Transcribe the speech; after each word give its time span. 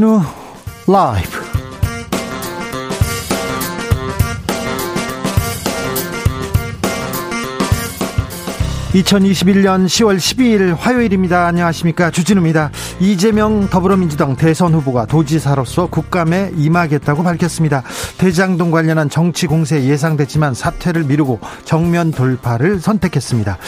주진우 0.00 0.22
라이브 0.86 1.40
2021년 8.94 9.86
10월 9.86 10.16
12일 10.16 10.76
화요일입니다. 10.76 11.46
안녕하십니까. 11.46 12.10
주진우입니다. 12.10 12.70
이재명 12.98 13.68
더불어민주당 13.68 14.36
대선 14.36 14.74
후보가 14.74 15.06
도지사로서 15.06 15.86
국감에 15.86 16.52
임하겠다고 16.56 17.22
밝혔습니다. 17.22 17.84
대장동 18.18 18.70
관련한 18.70 19.08
정치 19.08 19.46
공세 19.46 19.84
예상됐지만 19.84 20.54
사퇴를 20.54 21.04
미루고 21.04 21.38
정면 21.64 22.10
돌파를 22.10 22.80
선택했습니다. 22.80 23.58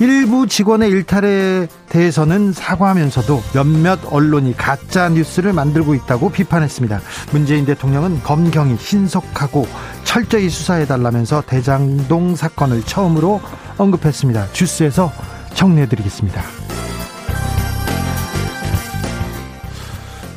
일부 0.00 0.46
직원의 0.46 0.90
일탈에 0.90 1.68
대해서는 1.88 2.52
사과하면서도 2.52 3.42
몇몇 3.54 4.00
언론이 4.12 4.56
가짜 4.56 5.08
뉴스를 5.08 5.52
만들고 5.52 5.94
있다고 5.94 6.30
비판했습니다. 6.30 7.00
문재인 7.32 7.64
대통령은 7.64 8.22
검경이 8.22 8.76
신속하고 8.78 9.66
철저히 10.04 10.48
수사해달라면서 10.48 11.42
대장동 11.46 12.36
사건을 12.36 12.82
처음으로 12.82 13.40
언급했습니다. 13.78 14.52
주스에서 14.52 15.12
정리해드리겠습니다. 15.54 16.42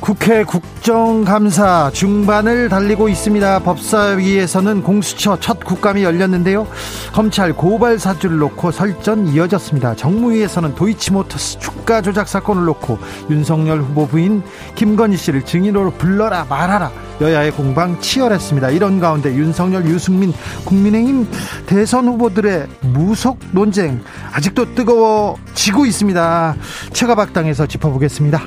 국회 0.08 0.42
국정감사 0.42 1.90
중반을 1.92 2.70
달리고 2.70 3.10
있습니다. 3.10 3.58
법사위에서는 3.58 4.82
공수처 4.82 5.38
첫 5.38 5.62
국감이 5.62 6.02
열렸는데요. 6.02 6.66
검찰 7.12 7.52
고발 7.52 7.98
사주를 7.98 8.38
놓고 8.38 8.70
설전 8.70 9.28
이어졌습니다. 9.28 9.96
정무위에서는 9.96 10.74
도이치모터스 10.76 11.58
주가 11.58 12.00
조작 12.00 12.26
사건을 12.26 12.64
놓고 12.64 12.98
윤석열 13.28 13.82
후보 13.82 14.08
부인 14.08 14.42
김건희 14.76 15.18
씨를 15.18 15.44
증인으로 15.44 15.90
불러라 15.90 16.46
말하라 16.48 16.90
여야의 17.20 17.50
공방 17.50 18.00
치열했습니다. 18.00 18.70
이런 18.70 19.00
가운데 19.00 19.34
윤석열, 19.34 19.84
유승민 19.84 20.32
국민의힘 20.64 21.28
대선 21.66 22.08
후보들의 22.08 22.66
무속 22.80 23.40
논쟁 23.52 24.00
아직도 24.32 24.74
뜨거워지고 24.74 25.84
있습니다. 25.84 26.56
최가박당에서 26.94 27.66
짚어보겠습니다. 27.66 28.40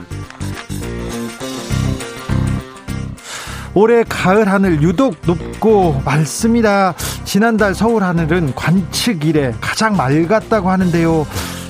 올해 3.74 4.04
가을 4.04 4.50
하늘 4.50 4.82
유독 4.82 5.16
높고 5.26 6.02
맑습니다. 6.04 6.94
지난달 7.24 7.74
서울 7.74 8.04
하늘은 8.04 8.54
관측 8.56 9.26
이래 9.26 9.54
가장 9.62 9.96
맑았다고 9.96 10.70
하는데요. 10.70 11.26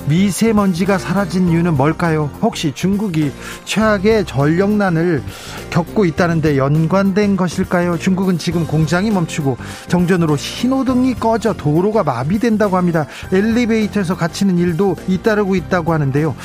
미세먼지가 0.07 0.97
사라진 0.97 1.47
이유는 1.47 1.77
뭘까요? 1.77 2.31
혹시 2.41 2.73
중국이 2.73 3.31
최악의 3.65 4.25
전력난을 4.25 5.21
겪고 5.69 6.05
있다는데 6.05 6.57
연관된 6.57 7.37
것일까요? 7.37 7.99
중국은 7.99 8.39
지금 8.39 8.65
공장이 8.65 9.11
멈추고 9.11 9.57
정전으로 9.87 10.37
신호등이 10.37 11.15
꺼져 11.15 11.53
도로가 11.53 12.03
마비된다고 12.03 12.77
합니다. 12.77 13.05
엘리베이터에서 13.31 14.17
갇히는 14.17 14.57
일도 14.57 14.95
잇따르고 15.07 15.55
있다고 15.55 15.93
하는데요. 15.93 16.35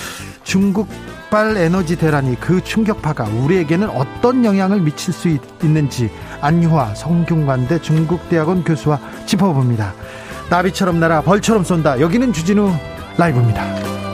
중국 0.47 0.89
발 1.29 1.57
에너지 1.57 1.97
대란이 1.97 2.39
그 2.39 2.63
충격파가 2.63 3.25
우리에게는 3.25 3.91
어떤 3.91 4.45
영향을 4.45 4.81
미칠 4.81 5.13
수 5.13 5.29
있 5.29 5.41
는지 5.61 6.09
안유화 6.41 6.95
성균관대 6.95 7.81
중국대학원 7.81 8.63
교수와 8.63 9.01
짚어봅니다. 9.27 9.93
나비처럼 10.49 11.01
날아 11.01 11.23
벌처럼 11.23 11.65
쏜다. 11.65 12.01
여기는 12.01 12.33
주진우 12.33 12.73
라이브입니다. 13.19 14.06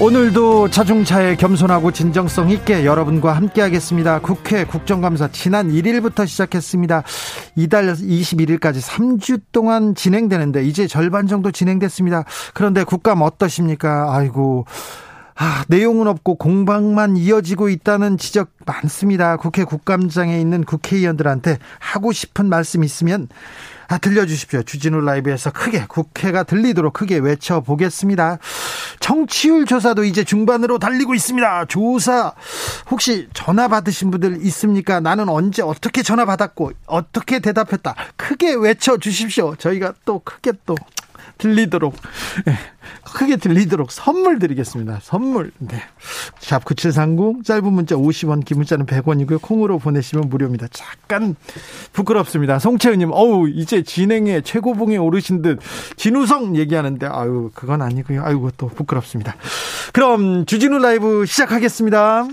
오늘도 0.00 0.70
자중차에 0.70 1.34
겸손하고 1.34 1.90
진정성 1.90 2.50
있게 2.50 2.84
여러분과 2.84 3.32
함께하겠습니다. 3.32 4.20
국회 4.20 4.62
국정감사 4.62 5.32
지난 5.32 5.72
1일부터 5.72 6.24
시작했습니다. 6.24 7.02
이달 7.56 7.92
21일까지 7.92 8.80
3주 8.80 9.40
동안 9.50 9.96
진행되는데 9.96 10.64
이제 10.64 10.86
절반 10.86 11.26
정도 11.26 11.50
진행됐습니다. 11.50 12.24
그런데 12.54 12.84
국감 12.84 13.22
어떠십니까? 13.22 14.14
아이고. 14.14 14.66
아, 15.34 15.64
내용은 15.66 16.06
없고 16.06 16.36
공방만 16.36 17.16
이어지고 17.16 17.68
있다는 17.68 18.18
지적 18.18 18.50
많습니다. 18.66 19.36
국회 19.36 19.64
국감장에 19.64 20.40
있는 20.40 20.64
국회의원들한테 20.64 21.58
하고 21.80 22.12
싶은 22.12 22.48
말씀 22.48 22.84
있으면 22.84 23.28
아, 23.90 23.96
들려주십시오. 23.96 24.62
주진우 24.64 25.00
라이브에서 25.00 25.50
크게 25.50 25.86
국회가 25.88 26.42
들리도록 26.42 26.92
크게 26.92 27.16
외쳐보겠습니다. 27.16 28.38
정치율 29.00 29.64
조사도 29.64 30.04
이제 30.04 30.24
중반으로 30.24 30.78
달리고 30.78 31.14
있습니다. 31.14 31.64
조사 31.64 32.34
혹시 32.90 33.28
전화 33.32 33.66
받으신 33.66 34.10
분들 34.10 34.40
있습니까? 34.42 35.00
나는 35.00 35.30
언제 35.30 35.62
어떻게 35.62 36.02
전화 36.02 36.26
받았고 36.26 36.72
어떻게 36.84 37.38
대답했다. 37.38 37.94
크게 38.16 38.54
외쳐주십시오. 38.54 39.56
저희가 39.56 39.94
또 40.04 40.20
크게 40.22 40.52
또 40.66 40.74
들리도록 41.38 41.94
네, 42.44 42.54
크게 43.04 43.36
들리도록 43.36 43.90
선물 43.90 44.38
드리겠습니다. 44.38 45.00
선물. 45.02 45.50
네. 45.58 45.80
샵 46.40 46.64
9730 46.64 47.44
짧은 47.44 47.72
문자 47.72 47.96
50원 47.96 48.44
긴 48.44 48.58
문자는 48.58 48.86
100원이고요. 48.86 49.40
콩으로 49.40 49.78
보내시면 49.78 50.28
무료입니다. 50.28 50.66
잠깐 50.70 51.36
부끄럽습니다. 51.92 52.58
송채은 52.58 52.98
님. 52.98 53.10
어우, 53.12 53.48
이제 53.48 53.82
진행에 53.82 54.42
최고봉에 54.42 54.96
오르신 54.96 55.42
듯 55.42 55.60
진우성 55.96 56.56
얘기하는데 56.56 57.06
아유, 57.06 57.50
그건 57.54 57.82
아니고요. 57.82 58.22
아이고 58.24 58.50
또 58.56 58.68
부끄럽습니다. 58.68 59.36
그럼 59.92 60.44
주진우 60.46 60.78
라이브 60.78 61.24
시작하겠습니다. 61.26 62.26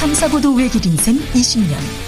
탐사보도 0.00 0.54
외길 0.54 0.86
인생 0.86 1.16
20년. 1.16 2.07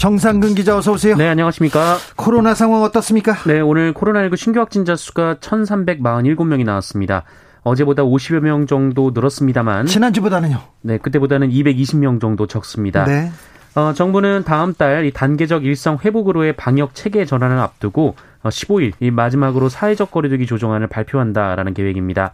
정상근 0.00 0.54
기자 0.54 0.78
어서 0.78 0.92
오세요. 0.92 1.14
네, 1.14 1.28
안녕하십니까. 1.28 1.98
코로나 2.16 2.54
상황 2.54 2.82
어떻습니까? 2.84 3.34
네, 3.46 3.60
오늘 3.60 3.92
코로나19 3.92 4.34
신규 4.34 4.58
확진자 4.58 4.96
수가 4.96 5.34
1,347명이 5.34 6.64
나왔습니다. 6.64 7.24
어제보다 7.64 8.02
50여 8.02 8.40
명 8.40 8.66
정도 8.66 9.10
늘었습니다만 9.12 9.84
지난주보다는요? 9.84 10.58
네, 10.80 10.96
그때보다는 10.96 11.50
220명 11.50 12.18
정도 12.18 12.46
적습니다. 12.46 13.04
네. 13.04 13.30
어, 13.74 13.92
정부는 13.92 14.44
다음 14.44 14.72
달 14.72 15.04
이 15.04 15.10
단계적 15.12 15.66
일상 15.66 15.98
회복으로의 16.02 16.54
방역 16.54 16.94
체계 16.94 17.26
전환을 17.26 17.58
앞두고 17.58 18.14
15일 18.44 18.94
어, 18.94 18.96
이 19.00 19.10
마지막으로 19.10 19.68
사회적 19.68 20.10
거리두기 20.10 20.46
조정안을 20.46 20.86
발표한다라는 20.86 21.74
계획입니다. 21.74 22.32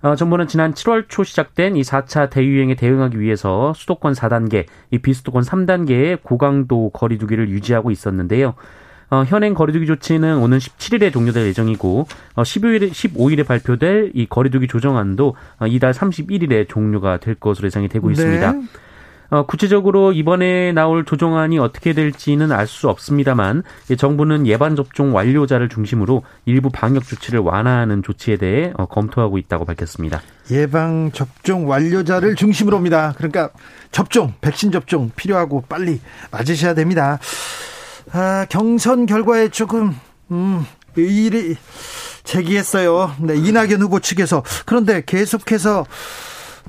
어, 0.00 0.14
정부는 0.14 0.46
지난 0.46 0.74
7월 0.74 1.06
초 1.08 1.24
시작된 1.24 1.76
이 1.76 1.82
4차 1.82 2.30
대유행에 2.30 2.76
대응하기 2.76 3.18
위해서 3.18 3.72
수도권 3.74 4.12
4단계, 4.12 4.66
이 4.90 4.98
비수도권 4.98 5.42
3단계의 5.42 6.22
고강도 6.22 6.90
거리두기를 6.90 7.48
유지하고 7.48 7.90
있었는데요. 7.90 8.54
어, 9.10 9.24
현행 9.26 9.54
거리두기 9.54 9.86
조치는 9.86 10.36
오는 10.36 10.58
17일에 10.58 11.12
종료될 11.12 11.46
예정이고 11.46 12.06
어, 12.34 12.42
15일에 12.42 12.90
15일에 12.90 13.46
발표될 13.46 14.12
이 14.14 14.26
거리두기 14.26 14.68
조정안도 14.68 15.34
어, 15.60 15.66
이달 15.66 15.92
31일에 15.92 16.68
종료가 16.68 17.16
될 17.16 17.34
것으로 17.34 17.66
예상이 17.66 17.88
되고 17.88 18.10
있습니다. 18.10 18.52
네. 18.52 18.62
어, 19.30 19.44
구체적으로 19.44 20.12
이번에 20.12 20.72
나올 20.72 21.04
조정안이 21.04 21.58
어떻게 21.58 21.92
될지는 21.92 22.50
알 22.52 22.66
수 22.68 22.88
없습니다만 22.90 23.62
정부는 23.96 24.46
예방 24.46 24.76
접종 24.76 25.14
완료자를 25.14 25.68
중심으로 25.70 26.22
일부 26.44 26.68
방역 26.70 27.04
조치를 27.04 27.40
완화하는 27.40 28.02
조치에 28.02 28.36
대해 28.36 28.72
어, 28.76 28.86
검토하고 28.86 29.38
있다고 29.38 29.64
밝혔습니다. 29.64 30.20
예방 30.50 31.10
접종 31.12 31.68
완료자를 31.68 32.34
중심으로입니다. 32.36 33.14
그러니까 33.16 33.50
접종, 33.90 34.34
백신 34.40 34.70
접종 34.70 35.10
필요하고 35.16 35.64
빨리 35.68 36.00
맞으셔야 36.30 36.74
됩니다. 36.74 37.18
아, 38.12 38.46
경선 38.48 39.06
결과에 39.06 39.48
조금 39.48 39.94
음, 40.30 40.64
의일이 40.96 41.56
제기했어요. 42.24 43.14
네, 43.20 43.34
이낙연 43.36 43.80
후보 43.80 44.00
측에서 44.00 44.42
그런데 44.66 45.02
계속해서 45.06 45.86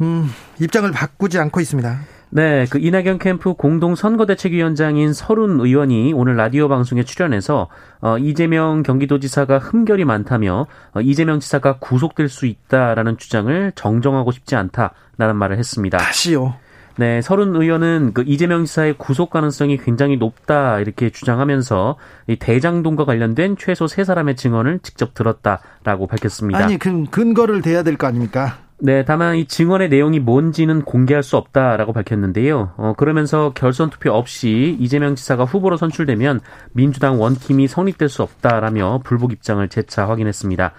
음, 0.01 0.31
입장을 0.61 0.89
바꾸지 0.91 1.37
않고 1.39 1.59
있습니다. 1.59 1.99
네, 2.31 2.67
그 2.69 2.77
이낙연 2.77 3.17
캠프 3.17 3.53
공동 3.55 3.95
선거대책위원장인 3.95 5.13
서른 5.13 5.59
의원이 5.59 6.13
오늘 6.13 6.35
라디오 6.35 6.67
방송에 6.67 7.03
출연해서 7.03 7.69
어, 8.01 8.17
이재명 8.19 8.83
경기도지사가 8.83 9.57
흠결이 9.57 10.05
많다며 10.05 10.67
어, 10.93 11.01
이재명 11.01 11.39
지사가 11.39 11.77
구속될 11.79 12.29
수 12.29 12.45
있다라는 12.45 13.17
주장을 13.17 13.71
정정하고 13.73 14.31
싶지 14.31 14.55
않다라는 14.55 15.35
말을 15.37 15.57
했습니다. 15.57 15.97
다시요. 15.97 16.53
네, 16.97 17.21
서른 17.23 17.55
의원은 17.55 18.11
그 18.13 18.23
이재명 18.27 18.65
지사의 18.65 18.95
구속 18.99 19.31
가능성이 19.31 19.77
굉장히 19.77 20.17
높다 20.17 20.79
이렇게 20.81 21.09
주장하면서 21.09 21.95
이 22.27 22.35
대장동과 22.35 23.05
관련된 23.05 23.55
최소 23.57 23.87
세 23.87 24.03
사람의 24.03 24.35
증언을 24.35 24.79
직접 24.83 25.15
들었다라고 25.15 26.05
밝혔습니다. 26.07 26.59
아니, 26.59 26.77
그 26.77 27.05
근거를 27.09 27.61
대야 27.63 27.81
될 27.81 27.95
거 27.97 28.05
아닙니까? 28.05 28.57
네, 28.81 29.03
다만 29.03 29.35
이 29.35 29.45
증언의 29.45 29.89
내용이 29.89 30.19
뭔지는 30.19 30.83
공개할 30.83 31.21
수 31.21 31.35
없다라고 31.35 31.91
밝혔는데요. 31.91 32.71
어, 32.77 32.93
그러면서 32.95 33.51
결선 33.53 33.89
투표 33.89 34.11
없이 34.11 34.77
이재명 34.79 35.15
지사가 35.15 35.43
후보로 35.43 35.75
선출되면 35.75 36.39
민주당 36.71 37.19
원팀이 37.19 37.67
성립될 37.67 38.07
수 38.07 38.23
없다라며 38.23 39.01
불복 39.03 39.33
입장을 39.33 39.67
재차 39.67 40.07
확인했습니다. 40.07 40.71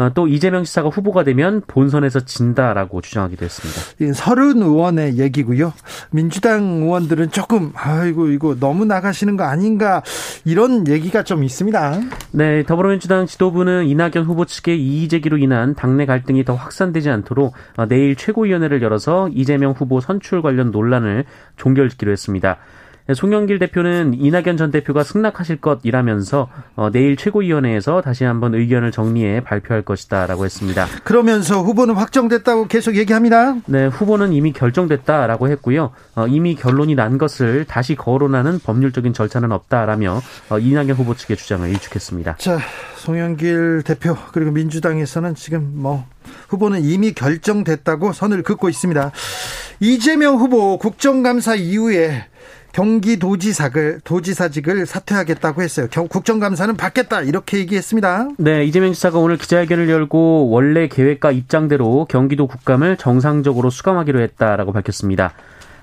어, 0.00 0.10
또 0.14 0.26
이재명 0.26 0.64
지사가 0.64 0.88
후보가 0.88 1.24
되면 1.24 1.60
본선에서 1.66 2.20
진다라고 2.20 3.02
주장하기도 3.02 3.44
했습니다. 3.44 4.14
서른 4.14 4.62
의원의 4.62 5.18
얘기고요. 5.18 5.74
민주당 6.10 6.80
의원들은 6.82 7.32
조금 7.32 7.70
아이고 7.74 8.28
이거 8.28 8.56
너무 8.58 8.86
나가시는 8.86 9.36
거 9.36 9.44
아닌가 9.44 10.02
이런 10.46 10.88
얘기가 10.88 11.22
좀 11.22 11.44
있습니다. 11.44 12.00
네, 12.32 12.62
더불어민주당 12.62 13.26
지도부는 13.26 13.88
이낙연 13.88 14.24
후보 14.24 14.46
측의 14.46 14.82
이의 14.82 15.08
제기로 15.08 15.36
인한 15.36 15.74
당내 15.74 16.06
갈등이 16.06 16.46
더 16.46 16.54
확산되지 16.54 17.10
않도록 17.10 17.52
어, 17.76 17.86
내일 17.86 18.16
최고위원회를 18.16 18.80
열어서 18.80 19.28
이재명 19.34 19.72
후보 19.72 20.00
선출 20.00 20.40
관련 20.40 20.70
논란을 20.70 21.26
종결짓기로 21.58 22.10
했습니다. 22.10 22.56
송영길 23.14 23.58
대표는 23.58 24.14
이낙연 24.14 24.56
전 24.56 24.70
대표가 24.70 25.02
승낙하실 25.02 25.60
것이라면서 25.60 26.48
어, 26.76 26.90
내일 26.90 27.16
최고위원회에서 27.16 28.00
다시 28.02 28.24
한번 28.24 28.54
의견을 28.54 28.92
정리해 28.92 29.40
발표할 29.40 29.82
것이다라고 29.82 30.44
했습니다. 30.44 30.86
그러면서 31.04 31.62
후보는 31.62 31.94
확정됐다고 31.94 32.68
계속 32.68 32.96
얘기합니다. 32.96 33.56
네, 33.66 33.86
후보는 33.86 34.32
이미 34.32 34.52
결정됐다라고 34.52 35.48
했고요. 35.50 35.92
어, 36.14 36.26
이미 36.26 36.54
결론이 36.54 36.94
난 36.94 37.18
것을 37.18 37.64
다시 37.64 37.94
거론하는 37.94 38.58
법률적인 38.58 39.12
절차는 39.12 39.52
없다라며 39.52 40.20
어, 40.50 40.58
이낙연 40.58 40.90
후보 40.90 41.14
측의 41.14 41.36
주장을 41.36 41.68
일축했습니다. 41.68 42.36
자, 42.38 42.58
송영길 42.96 43.82
대표 43.84 44.16
그리고 44.32 44.50
민주당에서는 44.50 45.34
지금 45.34 45.72
뭐 45.74 46.04
후보는 46.48 46.84
이미 46.84 47.12
결정됐다고 47.12 48.12
선을 48.12 48.42
긋고 48.42 48.68
있습니다. 48.68 49.12
이재명 49.80 50.36
후보 50.36 50.78
국정감사 50.78 51.54
이후에 51.54 52.26
경기도지사를 52.72 54.00
도지사직을 54.04 54.86
사퇴하겠다고 54.86 55.62
했어요. 55.62 55.86
국정감사는 55.88 56.76
받겠다 56.76 57.22
이렇게 57.22 57.58
얘기했습니다. 57.58 58.28
네, 58.38 58.64
이재명 58.64 58.92
지사가 58.92 59.18
오늘 59.18 59.36
기자회견을 59.36 59.88
열고 59.88 60.50
원래 60.50 60.88
계획과 60.88 61.32
입장대로 61.32 62.06
경기도 62.08 62.46
국감을 62.46 62.96
정상적으로 62.96 63.70
수감하기로 63.70 64.20
했다라고 64.20 64.72
밝혔습니다. 64.72 65.32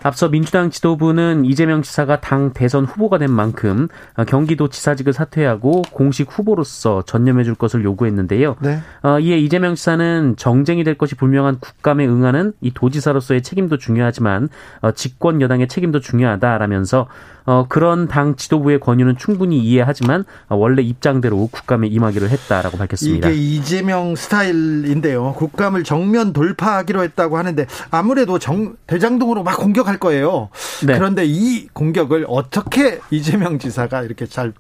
앞서 0.03 0.29
민주당 0.29 0.69
지도부는 0.69 1.45
이재명 1.45 1.81
지사가 1.81 2.21
당 2.21 2.53
대선 2.53 2.85
후보가 2.85 3.17
된 3.17 3.31
만큼 3.31 3.87
경기도 4.27 4.67
지사직을 4.67 5.13
사퇴하고 5.13 5.83
공식 5.91 6.27
후보로서 6.29 7.03
전념해 7.03 7.43
줄 7.43 7.55
것을 7.55 7.83
요구했는데요. 7.83 8.55
네. 8.61 8.79
어, 9.03 9.19
이에 9.19 9.37
이재명 9.37 9.75
지사는 9.75 10.35
정쟁이 10.37 10.83
될 10.83 10.97
것이 10.97 11.15
분명한 11.15 11.59
국감에 11.59 12.05
응하는 12.05 12.53
이 12.61 12.71
도지사로서의 12.71 13.41
책임도 13.41 13.77
중요하지만 13.77 14.49
어, 14.81 14.91
집권 14.91 15.41
여당의 15.41 15.67
책임도 15.67 15.99
중요하다라면서 15.99 17.07
어, 17.47 17.65
그런 17.67 18.07
당 18.07 18.35
지도부의 18.35 18.79
권유는 18.81 19.17
충분히 19.17 19.57
이해하지만 19.59 20.25
어, 20.49 20.55
원래 20.57 20.81
입장대로 20.81 21.47
국감에 21.47 21.87
임하기로 21.87 22.27
했다라고 22.27 22.77
밝혔습니다. 22.77 23.29
이게 23.29 23.37
이재명 23.37 24.15
스타일인데요. 24.15 25.33
국감을 25.33 25.83
정면 25.85 26.33
돌파하기로 26.33 27.01
했다고 27.03 27.37
하는데 27.37 27.65
아무래도 27.89 28.37
정, 28.37 28.75
대장동으로 28.85 29.43
막 29.43 29.57
공격할 29.57 29.97
거예요. 29.97 30.49
네. 30.85 30.93
그런데 30.95 31.23
이 31.25 31.67
공격을 31.71 32.25
어떻게 32.27 32.99
이재명 33.11 33.59
지사가 33.59 34.03
이렇게 34.03 34.25
잘 34.25 34.51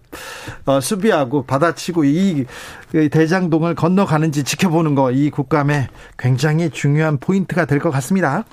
어, 0.65 0.79
수비하고 0.79 1.43
받아치고 1.43 2.05
이 2.05 2.45
대장동을 3.11 3.75
건너가는지 3.75 4.43
지켜보는 4.43 4.95
거 4.95 5.11
이 5.11 5.29
국감에 5.29 5.89
굉장히 6.17 6.69
중요한 6.69 7.17
포인트가 7.17 7.65
될 7.65 7.79
것 7.79 7.91
같습니다. 7.91 8.45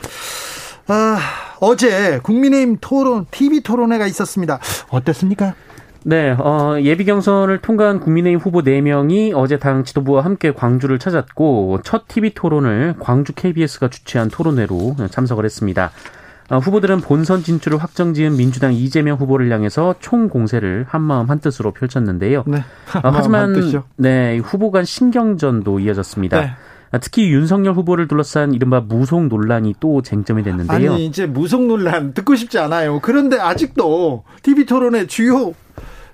아, 0.86 1.19
어제 1.60 2.20
국민의힘 2.22 2.78
토론, 2.81 3.26
TV 3.31 3.62
토론회가 3.62 4.06
있었습니다. 4.06 4.58
어땠습니까? 4.90 5.54
네, 6.06 6.32
어, 6.32 6.76
예비 6.82 7.06
경선을 7.06 7.62
통과한 7.62 8.00
국민의힘 8.00 8.38
후보 8.38 8.62
4명이 8.62 9.32
어제 9.34 9.58
당 9.58 9.84
지도부와 9.84 10.22
함께 10.22 10.52
광주를 10.52 10.98
찾았고, 10.98 11.81
첫 11.82 12.06
TV 12.08 12.34
토론을 12.34 12.96
광주 13.00 13.32
KBS가 13.32 13.88
주최한 13.88 14.28
토론회로 14.28 14.96
참석을 15.10 15.46
했습니다. 15.46 15.90
어, 16.50 16.58
후보들은 16.58 17.00
본선 17.00 17.42
진출을 17.42 17.78
확정 17.78 18.12
지은 18.12 18.37
민주당 18.37 18.75
이재명 18.75 19.16
후보를 19.16 19.50
향해서 19.50 19.94
총 20.00 20.28
공세를 20.28 20.84
한마음 20.87 21.30
한뜻으로 21.30 21.72
펼쳤는데요. 21.72 22.44
네, 22.46 22.58
어, 22.58 23.10
하지만 23.10 23.54
네, 23.96 24.37
후보 24.38 24.70
간 24.70 24.84
신경전도 24.84 25.80
이어졌습니다. 25.80 26.40
네. 26.40 26.50
아, 26.94 26.99
특히 26.99 27.29
윤석열 27.32 27.75
후보를 27.75 28.06
둘러싼 28.06 28.55
이른바 28.55 28.81
무속 28.81 29.26
논란이 29.26 29.75
또 29.81 30.00
쟁점이 30.00 30.44
됐는데요. 30.44 30.93
아니 30.93 31.06
이제 31.06 31.26
무속 31.26 31.67
논란 31.67 32.14
듣고 32.14 32.37
싶지 32.37 32.61
않아요. 32.61 33.00
그런데 33.00 33.37
아직도 33.37 34.23
TV 34.43 34.64
토론의 34.64 35.08
주요 35.08 35.55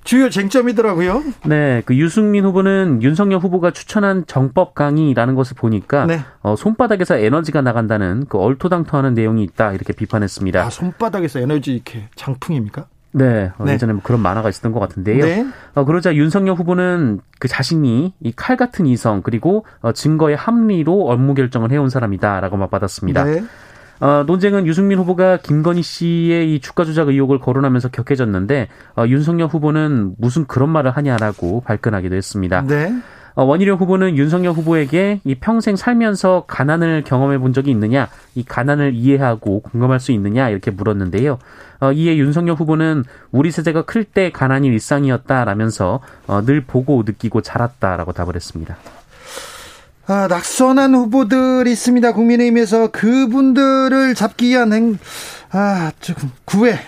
주요 0.05 0.31
쟁점이더라고요. 0.31 1.23
네, 1.45 1.83
그 1.85 1.95
유승민 1.95 2.47
후보는 2.47 3.03
윤석열 3.03 3.41
후보가 3.41 3.73
추천한 3.73 4.25
정법 4.27 4.75
강의라는 4.75 5.35
것을 5.35 5.55
보니까 5.55 6.07
네. 6.07 6.21
어, 6.41 6.57
손바닥에서 6.57 7.19
에너지가 7.19 7.61
나간다는 7.61 8.25
그 8.31 8.39
얼토당토하는 8.39 9.13
내용이 9.13 9.43
있다 9.43 9.75
이렇게 9.75 9.93
비판했습니다. 9.93 10.65
아, 10.65 10.71
손바닥에서 10.71 11.41
에너지 11.41 11.75
이렇게 11.75 12.09
장풍입니까? 12.15 12.87
네, 13.13 13.51
어, 13.59 13.65
네. 13.65 13.73
예전에 13.73 13.93
뭐 13.93 14.03
그런 14.05 14.21
만화가 14.21 14.49
있었던 14.49 14.73
것 14.73 14.79
같은데요. 14.81 15.25
네. 15.25 15.47
어, 15.75 15.85
그러자 15.85 16.15
윤석열 16.15 16.55
후보는 16.55 17.21
그 17.39 17.49
자신이 17.49 18.15
이 18.21 18.33
칼 18.37 18.57
같은 18.57 18.87
이성 18.87 19.23
그리고 19.23 19.65
어, 19.81 19.93
증거의 19.93 20.37
합리로 20.37 21.09
업무 21.11 21.35
결정을 21.35 21.73
해온 21.73 21.89
사람이다라고 21.91 22.57
맞받았습니다. 22.57 23.25
네. 23.25 23.43
어, 24.01 24.25
논쟁은 24.27 24.67
유승민 24.67 24.99
후보가 24.99 25.39
김건희 25.39 25.83
씨의 25.83 26.55
이 26.55 26.61
주가 26.61 26.85
조작 26.85 27.09
의혹을 27.09 27.39
거론하면서 27.39 27.89
격해졌는데 27.91 28.69
어, 28.97 29.05
윤석열 29.07 29.49
후보는 29.49 30.15
무슨 30.17 30.47
그런 30.47 30.71
말을 30.71 30.93
하냐라고 30.93 31.61
발끈하기도 31.63 32.15
했습니다. 32.15 32.63
네. 32.63 32.95
어, 33.41 33.45
원희룡 33.45 33.79
후보는 33.79 34.19
윤석열 34.19 34.53
후보에게 34.53 35.23
이 35.25 35.35
평생 35.35 35.75
살면서 35.75 36.45
가난을 36.47 37.05
경험해 37.05 37.39
본 37.39 37.55
적이 37.55 37.71
있느냐, 37.71 38.11
이 38.35 38.45
가난을 38.45 38.95
이해하고 38.95 39.63
공감할 39.63 39.99
수 39.99 40.13
있느냐 40.13 40.51
이렇게 40.51 40.71
물었는데요. 40.71 41.39
어, 41.81 41.91
이에 41.91 42.19
윤석열 42.19 42.57
후보는 42.57 43.05
우리 43.31 43.51
세대가 43.51 43.87
클 43.87 44.05
때 44.05 44.31
가난이 44.31 44.69
일상이었다라면서 44.69 46.01
어, 46.27 46.45
늘 46.45 46.61
보고 46.61 47.03
느끼고 47.07 47.41
자랐다라고 47.41 48.13
답을 48.13 48.37
했습니다. 48.37 48.77
아, 50.07 50.27
낙선한 50.29 50.95
후보들이 50.95 51.73
있습니다. 51.73 52.13
국민의힘에서 52.13 52.91
그분들을 52.91 54.15
잡기 54.17 54.49
위한 54.49 54.75
행, 54.75 54.99
아, 55.51 55.93
조금 56.01 56.31
구애 56.45 56.79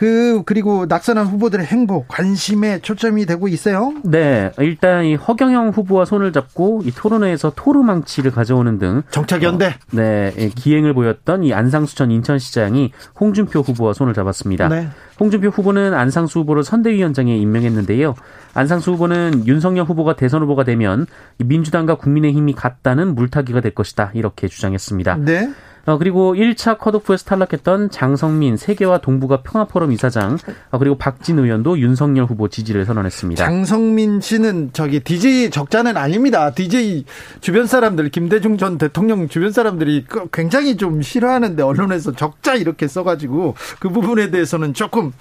그 0.00 0.42
그리고 0.46 0.86
낙선한 0.86 1.26
후보들의 1.26 1.66
행보 1.66 2.06
관심에 2.08 2.78
초점이 2.78 3.26
되고 3.26 3.48
있어요. 3.48 3.92
네, 4.02 4.50
일단 4.58 5.04
이 5.04 5.14
허경영 5.14 5.68
후보와 5.68 6.06
손을 6.06 6.32
잡고 6.32 6.80
이 6.86 6.90
토론회에서 6.90 7.52
토르망치를 7.54 8.30
가져오는 8.30 8.78
등 8.78 9.02
정착연대 9.10 9.66
어, 9.66 9.72
네 9.90 10.50
기행을 10.54 10.94
보였던 10.94 11.44
이 11.44 11.52
안상수 11.52 11.96
전 11.96 12.10
인천시장이 12.10 12.92
홍준표 13.20 13.60
후보와 13.60 13.92
손을 13.92 14.14
잡았습니다. 14.14 14.68
네. 14.68 14.88
홍준표 15.20 15.48
후보는 15.48 15.92
안상수 15.92 16.38
후보를 16.38 16.64
선대위원장에 16.64 17.36
임명했는데요. 17.36 18.14
안상수 18.54 18.92
후보는 18.92 19.46
윤석열 19.46 19.84
후보가 19.84 20.16
대선 20.16 20.40
후보가 20.40 20.64
되면 20.64 21.06
민주당과 21.36 21.96
국민의힘이 21.96 22.54
같다는 22.54 23.14
물타기가 23.14 23.60
될 23.60 23.74
것이다 23.74 24.12
이렇게 24.14 24.48
주장했습니다. 24.48 25.16
네. 25.16 25.50
어, 25.86 25.98
그리고 25.98 26.34
1차 26.34 26.78
컷오프에서 26.78 27.24
탈락했던 27.24 27.90
장성민 27.90 28.56
세계와 28.56 28.98
동북아 28.98 29.42
평화포럼 29.42 29.92
이사장 29.92 30.38
어, 30.70 30.78
그리고 30.78 30.96
박진 30.96 31.38
의원도 31.38 31.78
윤석열 31.78 32.26
후보 32.26 32.48
지지를 32.48 32.84
선언했습니다. 32.84 33.44
장성민 33.44 34.20
씨는 34.20 34.70
저기 34.72 35.00
DJ 35.00 35.50
적자는 35.50 35.96
아닙니다. 35.96 36.50
DJ 36.50 37.04
주변 37.40 37.66
사람들 37.66 38.10
김대중 38.10 38.56
전 38.58 38.78
대통령 38.78 39.28
주변 39.28 39.52
사람들이 39.52 40.04
그 40.08 40.28
굉장히 40.32 40.76
좀 40.76 41.02
싫어하는데 41.02 41.62
언론에서 41.62 42.12
적자 42.12 42.54
이렇게 42.54 42.88
써가지고 42.88 43.54
그 43.78 43.88
부분에 43.88 44.30
대해서는 44.30 44.74
조금 44.74 45.12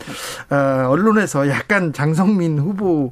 어, 0.50 0.88
언론에서 0.90 1.50
약간 1.50 1.94
장성민 1.94 2.60
후보 2.60 3.12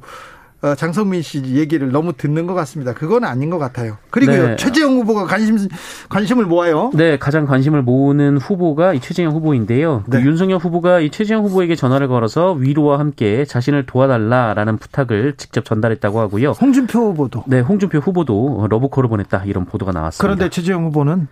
장성민 0.76 1.22
씨 1.22 1.42
얘기를 1.54 1.92
너무 1.92 2.12
듣는 2.12 2.46
것 2.46 2.54
같습니다. 2.54 2.92
그건 2.92 3.24
아닌 3.24 3.48
것 3.48 3.58
같아요. 3.58 3.96
그리고요 4.10 4.48
네. 4.48 4.56
최재형 4.56 4.96
후보가 4.96 5.24
관심 5.24 5.68
관심을 6.08 6.46
모아요. 6.46 6.90
네, 6.94 7.16
가장 7.16 7.46
관심을 7.46 7.82
모으는 7.82 8.38
후보가 8.38 8.94
이 8.94 9.00
최재형 9.00 9.32
후보인데요. 9.32 10.02
그 10.04 10.16
네. 10.16 10.22
그 10.22 10.26
윤석열 10.26 10.58
후보가 10.58 11.00
이 11.00 11.10
최재형 11.10 11.44
후보에게 11.44 11.76
전화를 11.76 12.08
걸어서 12.08 12.52
위로와 12.52 12.98
함께 12.98 13.44
자신을 13.44 13.86
도와달라라는 13.86 14.78
부탁을 14.78 15.34
직접 15.36 15.64
전달했다고 15.64 16.18
하고요. 16.18 16.50
홍준표 16.50 16.98
후보도. 17.10 17.44
네, 17.46 17.60
홍준표 17.60 17.98
후보도 17.98 18.66
러브콜을 18.68 19.08
보냈다 19.08 19.44
이런 19.44 19.64
보도가 19.64 19.92
나왔습니다. 19.92 20.22
그런데 20.22 20.50
최재형 20.50 20.86
후보는 20.86 21.28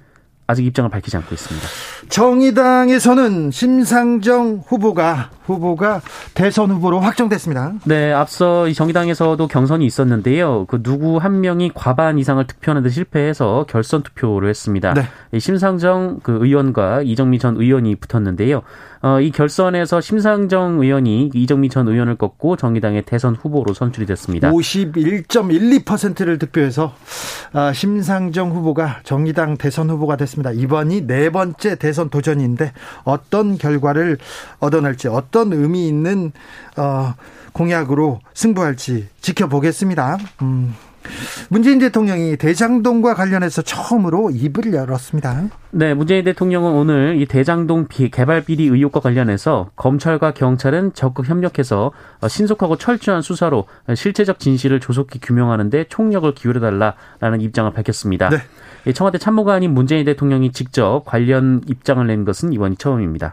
아직 0.47 0.65
입장을 0.67 0.89
밝히지 0.91 1.17
않고 1.17 1.35
있습니다. 1.35 1.67
정의당에서는 2.09 3.51
심상정 3.51 4.63
후보가 4.67 5.31
후보가 5.45 6.03
대선 6.35 6.71
후보로 6.71 7.01
확정됐습니다. 7.01 7.75
네, 7.85 8.13
앞서 8.13 8.69
이 8.69 8.75
정의당에서도 8.75 9.47
경선이 9.47 9.85
있었는데요. 9.85 10.67
그 10.67 10.83
누구 10.83 11.19
한 11.19 11.41
명이 11.41 11.73
과반 11.75 12.19
이상을 12.19 12.45
득표하는데 12.47 12.89
실패해서 12.91 13.67
결선 13.69 14.03
투표를 14.03 14.49
했습니다. 14.49 14.95
네. 14.95 15.39
심상정 15.39 16.21
그 16.23 16.39
의원과 16.41 17.03
이정미 17.03 17.39
전 17.39 17.57
의원이 17.57 17.97
붙었는데요. 17.97 18.63
어, 19.07 19.21
이 19.21 19.31
결선에서 19.31 20.01
심상정 20.01 20.81
의원이 20.81 21.31
이정미 21.33 21.69
전 21.69 21.87
의원을 21.87 22.17
꺾고 22.17 22.57
정의당의 22.57 23.03
대선 23.03 23.37
후보로 23.37 23.73
선출이 23.73 24.05
됐습니다. 24.05 24.51
51.12%를 24.51 26.41
득표해서 26.41 26.93
아, 27.53 27.73
심상정 27.73 28.51
후보가 28.51 29.03
정의당 29.05 29.59
대선 29.59 29.91
후보가 29.91 30.17
됐습니다. 30.17 30.51
이번이 30.51 31.07
네 31.07 31.31
번째 31.31 31.77
대선 31.77 32.11
도전인데 32.11 32.73
어떤 33.05 33.57
결과를 33.59 34.19
얻어낼지 34.59 35.07
어떤 35.07 35.53
의미 35.53 35.87
있는 35.87 36.33
어, 36.77 37.15
공약으로 37.53 38.19
승부할지 38.35 39.07
지켜보겠습니다. 39.21 40.19
음. 40.43 40.75
문재인 41.49 41.79
대통령이 41.79 42.37
대장동과 42.37 43.15
관련해서 43.15 43.63
처음으로 43.63 44.31
입을 44.31 44.73
열었습니다. 44.73 45.45
네, 45.71 45.95
문재인 45.95 46.25
대통령은 46.25 46.73
오늘 46.73 47.21
이 47.21 47.27
대장동 47.27 47.89
개발 47.89 48.45
비리 48.45 48.65
의혹과 48.65 49.01
관련해서 49.01 49.71
검찰과 49.77 50.33
경찰은 50.33 50.95
적극 50.95 51.29
협력해서 51.29 51.93
신속하고 52.27 52.77
철저한 52.77 53.23
수사로 53.23 53.67
실체적 53.95 54.39
진실을 54.39 54.81
조속히 54.81 55.19
규명하는데 55.21 55.85
총력을 55.89 56.35
기울여달라라는 56.35 57.41
입장을 57.41 57.71
밝혔습니다. 57.73 58.31
네. 58.31 58.93
청와대 58.93 59.19
참모가 59.19 59.55
아닌 59.55 59.75
문재인 59.75 60.05
대통령이 60.05 60.53
직접 60.53 61.03
관련 61.05 61.61
입장을 61.67 62.07
낸 62.07 62.25
것은 62.25 62.53
이번이 62.53 62.77
처음입니다. 62.77 63.33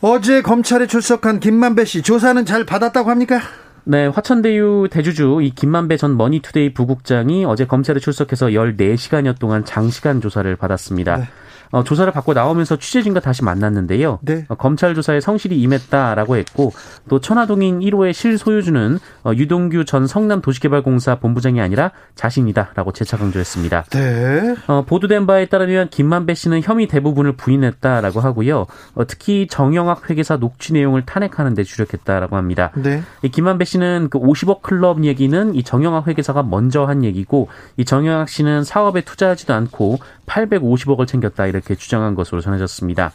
어제 0.00 0.42
검찰에 0.42 0.86
출석한 0.88 1.38
김만배 1.38 1.84
씨 1.84 2.02
조사는 2.02 2.44
잘 2.44 2.64
받았다고 2.64 3.08
합니까? 3.08 3.40
네, 3.84 4.06
화천대유 4.06 4.88
대주주 4.90 5.40
이 5.42 5.50
김만배 5.50 5.96
전 5.96 6.16
머니투데이 6.16 6.72
부국장이 6.72 7.44
어제 7.44 7.66
검찰에 7.66 7.98
출석해서 7.98 8.48
14시간여 8.48 9.38
동안 9.38 9.64
장시간 9.64 10.20
조사를 10.20 10.54
받았습니다. 10.56 11.16
네. 11.16 11.28
어, 11.72 11.82
조사를 11.82 12.12
받고 12.12 12.34
나오면서 12.34 12.76
취재진과 12.76 13.20
다시 13.20 13.42
만났는데요. 13.42 14.18
네. 14.22 14.44
어, 14.48 14.54
검찰 14.54 14.94
조사에 14.94 15.20
성실히 15.20 15.60
임했다라고 15.62 16.36
했고 16.36 16.72
또 17.08 17.18
천화동인 17.18 17.80
1호의 17.80 18.12
실소유주는 18.12 18.98
어, 19.24 19.32
유동규 19.34 19.86
전 19.86 20.06
성남도시개발공사 20.06 21.16
본부장이 21.16 21.60
아니라 21.60 21.92
자신이다라고 22.14 22.92
재차 22.92 23.16
강조했습니다. 23.16 23.84
네. 23.90 24.54
어, 24.66 24.84
보도된 24.86 25.26
바에 25.26 25.46
따르면 25.46 25.88
김만배 25.88 26.34
씨는 26.34 26.60
혐의 26.62 26.86
대부분을 26.86 27.32
부인했다라고 27.32 28.20
하고요. 28.20 28.66
어, 28.94 29.06
특히 29.06 29.46
정영학 29.48 30.10
회계사 30.10 30.36
녹취 30.36 30.74
내용을 30.74 31.06
탄핵하는 31.06 31.54
데 31.54 31.64
주력했다라고 31.64 32.36
합니다. 32.36 32.70
네. 32.74 33.02
이 33.22 33.30
김만배 33.30 33.64
씨는 33.64 34.08
그 34.10 34.18
50억 34.18 34.60
클럽 34.60 35.04
얘기는 35.04 35.54
이 35.54 35.62
정영학 35.62 36.06
회계사가 36.06 36.42
먼저 36.42 36.84
한 36.84 37.02
얘기고 37.02 37.48
이 37.78 37.86
정영학 37.86 38.28
씨는 38.28 38.64
사업에 38.64 39.00
투자하지도 39.00 39.54
않고 39.54 39.98
850억을 40.32 41.06
챙겼다 41.06 41.46
이렇게 41.46 41.74
주장한 41.74 42.14
것으로 42.14 42.40
전해졌습니다. 42.40 43.12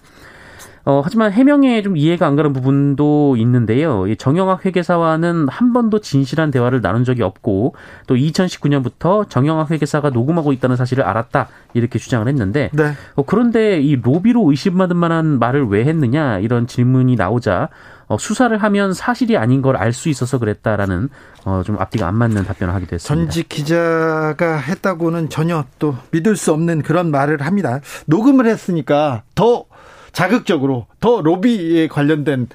어, 0.87 1.01
하지만 1.03 1.33
해명에 1.33 1.81
좀 1.81 1.97
이해가 1.97 2.25
안 2.25 2.37
가는 2.37 2.53
부분도 2.53 3.35
있는데요. 3.35 4.07
이 4.07 4.15
정영학 4.15 4.65
회계사와는 4.65 5.49
한 5.49 5.73
번도 5.73 5.99
진실한 5.99 6.49
대화를 6.49 6.79
나눈 6.79 7.03
적이 7.03 7.23
없고 7.23 7.75
또 8.07 8.15
2019년부터 8.15 9.29
정영학 9.29 9.69
회계사가 9.69 10.11
녹음하고 10.11 10.53
있다는 10.53 10.77
사실을 10.77 11.03
알았다 11.03 11.49
이렇게 11.73 11.99
주장을 11.99 12.25
했는데 12.25 12.69
네. 12.71 12.93
어, 13.15 13.23
그런데 13.23 13.81
이 13.81 13.97
로비로 13.97 14.49
의심받을 14.49 14.95
만한 14.95 15.39
말을 15.39 15.67
왜 15.67 15.83
했느냐 15.83 16.39
이런 16.39 16.67
질문이 16.67 17.17
나오자 17.17 17.67
어, 18.07 18.17
수사를 18.17 18.55
하면 18.57 18.93
사실이 18.93 19.37
아닌 19.37 19.61
걸 19.61 19.75
알 19.75 19.93
수 19.93 20.09
있어서 20.09 20.37
그랬다라는 20.39 21.09
어, 21.45 21.61
좀 21.65 21.77
앞뒤가 21.79 22.07
안 22.07 22.15
맞는 22.15 22.45
답변을 22.45 22.73
하기도 22.73 22.95
했습니다. 22.95 23.25
전직 23.31 23.49
기자가 23.49 24.57
했다고는 24.57 25.29
전혀 25.29 25.65
또 25.79 25.95
믿을 26.11 26.35
수 26.35 26.51
없는 26.53 26.81
그런 26.83 27.11
말을 27.11 27.41
합니다. 27.41 27.79
녹음을 28.05 28.45
했으니까 28.47 29.23
더 29.35 29.65
자극적으로 30.13 30.87
더 30.99 31.21
로비에 31.21 31.87
관련된 31.87 32.47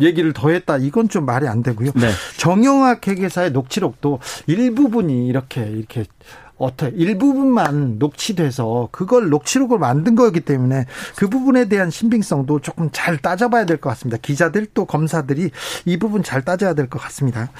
얘기를 0.00 0.32
더 0.32 0.50
했다. 0.50 0.76
이건 0.76 1.08
좀 1.08 1.24
말이 1.26 1.48
안 1.48 1.62
되고요. 1.62 1.90
네. 1.94 2.10
정영학 2.36 3.06
회계사의 3.06 3.50
녹취록도 3.52 4.20
일부분이 4.46 5.26
이렇게 5.26 5.62
이렇게 5.62 6.04
어떻게 6.58 6.94
일부분만 6.96 7.96
녹취돼서 7.98 8.88
그걸 8.90 9.28
녹취록을 9.30 9.78
만든 9.78 10.14
거기 10.16 10.40
때문에 10.40 10.86
그 11.16 11.28
부분에 11.28 11.68
대한 11.68 11.90
신빙성도 11.90 12.60
조금 12.60 12.90
잘 12.92 13.16
따져봐야 13.16 13.64
될 13.64 13.78
것 13.78 13.90
같습니다. 13.90 14.18
기자들 14.20 14.66
또 14.74 14.84
검사들이 14.84 15.50
이 15.84 15.96
부분 15.98 16.22
잘 16.22 16.42
따져야 16.42 16.74
될 16.74 16.88
것 16.88 17.00
같습니다. 17.02 17.50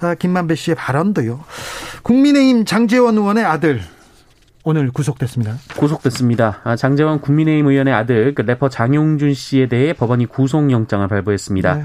아, 0.00 0.14
김만배 0.14 0.54
씨의 0.56 0.74
발언도요. 0.74 1.40
국민의힘 2.02 2.64
장재원 2.64 3.16
의원의 3.16 3.44
아들 3.44 3.80
오늘 4.64 4.90
구속됐습니다. 4.90 5.54
구속됐습니다. 5.76 6.60
아, 6.64 6.76
장재원 6.76 7.20
국민의힘 7.20 7.66
의원의 7.68 7.94
아들 7.94 8.34
그 8.34 8.42
래퍼 8.42 8.68
장용준 8.68 9.34
씨에 9.34 9.68
대해 9.68 9.92
법원이 9.92 10.26
구속영장을 10.26 11.06
발부했습니다. 11.06 11.74
네. 11.74 11.84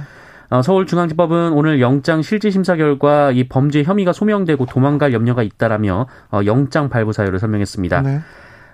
어, 0.53 0.61
서울중앙지법은 0.61 1.51
오늘 1.53 1.81
영장 1.81 2.21
실질 2.21 2.51
심사 2.51 2.75
결과 2.75 3.31
이 3.31 3.45
범죄 3.45 3.81
혐의가 3.81 4.13
소명되고 4.13 4.67
도망갈 4.67 5.11
염려가 5.11 5.41
있다라며 5.41 6.05
어, 6.31 6.41
영장 6.45 6.89
발부 6.89 7.11
사유를 7.11 7.39
설명했습니다. 7.39 8.01
네. 8.03 8.19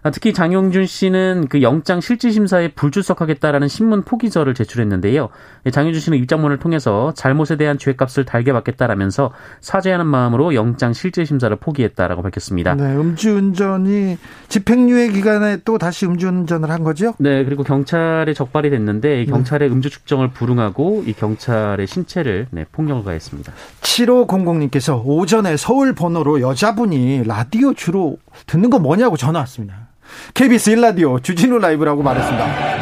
아, 0.02 0.12
특히 0.12 0.34
장용준 0.34 0.86
씨는 0.86 1.48
그 1.50 1.62
영장 1.62 2.00
실질 2.00 2.32
심사에 2.32 2.70
불출석하겠다라는 2.70 3.68
신문 3.68 4.04
포기서를 4.04 4.54
제출했는데요. 4.54 5.30
장용준 5.72 6.00
씨는 6.00 6.18
입장문을 6.20 6.58
통해서 6.58 7.14
잘못에 7.16 7.58
대한 7.58 7.78
죄값을 7.78 8.26
달게 8.26 8.54
받겠다라면서 8.54 9.32
사죄하는 9.62 10.06
마음으로 10.06 10.56
영장 10.56 10.94
실질 10.94 11.26
심사를 11.26 11.54
포기했다라고 11.56 12.22
밝혔습니다. 12.22 12.76
네, 12.76 12.96
음주운전이 12.96 14.18
집행유예 14.48 15.10
기간에 15.10 15.58
또 15.66 15.78
다시 15.78 16.06
음주운전을 16.06 16.70
한 16.70 16.84
거죠? 16.84 17.14
네, 17.20 17.44
그리고 17.44 17.64
경찰에 17.64 18.34
적발이 18.34 18.70
됐는데 18.70 19.26
경찰의 19.26 19.70
네. 19.70 19.76
음주 19.76 19.90
측정을 19.90 20.30
불응하고 20.32 21.04
이 21.06 21.14
경찰의 21.14 21.88
신체를 21.88 22.48
네, 22.52 22.66
폭력을 22.72 23.04
가했습니다. 23.04 23.52
7500님께서 23.82 25.02
오전에 25.06 25.58
서울 25.58 25.94
번호로 25.94 26.42
여자분이 26.42 27.24
라디오 27.26 27.74
주로 27.74 28.18
듣는 28.48 28.70
거 28.70 28.80
뭐냐고 28.80 29.18
전화 29.18 29.40
왔습니다. 29.40 29.90
KBS 30.34 30.72
1라디오 30.72 31.22
주진우 31.24 31.60
라이브라고 31.60 32.04
말했습니다. 32.04 32.80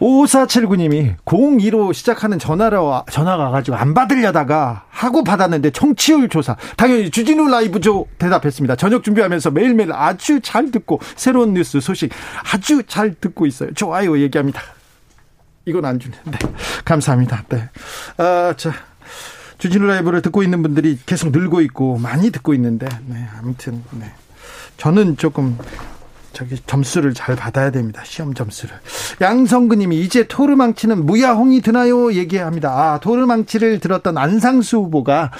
5479님이 0.00 1.16
02로 1.24 1.92
시작하는 1.92 2.38
전화로 2.38 3.04
전화가 3.10 3.44
와가지고 3.44 3.76
안 3.76 3.94
받으려다가 3.94 4.84
하고 4.88 5.22
받았는데 5.22 5.70
청취율 5.70 6.28
조사 6.28 6.56
당연히 6.76 7.10
주진우 7.10 7.48
라이브죠 7.48 8.06
대답했습니다. 8.18 8.76
저녁 8.76 9.04
준비하면서 9.04 9.50
매일매일 9.50 9.92
아주 9.92 10.40
잘 10.40 10.70
듣고 10.70 11.00
새로운 11.16 11.54
뉴스 11.54 11.80
소식 11.80 12.10
아주 12.52 12.82
잘 12.84 13.14
듣고 13.14 13.46
있어요. 13.46 13.72
좋아요 13.74 14.18
얘기합니다. 14.18 14.62
이건 15.66 15.84
안 15.84 15.98
주는데 15.98 16.38
감사합니다. 16.84 17.44
네. 17.48 17.68
아, 18.16 18.54
자 18.56 18.72
주진우 19.60 19.86
라이브를 19.86 20.22
듣고 20.22 20.42
있는 20.42 20.62
분들이 20.62 20.98
계속 21.06 21.30
늘고 21.30 21.60
있고 21.60 21.98
많이 21.98 22.30
듣고 22.30 22.54
있는데 22.54 22.88
네, 23.06 23.24
아무튼 23.38 23.82
네. 23.92 24.10
저는 24.78 25.18
조금 25.18 25.58
저기 26.32 26.56
점수를 26.66 27.12
잘 27.12 27.36
받아야 27.36 27.70
됩니다. 27.70 28.02
시험 28.04 28.32
점수를. 28.32 28.74
양성근님이 29.20 30.00
이제 30.00 30.26
토르망치는 30.26 31.04
무야홍이 31.04 31.60
드나요? 31.60 32.14
얘기합니다. 32.14 32.70
아, 32.70 33.00
토르망치를 33.00 33.80
들었던 33.80 34.16
안상수 34.16 34.78
후보가 34.78 35.30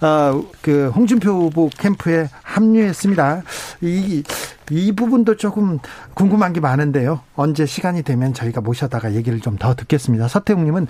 어, 0.00 0.44
그 0.60 0.90
홍준표 0.96 1.30
후보 1.30 1.70
캠프에 1.78 2.28
합류했습니다. 2.42 3.42
이 3.82 4.24
이 4.70 4.92
부분도 4.92 5.36
조금 5.36 5.78
궁금한 6.14 6.52
게 6.52 6.60
많은데요. 6.60 7.20
언제 7.36 7.66
시간이 7.66 8.02
되면 8.02 8.34
저희가 8.34 8.60
모셔다가 8.60 9.14
얘기를 9.14 9.40
좀 9.40 9.58
더 9.58 9.74
듣겠습니다. 9.74 10.28
서태웅님은 10.28 10.86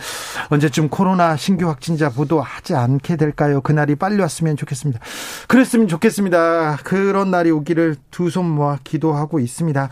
언제쯤 0.50 0.88
코로나 0.90 1.37
신규 1.37 1.68
확진자 1.68 2.11
보도하지 2.11 2.75
않게 2.75 3.16
될까요? 3.16 3.61
그날이 3.62 3.94
빨리 3.94 4.20
왔으면 4.20 4.56
좋겠습니다. 4.56 5.00
그랬으면 5.47 5.88
좋겠습니다. 5.88 6.78
그런 6.85 7.30
날이 7.30 7.50
오기를 7.50 7.97
두 8.11 8.28
손 8.28 8.44
모아 8.50 8.78
기도하고 8.85 9.40
있습니다. 9.40 9.88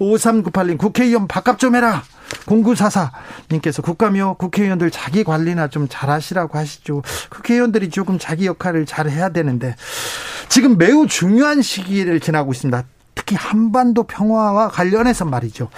5398님 0.00 0.78
국회의원 0.78 1.28
바깥 1.28 1.58
좀 1.58 1.74
해라. 1.76 2.02
0944님께서 2.46 3.82
국감이요 3.82 4.34
국회의원들 4.34 4.90
자기 4.90 5.22
관리나 5.24 5.68
좀 5.68 5.86
잘하시라고 5.88 6.56
하시죠. 6.58 7.02
국회의원들이 7.30 7.90
조금 7.90 8.18
자기 8.18 8.46
역할을 8.46 8.86
잘 8.86 9.08
해야 9.10 9.28
되는데 9.28 9.76
지금 10.48 10.78
매우 10.78 11.06
중요한 11.06 11.60
시기를 11.62 12.20
지나고 12.20 12.52
있습니다. 12.52 12.84
특히 13.14 13.36
한반도 13.36 14.02
평화와 14.04 14.68
관련해서 14.68 15.24
말이죠. 15.24 15.68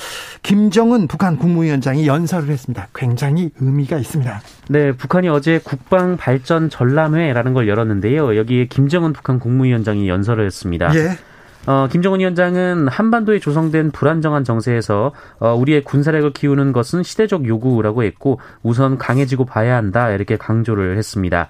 김정은 0.43 1.07
북한 1.07 1.37
국무위원장이 1.37 2.07
연설을 2.07 2.49
했습니다. 2.49 2.89
굉장히 2.95 3.51
의미가 3.61 3.99
있습니다. 3.99 4.41
네, 4.69 4.93
북한이 4.93 5.29
어제 5.29 5.61
국방 5.63 6.17
발전 6.17 6.71
전람회라는 6.71 7.55
걸 7.55 7.69
열었는데요. 7.69 8.37
여기에 8.37 8.67
김정은 8.67 9.13
북한 9.13 9.39
국무위원장이 9.39 10.09
연설을 10.09 10.47
했습니다. 10.47 10.95
예. 10.95 11.19
어, 11.67 11.89
김정은 11.91 12.21
위원장은 12.21 12.87
한반도에 12.89 13.41
조성된 13.41 13.91
불안정한 13.91 14.45
정세에서 14.45 15.13
어, 15.41 15.55
우리의 15.55 15.83
군사력을 15.83 16.33
키우는 16.33 16.73
것은 16.73 17.03
시대적 17.03 17.47
요구라고 17.47 18.05
했고 18.05 18.39
우선 18.63 18.99
강해지고 18.99 19.47
봐야 19.47 19.77
한다 19.77 20.11
이렇게 20.11 20.37
강조를 20.37 20.97
했습니다. 20.97 21.49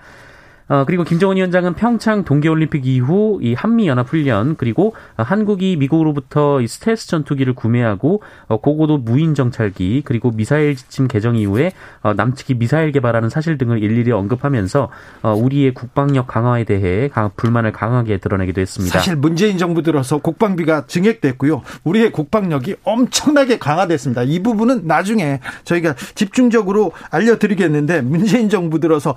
어, 0.68 0.84
그리고 0.84 1.04
김정은 1.04 1.36
위원장은 1.36 1.74
평창 1.74 2.24
동계올림픽 2.24 2.86
이후 2.86 3.38
이 3.40 3.54
한미연합훈련 3.54 4.56
그리고 4.56 4.94
한국이 5.16 5.76
미국으로부터 5.76 6.60
이 6.60 6.66
스텔스 6.66 7.06
전투기를 7.06 7.54
구매하고 7.54 8.22
어, 8.48 8.60
고고도 8.60 8.98
무인 8.98 9.34
정찰기 9.34 10.02
그리고 10.04 10.32
미사일 10.32 10.74
지침 10.74 11.06
개정 11.06 11.36
이후에 11.36 11.72
어, 12.02 12.14
남측이 12.14 12.54
미사일 12.54 12.90
개발하는 12.90 13.28
사실 13.28 13.58
등을 13.58 13.80
일일이 13.82 14.10
언급하면서 14.10 14.88
어, 15.22 15.32
우리의 15.34 15.72
국방력 15.72 16.26
강화에 16.26 16.64
대해 16.64 17.08
강, 17.08 17.30
불만을 17.36 17.70
강하게 17.70 18.18
드러내기도 18.18 18.60
했습니다. 18.60 18.98
사실 18.98 19.14
문재인 19.14 19.58
정부 19.58 19.82
들어서 19.82 20.18
국방비가 20.18 20.86
증액됐고요. 20.86 21.62
우리의 21.84 22.10
국방력이 22.10 22.76
엄청나게 22.82 23.58
강화됐습니다. 23.58 24.24
이 24.24 24.42
부분은 24.42 24.86
나중에 24.86 25.40
저희가 25.62 25.94
집중적으로 26.16 26.90
알려드리겠는데 27.10 28.00
문재인 28.02 28.48
정부 28.48 28.80
들어서 28.80 29.14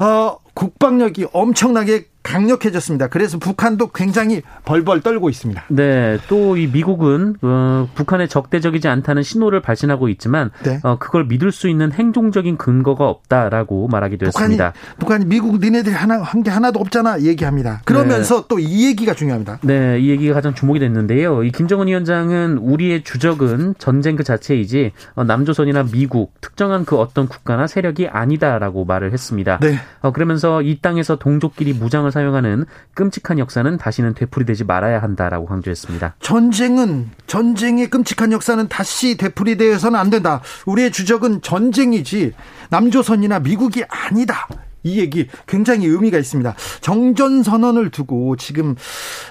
어, 0.00 0.36
국방력이 0.60 1.26
엄청나게 1.32 2.04
강력해졌습니다. 2.22 3.08
그래서 3.08 3.38
북한도 3.38 3.88
굉장히 3.92 4.42
벌벌 4.64 5.00
떨고 5.00 5.30
있습니다. 5.30 5.64
네, 5.68 6.18
또 6.28 6.50
이 6.56 6.66
미국은 6.66 7.36
어, 7.42 7.88
북한의 7.94 8.28
적대적이지 8.28 8.88
않다는 8.88 9.22
신호를 9.22 9.62
발신하고 9.62 10.08
있지만 10.10 10.50
네. 10.64 10.80
어, 10.82 10.98
그걸 10.98 11.24
믿을 11.24 11.52
수 11.52 11.68
있는 11.68 11.92
행동적인 11.92 12.56
근거가 12.56 13.08
없다라고 13.08 13.86
말하기도 13.88 14.26
북한이, 14.26 14.54
했습니다. 14.54 14.72
북한이 14.98 15.26
미국 15.26 15.60
니네들이 15.60 15.94
하나 15.94 16.20
한 16.22 16.40
게 16.42 16.50
하나도 16.50 16.80
없잖아 16.80 17.20
얘기합니다. 17.20 17.82
그러면서 17.84 18.42
네. 18.42 18.48
또이 18.48 18.86
얘기가 18.86 19.14
중요합니다. 19.14 19.58
네, 19.62 19.98
이 20.00 20.08
얘기가 20.10 20.34
가장 20.34 20.54
주목이 20.54 20.80
됐는데요. 20.80 21.44
이 21.44 21.52
김정은 21.52 21.86
위원장은 21.86 22.58
우리의 22.58 23.04
주적은 23.04 23.74
전쟁 23.78 24.16
그 24.16 24.24
자체이지 24.24 24.92
어, 25.14 25.24
남조선이나 25.24 25.84
미국 25.92 26.32
특정한 26.40 26.84
그 26.84 26.96
어떤 26.96 27.28
국가나 27.28 27.66
세력이 27.66 28.08
아니다라고 28.08 28.84
말을 28.86 29.12
했습니다. 29.12 29.58
네. 29.60 29.76
어, 30.00 30.12
그러면서 30.12 30.62
이 30.62 30.78
땅에서 30.80 31.16
동족끼리 31.16 31.74
무장을 31.74 32.09
전쟁을 32.10 32.12
사용하는 32.12 32.66
끔찍한 32.94 33.38
역사는 33.38 33.78
다시는 33.78 34.14
되풀이되지 34.14 34.64
말아야 34.64 35.00
한다라고 35.02 35.46
강조했습니다. 35.46 36.16
전쟁은 36.20 37.10
전쟁의 37.26 37.88
끔찍한 37.88 38.32
역사는 38.32 38.68
다시 38.68 39.16
되풀이되어서는 39.16 39.98
안 39.98 40.10
된다. 40.10 40.42
우리의 40.66 40.90
주적은 40.90 41.40
전쟁이지 41.42 42.34
남조선이나 42.68 43.40
미국이 43.40 43.84
아니다. 43.88 44.48
이 44.82 44.98
얘기 44.98 45.28
굉장히 45.46 45.86
의미가 45.86 46.18
있습니다. 46.18 46.54
정전 46.80 47.42
선언을 47.42 47.90
두고 47.90 48.36
지금 48.36 48.76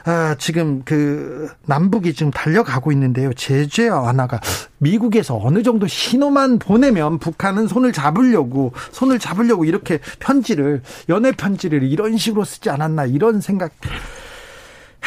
아 0.05 0.35
지금 0.37 0.83
그 0.85 1.49
남북이 1.65 2.13
지금 2.13 2.31
달려가고 2.31 2.91
있는데요. 2.91 3.33
제재 3.33 3.87
완화가 3.89 4.39
미국에서 4.77 5.39
어느 5.41 5.63
정도 5.63 5.87
신호만 5.87 6.59
보내면 6.59 7.19
북한은 7.19 7.67
손을 7.67 7.91
잡으려고 7.91 8.73
손을 8.91 9.19
잡으려고 9.19 9.65
이렇게 9.65 9.99
편지를 10.19 10.81
연애 11.09 11.31
편지를 11.31 11.83
이런 11.83 12.17
식으로 12.17 12.43
쓰지 12.43 12.69
않았나 12.69 13.05
이런 13.05 13.41
생각 13.41 13.71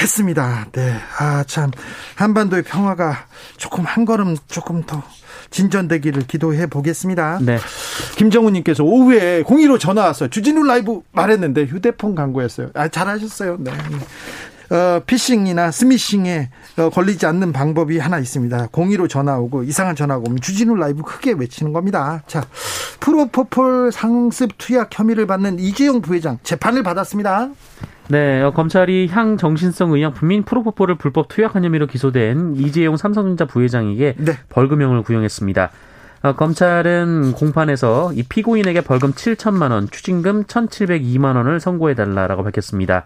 했습니다. 0.00 0.66
네. 0.72 0.98
아, 1.18 1.44
참. 1.44 1.70
한반도의 2.16 2.62
평화가 2.62 3.26
조금 3.56 3.84
한 3.84 4.04
걸음 4.04 4.36
조금 4.48 4.82
더 4.82 5.02
진전되기를 5.52 6.26
기도해 6.26 6.66
보겠습니다. 6.66 7.38
네. 7.42 7.58
김정우님께서 8.16 8.82
오후에 8.82 9.42
공의로 9.42 9.78
전화 9.78 10.02
왔어요. 10.04 10.28
주진우 10.28 10.64
라이브 10.64 11.02
말했는데 11.12 11.66
휴대폰 11.66 12.14
광고였어요. 12.14 12.70
아, 12.74 12.88
잘하셨어요. 12.88 13.58
네. 13.60 13.70
어, 14.72 15.02
피싱이나 15.04 15.70
스미싱에 15.70 16.48
어, 16.78 16.88
걸리지 16.88 17.26
않는 17.26 17.52
방법이 17.52 17.98
하나 17.98 18.18
있습니다. 18.18 18.68
공의로 18.72 19.06
전화 19.06 19.36
오고 19.38 19.64
이상한 19.64 19.94
전화 19.94 20.16
오면 20.16 20.40
주진우 20.40 20.76
라이브 20.76 21.02
크게 21.02 21.32
외치는 21.32 21.74
겁니다. 21.74 22.22
자, 22.26 22.42
프로포폴 23.00 23.92
상습 23.92 24.56
투약 24.56 24.98
혐의를 24.98 25.26
받는 25.26 25.58
이재용 25.58 26.00
부회장 26.00 26.38
재판을 26.42 26.82
받았습니다. 26.82 27.50
네, 28.08 28.40
어, 28.40 28.52
검찰이 28.52 29.08
향 29.08 29.36
정신성 29.36 29.92
의약품인 29.92 30.44
프로포폴을 30.44 30.96
불법 30.96 31.28
투약한 31.28 31.64
혐의로 31.64 31.86
기소된 31.86 32.54
이재용 32.56 32.96
삼성전자 32.96 33.44
부회장에게 33.44 34.14
네. 34.16 34.38
벌금형을 34.48 35.02
구형했습니다. 35.02 35.70
어, 36.22 36.32
검찰은 36.34 37.32
공판에서 37.32 38.14
이 38.14 38.22
피고인에게 38.22 38.80
벌금 38.80 39.12
7천만 39.12 39.70
원, 39.70 39.90
추징금 39.90 40.44
1,702만 40.44 41.36
원을 41.36 41.60
선고해 41.60 41.94
달라라고 41.94 42.42
밝혔습니다. 42.44 43.04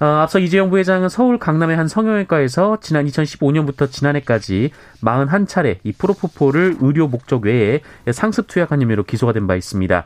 어, 0.00 0.04
앞서 0.06 0.38
이재용 0.38 0.70
부회장은 0.70 1.08
서울 1.08 1.38
강남의 1.38 1.76
한 1.76 1.88
성형외과에서 1.88 2.78
지난 2.80 3.04
2015년부터 3.06 3.90
지난해까지 3.90 4.70
41차례 5.02 5.78
이 5.82 5.92
프로포폴을 5.92 6.76
의료 6.80 7.08
목적 7.08 7.44
외에 7.44 7.80
상습 8.12 8.46
투약한 8.46 8.80
혐의로 8.80 9.02
기소가 9.04 9.32
된 9.32 9.46
바 9.48 9.56
있습니다. 9.56 10.04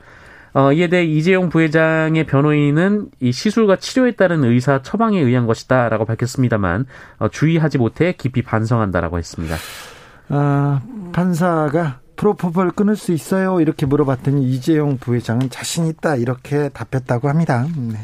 어, 0.54 0.72
이에 0.72 0.88
대해 0.88 1.04
이재용 1.04 1.48
부회장의 1.48 2.24
변호인은 2.26 3.08
이 3.20 3.32
시술과 3.32 3.76
치료에 3.76 4.12
따른 4.12 4.44
의사 4.44 4.82
처방에 4.82 5.18
의한 5.18 5.46
것이다라고 5.46 6.04
밝혔습니다만 6.04 6.86
어, 7.18 7.28
주의하지 7.28 7.78
못해 7.78 8.14
깊이 8.16 8.42
반성한다라고 8.42 9.18
했습니다. 9.18 9.56
아, 10.28 10.80
판사가 11.12 12.00
프로포폴 12.16 12.70
끊을 12.72 12.96
수 12.96 13.12
있어요? 13.12 13.60
이렇게 13.60 13.84
물어봤더니 13.86 14.44
이재용 14.44 14.96
부회장은 14.98 15.50
자신 15.50 15.86
있다 15.86 16.16
이렇게 16.16 16.68
답했다고 16.70 17.28
합니다. 17.28 17.66
네. 17.76 17.98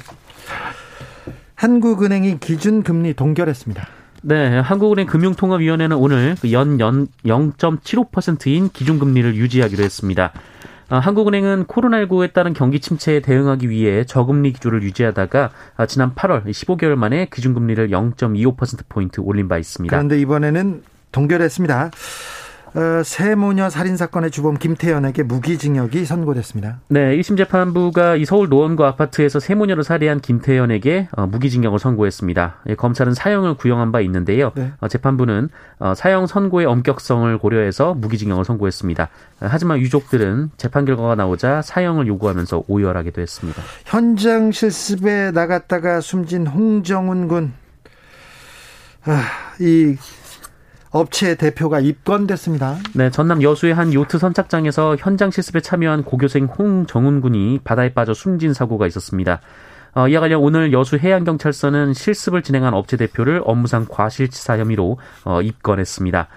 한국은행이 1.58 2.38
기준금리 2.38 3.14
동결했습니다. 3.14 3.84
네, 4.22 4.60
한국은행 4.60 5.06
금융통화위원회는 5.06 5.96
오늘 5.96 6.36
연연 6.52 7.08
0.75%인 7.24 8.68
기준금리를 8.68 9.34
유지하기로 9.34 9.82
했습니다. 9.82 10.32
아, 10.88 11.00
한국은행은 11.00 11.66
코로나19에 11.66 12.32
따른 12.32 12.52
경기 12.52 12.78
침체에 12.78 13.20
대응하기 13.20 13.70
위해 13.70 14.04
저금리 14.04 14.52
기조를 14.52 14.84
유지하다가 14.84 15.50
아, 15.76 15.86
지난 15.86 16.14
8월 16.14 16.44
15개월 16.46 16.94
만에 16.94 17.26
기준금리를 17.26 17.90
0.25%포인트 17.90 19.20
올린 19.20 19.48
바 19.48 19.58
있습니다. 19.58 19.94
그런데 19.94 20.20
이번에는 20.20 20.84
동결했습니다. 21.10 21.90
어, 22.78 23.02
세모녀 23.02 23.70
살인 23.70 23.96
사건의 23.96 24.30
주범 24.30 24.56
김태현에게 24.56 25.24
무기징역이 25.24 26.04
선고됐습니다. 26.04 26.78
네, 26.86 27.16
1심 27.16 27.36
재판부가 27.36 28.14
이 28.14 28.24
서울 28.24 28.48
노원구 28.48 28.84
아파트에서 28.84 29.40
세모녀를 29.40 29.82
살해한 29.82 30.20
김태현에게 30.20 31.08
어, 31.10 31.26
무기징역을 31.26 31.80
선고했습니다. 31.80 32.58
예, 32.68 32.74
검찰은 32.76 33.14
사형을 33.14 33.54
구형한 33.54 33.90
바 33.90 34.00
있는데요. 34.02 34.52
네. 34.54 34.70
어, 34.80 34.86
재판부는 34.86 35.48
어, 35.80 35.94
사형 35.96 36.28
선고의 36.28 36.66
엄격성을 36.66 37.36
고려해서 37.38 37.94
무기징역을 37.94 38.44
선고했습니다. 38.44 39.02
어, 39.40 39.46
하지만 39.50 39.80
유족들은 39.80 40.52
재판 40.56 40.84
결과가 40.84 41.16
나오자 41.16 41.62
사형을 41.62 42.06
요구하면서 42.06 42.62
오열하기도 42.68 43.20
했습니다. 43.20 43.60
현장 43.86 44.52
실습에 44.52 45.32
나갔다가 45.32 46.00
숨진 46.00 46.46
홍정훈 46.46 47.26
군. 47.26 47.54
아, 49.04 49.24
이 49.58 49.96
업체 50.90 51.34
대표가 51.34 51.80
입건됐습니다. 51.80 52.76
네, 52.94 53.10
전남 53.10 53.42
여수의 53.42 53.74
한 53.74 53.92
요트 53.92 54.18
선착장에서 54.18 54.96
현장 54.98 55.30
실습에 55.30 55.60
참여한 55.60 56.02
고교생 56.02 56.46
홍정훈 56.46 57.20
군이 57.20 57.60
바다에 57.62 57.92
빠져 57.92 58.14
숨진 58.14 58.54
사고가 58.54 58.86
있었습니다. 58.86 59.40
어, 59.94 60.08
이와 60.08 60.20
관련 60.20 60.40
오늘 60.40 60.72
여수 60.72 60.96
해양경찰서는 60.96 61.92
실습을 61.92 62.42
진행한 62.42 62.72
업체 62.74 62.96
대표를 62.96 63.42
업무상 63.44 63.86
과실치사 63.88 64.58
혐의로 64.58 64.98
어, 65.24 65.42
입건했습니다. 65.42 66.28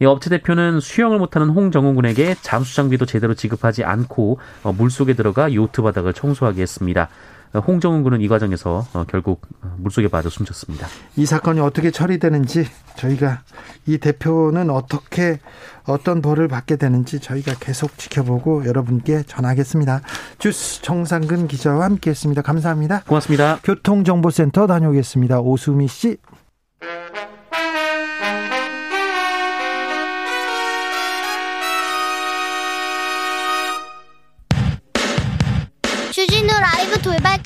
이 0.00 0.04
업체 0.04 0.30
대표는 0.30 0.80
수영을 0.80 1.18
못하는 1.18 1.50
홍정훈 1.50 1.94
군에게 1.96 2.36
잠수 2.40 2.76
장비도 2.76 3.04
제대로 3.06 3.34
지급하지 3.34 3.84
않고 3.84 4.38
어, 4.62 4.72
물속에 4.72 5.14
들어가 5.14 5.52
요트 5.52 5.82
바닥을 5.82 6.12
청소하게 6.12 6.62
했습니다. 6.62 7.08
홍정은 7.54 8.02
군은 8.02 8.20
이 8.20 8.28
과정에서 8.28 8.86
어, 8.92 9.04
결국 9.08 9.42
물속에 9.78 10.08
빠져 10.08 10.28
숨졌습니다. 10.28 10.86
이 11.16 11.26
사건이 11.26 11.60
어떻게 11.60 11.90
처리되는지 11.90 12.66
저희가 12.96 13.42
이 13.86 13.98
대표는 13.98 14.70
어떻게 14.70 15.38
어떤 15.86 16.20
벌을 16.20 16.48
받게 16.48 16.76
되는지 16.76 17.20
저희가 17.20 17.54
계속 17.58 17.96
지켜보고 17.96 18.66
여러분께 18.66 19.22
전하겠습니다. 19.22 20.02
주스 20.38 20.82
정상근 20.82 21.48
기자와 21.48 21.84
함께했습니다. 21.84 22.42
감사합니다. 22.42 23.02
고맙습니다. 23.06 23.58
교통정보센터 23.64 24.66
다녀오겠습니다. 24.66 25.40
오수미 25.40 25.88
씨. 25.88 26.18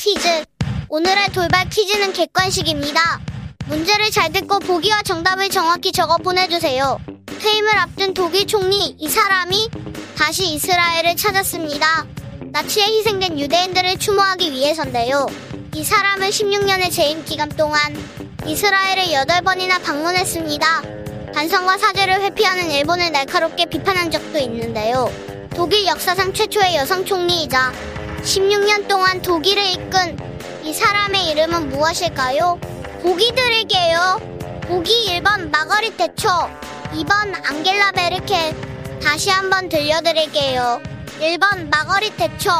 퀴즈. 0.03 0.45
오늘의 0.88 1.29
돌발 1.29 1.69
퀴즈는 1.69 2.12
객관식입니다. 2.12 3.21
문제를 3.67 4.11
잘 4.11 4.33
듣고 4.33 4.59
보기와 4.59 5.01
정답을 5.03 5.49
정확히 5.49 5.93
적어 5.93 6.17
보내주세요. 6.17 6.99
퇴임을 7.38 7.79
앞둔 7.79 8.12
독일 8.12 8.49
총리 8.49 8.97
이 8.99 9.09
사람이 9.09 9.71
다시 10.19 10.55
이스라엘을 10.55 11.15
찾았습니다. 11.15 12.05
나치에 12.51 12.83
희생된 12.83 13.38
유대인들을 13.38 14.01
추모하기 14.01 14.51
위해서인데요. 14.51 15.29
이 15.77 15.85
사람은 15.85 16.31
16년의 16.31 16.91
재임 16.91 17.25
기간 17.25 17.49
동안 17.51 17.79
이스라엘을 18.45 19.05
8번이나 19.05 19.81
방문했습니다. 19.85 20.83
반성과 21.33 21.79
사죄를 21.79 22.23
회피하는 22.23 22.73
일본을 22.73 23.12
날카롭게 23.12 23.67
비판한 23.67 24.11
적도 24.11 24.38
있는데요. 24.41 25.09
독일 25.55 25.87
역사상 25.87 26.33
최초의 26.33 26.75
여성 26.75 27.05
총리이자 27.05 27.73
16년 28.22 28.87
동안 28.87 29.20
독일을 29.20 29.64
이끈 29.64 30.16
이 30.62 30.72
사람의 30.72 31.30
이름은 31.30 31.70
무엇일까요? 31.70 32.58
보기 33.02 33.35
드릴게요. 33.35 34.20
보기 34.62 35.08
1번 35.08 35.50
마거릿 35.50 35.96
대초, 35.96 36.28
2번 36.92 37.35
앙겔라 37.50 37.90
베르켈. 37.92 39.00
다시 39.02 39.28
한번 39.30 39.68
들려드릴게요. 39.68 40.80
1번 41.18 41.68
마거릿 41.68 42.16
대초, 42.16 42.50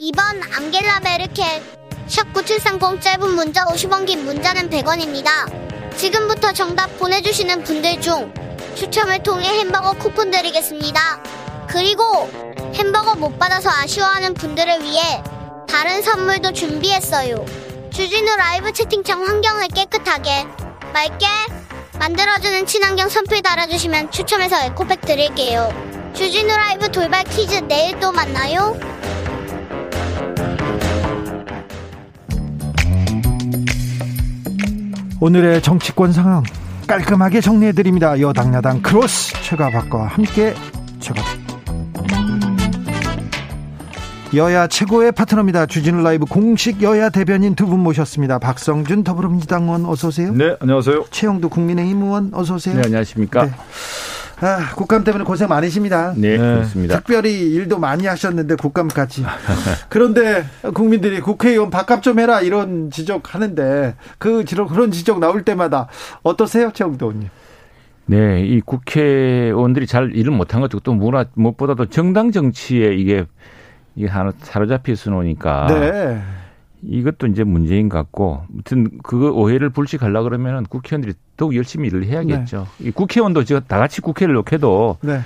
2번 0.00 0.42
앙겔라 0.58 0.98
베르켈. 0.98 1.62
샵9730 2.08 3.00
짧은 3.00 3.30
문자 3.30 3.64
50원 3.64 4.06
긴 4.06 4.24
문자는 4.24 4.68
100원입니다. 4.70 5.96
지금부터 5.96 6.52
정답 6.52 6.98
보내주시는 6.98 7.62
분들 7.62 8.00
중 8.00 8.32
추첨을 8.74 9.22
통해 9.22 9.60
햄버거 9.60 9.92
쿠폰 9.92 10.32
드리겠습니다. 10.32 11.45
그리고 11.68 12.30
햄버거 12.74 13.14
못 13.14 13.38
받아서 13.38 13.70
아쉬워하는 13.70 14.34
분들을 14.34 14.82
위해 14.82 15.22
다른 15.68 16.02
선물도 16.02 16.52
준비했어요. 16.52 17.44
주진우 17.90 18.36
라이브 18.36 18.72
채팅창 18.72 19.26
환경을 19.26 19.68
깨끗하게 19.68 20.46
맑게 20.92 21.26
만들어주는 21.98 22.66
친환경 22.66 23.08
선풀 23.08 23.42
달아주시면 23.42 24.10
추첨해서 24.10 24.56
에코백 24.64 25.00
드릴게요. 25.00 25.72
주진우 26.14 26.48
라이브 26.48 26.90
돌발 26.90 27.24
퀴즈 27.24 27.56
내일 27.68 27.98
또 28.00 28.12
만나요. 28.12 28.78
오늘의 35.20 35.62
정치권 35.62 36.12
상황 36.12 36.42
깔끔하게 36.86 37.40
정리해드립니다. 37.40 38.20
여당 38.20 38.54
야당 38.54 38.82
크로스 38.82 39.42
최가박과 39.42 40.06
함께 40.06 40.54
최가 41.00 41.22
여야 44.34 44.66
최고의 44.66 45.12
파트너입니다. 45.12 45.66
주진우 45.66 46.02
라이브 46.02 46.26
공식 46.26 46.82
여야 46.82 47.08
대변인 47.10 47.54
두 47.54 47.66
분 47.66 47.80
모셨습니다. 47.80 48.38
박성준 48.38 49.04
더불어민주당 49.04 49.64
의원 49.64 49.86
어서 49.86 50.08
오세요. 50.08 50.32
네, 50.32 50.56
안녕하세요. 50.60 51.06
최형두 51.10 51.48
국민의힘 51.48 52.02
의원 52.02 52.30
어서 52.32 52.54
오세요. 52.54 52.74
네, 52.76 52.82
안녕하십니까. 52.84 53.46
네. 53.46 53.52
아, 54.40 54.74
국감 54.74 55.02
때문에 55.04 55.24
고생 55.24 55.48
많으십니다. 55.48 56.12
네, 56.16 56.32
네, 56.32 56.36
그렇습니다. 56.36 56.96
특별히 56.96 57.40
일도 57.54 57.78
많이 57.78 58.06
하셨는데 58.06 58.56
국감까지. 58.56 59.24
그런데 59.88 60.44
국민들이 60.74 61.20
국회의원 61.20 61.70
바깥 61.70 62.02
좀 62.02 62.18
해라 62.18 62.40
이런 62.42 62.90
지적하는데 62.90 63.94
그 64.18 64.44
그런 64.68 64.90
지적 64.90 65.18
나올 65.20 65.42
때마다 65.44 65.88
어떠세요, 66.22 66.70
최영도 66.74 67.06
의원님? 67.06 67.28
네, 68.06 68.44
이 68.44 68.60
국회의원들이 68.60 69.86
잘 69.86 70.14
일을 70.14 70.32
못한 70.32 70.60
것도 70.60 70.80
또 70.80 70.94
무엇보다도 70.94 71.86
정당 71.86 72.30
정치에 72.30 72.94
이게 72.94 73.24
이게 73.96 74.06
하나 74.06 74.32
사로잡혀 74.38 74.92
있어 74.92 75.10
놓으니까 75.10 75.66
네. 75.68 76.22
이것도 76.82 77.26
이제 77.26 77.42
문제인 77.42 77.88
것 77.88 77.98
같고 77.98 78.42
아무튼 78.52 78.98
그거 79.02 79.30
오해를 79.32 79.70
불식하려 79.70 80.22
그러면은 80.22 80.64
국회의원들이 80.64 81.14
더욱 81.36 81.56
열심히 81.56 81.88
일을 81.88 82.04
해야겠죠. 82.04 82.66
네. 82.78 82.88
이 82.88 82.90
국회의원도 82.90 83.44
지금 83.44 83.62
다 83.66 83.78
같이 83.78 84.00
국회를 84.00 84.34
놓게도 84.34 84.98
네. 85.00 85.20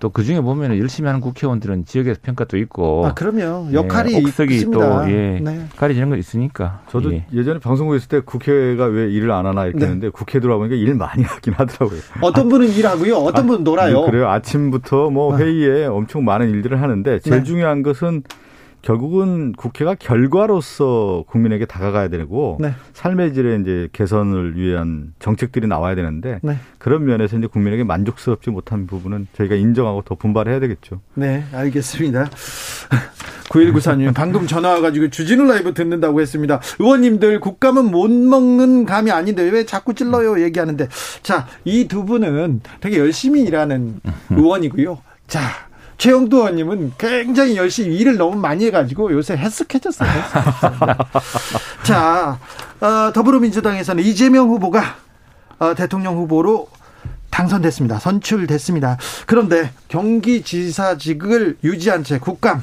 또 0.00 0.10
그 0.10 0.24
중에 0.24 0.40
보면 0.40 0.76
열심히 0.78 1.06
하는 1.06 1.20
국회의원들은 1.20 1.84
지역에서 1.84 2.20
평가도 2.22 2.56
있고. 2.58 3.06
아, 3.06 3.14
그럼요. 3.14 3.72
역할이 3.72 4.12
네, 4.12 4.18
옥석이 4.18 4.54
있습니다. 4.54 5.04
또, 5.04 5.10
예. 5.10 5.40
네. 5.40 5.66
가려지는 5.76 6.10
거 6.10 6.16
있으니까. 6.16 6.80
저도 6.90 7.12
예. 7.12 7.44
전에 7.44 7.58
방송국에 7.60 7.96
있을 7.98 8.08
때 8.08 8.20
국회가 8.20 8.86
왜 8.86 9.10
일을 9.10 9.30
안 9.30 9.46
하나 9.46 9.64
이렇게 9.64 9.78
네. 9.80 9.84
했는데 9.86 10.08
국회 10.10 10.40
들어와보니까 10.40 10.76
일 10.76 10.94
많이 10.94 11.22
하긴 11.24 11.54
하더라고요. 11.54 12.00
어떤 12.22 12.48
분은 12.48 12.68
일하고요. 12.70 13.16
어떤 13.16 13.44
아, 13.44 13.46
분은 13.46 13.64
놀아요. 13.64 14.02
그래요. 14.06 14.28
아침부터 14.28 15.10
뭐 15.10 15.34
아. 15.34 15.38
회의에 15.38 15.86
엄청 15.86 16.24
많은 16.24 16.50
일들을 16.50 16.80
하는데 16.80 17.18
제일 17.20 17.38
네. 17.38 17.42
중요한 17.44 17.82
것은 17.82 18.22
결국은 18.82 19.52
국회가 19.52 19.94
결과로서 19.94 21.24
국민에게 21.28 21.66
다가가야 21.66 22.08
되고 22.08 22.58
네. 22.60 22.74
삶의 22.94 23.34
질의 23.34 23.60
이제 23.60 23.88
개선을 23.92 24.56
위한 24.56 25.14
정책들이 25.18 25.66
나와야 25.66 25.94
되는데 25.94 26.38
네. 26.42 26.56
그런 26.78 27.04
면에서 27.04 27.36
이제 27.36 27.46
국민에게 27.46 27.84
만족스럽지 27.84 28.50
못한 28.50 28.86
부분은 28.86 29.26
저희가 29.36 29.56
인정하고 29.56 30.02
더 30.02 30.14
분발해야 30.14 30.60
되겠죠. 30.60 31.00
네, 31.14 31.44
알겠습니다. 31.52 32.28
9194님 33.48 34.12
방금 34.14 34.46
전화 34.46 34.70
와가지고 34.74 35.08
주진우 35.08 35.44
라이브 35.44 35.72
듣는다고 35.72 36.20
했습니다. 36.20 36.60
의원님들 36.78 37.40
국감은 37.40 37.90
못 37.90 38.10
먹는 38.10 38.84
감이 38.84 39.10
아닌데 39.10 39.42
왜 39.48 39.64
자꾸 39.64 39.94
찔러요 39.94 40.42
얘기하는데 40.42 40.88
자 41.22 41.46
이 41.64 41.88
두 41.88 42.04
분은 42.04 42.60
되게 42.80 42.98
열심히 42.98 43.42
일하는 43.42 44.00
의원이고요. 44.30 44.98
자 45.26 45.40
최영두 45.98 46.36
의원님은 46.38 46.92
굉장히 46.96 47.56
열심히 47.56 47.96
일을 47.96 48.16
너무 48.16 48.36
많이 48.36 48.64
해가지고 48.66 49.12
요새 49.12 49.36
헬스케졌어요. 49.36 50.08
자, 51.82 52.38
어, 52.80 53.12
더불어민주당에서는 53.12 54.02
이재명 54.04 54.48
후보가 54.48 54.96
어, 55.58 55.74
대통령 55.74 56.16
후보로 56.16 56.68
당선됐습니다. 57.30 57.98
선출됐습니다. 57.98 58.96
그런데 59.26 59.70
경기지사직을 59.88 61.58
유지한 61.64 62.04
채 62.04 62.18
국감 62.18 62.62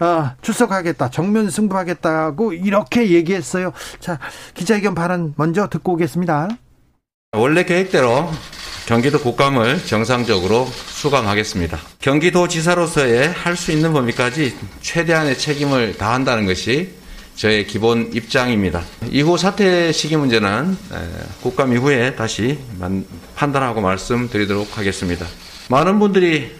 어, 0.00 0.30
출석하겠다, 0.42 1.10
정면 1.10 1.48
승부하겠다고 1.48 2.52
이렇게 2.52 3.10
얘기했어요. 3.10 3.72
자, 4.00 4.18
기자회견 4.54 4.94
발언 4.94 5.32
먼저 5.36 5.68
듣고 5.68 5.94
오겠습니다. 5.94 6.48
원래 7.32 7.64
계획대로 7.64 8.28
경기도 8.86 9.18
국감을 9.18 9.82
정상적으로 9.86 10.66
수강하겠습니다. 10.88 11.78
경기도지사로서의 12.00 13.32
할 13.32 13.56
수 13.56 13.72
있는 13.72 13.92
범위까지 13.94 14.54
최대한의 14.82 15.38
책임을 15.38 15.96
다한다는 15.96 16.44
것이 16.44 16.90
저의 17.34 17.66
기본 17.66 18.10
입장입니다. 18.12 18.82
이후 19.10 19.38
사퇴 19.38 19.90
시기 19.92 20.16
문제는 20.16 20.76
국감 21.40 21.72
이후에 21.72 22.14
다시 22.14 22.58
판단하고 23.36 23.80
말씀드리도록 23.80 24.76
하겠습니다. 24.76 25.26
많은 25.68 25.98
분들이 25.98 26.52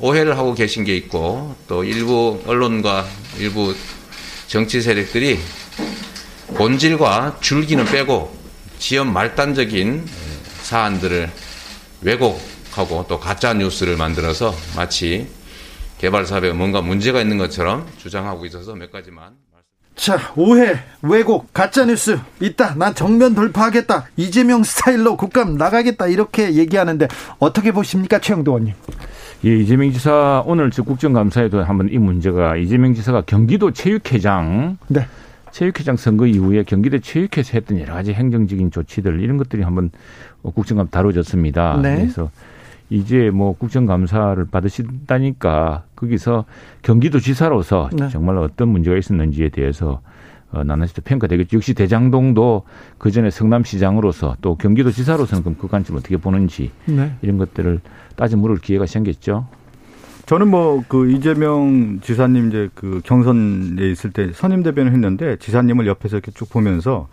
오해를 0.00 0.36
하고 0.36 0.54
계신 0.54 0.84
게 0.84 0.94
있고 0.96 1.56
또 1.66 1.82
일부 1.82 2.42
언론과 2.46 3.06
일부 3.38 3.74
정치 4.48 4.82
세력들이 4.82 5.38
본질과 6.56 7.38
줄기는 7.40 7.84
빼고 7.86 8.36
지연 8.78 9.12
말단적인 9.12 10.27
사안들을 10.68 11.30
왜곡하고 12.02 13.06
또 13.08 13.18
가짜 13.18 13.54
뉴스를 13.54 13.96
만들어서 13.96 14.52
마치 14.76 15.26
개발 15.96 16.26
사업에 16.26 16.52
뭔가 16.52 16.82
문제가 16.82 17.22
있는 17.22 17.38
것처럼 17.38 17.86
주장하고 17.96 18.44
있어서 18.44 18.74
몇 18.74 18.92
가지만 18.92 19.32
자, 19.96 20.16
오해, 20.36 20.78
왜곡, 21.02 21.52
가짜뉴스 21.52 22.20
있다. 22.40 22.74
난 22.76 22.94
정면 22.94 23.34
돌파하겠다. 23.34 24.10
이재명 24.16 24.62
스타일로 24.62 25.16
국감 25.16 25.56
나가겠다. 25.56 26.06
이렇게 26.06 26.54
얘기하는데 26.54 27.08
어떻게 27.40 27.72
보십니까, 27.72 28.20
최영도 28.20 28.52
의원님? 28.52 28.74
예, 29.44 29.56
이재명 29.56 29.90
지사 29.92 30.44
오늘 30.46 30.70
저 30.70 30.84
국정감사에도 30.84 31.64
한번 31.64 31.88
이 31.90 31.98
문제가 31.98 32.56
이재명 32.56 32.94
지사가 32.94 33.22
경기도 33.22 33.72
체육회장 33.72 34.78
네. 34.86 35.08
체육회장 35.52 35.96
선거 35.96 36.26
이후에 36.26 36.62
경기도 36.64 36.98
체육회에서 36.98 37.52
했던 37.54 37.80
여러 37.80 37.94
가지 37.94 38.12
행정적인 38.12 38.70
조치들 38.70 39.20
이런 39.20 39.36
것들이 39.36 39.62
한번 39.62 39.90
국정감 40.42 40.88
다뤄졌습니다. 40.88 41.80
네. 41.82 41.96
그래서 41.96 42.30
이제 42.90 43.30
뭐 43.30 43.52
국정감사를 43.56 44.46
받으신다니까 44.46 45.84
거기서 45.94 46.44
경기도 46.82 47.20
지사로서 47.20 47.90
네. 47.92 48.08
정말 48.08 48.38
어떤 48.38 48.68
문제가 48.68 48.96
있었는지에 48.96 49.50
대해서 49.50 50.00
어, 50.50 50.64
나눠서 50.64 51.02
평가되겠죠. 51.04 51.56
역시 51.58 51.74
대장동도 51.74 52.62
그 52.96 53.10
전에 53.10 53.28
성남시장으로서 53.28 54.36
또 54.40 54.56
경기도지사로서는 54.56 55.42
그럼 55.44 55.56
그 55.60 55.68
관점 55.68 55.96
어떻게 55.96 56.16
보는지 56.16 56.70
네. 56.86 57.12
이런 57.20 57.36
것들을 57.36 57.80
따져 58.16 58.38
물을 58.38 58.56
기회가 58.56 58.86
생겼죠. 58.86 59.46
저는 60.28 60.48
뭐 60.48 60.84
그 60.88 61.10
이재명 61.10 62.00
지사님 62.02 62.48
이제 62.48 62.68
그 62.74 63.00
경선에 63.02 63.90
있을 63.90 64.10
때 64.10 64.30
선임 64.34 64.62
대변을 64.62 64.92
했는데 64.92 65.36
지사님을 65.36 65.86
옆에서 65.86 66.18
이렇게 66.18 66.32
쭉 66.32 66.50
보면서 66.50 67.08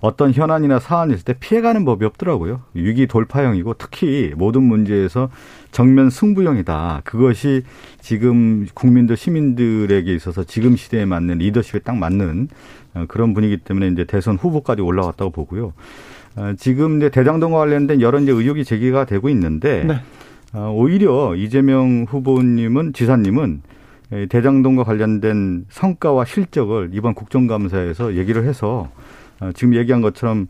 어떤 0.00 0.34
현안이나 0.34 0.78
사안이 0.78 1.14
있을 1.14 1.24
때 1.24 1.34
피해가는 1.40 1.86
법이 1.86 2.04
없더라고요. 2.04 2.60
위기 2.74 3.06
돌파형이고 3.06 3.74
특히 3.78 4.34
모든 4.36 4.64
문제에서 4.64 5.30
정면 5.72 6.10
승부형이다. 6.10 7.02
그것이 7.04 7.62
지금 8.02 8.66
국민들 8.74 9.16
시민들에게 9.16 10.14
있어서 10.14 10.44
지금 10.44 10.76
시대에 10.76 11.06
맞는 11.06 11.38
리더십에 11.38 11.80
딱 11.80 11.96
맞는 11.96 12.48
어, 12.94 13.04
그런 13.08 13.32
분위기 13.32 13.56
때문에 13.56 13.88
이제 13.88 14.04
대선 14.04 14.36
후보까지 14.36 14.82
올라왔다고 14.82 15.30
보고요. 15.30 15.72
어, 16.36 16.52
지금 16.58 16.98
이제 16.98 17.08
대장동과 17.08 17.58
관련된 17.58 18.02
여러 18.02 18.20
이제 18.20 18.30
의혹이 18.30 18.64
제기가 18.64 19.06
되고 19.06 19.30
있는데 19.30 19.84
네. 19.84 20.00
어, 20.54 20.72
오히려 20.74 21.34
이재명 21.34 22.06
후보님은 22.08 22.92
지사님은 22.92 23.62
대장동과 24.30 24.84
관련된 24.84 25.66
성과와 25.68 26.24
실적을 26.24 26.90
이번 26.92 27.14
국정감사에서 27.14 28.16
얘기를 28.16 28.46
해서 28.46 28.88
지금 29.54 29.74
얘기한 29.74 30.00
것처럼 30.00 30.48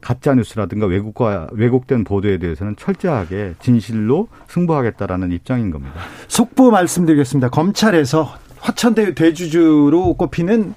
가짜 0.00 0.34
뉴스라든가 0.34 0.86
왜곡과 0.86 1.48
왜곡된 1.52 2.04
보도에 2.04 2.38
대해서는 2.38 2.76
철저하게 2.76 3.56
진실로 3.60 4.28
승부하겠다라는 4.48 5.32
입장인 5.32 5.70
겁니다. 5.70 5.94
속보 6.28 6.70
말씀드리겠습니다. 6.70 7.50
검찰에서 7.50 8.34
화천대 8.64 9.14
대주주로 9.14 10.14
꼽히는 10.14 10.72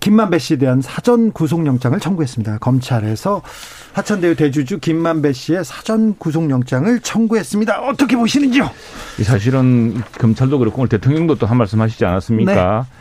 김만배 0.00 0.38
씨에 0.38 0.58
대한 0.58 0.82
사전 0.82 1.32
구속영장을 1.32 1.98
청구했습니다. 1.98 2.58
검찰에서 2.58 3.40
화천대유 3.94 4.36
대주주 4.36 4.80
김만배 4.80 5.32
씨의 5.32 5.64
사전 5.64 6.14
구속영장을 6.18 7.00
청구했습니다. 7.00 7.80
어떻게 7.80 8.16
보시는지요? 8.16 8.70
사실은 9.22 9.94
검찰도 10.18 10.58
그렇고 10.58 10.82
오늘 10.82 10.90
대통령도 10.90 11.36
또 11.36 11.46
한 11.46 11.56
말씀 11.56 11.80
하시지 11.80 12.04
않았습니까? 12.04 12.86
네. 12.86 12.96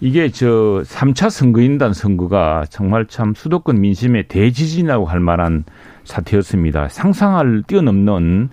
이게 0.00 0.30
저 0.30 0.82
3차 0.86 1.28
선거인단 1.28 1.92
선거가 1.92 2.64
정말 2.70 3.06
참 3.06 3.34
수도권 3.34 3.78
민심의 3.80 4.28
대지진이라고 4.28 5.04
할 5.04 5.20
만한 5.20 5.64
사태였습니다. 6.04 6.88
상상을 6.88 7.64
뛰어넘는 7.66 8.48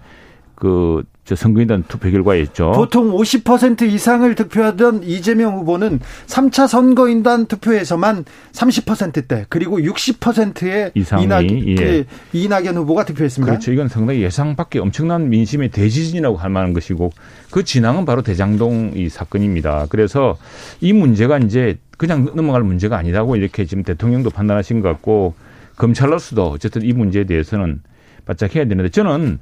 그저 0.63 1.35
선거인단 1.35 1.83
투표 1.89 2.09
결과였죠. 2.09 2.71
보통 2.71 3.11
50% 3.11 3.81
이상을 3.81 4.33
득표하던 4.33 5.03
이재명 5.03 5.57
후보는 5.57 5.99
3차 6.27 6.69
선거인단 6.69 7.47
투표에서만 7.47 8.23
30%대 8.53 9.45
그리고 9.49 9.77
60%의 9.79 10.91
이상이 10.95 11.23
이낙, 11.25 11.43
예. 11.51 12.05
이낙연 12.31 12.77
후보가 12.77 13.03
득표했습니다. 13.03 13.51
그렇죠. 13.51 13.73
이건 13.73 13.89
상당히 13.89 14.21
예상 14.21 14.55
밖에 14.55 14.79
엄청난 14.79 15.29
민심의 15.29 15.69
대지진이라고 15.71 16.37
할 16.37 16.49
만한 16.49 16.71
것이고 16.71 17.11
그 17.51 17.65
진앙은 17.65 18.05
바로 18.05 18.21
대장동 18.21 18.93
이 18.95 19.09
사건입니다. 19.09 19.87
그래서 19.89 20.37
이 20.79 20.93
문제가 20.93 21.39
이제 21.39 21.77
그냥 21.97 22.31
넘어갈 22.35 22.63
문제가 22.63 22.97
아니라고 22.97 23.35
이렇게 23.35 23.65
지금 23.65 23.83
대통령도 23.83 24.29
판단하신 24.29 24.79
것 24.79 24.87
같고 24.87 25.33
검찰로서도 25.75 26.51
어쨌든 26.51 26.83
이 26.83 26.93
문제에 26.93 27.25
대해서는 27.25 27.81
바짝 28.25 28.55
해야 28.55 28.65
되는데 28.65 28.89
저는 28.89 29.39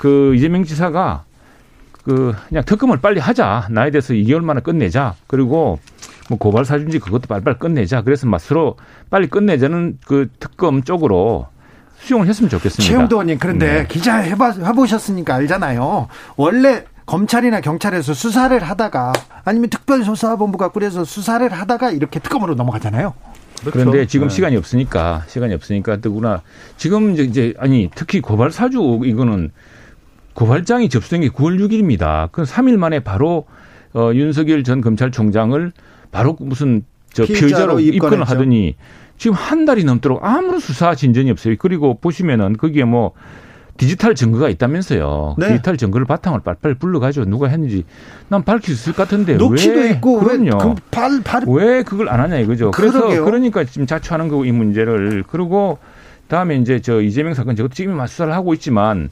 그 0.00 0.34
이재명 0.34 0.64
지사가 0.64 1.24
그 2.04 2.34
그냥 2.48 2.64
특검을 2.64 3.02
빨리 3.02 3.20
하자. 3.20 3.66
나에 3.70 3.90
대해서 3.90 4.14
2개월 4.14 4.42
만에 4.42 4.62
끝내자. 4.62 5.14
그리고 5.26 5.78
뭐 6.30 6.38
고발 6.38 6.64
사준지 6.64 7.00
그것도 7.00 7.26
빨리빨리 7.28 7.58
끝내자. 7.58 8.00
그래서 8.00 8.26
막 8.26 8.40
서로 8.40 8.76
빨리 9.10 9.26
끝내자는 9.26 9.98
그 10.06 10.30
특검 10.38 10.84
쪽으로 10.84 11.48
수용을 11.98 12.28
했으면 12.28 12.48
좋겠습니다. 12.48 12.82
최영도 12.82 13.16
의원님 13.16 13.38
그런데 13.38 13.80
네. 13.80 13.86
기자 13.86 14.16
해봐, 14.16 14.52
해보셨으니까 14.52 15.34
알잖아요. 15.34 16.08
원래 16.36 16.84
검찰이나 17.04 17.60
경찰에서 17.60 18.14
수사를 18.14 18.58
하다가 18.58 19.12
아니면 19.44 19.68
특별조사본부가 19.68 20.68
꾸려서 20.68 21.04
수사를 21.04 21.46
하다가 21.46 21.90
이렇게 21.90 22.20
특검으로 22.20 22.54
넘어가잖아요. 22.54 23.12
그렇죠. 23.60 23.70
그런데 23.72 24.06
지금 24.06 24.28
네. 24.28 24.34
시간이 24.34 24.56
없으니까 24.56 25.24
시간이 25.26 25.52
없으니까 25.52 25.98
뜨구나. 25.98 26.40
지금 26.78 27.18
이제 27.18 27.52
아니 27.58 27.90
특히 27.94 28.22
고발 28.22 28.50
사주 28.50 29.00
이거는 29.04 29.50
고발장이 30.34 30.88
접수된 30.88 31.22
게 31.22 31.28
9월 31.28 31.58
6일입니다. 31.60 32.30
그 32.32 32.42
3일 32.42 32.76
만에 32.76 33.00
바로 33.00 33.46
어, 33.92 34.10
윤석열 34.14 34.62
전 34.64 34.80
검찰총장을 34.80 35.72
바로 36.12 36.36
무슨 36.40 36.84
저 37.12 37.24
피의자로 37.24 37.80
입건을 37.80 38.22
하더니 38.24 38.76
지금 39.18 39.34
한 39.36 39.64
달이 39.64 39.84
넘도록 39.84 40.24
아무런 40.24 40.60
수사 40.60 40.94
진전이 40.94 41.30
없어요. 41.30 41.56
그리고 41.58 41.98
보시면은 41.98 42.56
거기에 42.56 42.84
뭐 42.84 43.12
디지털 43.76 44.14
증거가 44.14 44.48
있다면서요. 44.48 45.36
네. 45.38 45.48
디지털 45.48 45.76
증거를 45.76 46.06
바탕으로 46.06 46.42
빨리빨리 46.42 46.74
불러가지고 46.74 47.26
누가 47.26 47.48
했는지 47.48 47.84
난 48.28 48.44
밝힐 48.44 48.74
수 48.74 48.90
있을 48.90 48.92
것 48.92 49.04
같은데 49.04 49.34
녹취도 49.34 49.78
왜 49.78 49.90
있고 49.90 50.20
그럼요. 50.20 50.44
왜, 50.44 50.74
그 50.74 50.74
발, 50.90 51.22
발... 51.22 51.44
왜 51.46 51.82
그걸 51.82 52.08
안 52.08 52.20
하냐 52.20 52.38
이거죠. 52.38 52.72
그래서 52.72 53.00
그러게요. 53.00 53.24
그러니까 53.24 53.64
지금 53.64 53.86
자초하는 53.86 54.28
거고 54.28 54.44
이 54.44 54.52
문제를 54.52 55.24
그리고 55.26 55.78
다음에 56.28 56.56
이제 56.56 56.80
저 56.80 57.00
이재명 57.00 57.34
사건 57.34 57.56
저것도 57.56 57.74
지금 57.74 58.06
수사를 58.06 58.32
하고 58.32 58.54
있지만 58.54 59.10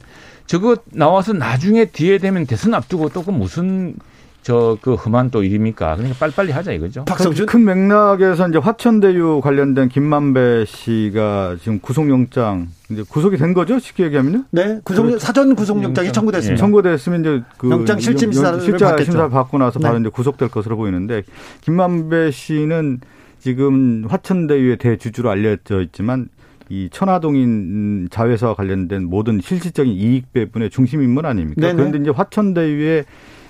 저거 0.49 0.77
나와서 0.91 1.31
나중에 1.33 1.85
뒤에 1.85 2.17
되면 2.17 2.47
대선 2.47 2.73
앞두고 2.73 3.09
또 3.09 3.21
그 3.21 3.29
무슨 3.29 3.93
저그 4.41 4.95
험한 4.95 5.29
또 5.29 5.43
일입니까? 5.43 5.95
그러니까 5.97 6.17
빨리빨리 6.17 6.51
하자 6.51 6.71
이거죠. 6.71 7.05
박성준 7.05 7.45
큰 7.45 7.65
맥락에서 7.65 8.47
이제 8.47 8.57
화천대유 8.57 9.41
관련된 9.43 9.89
김만배 9.89 10.65
씨가 10.65 11.57
지금 11.61 11.79
구속영장 11.79 12.69
이제 12.89 13.03
구속이 13.07 13.37
된 13.37 13.53
거죠? 13.53 13.77
쉽게 13.77 14.05
얘기하면요? 14.05 14.45
네, 14.49 14.79
구속 14.83 15.03
그렇죠. 15.03 15.19
사전 15.19 15.53
구속영장이 15.55 16.11
청구됐습니다. 16.11 16.53
예. 16.53 16.57
청구됐으면 16.57 17.19
이제 17.19 17.43
그 17.57 17.69
영장 17.69 17.99
실질 17.99 18.33
심사를 18.33 18.59
실자 18.61 18.97
심사 19.03 19.29
받고 19.29 19.59
나서 19.59 19.77
네. 19.77 19.85
바로 19.85 19.99
이제 19.99 20.09
구속될 20.09 20.49
것으로 20.49 20.77
보이는데 20.77 21.21
김만배 21.61 22.31
씨는 22.31 23.01
지금 23.39 24.05
화천대유의 24.09 24.77
대주주로 24.77 25.29
알려져 25.29 25.81
있지만 25.81 26.29
이 26.69 26.87
천화동인 26.91 28.07
자회사와 28.11 28.53
관련된 28.53 29.05
모든 29.05 29.41
실질적인 29.41 29.91
이익 29.91 30.31
배분의 30.33 30.69
중심 30.69 31.01
인물 31.01 31.25
아닙니까? 31.25 31.59
네네. 31.61 31.73
그런데 31.73 31.97
이제 31.99 32.09
화천대유의 32.11 33.05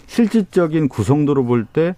실질적인 0.07 0.87
구성도로 0.89 1.43
볼 1.45 1.65
때 1.71 1.95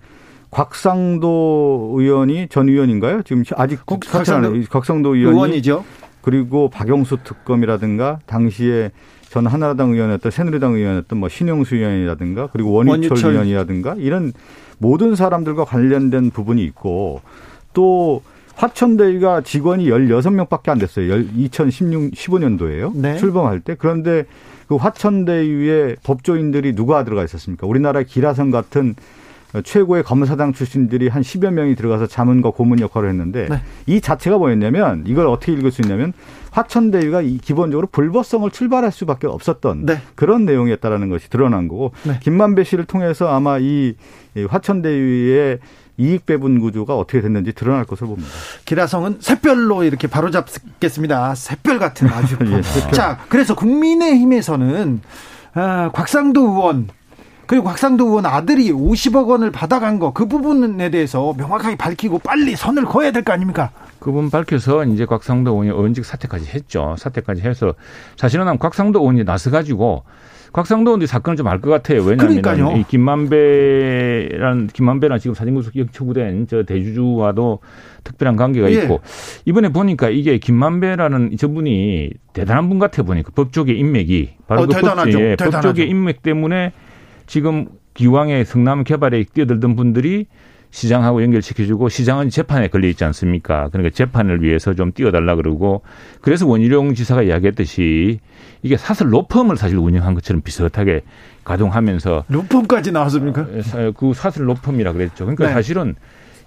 곽상도 0.49 1.93
의원이 1.97 2.47
전 2.49 2.67
의원인가요? 2.67 3.21
지금 3.23 3.43
아직 3.55 3.85
곽상도, 3.85 4.53
곽상도 4.69 5.15
의원이 5.15 5.35
의원이죠. 5.35 5.85
그리고 6.21 6.69
박영수 6.69 7.17
특검이라든가 7.23 8.19
당시에 8.25 8.91
전 9.29 9.47
한나라당 9.47 9.91
의원이었던 9.91 10.29
새누리당 10.31 10.73
의원이었던 10.73 11.17
뭐 11.19 11.29
신영수 11.29 11.75
의원이라든가 11.77 12.47
그리고 12.51 12.73
원희철, 12.73 13.11
원희철. 13.11 13.31
의원이라든가 13.31 13.95
이런 13.97 14.33
모든 14.77 15.15
사람들과 15.15 15.63
관련된 15.65 16.31
부분이 16.31 16.63
있고 16.65 17.21
또 17.73 18.21
화천대유가 18.61 19.41
직원이 19.41 19.89
16명밖에 19.89 20.69
안 20.69 20.77
됐어요. 20.77 21.17
2016, 21.17 22.11
15년도에요. 22.11 22.95
네. 22.95 23.17
출범할 23.17 23.61
때. 23.61 23.75
그런데 23.77 24.25
그 24.67 24.75
화천대유의 24.75 25.97
법조인들이 26.03 26.75
누가 26.75 27.03
들어가 27.03 27.23
있었습니까? 27.23 27.65
우리나라 27.65 28.03
기라성 28.03 28.51
같은 28.51 28.93
최고의 29.63 30.03
검사장 30.03 30.53
출신들이 30.53 31.09
한 31.09 31.23
10여 31.23 31.51
명이 31.51 31.75
들어가서 31.75 32.05
자문과 32.07 32.51
고문 32.51 32.79
역할을 32.79 33.09
했는데 33.09 33.47
네. 33.49 33.61
이 33.85 33.99
자체가 33.99 34.37
뭐였냐면 34.37 35.03
이걸 35.07 35.27
어떻게 35.27 35.51
읽을 35.53 35.71
수 35.71 35.81
있냐면 35.81 36.13
화천대유가 36.51 37.21
기본적으로 37.41 37.87
불법성을 37.87 38.49
출발할 38.49 38.91
수밖에 38.91 39.27
없었던 39.27 39.87
네. 39.87 39.97
그런 40.15 40.45
내용이었다라는 40.45 41.09
것이 41.09 41.29
드러난 41.29 41.67
거고 41.67 41.91
네. 42.03 42.19
김만배 42.21 42.63
씨를 42.63 42.85
통해서 42.85 43.27
아마 43.27 43.57
이 43.59 43.95
화천대유의 44.47 45.59
이익 46.01 46.25
배분 46.25 46.59
구조가 46.59 46.97
어떻게 46.97 47.21
됐는지 47.21 47.53
드러날 47.53 47.85
것으로 47.85 48.09
봅니다. 48.09 48.29
기라성은 48.65 49.17
샛별로 49.21 49.83
이렇게 49.83 50.07
바로 50.07 50.31
잡겠습니다. 50.31 51.35
샛별 51.35 51.77
같은 51.79 52.07
아주. 52.11 52.37
예, 52.41 52.61
자, 52.91 53.19
그래서 53.29 53.53
국민의힘에서는 53.55 55.01
아, 55.53 55.89
곽상도 55.93 56.41
의원 56.41 56.87
그리고 57.45 57.65
곽상도 57.65 58.05
의원 58.07 58.25
아들이 58.25 58.71
50억 58.71 59.27
원을 59.27 59.51
받아간 59.51 59.99
거 59.99 60.11
그 60.13 60.25
부분에 60.25 60.89
대해서 60.89 61.33
명확하게 61.37 61.75
밝히고 61.75 62.19
빨리 62.19 62.55
선을 62.55 62.85
그어야 62.85 63.11
될 63.11 63.23
거 63.23 63.33
아닙니까? 63.33 63.71
그 63.99 64.11
부분 64.11 64.29
밝혀서 64.31 64.85
이제 64.85 65.05
곽상도 65.05 65.51
의원이 65.51 65.69
의원직 65.69 66.05
사퇴까지 66.05 66.45
했죠. 66.47 66.95
사퇴까지 66.97 67.41
해서 67.41 67.73
사실은 68.17 68.57
곽상도 68.57 68.99
의원이 69.01 69.25
나서 69.25 69.51
가지고 69.51 70.03
곽상도 70.53 70.91
의원도 70.91 71.05
사건을 71.05 71.37
좀 71.37 71.47
알 71.47 71.61
것 71.61 71.69
같아요. 71.69 72.03
왜냐하면 72.03 72.77
이 72.77 72.83
김만배란 72.87 74.67
김만배랑 74.67 75.19
지금 75.19 75.33
사진구속 75.33 75.73
청구된 75.91 76.47
저 76.47 76.63
대주주와도 76.63 77.59
특별한 78.03 78.35
관계가 78.35 78.71
예. 78.71 78.83
있고 78.83 78.99
이번에 79.45 79.69
보니까 79.69 80.09
이게 80.09 80.37
김만배라는 80.37 81.37
저분이 81.37 82.11
대단한 82.33 82.69
분 82.69 82.79
같아 82.79 83.03
보니까 83.03 83.31
법조계 83.35 83.73
인맥이 83.73 84.31
바로 84.47 84.63
어, 84.63 84.65
그 84.67 84.73
대단하죠. 84.75 85.17
법, 85.17 85.21
예, 85.21 85.35
법조계 85.35 85.85
인맥 85.85 86.21
때문에 86.21 86.73
지금 87.27 87.67
기왕의 87.93 88.45
성남 88.45 88.83
개발에 88.83 89.23
뛰어들던 89.33 89.75
분들이 89.75 90.27
시장하고 90.71 91.21
연결시켜주고 91.21 91.89
시장은 91.89 92.29
재판에 92.29 92.67
걸려 92.69 92.87
있지 92.87 93.03
않습니까? 93.03 93.69
그러니까 93.71 93.93
재판을 93.93 94.41
위해서 94.41 94.73
좀 94.73 94.91
띄워달라 94.93 95.35
그러고 95.35 95.81
그래서 96.21 96.47
원희룡 96.47 96.93
지사가 96.95 97.23
이야기했듯이 97.23 98.19
이게 98.63 98.77
사설 98.77 99.11
로펌을 99.13 99.57
사실 99.57 99.77
운영한 99.77 100.13
것처럼 100.15 100.41
비슷하게 100.41 101.01
가동하면서 101.43 102.25
로펌까지 102.29 102.91
나왔습니까? 102.91 103.45
그 103.97 104.13
사설 104.15 104.47
로펌이라 104.47 104.93
그랬죠. 104.93 105.25
그러니까 105.25 105.47
네. 105.47 105.53
사실은 105.53 105.95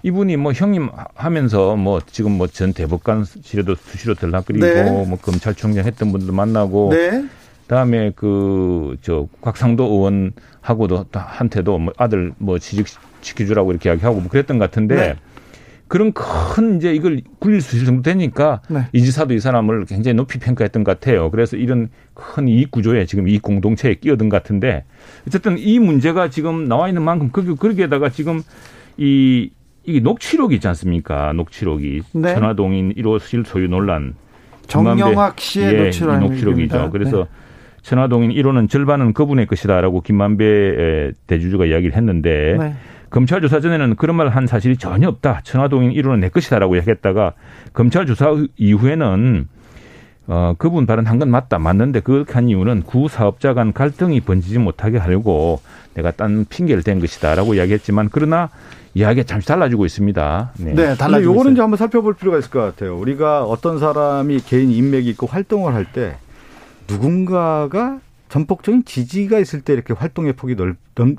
이분이 0.03 0.37
뭐 0.37 0.51
형님 0.53 0.89
하면서 1.15 1.75
뭐 1.75 1.99
지금 2.05 2.33
뭐 2.33 2.47
전 2.47 2.73
대법관실에도 2.73 3.75
수시로 3.75 4.13
들락거리고 4.13 4.65
네. 4.65 4.83
뭐 5.07 5.17
검찰총장 5.21 5.85
했던 5.85 6.11
분들 6.11 6.33
만나고 6.33 6.89
네. 6.91 7.25
그다음에 7.63 8.11
그 8.15 8.95
저 9.01 9.27
곽상도 9.41 9.83
의원 9.85 10.31
하고도 10.65 11.05
한테도 11.11 11.77
뭐 11.77 11.93
아들 11.95 12.33
뭐 12.39 12.57
취직 12.57 12.87
시켜주라고 13.21 13.71
이렇게 13.71 13.89
이야기하고 13.89 14.19
뭐 14.19 14.29
그랬던 14.29 14.57
것 14.57 14.65
같은데 14.65 14.95
네. 14.95 15.15
그런 15.87 16.11
큰 16.11 16.77
이제 16.77 16.91
이걸 16.91 17.21
굴릴 17.39 17.61
수 17.61 17.75
있을 17.75 17.85
정도 17.85 18.01
되니까 18.01 18.61
네. 18.69 18.87
이 18.91 19.01
지사도 19.01 19.35
이 19.35 19.39
사람을 19.39 19.85
굉장히 19.85 20.15
높이 20.15 20.39
평가했던 20.39 20.83
것 20.83 20.99
같아요. 20.99 21.29
그래서 21.29 21.55
이런 21.55 21.89
큰 22.15 22.47
이익 22.47 22.71
구조에 22.71 23.05
지금 23.05 23.27
이익 23.27 23.43
공동체에 23.43 23.93
끼어든 23.93 24.29
것 24.29 24.41
같은데 24.41 24.85
어쨌든 25.27 25.59
이 25.59 25.77
문제가 25.77 26.31
지금 26.31 26.67
나와 26.67 26.87
있는 26.87 27.03
만큼 27.03 27.29
그 27.31 27.55
거기에다가 27.55 28.09
지금 28.09 28.41
이 28.97 29.51
이게 29.83 29.99
녹취록이 29.99 30.55
있지 30.55 30.67
않습니까? 30.67 31.33
녹취록이 31.33 32.01
네. 32.13 32.33
천화동인 32.33 32.95
1호실 32.95 33.45
소유 33.45 33.67
논란 33.67 34.15
정영학 34.65 35.39
씨의 35.39 35.73
예, 35.73 35.83
녹취록 35.83 36.19
녹취록이죠. 36.19 36.89
그래서 36.89 37.17
네. 37.17 37.44
천화동인 37.85 38.31
1호는 38.31 38.67
절반은 38.67 39.13
그분의 39.13 39.45
것이다라고 39.45 40.01
김만배 40.01 41.11
대주주가 41.27 41.65
이야기를 41.65 41.95
했는데 41.95 42.57
네. 42.59 42.73
검찰 43.11 43.41
조사 43.41 43.59
전에는 43.59 43.95
그런 43.95 44.15
말을 44.15 44.35
한 44.35 44.47
사실이 44.47 44.77
전혀 44.77 45.07
없다. 45.07 45.41
천화동인 45.43 45.91
1호는 45.91 46.19
내 46.19 46.29
것이다라고 46.29 46.77
얘기했다가 46.77 47.33
검찰 47.73 48.07
조사 48.07 48.35
이후에는 48.57 49.47
어, 50.27 50.55
그분 50.57 50.87
발언한 50.87 51.19
건 51.19 51.29
맞다. 51.29 51.59
맞는데 51.59 51.99
그렇게 51.99 52.33
한 52.33 52.49
이유는 52.49 52.81
구 52.81 53.07
사업자 53.07 53.53
간 53.53 53.71
갈등이 53.71 54.21
번지지 54.21 54.57
못하게 54.57 54.97
하려고 54.97 55.61
내가 55.93 56.09
딴 56.09 56.45
핑계를 56.49 56.81
댄 56.81 56.99
것이다 56.99 57.35
라고 57.35 57.53
이야기했지만 57.53 58.09
그러나 58.11 58.49
이야기가 58.95 59.27
잠시 59.27 59.47
달라지고 59.47 59.85
있습니다. 59.85 60.53
네, 60.57 60.73
네 60.73 60.95
달라지고 60.95 61.33
요거는 61.33 61.51
이제 61.51 61.61
한번 61.61 61.77
살펴볼 61.77 62.15
필요가 62.15 62.39
있을 62.39 62.49
것 62.49 62.61
같아요. 62.61 62.97
우리가 62.97 63.43
어떤 63.43 63.77
사람이 63.77 64.39
개인 64.39 64.71
인맥이 64.71 65.07
있고 65.11 65.27
활동을 65.27 65.75
할 65.75 65.85
때 65.85 66.15
누군가가 66.87 67.99
전폭적인 68.35 68.83
지지가 68.85 69.39
있을 69.39 69.61
때 69.61 69.73
이렇게 69.73 69.93
활동의 69.93 70.33
폭이 70.33 70.55
넓, 70.55 70.75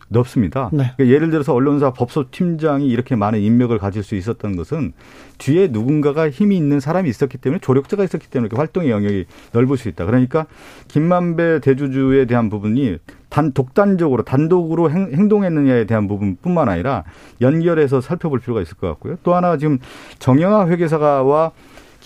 넓 0.08 0.28
습니다 0.28 0.70
네. 0.72 0.92
그러니까 0.96 1.14
예를 1.14 1.30
들어서 1.30 1.54
언론사 1.54 1.92
법소팀장이 1.92 2.88
이렇게 2.88 3.14
많은 3.14 3.40
인맥을 3.40 3.78
가질 3.78 4.02
수 4.02 4.16
있었던 4.16 4.56
것은 4.56 4.92
뒤에 5.38 5.68
누군가가 5.68 6.28
힘이 6.28 6.56
있는 6.56 6.80
사람이 6.80 7.08
있었기 7.08 7.38
때문에 7.38 7.60
조력자가 7.60 8.04
있었기 8.04 8.28
때문에 8.28 8.46
이렇게 8.46 8.58
활동의 8.58 8.90
영역이 8.90 9.26
넓을 9.52 9.76
수 9.76 9.88
있다. 9.88 10.04
그러니까 10.04 10.46
김만배 10.88 11.60
대주주에 11.60 12.24
대한 12.24 12.50
부분이 12.50 12.98
단 13.28 13.52
독단적으로 13.52 14.22
단독으로 14.22 14.90
행, 14.90 15.28
동했느냐에 15.28 15.84
대한 15.84 16.08
부분뿐만 16.08 16.68
아니라 16.68 17.04
연결해서 17.40 18.00
살펴볼 18.00 18.40
필요가 18.40 18.60
있을 18.62 18.76
것 18.76 18.88
같고요. 18.88 19.16
또 19.22 19.34
하나 19.34 19.56
지금 19.56 19.78
정영아 20.18 20.68
회계사와 20.68 21.52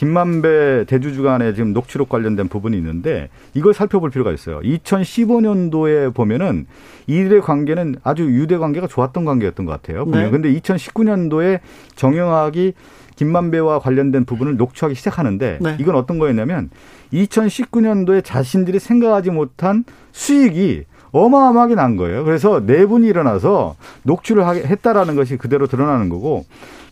김만배 0.00 0.86
대주주 0.86 1.22
간에 1.22 1.52
지금 1.52 1.74
녹취록 1.74 2.08
관련된 2.08 2.48
부분이 2.48 2.74
있는데 2.78 3.28
이걸 3.52 3.74
살펴볼 3.74 4.08
필요가 4.08 4.32
있어요. 4.32 4.58
2015년도에 4.60 6.14
보면은 6.14 6.66
이들의 7.06 7.42
관계는 7.42 7.96
아주 8.02 8.22
유대 8.22 8.56
관계가 8.56 8.86
좋았던 8.86 9.26
관계였던 9.26 9.66
것 9.66 9.72
같아요. 9.72 10.06
네. 10.06 10.30
근데 10.30 10.50
2019년도에 10.54 11.60
정영학이 11.96 12.72
김만배와 13.16 13.80
관련된 13.80 14.24
부분을 14.24 14.56
녹취하기 14.56 14.94
시작하는데 14.94 15.58
네. 15.60 15.76
이건 15.78 15.96
어떤 15.96 16.18
거였냐면 16.18 16.70
2019년도에 17.12 18.24
자신들이 18.24 18.78
생각하지 18.78 19.30
못한 19.30 19.84
수익이 20.12 20.84
어마어마하게 21.12 21.74
난 21.74 21.96
거예요. 21.96 22.24
그래서 22.24 22.60
내분이 22.64 23.04
네 23.04 23.10
일어나서 23.10 23.76
녹취를 24.02 24.44
했다라는 24.46 25.16
것이 25.16 25.36
그대로 25.36 25.66
드러나는 25.66 26.08
거고 26.08 26.44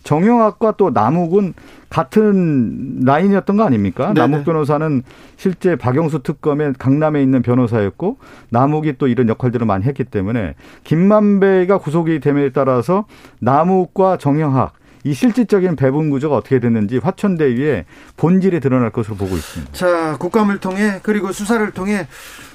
정영학과 0.02 0.72
또 0.76 0.90
남욱은 0.90 1.54
같은 1.90 3.00
라인이었던 3.04 3.57
거 3.57 3.64
아닙니까? 3.64 4.12
네네. 4.12 4.20
남욱 4.20 4.44
변호사는 4.44 5.02
실제 5.37 5.76
박영수 5.76 6.22
특검에 6.22 6.72
강남에 6.78 7.22
있는 7.22 7.42
변호사였고 7.42 8.18
남욱이 8.50 8.94
또 8.98 9.07
이런 9.07 9.28
역할들을 9.28 9.66
많이 9.66 9.85
했기 9.85 10.04
때문에 10.04 10.54
김만배가 10.85 11.78
구속이 11.78 12.20
됨에 12.20 12.50
따라서 12.50 13.04
남욱과 13.40 14.18
정영학 14.18 14.72
이 15.04 15.14
실질적인 15.14 15.76
배분 15.76 16.11
구조가 16.11 16.37
어떻게 16.37 16.58
됐는지 16.61 16.98
화천대유의 16.98 17.84
본질이 18.16 18.61
드러날 18.61 18.90
것으로 18.90 19.16
보고 19.16 19.37
있습니다. 19.37 19.72
자, 19.72 20.16
국감을 20.18 20.58
통해 20.58 21.00
그리고 21.02 21.32
수사를 21.32 21.70
통해 21.72 22.06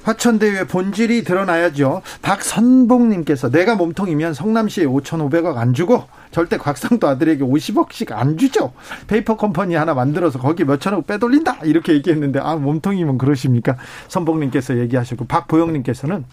화천대유의 0.03 0.67
본질이 0.67 1.23
드러나야죠. 1.23 2.01
박선봉님께서 2.21 3.49
내가 3.49 3.75
몸통이면 3.75 4.33
성남시에 4.33 4.85
5,500억 4.85 5.57
안 5.57 5.73
주고 5.73 6.03
절대 6.31 6.57
곽상도 6.57 7.07
아들에게 7.07 7.43
50억씩 7.43 8.11
안 8.11 8.37
주죠. 8.37 8.73
페이퍼 9.07 9.37
컴퍼니 9.37 9.75
하나 9.75 9.93
만들어서 9.93 10.39
거기 10.39 10.65
몇천억 10.65 11.07
빼돌린다 11.07 11.59
이렇게 11.63 11.93
얘기했는데 11.93 12.39
아 12.39 12.55
몸통이면 12.55 13.17
그러십니까? 13.17 13.77
선봉님께서 14.09 14.77
얘기하셨고 14.79 15.25
박보영님께서는 15.25 16.25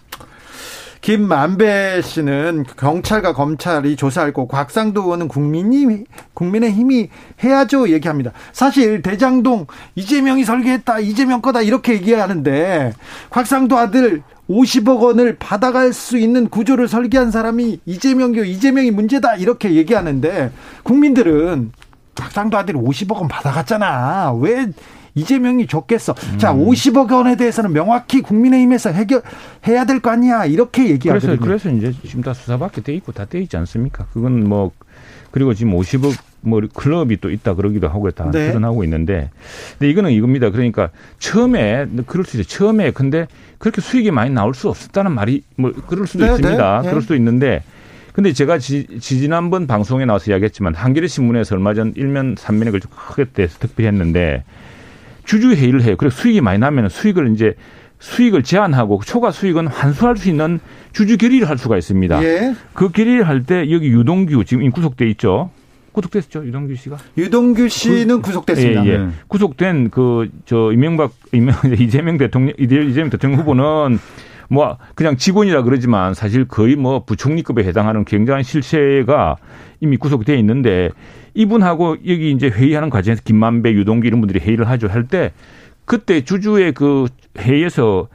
김만배 1.01 2.01
씨는 2.03 2.65
경찰과 2.77 3.33
검찰이 3.33 3.95
조사할 3.95 4.33
거 4.33 4.47
곽상도 4.47 5.01
의원은 5.01 5.27
국민이 5.27 6.05
국민의 6.35 6.71
힘이 6.71 7.09
해야죠 7.43 7.89
얘기합니다. 7.89 8.31
사실 8.53 9.01
대장동 9.01 9.65
이재명이 9.95 10.43
설계했다 10.43 10.99
이재명 10.99 11.41
거다 11.41 11.63
이렇게 11.63 11.93
얘기하는데 11.93 12.93
곽상도 13.31 13.77
아들 13.77 14.21
50억 14.47 15.01
원을 15.01 15.37
받아갈 15.37 15.91
수 15.91 16.17
있는 16.17 16.49
구조를 16.49 16.87
설계한 16.87 17.31
사람이 17.31 17.79
이재명이요 17.85 18.43
이재명이 18.43 18.91
문제다 18.91 19.37
이렇게 19.37 19.73
얘기하는데 19.73 20.51
국민들은 20.83 21.71
곽상도 22.13 22.57
아들이 22.57 22.77
50억 22.77 23.15
원 23.15 23.27
받아갔잖아 23.27 24.33
왜 24.33 24.67
이재명이 25.15 25.67
좋겠어. 25.67 26.13
음. 26.33 26.37
자, 26.37 26.53
50억 26.53 27.11
원에 27.11 27.35
대해서는 27.35 27.73
명확히 27.73 28.21
국민의힘에서 28.21 28.91
해결해야 28.91 29.85
될 29.85 29.99
거 30.01 30.09
아니야. 30.11 30.45
이렇게 30.45 30.89
얘기하거든요. 30.89 31.37
그래서, 31.39 31.69
그래서 31.69 31.77
이제 31.89 31.93
지금 32.07 32.21
다 32.23 32.33
수사받게 32.33 32.81
돼 32.81 32.93
있고 32.95 33.11
다 33.11 33.25
돼 33.25 33.39
있지 33.41 33.55
않습니까? 33.57 34.05
그건 34.13 34.47
뭐 34.47 34.71
그리고 35.31 35.53
지금 35.53 35.73
50억 35.73 36.13
뭐 36.41 36.59
클럽이 36.73 37.17
또 37.21 37.29
있다 37.29 37.53
그러기도 37.53 37.87
하고 37.87 38.09
다 38.11 38.29
네. 38.31 38.47
드러나고 38.49 38.83
있는데 38.85 39.29
근데 39.77 39.89
이거는 39.91 40.11
이겁니다. 40.11 40.49
그러니까 40.49 40.89
처음에 41.19 41.85
그럴 42.07 42.25
수 42.25 42.37
있어요. 42.37 42.45
처음에 42.47 42.91
근데 42.91 43.27
그렇게 43.59 43.79
수익이 43.79 44.09
많이 44.11 44.31
나올 44.31 44.53
수 44.55 44.67
없었다는 44.69 45.11
말이 45.13 45.43
뭐 45.55 45.71
그럴 45.87 46.07
수도 46.07 46.25
네, 46.25 46.31
있습니다. 46.31 46.77
네, 46.77 46.81
네. 46.83 46.89
그럴 46.89 47.01
수도 47.01 47.15
있는데 47.15 47.63
근데 48.13 48.33
제가 48.33 48.57
지, 48.57 48.87
지난번 48.99 49.67
방송에 49.67 50.03
나와서 50.05 50.31
이야기했지만 50.31 50.73
한겨레 50.75 51.07
신문에서 51.07 51.55
얼마 51.55 51.73
전 51.73 51.93
일면 51.95 52.35
삼면에 52.37 52.71
걸쳐 52.71 52.89
크게 52.89 53.25
대해서 53.31 53.57
특별했는데 53.59 54.43
주주 55.25 55.53
회의를 55.55 55.83
해요. 55.83 55.95
그래서 55.97 56.15
수익이 56.17 56.41
많이 56.41 56.59
나면 56.59 56.89
수익을 56.89 57.31
이제 57.33 57.53
수익을 57.99 58.43
제한하고 58.43 59.01
초과 59.05 59.31
수익은 59.31 59.67
환수할 59.67 60.17
수 60.17 60.29
있는 60.29 60.59
주주 60.91 61.17
결의를 61.17 61.47
할 61.49 61.57
수가 61.57 61.77
있습니다. 61.77 62.23
예. 62.23 62.55
그 62.73 62.89
결의를 62.89 63.27
할 63.27 63.43
때 63.43 63.69
여기 63.71 63.87
유동규 63.89 64.43
지금 64.45 64.69
구속돼 64.71 65.07
있죠. 65.11 65.51
구속됐죠 65.91 66.45
유동규 66.45 66.75
씨가. 66.75 66.97
유동규 67.17 67.67
씨는 67.67 68.17
그, 68.17 68.29
구속됐습니다. 68.29 68.85
예, 68.85 68.89
예. 68.93 68.97
네. 68.97 69.07
구속된 69.27 69.89
그 69.91 70.29
저 70.45 70.71
이명박 70.71 71.11
이명, 71.33 71.53
이재명 71.77 72.17
대통령 72.17 72.53
이재명 72.57 73.09
대통령 73.09 73.39
후보는 73.41 73.99
뭐 74.49 74.77
그냥 74.95 75.15
직원이라 75.17 75.63
그러지만 75.63 76.13
사실 76.13 76.45
거의 76.47 76.75
뭐 76.75 77.03
부총리급에 77.05 77.63
해당하는 77.65 78.03
굉장한 78.05 78.43
실체가 78.43 79.35
이미 79.79 79.97
구속돼 79.97 80.35
있는데 80.39 80.89
이분하고 81.33 81.97
여기 82.07 82.31
이제 82.31 82.47
회의하는 82.49 82.89
과정에서 82.89 83.21
김만배, 83.23 83.71
유동기 83.73 84.07
이런 84.07 84.19
분들이 84.21 84.39
회의를 84.39 84.67
하죠. 84.69 84.87
할 84.87 85.07
때 85.07 85.31
그때 85.85 86.23
주주의 86.23 86.71
그 86.71 87.07
회의에서 87.37 88.07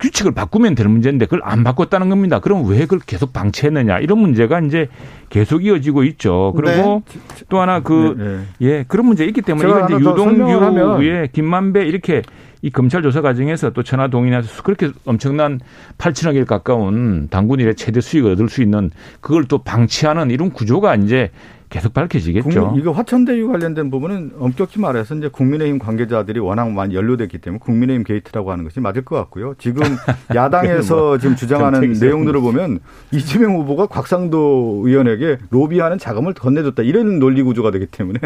규칙을 0.00 0.32
바꾸면 0.32 0.74
되는 0.74 0.90
문제인데 0.90 1.26
그걸 1.26 1.40
안 1.44 1.64
바꿨다는 1.64 2.08
겁니다. 2.08 2.40
그럼 2.40 2.68
왜 2.68 2.80
그걸 2.80 2.98
계속 3.06 3.32
방치했느냐 3.32 4.00
이런 4.00 4.18
문제가 4.18 4.60
이제 4.60 4.88
계속 5.30 5.64
이어지고 5.64 6.04
있죠. 6.04 6.52
그리고 6.56 7.02
네. 7.08 7.20
또 7.48 7.60
하나 7.60 7.80
그 7.80 8.14
네, 8.18 8.24
네. 8.24 8.42
예 8.60 8.84
그런 8.86 9.06
문제 9.06 9.24
있기 9.24 9.42
때문에 9.42 9.68
이건 9.68 9.84
이제 9.84 9.94
유동규의 9.94 11.28
김만배 11.32 11.86
이렇게 11.86 12.22
이 12.60 12.70
검찰 12.70 13.02
조사 13.02 13.20
과정에서 13.20 13.70
또 13.70 13.82
천하 13.82 14.08
동인에서 14.08 14.62
그렇게 14.62 14.90
엄청난 15.04 15.60
8천억에 15.98 16.46
가까운 16.46 17.28
당군 17.30 17.60
일의 17.60 17.74
최대 17.74 18.00
수익을 18.00 18.32
얻을 18.32 18.48
수 18.48 18.62
있는 18.62 18.90
그걸 19.20 19.44
또 19.44 19.58
방치하는 19.58 20.30
이런 20.30 20.50
구조가 20.50 20.96
이제 20.96 21.30
계속 21.70 21.92
밝혀지겠죠. 21.92 22.48
국민, 22.48 22.80
이거 22.80 22.92
화천대유 22.92 23.48
관련된 23.48 23.90
부분은 23.90 24.32
엄격히 24.38 24.78
말해서 24.78 25.14
이제 25.16 25.28
국민의힘 25.28 25.78
관계자들이 25.78 26.38
워낙 26.38 26.70
많이 26.70 26.94
연루됐기 26.94 27.38
때문에 27.38 27.58
국민의힘 27.58 28.04
게이트라고 28.04 28.52
하는 28.52 28.64
것이 28.64 28.80
맞을 28.80 29.04
것 29.04 29.16
같고요. 29.16 29.54
지금 29.58 29.82
야당에서 30.34 30.96
뭐 30.96 31.18
지금 31.18 31.34
주장하는 31.36 31.94
내용들을 31.94 32.40
보면 32.40 32.78
이재명 33.10 33.56
후보가 33.56 33.86
곽상도 33.86 34.82
의원에게 34.84 35.38
로비하는 35.50 35.98
자금을 35.98 36.34
건네줬다 36.34 36.82
이런 36.84 37.18
논리 37.18 37.42
구조가 37.42 37.70
되기 37.72 37.86
때문에 37.86 38.18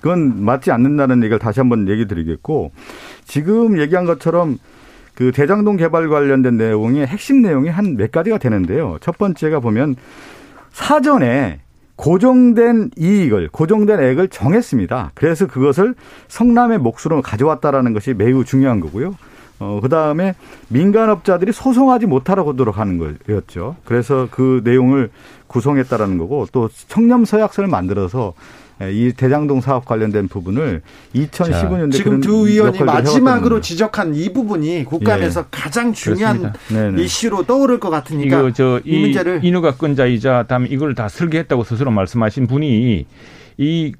그건 0.00 0.42
맞지 0.44 0.70
않는다는 0.72 1.18
얘기를 1.22 1.38
다시 1.38 1.60
한번 1.60 1.88
얘기 1.88 2.06
드리겠고 2.08 2.72
지금 3.24 3.78
얘기한 3.80 4.06
것처럼 4.06 4.58
그 5.14 5.32
대장동 5.32 5.76
개발 5.76 6.08
관련된 6.08 6.56
내용의 6.56 7.06
핵심 7.06 7.42
내용이 7.42 7.68
한 7.68 7.96
몇 7.96 8.12
가지가 8.12 8.38
되는데요. 8.38 8.98
첫 9.00 9.18
번째가 9.18 9.60
보면 9.60 9.96
사전에 10.72 11.60
고정된 11.98 12.92
이익을 12.96 13.48
고정된 13.50 14.00
액을 14.00 14.28
정했습니다. 14.28 15.10
그래서 15.14 15.48
그것을 15.48 15.96
성남의 16.28 16.78
몫으로 16.78 17.22
가져왔다라는 17.22 17.92
것이 17.92 18.14
매우 18.14 18.44
중요한 18.44 18.78
거고요. 18.78 19.16
어, 19.58 19.80
그 19.82 19.88
다음에 19.88 20.36
민간업자들이 20.68 21.52
소송하지 21.52 22.06
못하도록 22.06 22.78
하는 22.78 22.98
거였죠. 23.26 23.74
그래서 23.84 24.28
그 24.30 24.60
내용을 24.62 25.10
구성했다라는 25.48 26.18
거고 26.18 26.46
또 26.52 26.68
청렴 26.86 27.24
서약서를 27.24 27.68
만들어서 27.68 28.32
예, 28.32 28.67
이 28.80 29.12
대장동 29.16 29.60
사업 29.60 29.84
관련된 29.84 30.28
부분을 30.28 30.82
2015년대 31.14 31.92
지금 31.92 32.20
두 32.20 32.48
의원이 32.48 32.78
마지막으로 32.80 33.60
지적한 33.60 34.14
이 34.14 34.32
부분이 34.32 34.84
국감에서 34.84 35.40
예. 35.40 35.44
가장 35.50 35.92
중요한 35.92 36.52
이슈로 36.96 37.44
떠오를 37.44 37.80
것 37.80 37.90
같으니까 37.90 38.38
이거 38.38 38.52
저이 38.52 38.82
이 38.84 39.00
문제를 39.00 39.40
인후가 39.42 39.72
건자이자 39.72 40.44
다음에 40.48 40.68
이걸 40.70 40.94
다 40.94 41.08
설계했다고 41.08 41.64
스스로 41.64 41.90
말씀하신 41.90 42.46
분이 42.46 43.04
이 43.58 43.92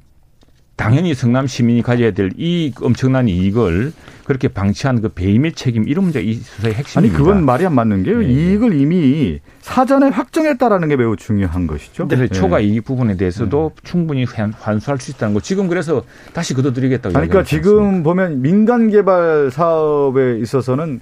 당연히 0.78 1.12
성남 1.12 1.46
시민이 1.46 1.82
가져야 1.82 2.12
될 2.12 2.30
이 2.38 2.72
엄청난 2.80 3.28
이익을 3.28 3.92
그렇게 4.24 4.48
방치한 4.48 5.00
그 5.00 5.08
배임의 5.08 5.52
책임 5.54 5.88
이런 5.88 6.04
문제가 6.04 6.24
이 6.24 6.34
수사의 6.34 6.74
핵심입니다. 6.74 7.00
아니 7.00 7.10
그건 7.10 7.44
말이 7.44 7.66
안 7.66 7.74
맞는 7.74 8.04
게요. 8.04 8.18
네. 8.20 8.26
이익을 8.26 8.80
이미 8.80 9.40
사전에 9.60 10.08
확정했다라는 10.08 10.88
게 10.88 10.96
매우 10.96 11.16
중요한 11.16 11.66
것이죠. 11.66 12.06
그래서 12.06 12.26
네. 12.26 12.28
초과 12.28 12.60
이익 12.60 12.84
부분에 12.84 13.16
대해서도 13.16 13.72
네. 13.74 13.80
충분히 13.84 14.24
환수할 14.24 15.00
수 15.00 15.10
있다는 15.10 15.34
거. 15.34 15.40
지금 15.40 15.66
그래서 15.68 16.04
다시 16.32 16.54
거둬들이겠다고. 16.54 17.12
그러니까 17.12 17.42
지금 17.42 18.02
보면 18.02 18.40
민간 18.42 18.90
개발 18.90 19.50
사업에 19.50 20.38
있어서는 20.38 21.00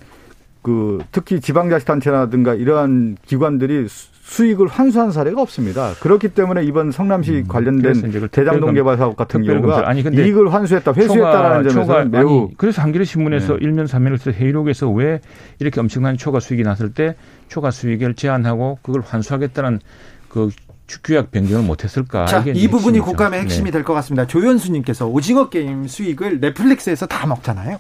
그 0.63 0.99
특히 1.13 1.41
지방자치단체라든가 1.41 2.55
이러한 2.55 3.17
기관들이 3.27 3.87
수익을 4.27 4.67
환수한 4.67 5.13
사례가 5.13 5.41
없습니다. 5.41 5.95
그렇기 6.01 6.31
때문에 6.31 6.65
이번 6.65 6.91
성남시 6.91 7.45
음, 7.45 7.49
관련된 7.49 8.29
대장동 8.33 8.75
개발 8.75 8.97
사업 8.97 9.17
같은 9.17 9.45
경우가 9.45 9.89
아니, 9.89 10.03
근데 10.03 10.27
이익을 10.27 10.53
환수했다, 10.53 10.93
회수했다라는 10.93 11.69
점에서 11.69 11.99
는 12.01 12.11
매우 12.11 12.47
아니, 12.47 12.57
그래서 12.57 12.83
한겨레 12.83 13.05
신문에서 13.05 13.55
네. 13.55 13.59
일면 13.63 13.87
삼면에서 13.87 14.33
회의록에서 14.33 14.91
왜 14.91 15.21
이렇게 15.61 15.79
엄청난 15.79 16.17
초과 16.17 16.41
수익이 16.41 16.65
났을 16.65 16.93
때 16.93 17.15
초과 17.47 17.71
수익을 17.71 18.15
제한하고 18.15 18.81
그걸 18.83 19.03
환수하겠다는 19.03 19.79
그 20.29 20.51
규약 21.05 21.31
변경을 21.31 21.65
못했을까? 21.65 22.27
자, 22.27 22.43
이 22.47 22.69
부분이 22.69 22.99
국감의 22.99 23.41
핵심이 23.41 23.67
네. 23.67 23.71
될것 23.79 23.95
같습니다. 23.95 24.27
조현수님께서 24.27 25.07
오징어 25.07 25.49
게임 25.49 25.87
수익을 25.87 26.41
넷플릭스에서 26.41 27.07
다 27.07 27.27
먹잖아요. 27.29 27.79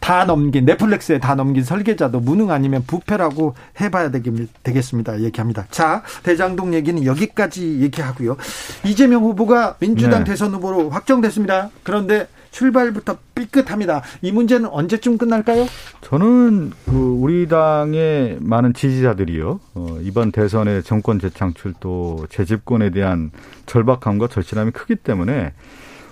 다 0.00 0.24
넘긴 0.24 0.64
넷플릭스에 0.64 1.18
다 1.18 1.34
넘긴 1.34 1.64
설계자도 1.64 2.20
무능 2.20 2.50
아니면 2.50 2.84
부패라고 2.86 3.54
해봐야 3.80 4.10
되겠습니다. 4.10 5.20
얘기합니다. 5.20 5.66
자 5.70 6.02
대장동 6.22 6.74
얘기는 6.74 7.04
여기까지 7.04 7.80
얘기하고요. 7.80 8.36
이재명 8.84 9.22
후보가 9.24 9.76
민주당 9.78 10.24
네. 10.24 10.30
대선 10.30 10.54
후보로 10.54 10.90
확정됐습니다. 10.90 11.70
그런데 11.82 12.28
출발부터 12.50 13.18
삐끗합니다. 13.34 14.02
이 14.22 14.32
문제는 14.32 14.68
언제쯤 14.70 15.18
끝날까요? 15.18 15.66
저는 16.00 16.72
그 16.86 16.92
우리 16.92 17.46
당의 17.46 18.38
많은 18.40 18.72
지지자들이요 18.72 19.60
어, 19.74 19.98
이번 20.02 20.32
대선의 20.32 20.82
정권 20.82 21.20
재창출 21.20 21.74
또 21.80 22.26
재집권에 22.30 22.90
대한 22.90 23.30
절박함과 23.66 24.28
절실함이 24.28 24.70
크기 24.72 24.96
때문에 24.96 25.52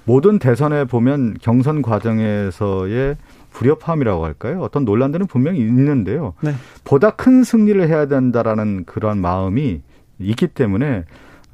모든 0.05 0.39
대선에 0.39 0.85
보면 0.85 1.37
경선 1.41 1.83
과정에서의 1.83 3.17
불협화음이라고 3.57 4.25
할까요? 4.25 4.61
어떤 4.61 4.85
논란들은 4.85 5.27
분명히 5.27 5.61
있는데요. 5.61 6.35
네. 6.43 6.55
보다 6.85 7.11
큰 7.11 7.43
승리를 7.43 7.89
해야 7.89 8.07
된다라는 8.07 8.85
그런 8.85 9.19
마음이 9.19 9.81
있기 10.19 10.49
때문에 10.49 11.05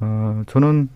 어, 0.01 0.43
저는 0.47 0.89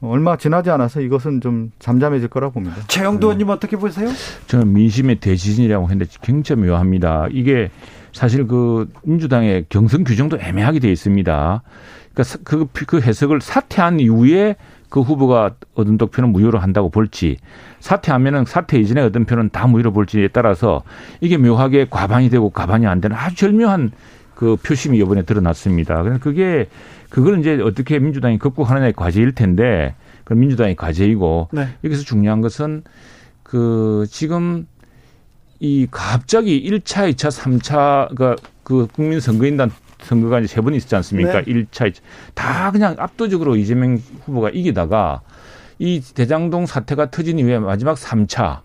얼마 0.00 0.36
지나지 0.36 0.70
않아서 0.70 1.00
이것은 1.00 1.40
좀 1.40 1.72
잠잠해질 1.78 2.28
거라 2.28 2.48
고 2.48 2.54
봅니다. 2.54 2.76
최영도 2.86 3.28
의원님 3.28 3.48
네. 3.48 3.52
어떻게 3.52 3.76
보세요? 3.76 4.08
저는 4.46 4.72
민심의 4.72 5.16
대지진이라고 5.16 5.90
했는데 5.90 6.10
굉장히 6.22 6.62
묘합니다. 6.62 7.26
이게 7.30 7.70
사실 8.12 8.46
그 8.46 8.88
민주당의 9.02 9.66
경선 9.68 10.04
규정도 10.04 10.38
애매하게 10.38 10.78
돼 10.78 10.92
있습니다. 10.92 11.62
그러니까 12.14 12.38
그, 12.44 12.66
그 12.86 13.00
해석을 13.00 13.40
사퇴한 13.40 14.00
이후에 14.00 14.56
그 14.92 15.00
후보가 15.00 15.54
얻은 15.74 15.96
득표는 15.96 16.32
무효로 16.32 16.58
한다고 16.58 16.90
볼지 16.90 17.38
사퇴하면은 17.80 18.44
사퇴 18.44 18.78
이전에 18.78 19.00
얻은 19.00 19.24
표는 19.24 19.48
다 19.48 19.66
무효로 19.66 19.90
볼지에 19.94 20.28
따라서 20.28 20.82
이게 21.22 21.38
묘하게 21.38 21.86
과반이 21.88 22.28
되고 22.28 22.50
과반이 22.50 22.86
안 22.86 23.00
되는 23.00 23.16
아주 23.16 23.36
절묘한 23.36 23.92
그 24.34 24.56
표심이 24.56 24.98
이번에 24.98 25.22
드러났습니다. 25.22 26.02
그래서 26.02 26.20
그게 26.20 26.68
그걸 27.08 27.40
이제 27.40 27.58
어떻게 27.62 27.98
민주당이 27.98 28.38
극복하느냐의 28.38 28.92
과제일 28.92 29.32
텐데 29.32 29.94
그 30.24 30.34
민주당의 30.34 30.76
과제이고 30.76 31.48
네. 31.52 31.68
여기서 31.84 32.02
중요한 32.02 32.42
것은 32.42 32.82
그 33.42 34.04
지금 34.10 34.66
이 35.58 35.86
갑자기 35.90 36.62
1차, 36.68 37.10
2차, 37.14 37.30
3차가 37.30 38.38
그 38.62 38.88
국민 38.92 39.20
선거인단 39.20 39.70
선거가 40.04 40.40
이제 40.40 40.48
세 40.54 40.60
번 40.60 40.74
있었지 40.74 40.94
않습니까? 40.96 41.42
네. 41.42 41.52
1차, 41.52 41.90
2차. 41.90 41.96
다 42.34 42.70
그냥 42.70 42.94
압도적으로 42.98 43.56
이재명 43.56 43.98
후보가 44.26 44.50
이기다가 44.50 45.20
이 45.78 46.00
대장동 46.14 46.66
사태가 46.66 47.10
터진 47.10 47.38
이후에 47.38 47.58
마지막 47.58 47.96
3차. 47.96 48.60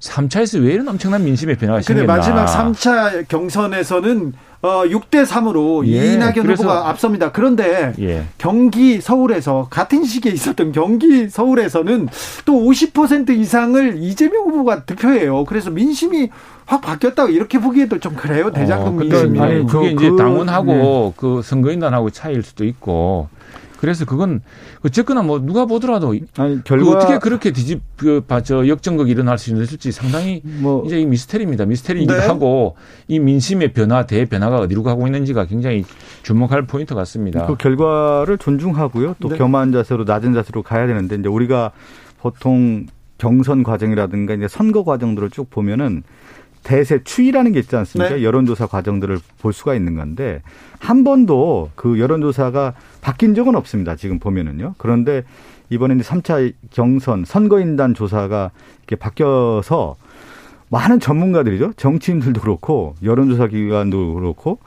3차에서 0.00 0.62
왜 0.62 0.74
이런 0.74 0.86
엄청난 0.88 1.24
민심의 1.24 1.56
변화가 1.56 1.80
생겼나. 1.80 2.06
근데 2.06 2.34
마지막 2.34 2.46
3차 2.46 3.26
경선에서는 3.28 4.32
어 4.60 4.82
6대 4.84 5.26
3으로 5.26 5.86
예, 5.86 6.14
이낙연 6.14 6.50
후보가 6.50 6.88
앞섭니다. 6.88 7.32
그런데 7.32 7.92
예. 8.00 8.24
경기 8.38 9.00
서울에서 9.00 9.68
같은 9.70 10.04
시기에 10.04 10.32
있었던 10.32 10.72
경기 10.72 11.28
서울에서는 11.28 12.08
또 12.46 12.52
50% 12.54 13.30
이상을 13.30 13.96
이재명 13.98 14.44
후보가 14.44 14.84
득표해요. 14.84 15.44
그래서 15.44 15.70
민심이 15.70 16.30
확 16.66 16.80
바뀌었다고 16.80 17.30
이렇게 17.30 17.58
보기에도 17.58 17.98
좀 17.98 18.14
그래요. 18.14 18.50
대장동 18.50 18.96
어. 18.96 19.42
아니, 19.42 19.66
그게 19.66 19.94
그, 19.94 20.04
이제 20.04 20.16
당원하고 20.16 20.72
네. 20.72 21.12
그 21.16 21.42
선거인단하고 21.42 22.10
차이일 22.10 22.42
수도 22.42 22.64
있고 22.64 23.28
그래서 23.84 24.06
그건 24.06 24.40
어쨌거나 24.82 25.20
뭐 25.20 25.40
누가 25.40 25.66
보더라도 25.66 26.14
아니, 26.38 26.64
결과 26.64 26.90
어떻게 26.90 27.18
그렇게 27.18 27.52
뒤집 27.52 27.82
그저 27.98 28.66
역전극이 28.66 29.10
일어날 29.10 29.36
수 29.36 29.50
있을지 29.50 29.92
상당히 29.92 30.40
뭐 30.42 30.84
이제 30.86 30.98
이 30.98 31.04
미스테리입니다. 31.04 31.66
미스테리이기도 31.66 32.14
네. 32.14 32.26
하고 32.26 32.76
이 33.08 33.18
민심의 33.18 33.74
변화 33.74 34.06
대변화가 34.06 34.60
어디로 34.60 34.84
가고 34.84 35.06
있는지가 35.06 35.44
굉장히 35.44 35.84
주목할 36.22 36.66
포인트 36.66 36.94
같습니다. 36.94 37.44
그 37.44 37.56
결과를 37.56 38.38
존중하고요. 38.38 39.16
또 39.20 39.28
네. 39.28 39.36
겸한 39.36 39.72
자세로 39.72 40.04
낮은 40.04 40.32
자세로 40.32 40.62
가야 40.62 40.86
되는데 40.86 41.16
이제 41.16 41.28
우리가 41.28 41.72
보통 42.20 42.86
경선 43.18 43.64
과정이라든가 43.64 44.32
이제 44.32 44.48
선거 44.48 44.82
과정들을 44.84 45.28
쭉 45.28 45.50
보면은 45.50 46.04
대세 46.64 47.04
추이라는 47.04 47.52
게 47.52 47.60
있지 47.60 47.76
않습니까? 47.76 48.16
네. 48.16 48.22
여론조사 48.24 48.66
과정들을 48.66 49.18
볼 49.40 49.52
수가 49.52 49.74
있는 49.74 49.94
건데 49.94 50.42
한 50.80 51.04
번도 51.04 51.70
그 51.76 52.00
여론조사가 52.00 52.74
바뀐 53.00 53.34
적은 53.34 53.54
없습니다. 53.54 53.94
지금 53.96 54.18
보면은요. 54.18 54.74
그런데 54.78 55.22
이번에 55.70 55.94
이제 55.94 56.02
3차 56.02 56.52
경선 56.70 57.24
선거인단 57.24 57.94
조사가 57.94 58.50
이렇게 58.78 58.96
바뀌어서 58.96 59.96
많은 60.70 60.98
전문가들이죠. 60.98 61.74
정치인들도 61.76 62.40
그렇고 62.40 62.96
여론조사 63.02 63.46
기관도 63.46 64.14
그렇고 64.14 64.58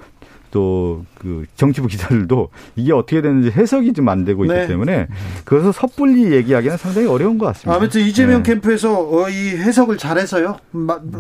또 0.51 1.03
그 1.19 1.45
정치부 1.55 1.87
기자들도 1.87 2.49
이게 2.75 2.93
어떻게 2.93 3.21
되는지 3.21 3.51
해석이 3.51 3.93
좀 3.93 4.07
안 4.07 4.23
되고 4.23 4.45
있기 4.45 4.55
네. 4.55 4.67
때문에 4.67 5.07
그래서 5.43 5.73
섣불리 5.73 6.31
얘기하기는 6.31 6.77
상당히 6.77 7.07
어려운 7.07 7.37
것 7.37 7.47
같습니다. 7.47 7.75
아무튼 7.75 8.01
이재명 8.01 8.43
네. 8.43 8.53
캠프에서 8.53 8.97
어, 8.97 9.27
이 9.29 9.49
해석을 9.49 9.97
잘해서요. 9.97 10.57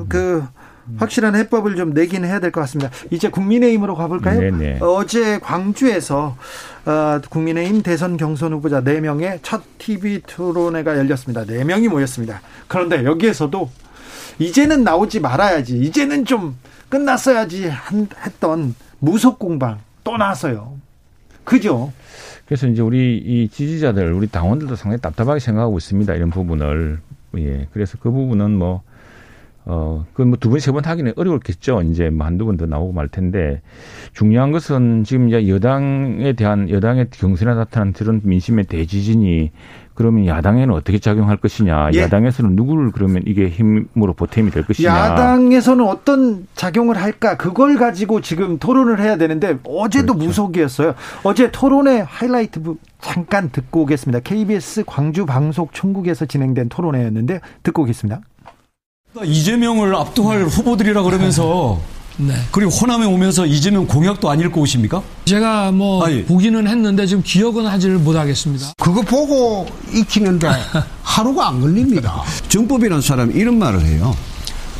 그 0.07 0.43
확실한 0.97 1.35
해법을 1.35 1.75
좀 1.75 1.93
내긴 1.93 2.23
해야 2.25 2.39
될 2.39 2.51
것 2.51 2.61
같습니다. 2.61 2.89
이제 3.11 3.29
국민의힘으로 3.29 3.95
가볼까요? 3.95 4.39
네네. 4.39 4.79
어제 4.81 5.39
광주에서 5.39 6.37
어, 6.85 7.19
국민의힘 7.29 7.83
대선 7.83 8.15
경선 8.17 8.53
후보자 8.53 8.81
4명의 8.81 9.39
첫 9.43 9.63
TV 9.77 10.21
토론회가 10.25 10.97
열렸습니다. 10.97 11.43
4명이 11.43 11.89
모였습니다. 11.89 12.41
그런데 12.67 13.03
여기에서도 13.03 13.69
이제는 14.39 14.83
나오지 14.83 15.19
말아야지. 15.19 15.77
이제는 15.79 16.25
좀 16.25 16.57
끝났어야지 16.89 17.67
한, 17.67 18.07
했던 18.25 18.75
무속 18.99 19.39
공방 19.39 19.79
또 20.03 20.15
나왔어요. 20.17 20.77
그죠? 21.43 21.91
그래서 22.45 22.67
이제 22.67 22.81
우리 22.81 23.17
이 23.17 23.49
지지자들, 23.49 24.13
우리 24.13 24.27
당원들도 24.27 24.75
상당히 24.77 25.01
답답하게 25.01 25.39
생각하고 25.41 25.77
있습니다. 25.77 26.13
이런 26.15 26.29
부분을. 26.29 26.99
예. 27.37 27.67
그래서 27.73 27.97
그 28.01 28.09
부분은 28.09 28.51
뭐, 28.57 28.83
어, 29.69 30.05
그뭐 30.13 30.37
두 30.39 30.49
번, 30.49 30.59
세 30.59 30.71
번 30.71 30.85
하기는 30.85 31.13
어려웠겠죠. 31.17 31.81
이제 31.83 32.09
뭐 32.09 32.25
한두 32.25 32.45
번 32.45 32.55
더 32.57 32.65
나오고 32.65 32.93
말 32.93 33.07
텐데 33.09 33.61
중요한 34.13 34.51
것은 34.51 35.03
지금 35.03 35.27
이제 35.27 35.47
여당에 35.49 36.33
대한 36.33 36.69
여당의 36.69 37.07
경선에 37.11 37.53
나타난 37.53 37.91
그런 37.93 38.21
민심의 38.23 38.65
대지진이 38.65 39.51
그러면 39.93 40.27
야당에는 40.27 40.73
어떻게 40.73 40.99
작용할 40.99 41.37
것이냐. 41.37 41.89
예. 41.95 42.01
야당에서는 42.01 42.55
누구를 42.55 42.91
그러면 42.91 43.23
이게 43.25 43.49
힘으로 43.49 44.13
보탬이 44.13 44.51
될 44.51 44.63
것이냐. 44.63 44.87
야당에서는 44.89 45.83
어떤 45.85 46.47
작용을 46.55 46.97
할까. 46.97 47.35
그걸 47.35 47.77
가지고 47.77 48.21
지금 48.21 48.59
토론을 48.59 48.99
해야 49.01 49.17
되는데 49.17 49.57
어제도 49.63 50.13
그렇죠. 50.13 50.27
무속이었어요. 50.27 50.93
어제 51.23 51.51
토론의 51.51 52.05
하이라이트 52.05 52.61
잠깐 53.01 53.49
듣고 53.51 53.81
오겠습니다. 53.81 54.19
KBS 54.19 54.83
광주 54.85 55.25
방송 55.25 55.67
총국에서 55.71 56.25
진행된 56.27 56.69
토론회였는데 56.69 57.41
듣고 57.63 57.81
오겠습니다. 57.81 58.21
이재명을 59.25 59.95
압도할 59.95 60.45
후보들이라 60.45 61.03
그러면서 61.03 61.79
네. 62.17 62.33
그리고 62.51 62.71
호남에 62.71 63.05
오면서 63.05 63.45
이재명 63.45 63.85
공약도 63.85 64.29
안 64.29 64.39
읽고 64.39 64.61
오십니까? 64.61 65.03
제가 65.25 65.71
뭐 65.71 66.03
아니. 66.03 66.25
보기는 66.25 66.67
했는데 66.67 67.05
지금 67.05 67.21
기억은 67.23 67.67
하지를 67.67 67.99
못하겠습니다. 67.99 68.73
그거 68.77 69.01
보고 69.01 69.67
익히는데 69.93 70.49
하루가 71.03 71.49
안 71.49 71.61
걸립니다. 71.61 72.23
정법이라는 72.49 73.01
사람이 73.01 73.35
이런 73.35 73.59
말을 73.59 73.85
해요. 73.85 74.15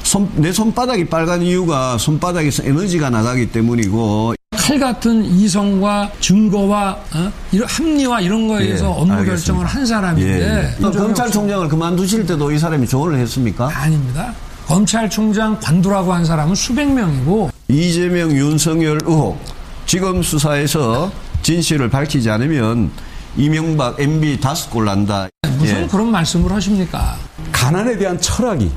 손, 0.02 0.30
내 0.36 0.52
손바닥이 0.52 1.06
빨간 1.06 1.44
이유가 1.44 1.98
손바닥에서 1.98 2.64
에너지가 2.64 3.10
나가기 3.10 3.52
때문이고 3.52 4.34
칼 4.68 4.78
같은 4.78 5.24
이성과 5.24 6.12
증거와 6.20 6.98
어? 7.14 7.32
이런 7.54 7.70
합리화 7.70 8.20
이런 8.20 8.50
거에 8.50 8.66
의해서 8.66 8.84
예, 8.84 8.90
업무 8.90 9.14
알겠습니다. 9.14 9.32
결정을 9.32 9.66
한 9.66 9.86
사람인데 9.86 10.42
예, 10.42 10.76
예. 10.78 10.92
검찰총장을 10.92 11.70
그만두실 11.70 12.26
때도 12.26 12.52
이 12.52 12.60
사람이 12.60 12.86
조언을 12.86 13.18
했습니까? 13.20 13.70
아닙니다. 13.74 14.34
검찰총장 14.66 15.58
관두라고 15.62 16.12
한 16.12 16.26
사람은 16.26 16.54
수백 16.54 16.92
명이고 16.92 17.50
이재명 17.70 18.30
윤석열 18.34 19.00
의혹 19.06 19.40
지금 19.86 20.22
수사에서 20.22 21.10
진실을 21.44 21.90
밝히지 21.90 22.30
않으면 22.30 22.92
이명박 23.38 23.98
MB 23.98 24.42
다섯 24.42 24.70
골 24.70 24.84
난다. 24.84 25.30
무슨 25.58 25.84
예. 25.84 25.88
그런 25.88 26.12
말씀을 26.12 26.52
하십니까? 26.52 27.16
가난에 27.54 27.98
대한 27.98 28.20
철학이 28.20 28.70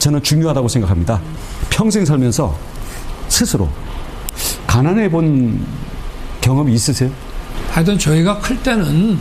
저는 0.00 0.24
중요하다고 0.24 0.66
생각합니다. 0.66 1.20
평생 1.70 2.04
살면서 2.04 2.58
스스로 3.28 3.68
가난해 4.76 5.08
본 5.10 5.58
경험이 6.42 6.74
있으세요? 6.74 7.10
하여튼 7.70 7.98
저희가 7.98 8.40
클 8.40 8.62
때는 8.62 9.16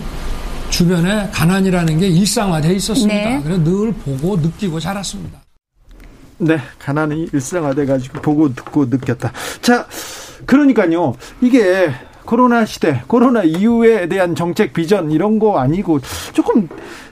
주변에 0.69 1.29
가난이라는 1.31 1.97
게 1.97 2.09
일상화돼 2.09 2.73
있었습니다. 2.73 3.13
네. 3.13 3.41
그래서 3.41 3.63
늘 3.63 3.93
보고 3.93 4.35
느끼고 4.35 4.81
자랐습니다. 4.81 5.39
네, 6.39 6.59
가난이 6.77 7.29
일상화돼 7.31 7.85
가지고 7.85 8.19
보고 8.19 8.53
듣고 8.53 8.87
느꼈다. 8.87 9.31
자, 9.61 9.87
그러니까요. 10.45 11.15
이게 11.39 11.89
코로나 12.25 12.65
시대, 12.65 13.01
코로나 13.07 13.43
이후에 13.43 14.09
대한 14.09 14.35
정책 14.35 14.73
비전 14.73 15.09
이런 15.09 15.39
거 15.39 15.57
아니고 15.57 16.01
조금 16.33 16.67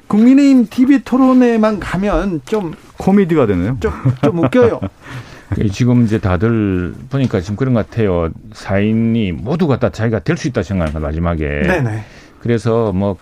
국민의힘 0.07 0.67
TV 0.69 1.03
토론회만 1.05 1.79
가면 1.79 2.41
좀 2.45 2.73
코미디가 2.97 3.45
되네요. 3.45 3.77
좀, 3.79 3.93
좀 4.21 4.39
웃겨요. 4.39 4.81
예, 5.59 5.67
지금 5.69 6.03
이제 6.03 6.19
다들 6.19 6.93
보니까 7.09 7.41
지금 7.41 7.55
그런 7.55 7.73
것 7.73 7.89
같아요. 7.89 8.29
사인이 8.53 9.31
모두가 9.33 9.79
다 9.79 9.89
자기가 9.89 10.19
될 10.19 10.37
수 10.37 10.47
있다 10.47 10.63
생각하는 10.63 11.01
마지막에. 11.01 11.45
네네. 11.61 12.03
그래서 12.41 12.91
뭐 12.91 13.17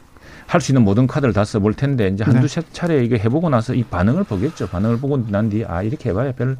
할 0.51 0.59
수 0.59 0.73
있는 0.73 0.83
모든 0.83 1.07
카드를 1.07 1.33
다 1.33 1.45
써볼 1.45 1.75
텐데 1.75 2.09
이제 2.09 2.25
한두 2.25 2.45
네. 2.45 2.61
차례 2.73 3.05
이게 3.05 3.17
해보고 3.17 3.47
나서 3.49 3.73
이 3.73 3.83
반응을 3.83 4.25
보겠죠. 4.25 4.67
반응을 4.67 4.97
보고 4.97 5.25
난 5.29 5.49
뒤에 5.49 5.63
아 5.65 5.81
이렇게 5.81 6.09
해봐야 6.09 6.33
별 6.33 6.57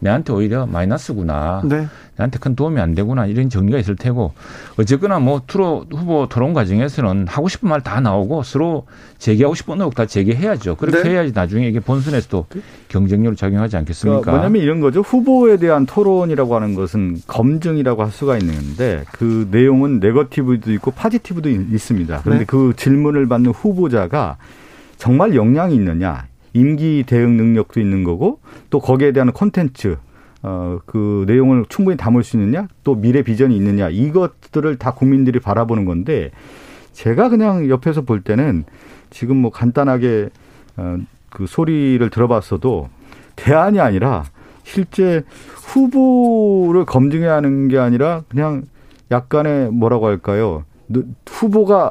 내한테 0.00 0.32
오히려 0.32 0.66
마이너스구나. 0.66 1.62
네. 1.64 1.86
나한테 2.16 2.38
큰 2.40 2.56
도움이 2.56 2.80
안 2.80 2.94
되구나. 2.94 3.26
이런 3.26 3.48
정리가 3.48 3.78
있을 3.78 3.94
테고 3.96 4.32
어쨌거나 4.76 5.18
뭐 5.20 5.42
투로 5.46 5.86
후보 5.90 6.28
토론 6.28 6.52
과정에서는 6.52 7.26
하고 7.28 7.48
싶은 7.48 7.68
말 7.68 7.80
다 7.80 8.00
나오고 8.00 8.42
서로 8.42 8.86
제기하고 9.18 9.54
싶은 9.54 9.78
의혹 9.80 9.94
다 9.94 10.04
제기해야죠. 10.06 10.76
그렇게 10.76 11.02
네. 11.04 11.10
해야지 11.10 11.32
나중에 11.32 11.68
이게 11.68 11.80
본선에서도 11.80 12.46
경쟁력을 12.88 13.36
작용하지 13.36 13.76
않겠습니까? 13.76 14.20
그러니까 14.20 14.32
뭐냐면 14.32 14.62
이런 14.62 14.80
거죠. 14.80 15.00
후보에 15.00 15.56
대한 15.58 15.86
토론이라고 15.86 16.54
하는 16.56 16.74
것은 16.74 17.18
검증이라고 17.26 18.02
할 18.02 18.10
수가 18.10 18.36
있는데 18.38 19.04
그 19.12 19.48
내용은 19.50 20.00
네거티브도 20.00 20.72
있고 20.74 20.90
파지티브도 20.90 21.48
있습니다. 21.48 22.20
그런데 22.22 22.40
네. 22.40 22.44
그 22.46 22.72
질문을 22.76 23.26
받는 23.28 23.52
후보자가 23.52 24.36
정말 24.96 25.34
역량이 25.34 25.74
있느냐 25.76 26.26
임기 26.52 27.04
대응 27.06 27.36
능력도 27.36 27.80
있는 27.80 28.04
거고 28.04 28.40
또 28.70 28.80
거기에 28.80 29.12
대한 29.12 29.32
콘텐츠 29.32 29.96
어, 30.42 30.78
그 30.86 31.24
내용을 31.26 31.64
충분히 31.68 31.96
담을 31.96 32.22
수 32.22 32.36
있느냐, 32.36 32.68
또 32.84 32.94
미래 32.94 33.22
비전이 33.22 33.56
있느냐, 33.56 33.88
이것들을 33.88 34.76
다 34.76 34.92
국민들이 34.92 35.40
바라보는 35.40 35.84
건데, 35.84 36.30
제가 36.92 37.28
그냥 37.28 37.68
옆에서 37.68 38.02
볼 38.02 38.20
때는 38.22 38.64
지금 39.10 39.36
뭐 39.36 39.50
간단하게, 39.50 40.28
어, 40.76 40.98
그 41.30 41.46
소리를 41.46 42.08
들어봤어도 42.08 42.88
대안이 43.36 43.80
아니라 43.80 44.24
실제 44.62 45.22
후보를 45.54 46.84
검증해야 46.84 47.34
하는 47.34 47.68
게 47.68 47.78
아니라 47.78 48.22
그냥 48.28 48.64
약간의 49.10 49.70
뭐라고 49.70 50.06
할까요? 50.06 50.64
후보가 51.26 51.90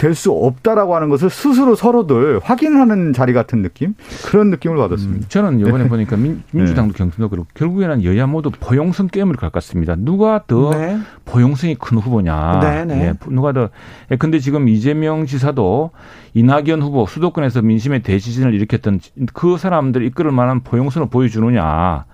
될 0.00 0.14
수 0.14 0.32
없다라고 0.32 0.96
하는 0.96 1.10
것을 1.10 1.28
스스로 1.28 1.74
서로들 1.74 2.40
확인하는 2.42 3.12
자리 3.12 3.34
같은 3.34 3.62
느낌 3.62 3.94
그런 4.26 4.48
느낌을 4.50 4.76
받았습니다. 4.76 5.26
음, 5.26 5.28
저는 5.28 5.60
이번에 5.60 5.84
네. 5.84 5.88
보니까 5.88 6.16
민, 6.16 6.42
주당도 6.52 6.94
네. 6.94 6.98
경선도 6.98 7.28
그렇고 7.28 7.48
결국에는 7.54 8.02
여야 8.04 8.26
모두 8.26 8.50
포용성 8.50 9.08
게임을 9.08 9.36
가깝습니다. 9.36 9.96
누가 9.96 10.42
더 10.46 10.70
네. 10.70 10.98
포용성이 11.26 11.74
큰 11.74 11.98
후보냐. 11.98 12.60
네, 12.60 12.84
네. 12.86 13.08
예, 13.08 13.14
누가 13.28 13.52
더. 13.52 13.68
예, 14.10 14.16
근데 14.16 14.38
지금 14.38 14.68
이재명 14.68 15.26
지사도 15.26 15.90
이낙연 16.34 16.80
후보 16.80 17.06
수도권에서 17.06 17.60
민심의 17.62 18.02
대지진을 18.02 18.54
일으켰던 18.54 19.00
그 19.34 19.58
사람들 19.58 20.02
이끌을 20.06 20.32
만한 20.32 20.60
포용성을 20.60 21.08
보여주느냐. 21.10 22.04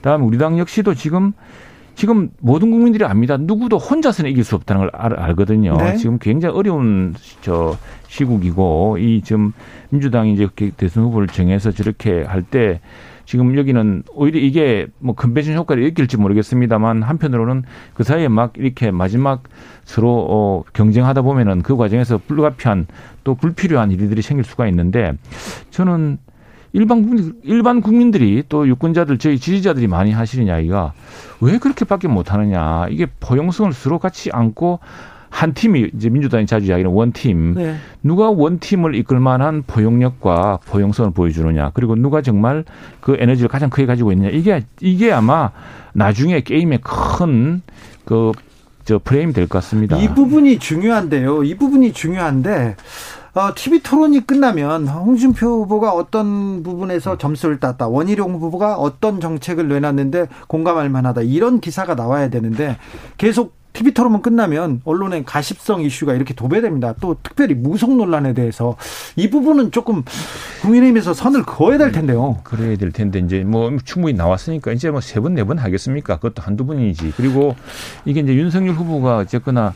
다음 0.00 0.22
우리 0.22 0.38
당 0.38 0.58
역시도 0.58 0.94
지금 0.94 1.32
지금 1.96 2.30
모든 2.40 2.70
국민들이 2.70 3.04
압니다. 3.04 3.36
누구도 3.38 3.78
혼자서는 3.78 4.30
이길 4.30 4.44
수 4.44 4.54
없다는 4.54 4.82
걸 4.82 4.90
알, 4.92 5.14
알거든요. 5.14 5.76
네. 5.78 5.96
지금 5.96 6.18
굉장히 6.18 6.54
어려운 6.54 7.14
저 7.40 7.76
시국이고 8.08 8.98
이 8.98 9.22
지금 9.24 9.52
민주당이 9.88 10.34
이제 10.34 10.46
대선 10.76 11.04
후보를 11.04 11.26
정해서 11.26 11.72
저렇게 11.72 12.22
할 12.22 12.42
때 12.42 12.80
지금 13.24 13.58
여기는 13.58 14.04
오히려 14.14 14.38
이게 14.38 14.86
뭐 15.00 15.14
컨벤션 15.16 15.56
효과를 15.56 15.82
일으킬지 15.82 16.16
모르겠습니다만 16.16 17.02
한편으로는 17.02 17.64
그 17.94 18.04
사이에 18.04 18.28
막 18.28 18.52
이렇게 18.56 18.92
마지막 18.92 19.42
서로 19.84 20.26
어 20.30 20.64
경쟁하다 20.74 21.22
보면은 21.22 21.62
그 21.62 21.76
과정에서 21.76 22.20
불가피한 22.24 22.86
또 23.24 23.34
불필요한 23.34 23.90
일들이 23.90 24.22
생길 24.22 24.44
수가 24.44 24.68
있는데 24.68 25.14
저는 25.70 26.18
일반 26.76 27.02
국민, 27.02 27.32
일반 27.42 27.80
국민들이 27.80 28.42
또 28.50 28.68
유권자들 28.68 29.16
저희 29.16 29.38
지지자들이 29.38 29.86
많이 29.86 30.12
하시는 30.12 30.46
이야기가 30.46 30.92
왜 31.40 31.56
그렇게밖에 31.56 32.06
못 32.06 32.34
하느냐 32.34 32.86
이게 32.90 33.06
포용성을 33.18 33.72
서로 33.72 33.98
같이 33.98 34.30
안고 34.30 34.80
한 35.30 35.54
팀이 35.54 35.90
이제 35.94 36.10
민주당이 36.10 36.44
자주 36.44 36.66
이야기하는 36.66 36.94
원팀 36.94 37.54
네. 37.54 37.76
누가 38.02 38.30
원팀을 38.30 38.94
이끌 38.94 39.20
만한 39.20 39.62
포용력과 39.66 40.58
포용성을 40.66 41.12
보여주느냐 41.12 41.70
그리고 41.72 41.94
누가 41.94 42.20
정말 42.20 42.64
그 43.00 43.16
에너지를 43.18 43.48
가장 43.48 43.70
크게 43.70 43.86
가지고 43.86 44.12
있느냐 44.12 44.28
이게 44.28 44.62
이게 44.80 45.12
아마 45.12 45.52
나중에 45.94 46.42
게임의 46.42 46.80
큰그 46.82 48.32
저 48.84 49.00
프레임이 49.02 49.32
될것 49.32 49.62
같습니다. 49.62 49.96
이 49.96 50.14
부분이 50.14 50.58
중요한데요. 50.58 51.42
이 51.42 51.56
부분이 51.56 51.92
중요한데 51.92 52.76
어, 53.36 53.52
TV 53.54 53.80
토론이 53.82 54.26
끝나면 54.26 54.88
홍준표 54.88 55.46
후보가 55.64 55.92
어떤 55.92 56.62
부분에서 56.62 57.18
점수를 57.18 57.60
땄다. 57.60 57.86
원희룡 57.86 58.36
후보가 58.36 58.76
어떤 58.76 59.20
정책을 59.20 59.68
내놨는데 59.68 60.28
공감할 60.48 60.88
만하다. 60.88 61.20
이런 61.20 61.60
기사가 61.60 61.94
나와야 61.94 62.30
되는데 62.30 62.78
계속 63.18 63.54
TV 63.74 63.92
토론만 63.92 64.22
끝나면 64.22 64.80
언론의 64.86 65.26
가십성 65.26 65.82
이슈가 65.82 66.14
이렇게 66.14 66.32
도배됩니다. 66.32 66.94
또 66.98 67.18
특별히 67.22 67.54
무속 67.54 67.94
논란에 67.94 68.32
대해서 68.32 68.78
이 69.16 69.28
부분은 69.28 69.70
조금 69.70 70.02
국민의힘에서 70.62 71.12
선을 71.12 71.42
그어야 71.42 71.76
될 71.76 71.92
텐데요. 71.92 72.38
그래야 72.42 72.74
될 72.78 72.90
텐데 72.90 73.18
이제 73.18 73.44
뭐 73.44 73.70
충분히 73.84 74.14
나왔으니까 74.14 74.72
이제 74.72 74.88
뭐 74.90 75.00
세 75.02 75.20
번 75.20 75.34
네 75.34 75.44
번 75.44 75.58
하겠습니까? 75.58 76.16
그것도 76.16 76.40
한두 76.42 76.64
번이지. 76.64 77.12
그리고 77.18 77.54
이게 78.06 78.20
이제 78.20 78.34
윤석열 78.34 78.72
후보가 78.76 79.18
어쨌거나 79.18 79.74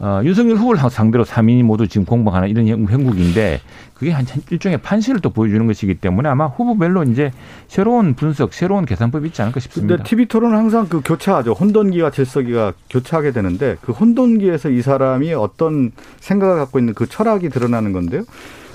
어, 0.00 0.22
윤석열 0.24 0.56
후보를 0.56 0.80
상대로 0.90 1.24
3인이 1.24 1.62
모두 1.62 1.86
지금 1.86 2.06
공방하는 2.06 2.48
이런 2.48 2.66
형국인데 2.66 3.60
그게 3.92 4.12
한 4.12 4.24
일종의 4.50 4.78
판시를 4.78 5.20
또 5.20 5.28
보여주는 5.28 5.66
것이기 5.66 5.96
때문에 5.96 6.26
아마 6.26 6.46
후보별로 6.46 7.02
이제 7.04 7.30
새로운 7.68 8.14
분석, 8.14 8.54
새로운 8.54 8.86
계산법이 8.86 9.28
있지 9.28 9.42
않을까 9.42 9.60
싶습니다. 9.60 9.96
근데 9.96 10.08
TV 10.08 10.24
토론은 10.24 10.56
항상 10.56 10.88
그 10.88 11.02
교차하죠. 11.04 11.52
혼돈기와 11.52 12.10
질서기가 12.10 12.72
교차하게 12.88 13.32
되는데 13.32 13.76
그 13.82 13.92
혼돈기에서 13.92 14.70
이 14.70 14.80
사람이 14.80 15.34
어떤 15.34 15.92
생각을 16.20 16.56
갖고 16.56 16.78
있는 16.78 16.94
그 16.94 17.06
철학이 17.06 17.50
드러나는 17.50 17.92
건데요. 17.92 18.22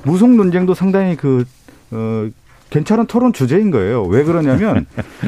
무속 0.04 0.30
논쟁도 0.30 0.76
상당히 0.76 1.16
그, 1.16 1.44
어, 1.90 2.30
괜찮은 2.70 3.06
토론 3.06 3.32
주제인 3.32 3.72
거예요. 3.72 4.04
왜 4.04 4.24
그러냐면 4.24 4.86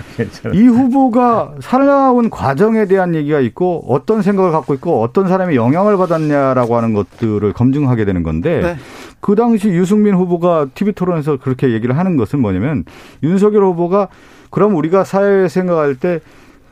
이 0.54 0.64
후보가 0.64 1.56
살아온 1.60 2.30
과정에 2.30 2.86
대한 2.86 3.16
얘기가 3.16 3.40
있고 3.40 3.84
어떤 3.88 4.22
생각을 4.22 4.52
갖고 4.52 4.74
있고 4.74 5.02
어떤 5.02 5.28
사람이 5.28 5.56
영향을 5.56 5.98
받았냐라고 5.98 6.76
하는 6.76 6.94
것들을 6.94 7.54
검증하게 7.54 8.06
되는 8.06 8.24
건데 8.24 8.62
네. 8.62 8.76
그 9.20 9.36
당시 9.36 9.70
유승민 9.70 10.16
후보가 10.16 10.68
TV 10.74 10.94
토론에서 10.94 11.38
그렇게 11.38 11.72
얘기를 11.72 11.98
하는 11.98 12.18
것은 12.18 12.42
뭐냐면 12.42 12.86
윤석열 13.24 13.64
후보가 13.66 14.08
그럼 14.50 14.76
우리가 14.76 15.04
사회에 15.04 15.48
생각할 15.48 15.96
때 15.96 16.20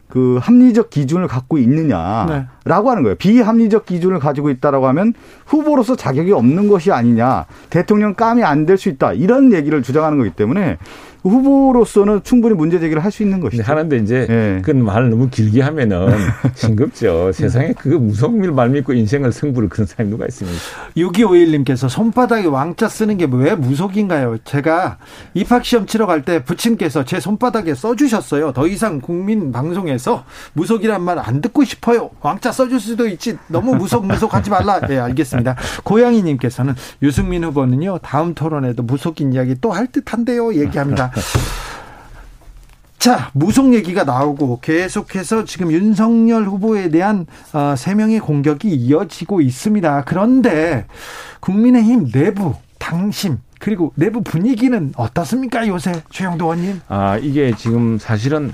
그 0.08 0.38
합리적 0.42 0.90
기준을 0.90 1.28
갖고 1.28 1.58
있느냐라고 1.58 2.32
네. 2.32 2.46
하는 2.66 3.04
거예요. 3.04 3.16
비합리적 3.16 3.86
기준을 3.86 4.20
가지고 4.20 4.50
있다라고 4.50 4.88
하면 4.88 5.14
후보로서 5.46 5.96
자격이 5.96 6.32
없는 6.32 6.68
것이 6.68 6.92
아니냐. 6.92 7.46
대통령 7.70 8.14
감이 8.14 8.44
안 8.44 8.66
될 8.66 8.78
수 8.78 8.90
있다. 8.90 9.14
이런 9.14 9.52
얘기를 9.54 9.82
주장하는 9.82 10.18
거기 10.18 10.30
때문에 10.30 10.78
후보로서는 11.30 12.22
충분히 12.24 12.56
문제 12.56 12.80
제기를 12.80 13.04
할 13.04 13.12
수 13.12 13.24
있는 13.24 13.40
것이죠. 13.40 13.64
하는데 13.64 13.96
이제 13.98 14.26
네. 14.28 14.62
그 14.64 14.72
말을 14.72 15.10
너무 15.10 15.30
길게 15.30 15.62
하면은 15.62 16.10
싱겁죠. 16.56 17.32
세상에 17.32 17.74
그 17.78 17.88
무속밀 17.90 18.52
말 18.52 18.70
믿고 18.70 18.94
인생을 18.94 19.32
승부를 19.32 19.70
그런 19.70 19.86
사람이 19.88 20.10
누가 20.10 20.26
있습니까? 20.28 20.60
6251님께서 20.98 21.88
손바닥에 21.90 22.48
왕자 22.48 22.88
쓰는 22.90 23.18
게 23.18 23.26
왜 23.32 23.56
무속인가요? 23.56 24.38
제가 24.44 24.98
입학시험 25.34 25.86
치러 25.88 26.06
갈 26.06 26.24
때 26.24 26.44
부친께서 26.44 27.04
제 27.06 27.20
손바닥에 27.20 27.74
써주셨어요. 27.76 28.54
더 28.54 28.68
이상 28.68 29.00
국민 29.02 29.52
방송에서 29.52 30.24
무속이란 30.54 31.02
말 31.04 31.20
안 31.20 31.42
듣고 31.42 31.64
싶어요. 31.64 32.10
왕자 32.22 32.52
써줄 32.52 32.80
수도 32.80 33.08
있지. 33.08 33.38
너무 33.48 33.76
무속 33.76 34.06
무속 34.06 34.34
하지 34.34 34.50
말라. 34.50 34.80
네, 34.82 34.98
알겠습니다. 35.00 35.56
고양이님께서는 35.84 36.74
유승민 37.02 37.44
후보는요. 37.46 38.00
다음 38.00 38.34
토론에도 38.34 38.84
무속인 38.84 39.34
이야기 39.34 39.56
또 39.62 39.72
할 39.76 39.88
듯한데요. 39.88 40.54
얘기합니다. 40.56 41.12
자, 42.98 43.30
무속 43.34 43.74
얘기가 43.74 44.04
나오고 44.04 44.60
계속해서 44.62 45.46
지금 45.46 45.72
윤석열 45.72 46.46
후보에 46.46 46.90
대한 46.90 47.28
어, 47.54 47.76
세 47.78 47.94
명의 47.94 48.20
공격이 48.20 48.70
이어지고 48.70 49.42
있습니다. 49.42 50.04
그런데 50.06 50.88
국민의힘 51.40 52.12
내부 52.12 52.56
당심 52.80 53.38
그리고 53.60 53.94
내부 53.96 54.22
분위기는 54.22 54.94
어떻습니까 54.96 55.68
요새 55.68 55.92
최형두 56.10 56.46
의원님? 56.46 56.82
아 56.88 57.18
이게 57.18 57.54
지금 57.56 57.98
사실은 57.98 58.52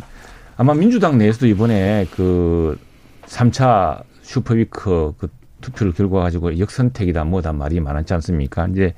아마 0.58 0.74
민주당 0.74 1.18
내에서도 1.18 1.48
이번에 1.48 2.08
그 2.16 2.78
3차 3.26 4.04
super 4.22 4.74
week 4.74 5.16
그 5.18 5.28
투표를 5.62 5.94
결과 5.94 6.22
가지고 6.22 6.58
역선택이다 6.60 7.24
뭐다 7.24 7.54
말이 7.54 7.80
많았지 7.80 8.14
않습니까? 8.16 8.68
이제 8.68 8.94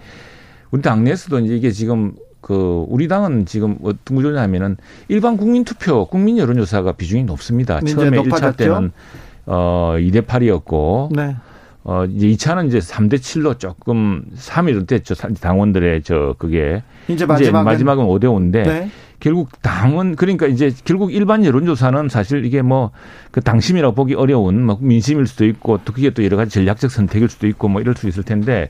우리 0.71 0.81
당 0.81 1.03
내에서도 1.03 1.39
이제 1.39 1.55
이게 1.55 1.71
지금 1.71 2.13
그 2.43 2.85
우리 2.89 3.07
당은 3.07 3.47
지금 3.47 3.77
어떤 3.81 4.15
구조냐면은 4.15 4.77
일반 5.07 5.37
국민 5.37 5.63
투표, 5.63 6.05
국민 6.05 6.37
여론조사가 6.37 6.91
비중이 6.91 7.23
높습니다. 7.23 7.79
처음에 7.79 8.21
1차 8.21 8.55
때는 8.55 8.91
어 9.47 9.95
2대 9.97 10.25
8이었고 10.27 11.15
네. 11.15 11.35
어 11.83 12.05
이제 12.05 12.27
2차는 12.27 12.67
이제 12.67 12.77
3대 12.77 13.15
7로 13.15 13.57
조금 13.57 14.25
3위로 14.35 14.85
됐죠. 14.85 15.15
당원들의 15.15 16.03
저 16.03 16.35
그게 16.37 16.83
이제 17.07 17.25
마지막은, 17.25 17.39
이제 17.39 17.51
마지막은 17.51 18.05
5대 18.05 18.25
5인데 18.25 18.51
네. 18.63 18.89
결국 19.19 19.49
당은 19.61 20.15
그러니까 20.15 20.47
이제 20.47 20.71
결국 20.83 21.13
일반 21.13 21.43
여론조사는 21.43 22.09
사실 22.09 22.45
이게 22.45 22.61
뭐 22.61 22.91
그 23.33 23.41
당심이라고 23.41 23.95
보기 23.95 24.13
어려운 24.13 24.63
뭐 24.63 24.77
민심일 24.79 25.25
수도 25.25 25.43
있고 25.45 25.79
또 25.83 25.91
그게 25.91 26.11
또 26.11 26.23
여러 26.23 26.37
가지 26.37 26.51
전략적 26.51 26.91
선택일 26.91 27.29
수도 27.29 27.47
있고 27.47 27.67
뭐 27.67 27.81
이럴 27.81 27.95
수 27.95 28.07
있을 28.07 28.21
텐데 28.21 28.69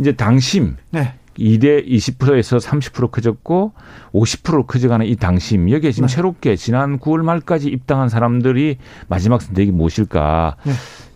이제 0.00 0.10
당심 0.10 0.76
네. 0.90 1.14
2대 1.38 1.86
20%에서 1.86 2.58
30% 2.58 3.10
커졌고 3.10 3.72
50%로 4.12 4.66
커져가는 4.66 5.04
이 5.06 5.16
당심 5.16 5.70
여기에 5.70 5.92
지금 5.92 6.06
네. 6.06 6.14
새롭게 6.14 6.56
지난 6.56 6.98
9월 6.98 7.22
말까지 7.22 7.68
입당한 7.68 8.08
사람들이 8.08 8.78
마지막 9.08 9.42
선택이 9.42 9.72
무엇일까? 9.72 10.56
네. 10.64 10.72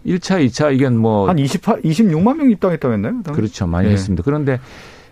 1차, 0.06 0.44
2차 0.46 0.74
이건 0.74 0.98
뭐한 0.98 1.38
28, 1.38 1.82
26만 1.82 2.36
명 2.36 2.50
입당했다고 2.50 2.94
했나요? 2.94 3.22
그렇죠. 3.32 3.66
많이 3.66 3.88
네. 3.88 3.94
했습니다. 3.94 4.22
그런데 4.22 4.58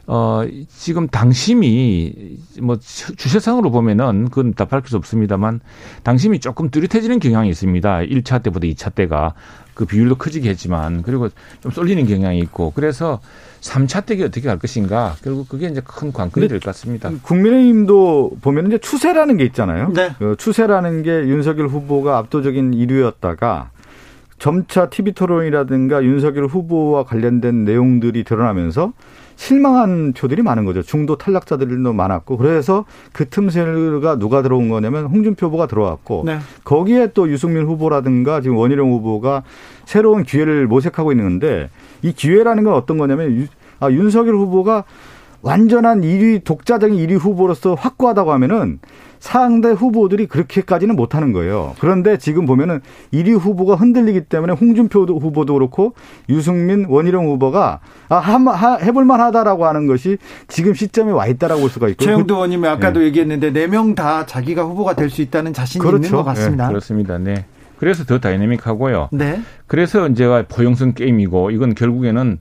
어, 0.09 0.43
지금 0.69 1.09
당심이 1.09 2.39
뭐 2.61 2.79
주세상으로 2.79 3.71
보면은 3.71 4.29
그건 4.29 4.55
다 4.55 4.65
밝힐 4.65 4.89
수 4.91 4.97
없습니다만 4.97 5.61
당심이 6.05 6.39
조금 6.39 6.71
뚜렷해지는 6.71 7.19
경향이 7.19 7.49
있습니다. 7.49 7.99
1차 7.99 8.43
때보다 8.45 8.67
2차 8.69 8.95
때가 8.95 9.35
그 9.75 9.85
비율도 9.85 10.15
커지게 10.15 10.49
했지만 10.49 11.03
그리고 11.03 11.29
좀 11.61 11.71
쏠리는 11.73 12.07
경향이 12.07 12.39
있고 12.39 12.73
그래서 12.75 13.21
3차 13.61 14.07
때기 14.07 14.23
어떻게 14.23 14.49
할 14.49 14.59
것인가 14.59 15.17
결국 15.23 15.49
그게 15.49 15.67
이제 15.67 15.83
큰 15.85 16.13
관건이 16.13 16.49
될 16.49 16.61
것 16.61 16.67
같습니다. 16.67 17.11
국민의힘도 17.23 18.39
보면 18.41 18.69
이제 18.69 18.79
추세라는 18.79 19.37
게 19.37 19.45
있잖아요. 19.45 19.93
네. 19.93 20.13
그 20.19 20.37
추세라는 20.39 21.03
게 21.03 21.11
윤석열 21.11 21.67
후보가 21.69 22.17
압도적인 22.19 22.71
1위였다가 22.71 23.69
점차 24.39 24.89
TV 24.89 25.13
토론이라든가 25.13 26.05
윤석열 26.05 26.47
후보와 26.47 27.05
관련된 27.05 27.65
내용들이 27.65 28.23
드러나면서 28.25 28.93
실망한 29.37 30.15
표들이 30.15 30.43
많은 30.43 30.65
거죠. 30.65 30.83
중도 30.83 31.17
탈락자들도 31.17 31.93
많았고 31.93 32.37
그래서 32.39 32.85
그 33.13 33.29
틈새가 33.29 34.19
누가 34.19 34.43
들어온 34.43 34.69
거냐면 34.69 35.07
홍준표 35.07 35.47
후보가 35.47 35.67
들어왔고 35.67 36.25
네. 36.27 36.39
거기에 36.65 37.13
또 37.13 37.31
유승민 37.31 37.67
후보라든가 37.67 38.41
지금 38.41 38.57
원희룡 38.57 38.91
후보가 38.93 39.45
새로운 39.85 40.25
기회를 40.25 40.67
모색하고 40.67 41.13
있는데 41.13 41.71
이 42.03 42.13
기회라는 42.13 42.65
건 42.65 42.75
어떤 42.75 42.99
거냐면 42.99 43.31
유, 43.33 43.47
아, 43.79 43.91
윤석열 43.91 44.35
후보가 44.35 44.85
완전한 45.47 46.01
1위 46.01 46.43
독자적인 46.43 46.97
1위 46.97 47.17
후보로서 47.21 47.75
확고하다고 47.75 48.33
하면은 48.33 48.81
상대 49.21 49.71
후보들이 49.71 50.27
그렇게까지는 50.27 50.97
못하는 50.97 51.33
거예요. 51.33 51.75
그런데 51.79 52.19
지금 52.19 52.47
보면은 52.47 52.81
1위 53.15 53.39
후보가 53.39 53.77
흔들리기 53.77 54.23
때문에 54.23 54.55
홍준표 54.55 55.05
후보도 55.05 55.55
그렇고 55.55 55.95
유승민, 56.29 56.87
원희룡 56.89 57.29
후보가 57.29 57.79
아, 58.09 58.17
하, 58.17 58.77
해볼만 58.77 59.21
하다라고 59.21 59.67
하는 59.67 59.87
것이 59.87 60.19
지금 60.49 60.75
시점에 60.75 61.13
와 61.13 61.29
있다라고 61.29 61.61
볼 61.61 61.71
수가 61.71 61.89
있고. 61.91 62.05
최영도 62.05 62.35
의원님이 62.35 62.67
아까도 62.67 62.99
네. 62.99 63.07
얘기했는데 63.07 63.53
4명 63.53 63.95
다 63.95 64.27
자기가 64.27 64.65
후보가 64.65 64.95
될 64.95 65.11
수 65.11 65.23
있다는 65.23 65.53
자신이 65.53 65.81
그렇죠. 65.81 66.07
있는 66.07 66.11
것 66.11 66.25
같습니다. 66.25 66.65
네, 66.65 66.69
그렇습니다. 66.71 67.19
네. 67.19 67.45
그래서 67.79 68.05
더 68.05 68.19
다이내믹하고요. 68.19 69.11
네. 69.13 69.41
그래서 69.69 70.09
이제가 70.09 70.47
포용성 70.49 70.95
게임이고 70.95 71.53
이건 71.53 71.77
결국에는 71.77 72.39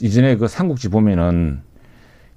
이전에 0.00 0.36
그 0.36 0.46
삼국지 0.46 0.90
보면은 0.90 1.60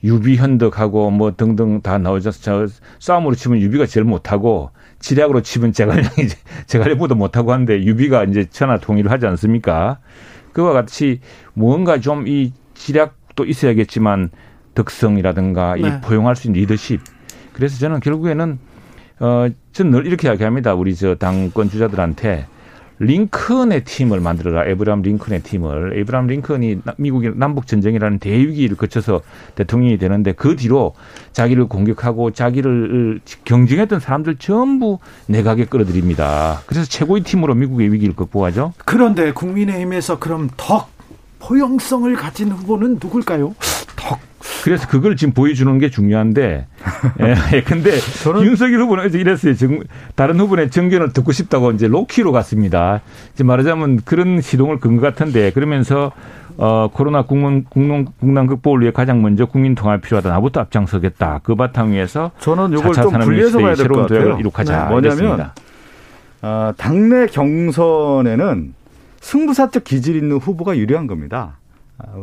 유비 0.04 0.38
현덕하고 0.38 1.12
뭐 1.12 1.36
등등 1.36 1.82
다 1.82 1.98
나오죠. 1.98 2.32
저 2.32 2.68
싸움으로 3.00 3.36
치면 3.36 3.60
유비가 3.60 3.86
제일 3.86 4.04
못하고 4.06 4.72
지략으로 5.00 5.42
치면 5.42 5.74
제갈량이 5.74 6.10
제갈량보다 6.68 7.16
못하고 7.16 7.54
하는데 7.54 7.84
유비가 7.84 8.24
이제 8.24 8.46
천하 8.50 8.78
통일을 8.78 9.12
하지 9.12 9.26
않습니까? 9.28 10.00
그와 10.54 10.74
같이 10.74 11.20
무언가 11.54 12.00
좀 12.00 12.28
이 12.28 12.52
지략도 12.82 13.46
있어야겠지만 13.46 14.32
덕성이라든가 14.74 15.76
네. 15.76 15.82
이 15.82 16.02
포용할 16.02 16.36
수 16.36 16.48
있는 16.48 16.62
리더십. 16.62 17.00
그래서 17.54 17.78
저는 17.78 18.00
결국에는 18.00 18.60
어 19.20 19.48
저는 19.72 19.92
늘 19.92 20.08
이렇게 20.08 20.28
이야기합니다. 20.28 20.74
우리 20.74 20.96
저 20.96 21.16
당권 21.16 21.70
주자들한테 21.70 22.48
링컨의 23.02 23.84
팀을 23.84 24.20
만들어라. 24.20 24.66
에브람 24.70 25.02
링컨의 25.02 25.42
팀을. 25.42 26.00
에브람 26.00 26.28
링컨이 26.28 26.82
미국의 26.98 27.34
남북 27.36 27.66
전쟁이라는 27.66 28.20
대위기를 28.20 28.78
거쳐서 28.78 29.22
대통령이 29.56 29.98
되는데 29.98 30.34
그 30.34 30.56
뒤로 30.56 30.94
자기를 31.34 31.66
공격하고 31.68 32.30
자기를 32.32 33.22
경쟁했던 33.44 34.00
사람들 34.00 34.36
전부 34.36 35.00
내각에 35.26 35.66
끌어들입니다. 35.66 36.62
그래서 36.68 36.88
최고의 36.88 37.24
팀으로 37.24 37.56
미국의 37.56 37.92
위기를 37.92 38.16
극복하죠. 38.16 38.74
그런데 38.86 39.32
국민의힘에서 39.32 40.20
그럼 40.20 40.50
더 40.56 40.88
포용성을 41.40 42.14
가진 42.16 42.52
후보는 42.52 43.00
누굴까요? 43.02 43.56
덕 44.42 44.64
그래서 44.64 44.88
그걸 44.88 45.16
지금 45.16 45.34
보여주는 45.34 45.78
게 45.80 45.90
중요한데, 45.90 46.68
예, 47.22 47.36
예 47.54 47.62
근데 47.62 47.98
저는 48.24 48.44
윤석열 48.44 48.82
후보는 48.82 49.14
이랬어요. 49.14 49.56
정, 49.56 49.80
다른 50.16 50.40
후보의 50.40 50.70
정견을 50.70 51.14
듣고 51.14 51.32
싶다고 51.32 51.72
이제 51.72 51.88
로키로 51.88 52.32
갔습니다. 52.32 53.02
이제 53.34 53.44
말하자면 53.44 54.02
그런 54.06 54.42
시동을 54.42 54.80
건 54.80 54.92
것 54.92 55.02
같은데 55.02 55.52
그러면서 55.52 56.12
어, 56.58 56.90
코로나 56.92 57.22
국민, 57.24 57.64
국론, 57.70 58.08
국난 58.20 58.46
극복을 58.46 58.82
위해 58.82 58.92
가장 58.92 59.22
먼저 59.22 59.46
국민 59.46 59.74
통합이 59.74 60.02
필요하다. 60.02 60.30
나부터 60.30 60.60
앞장서겠다. 60.60 61.40
그 61.44 61.56
바탕 61.56 61.94
위에서 61.94 62.32
저는 62.40 62.74
이걸 62.78 62.94
좀 62.94 63.12
분리해서 63.14 63.58
봐야 63.60 63.74
될 63.74 63.88
것 63.88 64.02
같아요. 64.02 64.38
이룩하자. 64.38 64.84
네, 64.84 64.90
뭐냐면 64.90 65.50
어, 66.42 66.74
당내 66.78 67.28
경선에는 67.28 68.74
승부사적 69.22 69.84
기질 69.84 70.16
있는 70.18 70.38
후보가 70.38 70.78
유리한 70.78 71.08
겁니다. 71.08 71.58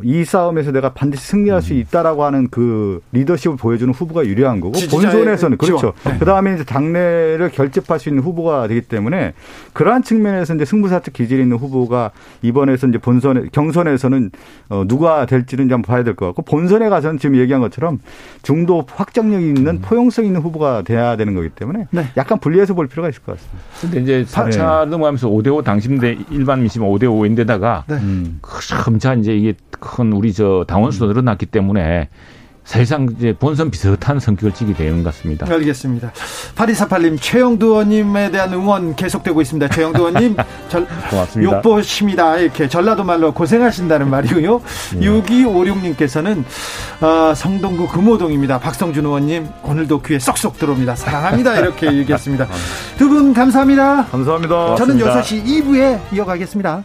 이 0.05 0.24
싸움에서 0.24 0.70
내가 0.72 0.93
반드시 0.93 1.24
승리할 1.24 1.62
수 1.62 1.72
음. 1.72 1.79
있다라고 1.79 2.24
하는 2.24 2.49
그 2.51 3.01
리더십을 3.12 3.57
보여주는 3.57 3.93
후보가 3.93 4.26
유리한 4.26 4.61
거고 4.61 4.79
본선에서는 4.91 5.57
그렇죠. 5.59 5.93
네. 6.05 6.16
그 6.18 6.24
다음에 6.24 6.55
이제 6.55 6.64
당내를 6.64 7.51
결집할 7.53 7.99
수 7.99 8.09
있는 8.09 8.22
후보가 8.22 8.68
되기 8.68 8.83
때문에 8.83 9.33
그러한 9.72 10.03
측면에서 10.03 10.55
이제 10.55 10.64
승부사적 10.64 11.14
기질이 11.14 11.43
있는 11.43 11.57
후보가 11.57 12.11
이번에서 12.43 12.87
이제 12.89 12.99
본선에 12.99 13.43
경선에서는 13.53 14.31
어 14.70 14.85
누가 14.87 15.26
될지는 15.26 15.66
이제 15.66 15.74
한번 15.74 15.95
봐야 15.95 16.05
될 16.05 16.14
것 16.14 16.26
같고 16.26 16.43
본선에 16.43 16.89
가서는 16.89 17.18
지금 17.18 17.37
얘기한 17.37 17.61
것처럼 17.61 18.01
중도 18.43 18.85
확장력이 18.91 19.47
있는 19.49 19.66
음. 19.76 19.81
포용성 19.83 20.24
있는 20.24 20.41
후보가 20.41 20.83
돼야 20.83 21.16
되는 21.16 21.35
거기 21.35 21.49
때문에 21.49 21.87
네. 21.91 22.07
약간 22.16 22.39
분리해서 22.41 22.74
볼 22.74 22.87
필요가 22.89 23.09
있을 23.09 23.22
것 23.22 23.37
같습니다. 23.37 23.59
근데 23.81 24.01
이제 24.01 24.24
4차 24.29 24.85
네. 24.85 24.91
넘어가면서 24.91 25.29
5대5 25.29 25.64
당심대 25.64 26.18
일반 26.31 26.61
민심 26.61 26.83
5대5인데다가 26.83 27.85
네. 27.87 27.95
음. 27.97 28.41
점차 28.85 29.14
이제 29.14 29.37
이게 29.37 29.55
큰 29.71 30.12
우리 30.12 30.33
저 30.33 30.64
당원 30.69 30.91
수도 30.93 31.07
늘어났기 31.07 31.47
때문에 31.47 32.09
사실상 32.64 33.09
이제 33.16 33.33
본선 33.33 33.71
비슷한 33.71 34.21
성격을 34.21 34.53
띠게 34.53 34.75
되는 34.75 35.03
것 35.03 35.14
같습니다. 35.14 35.47
알겠습니다. 35.51 36.12
8248님, 36.55 37.16
최영두 37.19 37.64
의원님에 37.64 38.31
대한 38.31 38.53
응원 38.53 38.95
계속되고 38.95 39.41
있습니다. 39.41 39.69
최영두 39.75 40.01
의원님, 40.01 40.37
절, 40.69 40.87
고맙습니다. 41.09 41.57
욕보십니다. 41.57 42.37
이렇게 42.37 42.69
전라도 42.69 43.05
말로 43.05 43.33
고생하신다는 43.33 44.11
말이고요. 44.11 44.61
네. 44.97 45.01
6256님께서는 45.01 46.45
어, 47.01 47.33
성동구 47.35 47.89
금호동입니다. 47.89 48.59
박성준 48.59 49.07
의원님, 49.07 49.49
오늘도 49.62 50.03
귀에 50.03 50.19
쏙쏙 50.19 50.59
들어옵니다. 50.59 50.95
사랑합니다. 50.95 51.59
이렇게 51.59 51.87
얘기했습니다. 51.87 52.47
두 52.99 53.09
분 53.09 53.33
감사합니다. 53.33 54.05
감사합니다. 54.11 54.75
저는 54.77 54.99
고맙습니다. 54.99 55.23
6시 55.23 55.64
2부에 55.64 56.14
이어가겠습니다. 56.14 56.85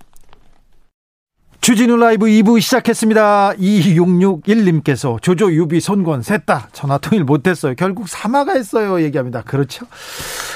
주진우 1.61 1.95
라이브 1.97 2.25
2부 2.25 2.59
시작했습니다. 2.59 3.53
2661님께서 3.53 5.21
조조 5.21 5.53
유비 5.53 5.79
손권 5.79 6.23
셋 6.23 6.47
다 6.47 6.69
전화 6.73 6.97
통일 6.97 7.23
못했어요. 7.23 7.75
결국 7.75 8.09
사마가 8.09 8.53
했어요. 8.53 8.99
얘기합니다. 9.03 9.43
그렇죠. 9.43 9.85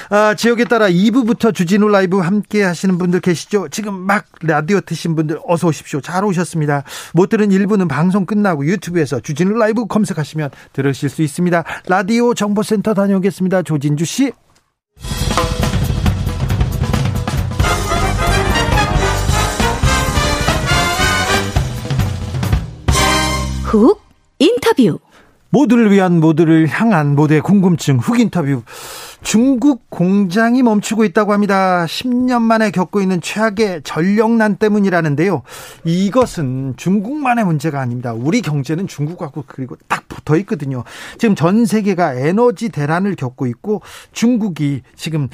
아, 0.10 0.34
지역에 0.34 0.64
따라 0.66 0.90
2부부터 0.90 1.54
주진우 1.54 1.90
라이브 1.90 2.18
함께 2.18 2.64
하시는 2.64 2.98
분들 2.98 3.20
계시죠? 3.20 3.68
지금 3.70 3.94
막 3.94 4.26
라디오 4.42 4.82
트신 4.82 5.16
분들 5.16 5.38
어서 5.48 5.68
오십시오. 5.68 6.02
잘 6.02 6.26
오셨습니다. 6.26 6.84
못 7.14 7.30
들은 7.30 7.50
1부는 7.50 7.88
방송 7.88 8.26
끝나고 8.26 8.66
유튜브에서 8.66 9.20
주진우 9.20 9.60
라이브 9.60 9.86
검색하시면 9.86 10.50
들으실 10.74 11.10
수 11.10 11.22
있습니다. 11.22 11.64
라디오 11.88 12.34
정보센터 12.34 12.96
다녀오겠습니다. 12.96 13.62
조진주 13.62 14.06
씨. 14.06 14.32
훅 23.76 24.02
인터뷰. 24.40 25.00
모두를 25.50 25.92
위한 25.92 26.20
모두를 26.20 26.68
향한 26.68 27.16
모두의 27.16 27.42
궁금증 27.42 27.98
훅 27.98 28.20
인터뷰. 28.20 28.64
중국 29.22 29.90
공장이 29.90 30.62
멈추고 30.62 31.04
있다고 31.06 31.34
합니다. 31.34 31.86
10년 31.86 32.42
만에 32.42 32.72
겪고 32.72 33.02
있는 33.02 33.22
최악의 33.22 33.82
전력난 33.84 34.58
때문이라는데요. 34.58 35.42
이것은 35.84 36.76
중국만의 36.78 37.46
문제가 37.46 37.80
아닙니다. 37.80 38.14
우리 38.14 38.42
경제는 38.42 38.88
중국하고 38.88 39.46
그리고 39.48 39.78
딱 39.88 40.08
붙어 40.08 40.36
있거든요. 40.38 40.84
지금 41.18 41.36
전 41.36 41.66
세계가 41.66 42.16
에너지 42.16 42.70
대란을 42.70 43.16
겪고 43.16 43.48
있고 43.48 43.82
중국이 44.12 44.82
지금 44.96 45.30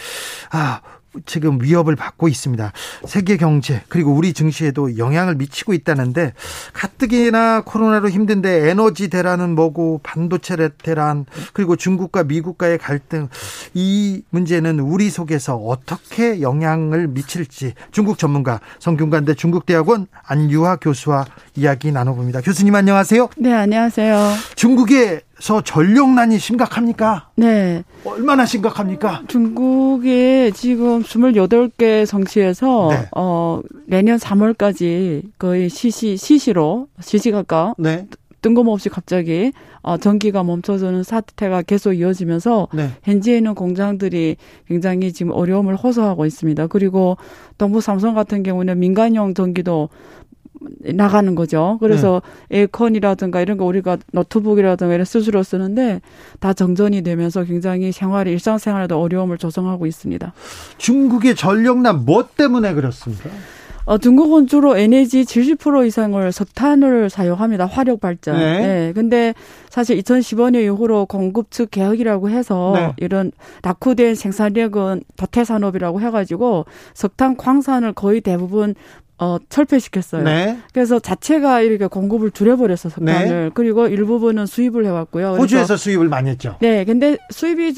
아 0.52 0.82
지금 1.26 1.62
위협을 1.62 1.96
받고 1.96 2.28
있습니다. 2.28 2.72
세계 3.06 3.38
경제 3.38 3.82
그리고 3.90 4.14
우리 4.14 4.34
증시에도 4.34 4.98
영향을 4.98 5.36
미치고 5.36 5.74
있다는데 5.74 6.34
가뜩이나 6.74 7.62
코로나로 7.62 8.10
힘든데 8.10 8.70
에너지 8.70 9.10
대란은 9.10 9.56
뭐고 9.56 10.00
반도체 10.04 10.70
대란 10.84 11.26
그리고 11.54 11.76
중국과 11.76 12.24
미국과의 12.24 12.78
갈등 12.78 13.30
이 13.74 14.22
문제는 14.30 14.80
우리 14.80 15.10
속에서 15.10 15.56
어떻게 15.56 16.42
영향을 16.42 17.08
미칠지 17.08 17.74
중국 17.92 18.18
전문가 18.18 18.60
성균관대 18.80 19.36
중국대학원 19.36 20.08
안유화 20.24 20.78
교수와 20.78 21.26
이야기 21.56 21.92
나눠봅니다. 21.92 22.42
교수님 22.42 22.76
안녕하세요. 22.76 23.30
네 23.38 23.54
안녕하세요. 23.54 24.34
중국의 24.56 25.22
서 25.42 25.60
전력난이 25.60 26.38
심각합니까? 26.38 27.30
네. 27.36 27.84
얼마나 28.06 28.46
심각합니까? 28.46 29.24
중국에 29.28 30.52
지금 30.52 31.02
28개 31.02 32.06
성시에서 32.06 32.90
네. 32.92 33.08
어 33.16 33.60
내년 33.88 34.20
3월까지 34.20 35.24
거의 35.40 35.68
시시 35.68 36.16
시시로 36.16 36.88
시시각각 37.00 37.74
네. 37.80 38.06
뜬금없이 38.44 38.90
갑자기 38.90 39.52
어, 39.82 39.98
전기가 39.98 40.44
멈춰서는 40.44 41.02
사태가 41.02 41.64
계속 41.64 41.94
이어지면서 41.94 42.68
네. 42.74 42.90
현지에 43.04 43.38
있는 43.38 43.56
공장들이 43.56 44.36
굉장히 44.68 45.12
지금 45.12 45.32
어려움을 45.32 45.76
호소하고 45.76 46.26
있습니다. 46.26 46.68
그리고 46.68 47.18
동부 47.58 47.82
삼성 47.82 48.14
같은 48.14 48.44
경우는 48.44 48.80
민간용 48.80 49.34
전기도 49.34 49.90
나가는 50.94 51.34
거죠. 51.36 51.78
그래서 51.80 52.22
네. 52.50 52.60
에어컨이라든가 52.60 53.42
이런 53.42 53.58
거 53.58 53.66
우리가 53.66 53.98
노트북이라든가 54.14 54.94
이런 54.94 55.06
스스로 55.06 55.44
쓰는데 55.44 56.02
다 56.40 56.54
정전이 56.54 57.02
되면서 57.02 57.44
굉장히 57.44 57.92
생활이 57.92 58.32
일상생활에도 58.32 59.00
어려움을 59.02 59.38
조성하고 59.38 59.86
있습니다. 59.86 60.34
중국의 60.78 61.36
전력난 61.36 62.06
뭐 62.06 62.28
때문에 62.36 62.74
그렇습니까? 62.74 63.30
어, 63.86 63.98
중국은 63.98 64.48
주로 64.48 64.78
에너지 64.78 65.24
70% 65.24 65.88
이상을 65.88 66.32
석탄을 66.32 67.10
사용합니다. 67.10 67.66
화력 67.66 68.00
발전. 68.00 68.38
네. 68.38 68.60
네. 68.60 68.94
근데 68.94 69.34
사실 69.70 69.98
2015년 69.98 70.64
이후로 70.64 71.08
공급 71.08 71.52
측 71.52 71.72
개혁이라고 71.72 72.30
해서 72.30 72.74
네. 72.76 72.94
이런 72.98 73.32
낙후된 73.64 74.16
생산력은 74.16 75.04
도태 75.18 75.44
산업이라고 75.44 76.00
해가지고 76.02 76.66
석탄 76.94 77.36
광산을 77.36 77.94
거의 77.94 78.22
대부분 78.22 78.76
어, 79.22 79.38
철폐시켰어요. 79.50 80.24
네. 80.24 80.58
그래서 80.74 80.98
자체가 80.98 81.62
이렇게 81.62 81.86
공급을 81.86 82.32
줄여버렸어 82.32 82.90
석탄을. 82.90 83.28
네. 83.28 83.50
그리고 83.54 83.86
일부분은 83.88 84.48
수입을 84.48 84.84
해왔고요. 84.84 85.36
호주에서 85.36 85.78
수입을 85.78 86.10
많이 86.10 86.32
했죠. 86.32 86.56
네, 86.60 86.84
근데 86.86 87.18
수입이 87.30 87.76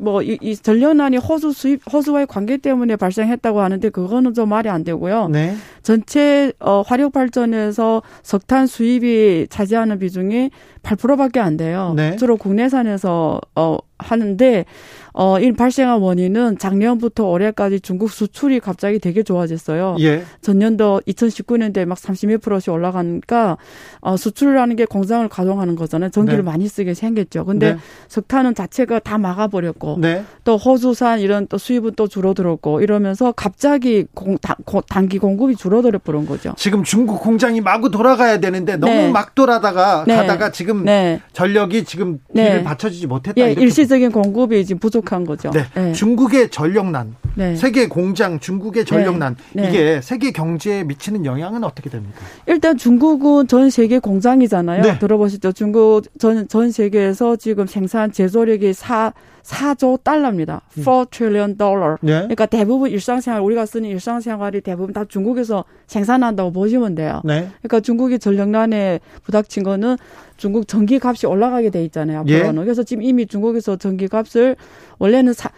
뭐이 0.00 0.38
이 0.42 0.56
전련난이 0.56 1.18
호주 1.18 1.52
수입 1.52 1.80
호주와의 1.92 2.26
관계 2.26 2.56
때문에 2.56 2.96
발생했다고 2.96 3.60
하는데 3.60 3.88
그거는 3.88 4.34
좀 4.34 4.48
말이 4.48 4.68
안 4.68 4.82
되고요. 4.82 5.28
네. 5.28 5.54
전체 5.84 6.52
어, 6.58 6.82
화력 6.84 7.12
발전에서 7.12 8.02
석탄 8.24 8.66
수입이 8.66 9.46
차지하는 9.48 10.00
비중이 10.00 10.50
8%밖에 10.82 11.38
안 11.38 11.56
돼요. 11.56 11.92
네. 11.94 12.16
주로 12.16 12.36
국내산에서 12.36 13.40
어 13.54 13.78
하는데 14.02 14.64
어, 15.12 15.40
이 15.40 15.52
발생한 15.52 16.00
원인은 16.00 16.58
작년부터 16.58 17.24
올해까지 17.24 17.80
중국 17.80 18.10
수출이 18.10 18.60
갑자기 18.60 18.98
되게 18.98 19.22
좋아졌어요. 19.22 19.96
예. 20.00 20.22
전년도 20.40 21.02
2019년도에 21.06 21.84
막 21.84 21.98
30몇 21.98 22.40
프로씩 22.42 22.72
올라가니까 22.72 23.58
어, 24.00 24.16
수출이라는 24.16 24.76
게 24.76 24.84
공장을 24.84 25.28
가동하는 25.28 25.74
거잖아요. 25.74 26.10
전기를 26.10 26.38
네. 26.38 26.42
많이 26.42 26.68
쓰게 26.68 26.94
생겼죠. 26.94 27.44
근데 27.44 27.74
네. 27.74 27.78
석탄은 28.08 28.54
자체가 28.54 29.00
다 29.00 29.18
막아버렸고 29.18 29.98
네. 30.00 30.24
또 30.44 30.56
호주산 30.56 31.20
이런 31.20 31.46
또 31.48 31.58
수입은 31.58 31.94
또 31.96 32.06
줄어들었고 32.06 32.80
이러면서 32.80 33.32
갑자기 33.32 34.06
공, 34.14 34.38
다, 34.38 34.56
고, 34.64 34.80
단기 34.80 35.18
공급이 35.18 35.56
줄어들어 35.56 35.98
버린 35.98 36.26
거죠. 36.26 36.54
지금 36.56 36.84
중국 36.84 37.20
공장이 37.20 37.60
마구 37.60 37.90
돌아가야 37.90 38.38
되는데 38.38 38.76
너무 38.76 38.92
네. 38.92 39.10
막 39.10 39.34
돌아다가 39.34 40.04
네. 40.06 40.14
가다가 40.14 40.52
지금 40.52 40.84
네. 40.84 41.20
전력이 41.32 41.84
지금 41.84 42.20
뒤를 42.34 42.62
받쳐주지 42.62 43.06
못했다. 43.06 43.40
예, 43.40 43.52
일시적 43.52 43.89
세계적인 43.90 44.12
공급이 44.12 44.64
지금 44.64 44.78
부족한 44.78 45.24
거죠. 45.24 45.50
네. 45.50 45.64
네. 45.74 45.92
중국의 45.92 46.50
전력난, 46.50 47.16
네. 47.34 47.56
세계 47.56 47.88
공장 47.88 48.38
중국의 48.38 48.84
전력난 48.84 49.36
네. 49.52 49.62
네. 49.62 49.68
이게 49.68 50.00
세계 50.00 50.30
경제에 50.30 50.84
미치는 50.84 51.26
영향은 51.26 51.64
어떻게 51.64 51.90
됩니까? 51.90 52.20
일단 52.46 52.76
중국은 52.76 53.48
전 53.48 53.68
세계 53.68 53.98
공장이잖아요. 53.98 54.82
네. 54.82 54.98
들어보시죠. 54.98 55.52
중국 55.52 56.02
전, 56.18 56.46
전 56.46 56.70
세계에서 56.70 57.36
지금 57.36 57.66
생산 57.66 58.12
제조력이 58.12 58.72
4 58.72 59.12
4조 59.42 60.02
달러입니다. 60.04 60.60
4 60.68 61.00
음. 61.00 61.06
trillion 61.10 61.56
dollar. 61.56 61.96
네. 62.02 62.12
그러니까 62.12 62.46
대부분 62.46 62.90
일상생활 62.90 63.40
우리가 63.40 63.66
쓰는 63.66 63.88
일상생활이 63.88 64.60
대부분 64.60 64.92
다 64.92 65.04
중국에서 65.08 65.64
생산한다고 65.86 66.52
보시면 66.52 66.94
돼요. 66.94 67.22
네. 67.24 67.48
그러니까 67.62 67.80
중국이 67.80 68.18
전력난에 68.18 69.00
부닥친 69.24 69.62
거는 69.62 69.96
중국 70.40 70.66
전기 70.66 70.98
값이 71.00 71.26
올라가게 71.26 71.68
돼 71.68 71.84
있잖아요. 71.84 72.20
앞으로는. 72.20 72.62
예. 72.62 72.64
그래서 72.64 72.82
지금 72.82 73.02
이미 73.02 73.26
중국에서 73.26 73.76
전기 73.76 74.08
값을 74.08 74.56
원래는 74.98 75.34
사, 75.34 75.50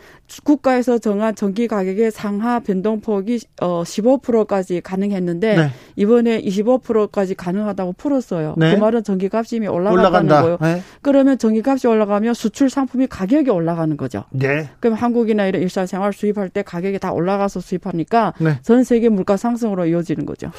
국가에서 0.42 0.98
정한 0.98 1.36
전기 1.36 1.68
가격의 1.68 2.10
상하 2.10 2.58
변동폭이 2.58 3.38
어 3.60 3.84
15%까지 3.84 4.80
가능했는데 4.80 5.56
네. 5.56 5.70
이번에 5.94 6.42
25%까지 6.42 7.36
가능하다고 7.36 7.92
풀었어요. 7.92 8.54
네. 8.58 8.74
그 8.74 8.80
말은 8.80 9.04
전기 9.04 9.28
값이 9.32 9.56
이미 9.56 9.68
올라갔다는 9.68 10.28
거예요. 10.28 10.58
네. 10.60 10.82
그러면 11.00 11.38
전기 11.38 11.62
값이 11.64 11.86
올라가면 11.86 12.34
수출 12.34 12.68
상품이 12.68 13.06
가격이 13.06 13.50
올라가는 13.50 13.96
거죠. 13.96 14.24
네. 14.30 14.68
그럼 14.80 14.96
한국이나 14.96 15.46
이런 15.46 15.62
일상생활 15.62 16.12
수입할 16.12 16.48
때 16.48 16.62
가격이 16.62 16.98
다 16.98 17.12
올라가서 17.12 17.60
수입하니까 17.60 18.34
네. 18.40 18.58
전 18.62 18.82
세계 18.82 19.08
물가 19.08 19.36
상승으로 19.36 19.86
이어지는 19.86 20.26
거죠. 20.26 20.50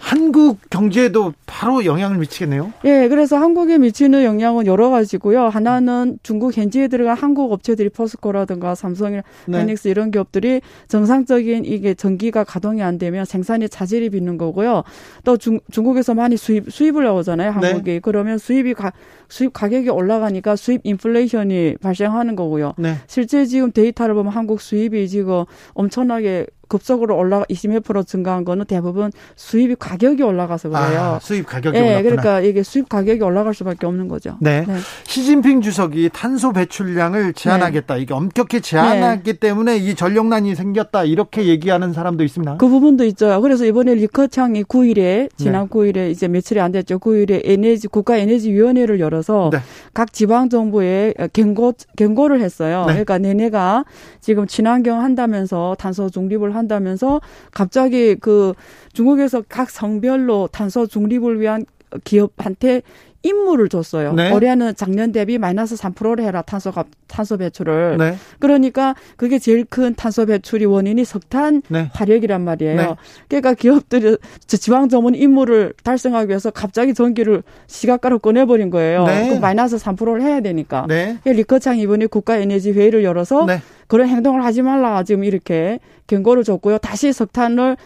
한국 0.00 0.58
경제에도 0.70 1.34
바로 1.44 1.84
영향을 1.84 2.16
미치겠네요. 2.18 2.72
예, 2.86 3.06
그래서 3.08 3.36
한국에 3.36 3.76
미치는 3.76 4.24
영향은 4.24 4.66
여러 4.66 4.88
가지고요. 4.88 5.48
하나는 5.48 6.18
중국 6.22 6.56
현지에 6.56 6.88
들어간 6.88 7.16
한국 7.16 7.52
업체들이 7.52 7.90
포스코라든가 7.90 8.74
삼성, 8.74 9.12
네. 9.12 9.22
하이닉스 9.56 9.88
이런 9.88 10.10
기업들이 10.10 10.62
정상적인 10.88 11.66
이게 11.66 11.92
전기가 11.92 12.44
가동이 12.44 12.82
안 12.82 12.96
되면 12.96 13.26
생산이 13.26 13.68
차질이 13.68 14.08
빚는 14.08 14.38
거고요. 14.38 14.84
또 15.24 15.36
중, 15.36 15.60
중국에서 15.70 16.14
많이 16.14 16.38
수입 16.38 16.72
수입을 16.72 17.04
나오잖아요. 17.04 17.50
한국이 17.50 17.90
네. 17.90 18.00
그러면 18.00 18.38
수입이 18.38 18.72
가, 18.74 18.92
수입 19.28 19.52
가격이 19.52 19.90
올라가니까 19.90 20.56
수입 20.56 20.80
인플레이션이 20.82 21.76
발생하는 21.82 22.36
거고요. 22.36 22.72
네. 22.78 22.94
실제 23.06 23.44
지금 23.44 23.70
데이터를 23.70 24.14
보면 24.14 24.32
한국 24.32 24.62
수입이 24.62 25.08
지금 25.08 25.44
엄청나게 25.74 26.46
급속으로 26.70 27.16
20몇 27.50 27.84
프로 27.84 28.02
증가한 28.02 28.44
거는 28.44 28.64
대부분 28.64 29.10
수입이 29.36 29.74
가격이 29.78 30.22
올라가서 30.22 30.70
그래요. 30.70 31.00
아, 31.00 31.18
수입 31.20 31.46
가격이 31.46 31.78
네, 31.78 31.90
올랐구나. 31.90 32.02
그러니까 32.02 32.40
이게 32.40 32.62
수입 32.62 32.88
가격이 32.88 33.22
올라갈 33.22 33.52
수밖에 33.52 33.86
없는 33.86 34.08
거죠. 34.08 34.36
네. 34.40 34.64
네. 34.66 34.76
시진핑 35.04 35.60
주석이 35.60 36.10
탄소 36.12 36.52
배출량을 36.52 37.34
제한하겠다. 37.34 37.96
네. 37.96 38.00
이게 38.00 38.14
엄격히 38.14 38.60
제한하기 38.60 39.32
네. 39.32 39.38
때문에 39.38 39.76
이 39.78 39.94
전력난이 39.94 40.54
생겼다. 40.54 41.04
이렇게 41.04 41.46
얘기하는 41.46 41.92
사람도 41.92 42.22
있습니다. 42.22 42.56
그 42.58 42.68
부분도 42.68 43.04
있죠. 43.06 43.40
그래서 43.40 43.64
이번에 43.66 43.94
리커창이 43.94 44.64
9일에 44.64 45.28
지난 45.36 45.68
9일에 45.68 46.10
이제 46.10 46.28
며칠이 46.28 46.60
안 46.60 46.70
됐죠. 46.70 47.00
9일에 47.00 47.42
에너지 47.44 47.88
국가 47.88 48.16
에너지 48.16 48.52
위원회를 48.52 49.00
열어서 49.00 49.50
네. 49.52 49.58
각 49.92 50.12
지방 50.12 50.48
정부에 50.48 51.14
경고 51.32 51.72
경고를 51.96 52.40
했어요. 52.40 52.84
그러니까 52.86 53.18
내내가 53.18 53.84
지금 54.20 54.46
친환경 54.46 55.02
한다면서 55.02 55.74
탄소 55.78 56.08
중립을 56.08 56.54
한 56.54 56.59
다면서 56.68 57.20
갑자기 57.52 58.14
그 58.14 58.54
중국에서 58.92 59.42
각 59.48 59.70
성별로 59.70 60.48
탄소 60.52 60.86
중립을 60.86 61.40
위한 61.40 61.64
기업한테 62.04 62.82
임무를 63.22 63.68
줬어요. 63.68 64.14
네. 64.14 64.32
올해는 64.32 64.74
작년 64.76 65.12
대비 65.12 65.36
마이너스 65.36 65.74
3%를 65.74 66.24
해라 66.24 66.42
탄소 66.42 66.72
탄소 67.06 67.36
배출을. 67.36 67.98
네. 67.98 68.16
그러니까 68.38 68.94
그게 69.16 69.38
제일 69.38 69.64
큰 69.64 69.94
탄소 69.94 70.24
배출이 70.26 70.64
원인이 70.64 71.04
석탄 71.04 71.62
네. 71.68 71.90
화력이란 71.92 72.40
말이에요. 72.42 72.76
네. 72.76 72.96
그러니까 73.28 73.54
기업들이 73.54 74.16
지방 74.46 74.88
전문 74.88 75.14
임무를 75.14 75.74
달성하기 75.82 76.28
위해서 76.30 76.50
갑자기 76.50 76.94
전기를 76.94 77.42
시각가로 77.66 78.20
꺼내버린 78.20 78.70
거예요. 78.70 79.04
그 79.04 79.34
마이너스 79.34 79.76
3%를 79.76 80.22
해야 80.22 80.40
되니까. 80.40 80.86
네. 80.88 81.18
리커창 81.24 81.78
이번에 81.78 82.06
국가 82.06 82.36
에너지 82.36 82.72
회의를 82.72 83.04
열어서 83.04 83.44
네. 83.44 83.60
그런 83.86 84.08
행동을 84.08 84.44
하지 84.44 84.62
말라 84.62 85.02
지금 85.02 85.24
이렇게 85.24 85.78
경고를 86.06 86.44
줬고요. 86.44 86.78
다시 86.78 87.12
석탄을 87.12 87.76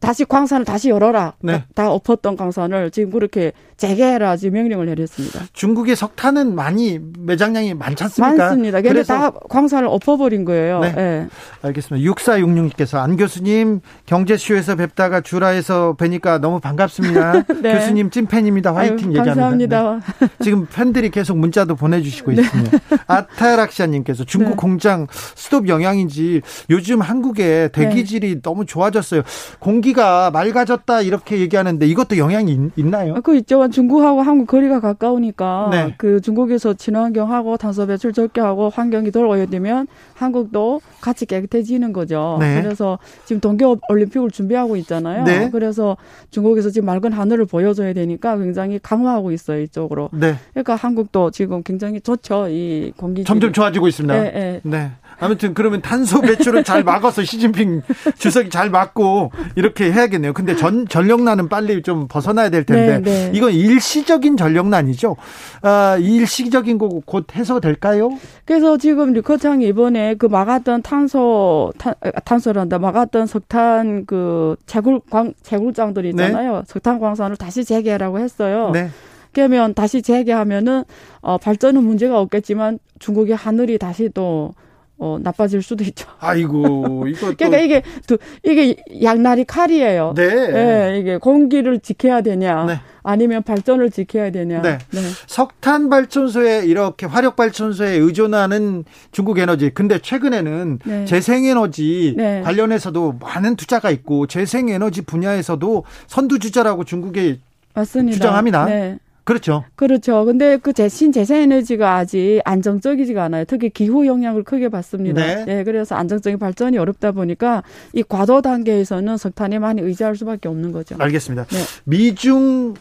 다시 0.00 0.24
광산을 0.24 0.64
다시 0.64 0.88
열어라. 0.88 1.34
네. 1.40 1.62
다 1.74 1.92
엎었던 1.92 2.36
광산을 2.36 2.90
지금 2.90 3.10
그렇게 3.10 3.52
재개해라 3.80 4.36
지금 4.36 4.54
명령을 4.54 4.86
내렸습니다. 4.86 5.40
중국의 5.52 5.96
석탄은 5.96 6.54
많이 6.54 6.98
매장량이 7.18 7.74
많지 7.74 8.04
않습니까? 8.04 8.36
많습니다. 8.36 8.80
그래서 8.80 9.14
다 9.14 9.32
광산을 9.48 9.88
엎어버린 9.88 10.44
거예요. 10.44 10.80
네. 10.80 10.92
네. 10.92 11.28
알겠습니다. 11.62 12.10
6466님께서 12.10 12.98
안 12.98 13.16
교수님 13.16 13.80
경제쇼에서 14.06 14.76
뵙다가 14.76 15.20
주라에서 15.20 15.94
뵈니까 15.94 16.38
너무 16.38 16.60
반갑습니다. 16.60 17.44
네. 17.62 17.74
교수님 17.74 18.10
찐팬입니다. 18.10 18.74
화이팅 18.74 19.10
얘기합니다. 19.10 19.24
감사합니다. 19.24 20.00
네. 20.20 20.28
지금 20.40 20.66
팬들이 20.66 21.10
계속 21.10 21.36
문자도 21.36 21.76
보내주시고 21.76 22.32
네. 22.32 22.42
있습니다. 22.42 22.78
아타락시아님께서 23.06 24.24
중국 24.24 24.50
네. 24.50 24.56
공장 24.56 25.06
스톱 25.10 25.68
영향인지 25.68 26.42
요즘 26.70 27.00
한국의 27.00 27.72
대기질이 27.72 28.42
너무 28.42 28.64
좋아졌어요. 28.64 29.22
공기 29.58 29.90
공기가 29.90 30.30
맑아졌다 30.30 31.02
이렇게 31.02 31.38
얘기하는데 31.40 31.86
이것도 31.86 32.16
영향이 32.16 32.70
있, 32.76 32.86
나요 32.86 33.14
그 33.22 33.36
있죠. 33.36 33.60
중국하고 33.70 34.22
한국 34.22 34.46
거리가 34.46 34.80
가까우니까 34.80 35.68
네. 35.70 35.94
그 35.98 36.20
중국에서 36.20 36.74
친환경하고 36.74 37.56
탄소 37.56 37.86
배출 37.86 38.12
적게 38.12 38.40
하고 38.40 38.68
환경이 38.68 39.10
덜 39.10 39.26
오염되면 39.26 39.86
한국도 40.14 40.80
같이 41.00 41.26
깨끗해지는 41.26 41.92
거죠. 41.92 42.36
네. 42.40 42.62
그래서 42.62 42.98
지금 43.24 43.40
동계 43.40 43.64
올림픽을 43.88 44.30
준비하고 44.30 44.76
있잖아요. 44.76 45.24
네. 45.24 45.50
그래서 45.50 45.96
중국에서 46.30 46.70
지금 46.70 46.86
맑은 46.86 47.12
하늘을 47.12 47.46
보여줘야 47.46 47.92
되니까 47.92 48.36
굉장히 48.36 48.78
강화하고 48.82 49.32
있어요 49.32 49.60
이쪽으로. 49.62 50.10
네. 50.12 50.34
그러니까 50.52 50.74
한국도 50.76 51.30
지금 51.30 51.62
굉장히 51.62 52.00
좋죠 52.00 52.48
이 52.48 52.92
공기. 52.96 53.24
점점 53.24 53.52
좋아지고 53.52 53.88
있습니다. 53.88 54.60
네. 54.62 54.90
아무튼 55.20 55.54
그러면 55.54 55.82
탄소 55.82 56.20
배출을 56.20 56.64
잘 56.64 56.82
막아서 56.82 57.22
시진핑 57.22 57.82
주석이 58.18 58.50
잘 58.50 58.70
막고 58.70 59.32
이렇게 59.54 59.92
해야겠네요. 59.92 60.32
근데 60.32 60.56
전 60.56 60.88
전력난은 60.88 61.48
빨리 61.48 61.82
좀 61.82 62.08
벗어나야 62.08 62.48
될 62.48 62.64
텐데 62.64 62.98
네, 62.98 63.28
네. 63.28 63.30
이건 63.34 63.52
일시적인 63.52 64.36
전력난이죠. 64.36 65.16
아, 65.62 65.96
일시적인 66.00 66.78
거고 66.78 67.02
곧 67.04 67.26
해소될까요? 67.34 68.10
그래서 68.44 68.76
지금 68.78 69.12
리커창이 69.12 69.66
이번에 69.68 70.14
그 70.14 70.26
막았던 70.26 70.82
탄소 70.82 71.72
탄, 71.78 71.94
탄소란다 72.24 72.78
막았던 72.78 73.26
석탄 73.26 74.06
그 74.06 74.56
채굴 74.66 75.00
광 75.10 75.34
채굴장들 75.42 76.06
있잖아요. 76.06 76.56
네. 76.56 76.62
석탄 76.66 76.98
광산을 76.98 77.36
다시 77.36 77.64
재개하라고 77.64 78.18
했어요. 78.18 78.70
네. 78.72 78.88
그러면 79.32 79.74
다시 79.74 80.02
재개하면은 80.02 80.84
어 81.20 81.38
발전은 81.38 81.84
문제가 81.84 82.18
없겠지만 82.20 82.78
중국의 82.98 83.36
하늘이 83.36 83.78
다시 83.78 84.10
또 84.12 84.54
어, 85.02 85.18
나빠질 85.18 85.62
수도 85.62 85.82
있죠. 85.84 86.06
아이고, 86.20 87.06
이거 87.08 87.32
그러니까 87.34 87.58
이게 87.58 87.82
또 88.06 88.18
이게 88.44 88.76
양날이 89.02 89.44
칼이에요. 89.44 90.12
네. 90.14 90.50
네 90.52 90.98
이게 91.00 91.16
공기를 91.16 91.80
지켜야 91.80 92.20
되냐, 92.20 92.66
네. 92.66 92.80
아니면 93.02 93.42
발전을 93.42 93.90
지켜야 93.90 94.30
되냐. 94.30 94.60
네. 94.60 94.76
네. 94.90 95.00
석탄 95.26 95.88
발전소에 95.88 96.66
이렇게 96.66 97.06
화력 97.06 97.34
발전소에 97.36 97.92
의존하는 97.92 98.84
중국 99.10 99.38
에너지. 99.38 99.70
근데 99.70 99.98
최근에는 99.98 100.80
네. 100.84 101.04
재생 101.06 101.46
에너지 101.46 102.12
네. 102.18 102.42
관련해서도 102.42 103.20
많은 103.20 103.56
투자가 103.56 103.90
있고 103.90 104.26
재생 104.26 104.68
에너지 104.68 105.00
분야에서도 105.00 105.82
선두주자라고 106.08 106.84
중국이 106.84 107.40
맞습니다. 107.72 108.16
주장합니다. 108.16 108.64
네. 108.66 108.98
그렇죠. 109.30 109.62
그렇죠. 109.76 110.24
근데 110.24 110.56
그 110.56 110.72
재신 110.72 111.12
재생 111.12 111.42
에너지가 111.42 111.94
아직 111.94 112.40
안정적이지가 112.44 113.22
않아요. 113.22 113.44
특히 113.44 113.70
기후 113.70 114.04
영향을 114.04 114.42
크게 114.42 114.68
받습니다. 114.70 115.24
네. 115.24 115.44
네. 115.44 115.62
그래서 115.62 115.94
안정적인 115.94 116.40
발전이 116.40 116.76
어렵다 116.78 117.12
보니까 117.12 117.62
이 117.92 118.02
과도 118.02 118.42
단계에서는 118.42 119.16
석탄에 119.16 119.60
많이 119.60 119.82
의지할 119.82 120.16
수밖에 120.16 120.48
없는 120.48 120.72
거죠. 120.72 120.96
알겠습니다. 120.98 121.44
네. 121.44 121.58
미중 121.84 122.74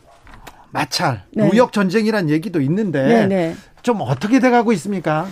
마찰, 0.72 1.22
네. 1.34 1.48
무역 1.48 1.72
전쟁이란 1.72 2.32
얘기도 2.32 2.62
있는데 2.62 3.04
네, 3.04 3.28
네. 3.28 3.56
좀 3.84 4.02
어떻게 4.02 4.40
돼 4.40 4.50
가고 4.50 4.74
있습니까? 4.74 5.28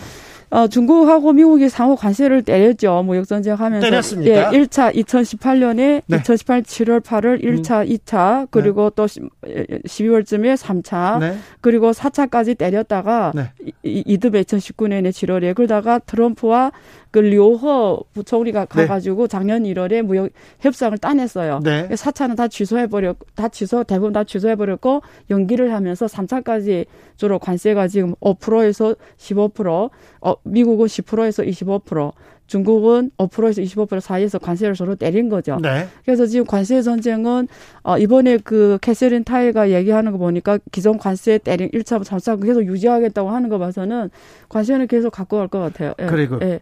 어, 0.50 0.68
중국하고 0.68 1.34
미국이 1.34 1.68
상호 1.68 1.96
관세를 1.96 2.42
때렸죠. 2.42 3.04
무역 3.04 3.28
전쟁 3.28 3.56
하면서. 3.56 3.86
때렸습니까? 3.86 4.54
예, 4.54 4.58
1차 4.58 4.96
2018년에 4.96 6.04
네. 6.06 6.18
2018 6.18 6.62
7월 6.64 7.02
8월 7.02 7.44
1차, 7.44 7.82
음. 7.82 7.96
2차, 7.96 8.48
그리고 8.50 8.90
네. 8.90 8.96
또 8.96 9.06
12월쯤에 9.06 10.56
3차, 10.56 11.20
네. 11.20 11.38
그리고 11.60 11.92
4차까지 11.92 12.58
때렸다가 12.58 13.34
네. 13.36 13.52
이, 13.84 14.04
이듬해 14.06 14.44
2019년에 14.44 15.10
7월에 15.10 15.54
그러다가 15.54 16.00
트럼프와 16.00 16.72
그그 17.18 17.26
료허 17.26 18.04
부총리가 18.14 18.66
네. 18.66 18.86
가가지고 18.86 19.28
작년 19.28 19.64
1월에 19.64 20.04
무역 20.04 20.30
협상을 20.60 20.96
따냈어요. 21.00 21.62
네. 21.64 21.88
4차는 21.90 22.36
다 22.36 22.48
취소해버렸, 22.48 23.18
다 23.36 23.48
취소, 23.48 23.84
대부분 23.84 24.14
다 24.14 24.24
취소해버렸고 24.24 25.02
연기를 25.32 25.74
하면서 25.74 26.06
3차까지 26.06 26.86
주로 27.16 27.40
관세가 27.40 27.88
지금 27.88 28.14
5%에서 28.22 28.96
15%, 29.18 29.90
어, 30.22 30.36
미국은 30.44 30.86
10%에서 30.86 31.44
25%, 31.44 32.12
중국은 32.46 33.12
5%에서 33.18 33.62
25% 33.62 34.00
사이에서 34.00 34.40
관세를 34.40 34.76
서로 34.76 34.96
때린 34.96 35.28
거죠. 35.28 35.58
네. 35.62 35.88
그래서 36.06 36.26
지금 36.26 36.46
관세 36.46 36.82
전쟁은 36.82 37.48
어 37.84 37.98
이번에 37.98 38.38
그 38.38 38.78
캐서린 38.82 39.26
타이가 39.26 39.72
얘기하는 39.72 40.14
거 40.14 40.18
보니까 40.18 40.58
기존 40.72 40.98
관세 40.98 41.38
때린 41.40 41.70
1차, 41.72 42.02
3차 42.04 42.42
계속 42.42 42.66
유지하겠다고 42.66 43.30
하는 43.30 43.50
거 43.50 43.60
봐서는 43.60 44.10
관세는 44.48 44.88
계속 44.88 45.10
갖고 45.10 45.38
갈 45.38 45.48
것 45.50 45.60
같아요. 45.60 45.94
예. 46.00 46.06
그리고 46.06 46.40
예. 46.42 46.62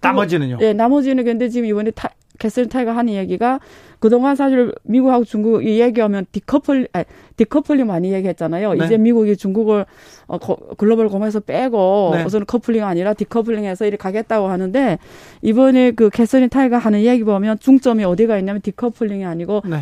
나머지는요? 0.00 0.58
예, 0.60 0.72
나머지는 0.72 1.24
근데 1.24 1.48
지금 1.48 1.68
이번에 1.68 1.90
타, 1.90 2.10
캐슬린 2.38 2.68
타이가 2.68 2.96
하는 2.96 3.14
얘기가 3.14 3.60
그동안 3.98 4.36
사실 4.36 4.72
미국하고 4.82 5.24
중국 5.24 5.64
이 5.64 5.80
얘기하면 5.80 6.26
decouple, 6.32 6.88
아니, 6.92 7.04
디커플링 7.36 7.86
많이 7.86 8.12
얘기했잖아요. 8.12 8.74
네. 8.74 8.84
이제 8.84 8.98
미국이 8.98 9.36
중국을 9.36 9.86
어, 10.28 10.38
글로벌 10.76 11.08
공에서 11.08 11.40
빼고 11.40 12.12
네. 12.14 12.24
우선 12.24 12.44
커플링 12.46 12.84
아니라 12.84 13.14
decoupling해서 13.14 13.86
이렇게 13.86 13.96
가겠다고 13.96 14.48
하는데 14.48 14.98
이번에 15.42 15.92
그 15.92 16.10
캐슬린 16.10 16.50
타이가 16.50 16.78
하는 16.78 17.02
얘기 17.04 17.24
보면 17.24 17.58
중점이 17.58 18.04
어디가 18.04 18.38
있냐면 18.38 18.60
decoupling이 18.60 19.24
아니고 19.24 19.62
네. 19.64 19.80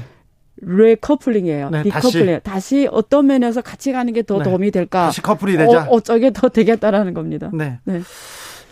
recoupling이에요. 0.57 1.71
네, 1.71 1.83
recoupling. 1.83 2.41
다시. 2.43 2.85
다시. 2.85 2.89
어떤 2.91 3.27
면에서 3.27 3.61
같이 3.61 3.93
가는 3.93 4.12
게더 4.12 4.39
네. 4.39 4.45
도움이 4.45 4.71
될까? 4.71 5.07
다시 5.07 5.21
커플이 5.21 5.57
되자. 5.57 5.83
어, 5.83 5.87
어쩌게 5.91 6.33
더 6.33 6.49
되겠다라는 6.49 7.15
겁니다. 7.15 7.51
네. 7.53 7.79
네. 7.85 8.01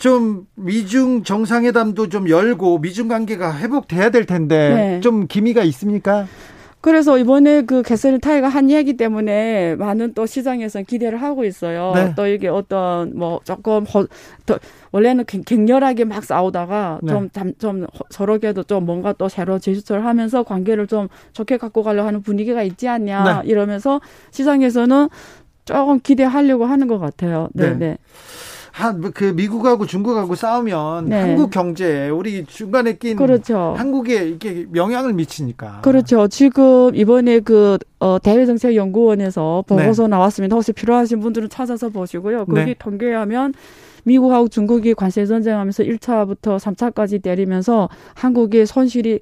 좀 0.02 0.48
미중 0.56 1.22
정상회담도 1.22 2.08
좀 2.08 2.28
열고 2.28 2.80
미중 2.80 3.06
관계가 3.06 3.56
회복돼야 3.58 4.10
될 4.10 4.26
텐데 4.26 4.74
네. 4.74 5.00
좀 5.00 5.28
기미가 5.28 5.62
있습니까? 5.62 6.26
그래서 6.80 7.18
이번에 7.18 7.62
그 7.62 7.82
개선을 7.82 8.18
타이가 8.18 8.48
한 8.48 8.68
얘기 8.68 8.96
때문에 8.96 9.76
많은 9.76 10.14
또 10.14 10.26
시장에서 10.26 10.82
기대를 10.82 11.22
하고 11.22 11.44
있어요. 11.44 11.92
네. 11.94 12.12
또 12.16 12.26
이게 12.26 12.48
어떤 12.48 13.16
뭐 13.16 13.38
조금 13.44 13.84
허, 13.84 14.04
더, 14.44 14.58
원래는 14.90 15.24
갱렬하게 15.24 16.06
막 16.06 16.24
싸우다가 16.24 16.98
네. 17.04 17.12
좀, 17.12 17.28
좀 17.60 17.86
서로에도 18.10 18.64
좀 18.64 18.84
뭔가 18.84 19.12
또 19.12 19.28
새로 19.28 19.60
제스처를 19.60 20.04
하면서 20.04 20.42
관계를 20.42 20.88
좀 20.88 21.06
좋게 21.32 21.58
갖고 21.58 21.84
가려 21.84 22.04
하는 22.04 22.22
분위기가 22.22 22.64
있지 22.64 22.88
않냐 22.88 23.42
네. 23.42 23.48
이러면서 23.48 24.00
시장에서는 24.32 25.08
조금 25.64 26.00
기대하려고 26.00 26.64
하는 26.64 26.88
것 26.88 26.98
같아요. 26.98 27.50
네, 27.54 27.78
네. 27.78 27.98
네. 28.72 28.82
한그 28.82 29.34
미국하고 29.36 29.86
중국하고 29.86 30.34
싸우면 30.34 31.08
네. 31.08 31.20
한국 31.20 31.50
경제에 31.50 32.08
우리 32.08 32.44
중간에 32.46 32.96
낀 32.96 33.16
그렇죠. 33.16 33.74
한국에 33.76 34.28
이게 34.28 34.66
영향을 34.74 35.12
미치니까. 35.12 35.82
그렇죠. 35.82 36.28
지금 36.28 36.94
이번에 36.94 37.40
그 37.40 37.78
어, 38.00 38.18
대외정책연구원에서 38.18 39.64
보고서 39.66 40.04
네. 40.04 40.08
나왔습니다. 40.08 40.56
혹시 40.56 40.72
필요하신 40.72 41.20
분들은 41.20 41.48
찾아서 41.50 41.90
보시고요. 41.90 42.46
거기 42.46 42.64
네. 42.64 42.74
통계하면 42.78 43.54
미국하고 44.04 44.48
중국이 44.48 44.94
관세 44.94 45.24
전쟁하면서 45.26 45.84
1차부터 45.84 46.58
3차까지 46.58 47.22
때리면서 47.22 47.88
한국의 48.14 48.66
손실이 48.66 49.20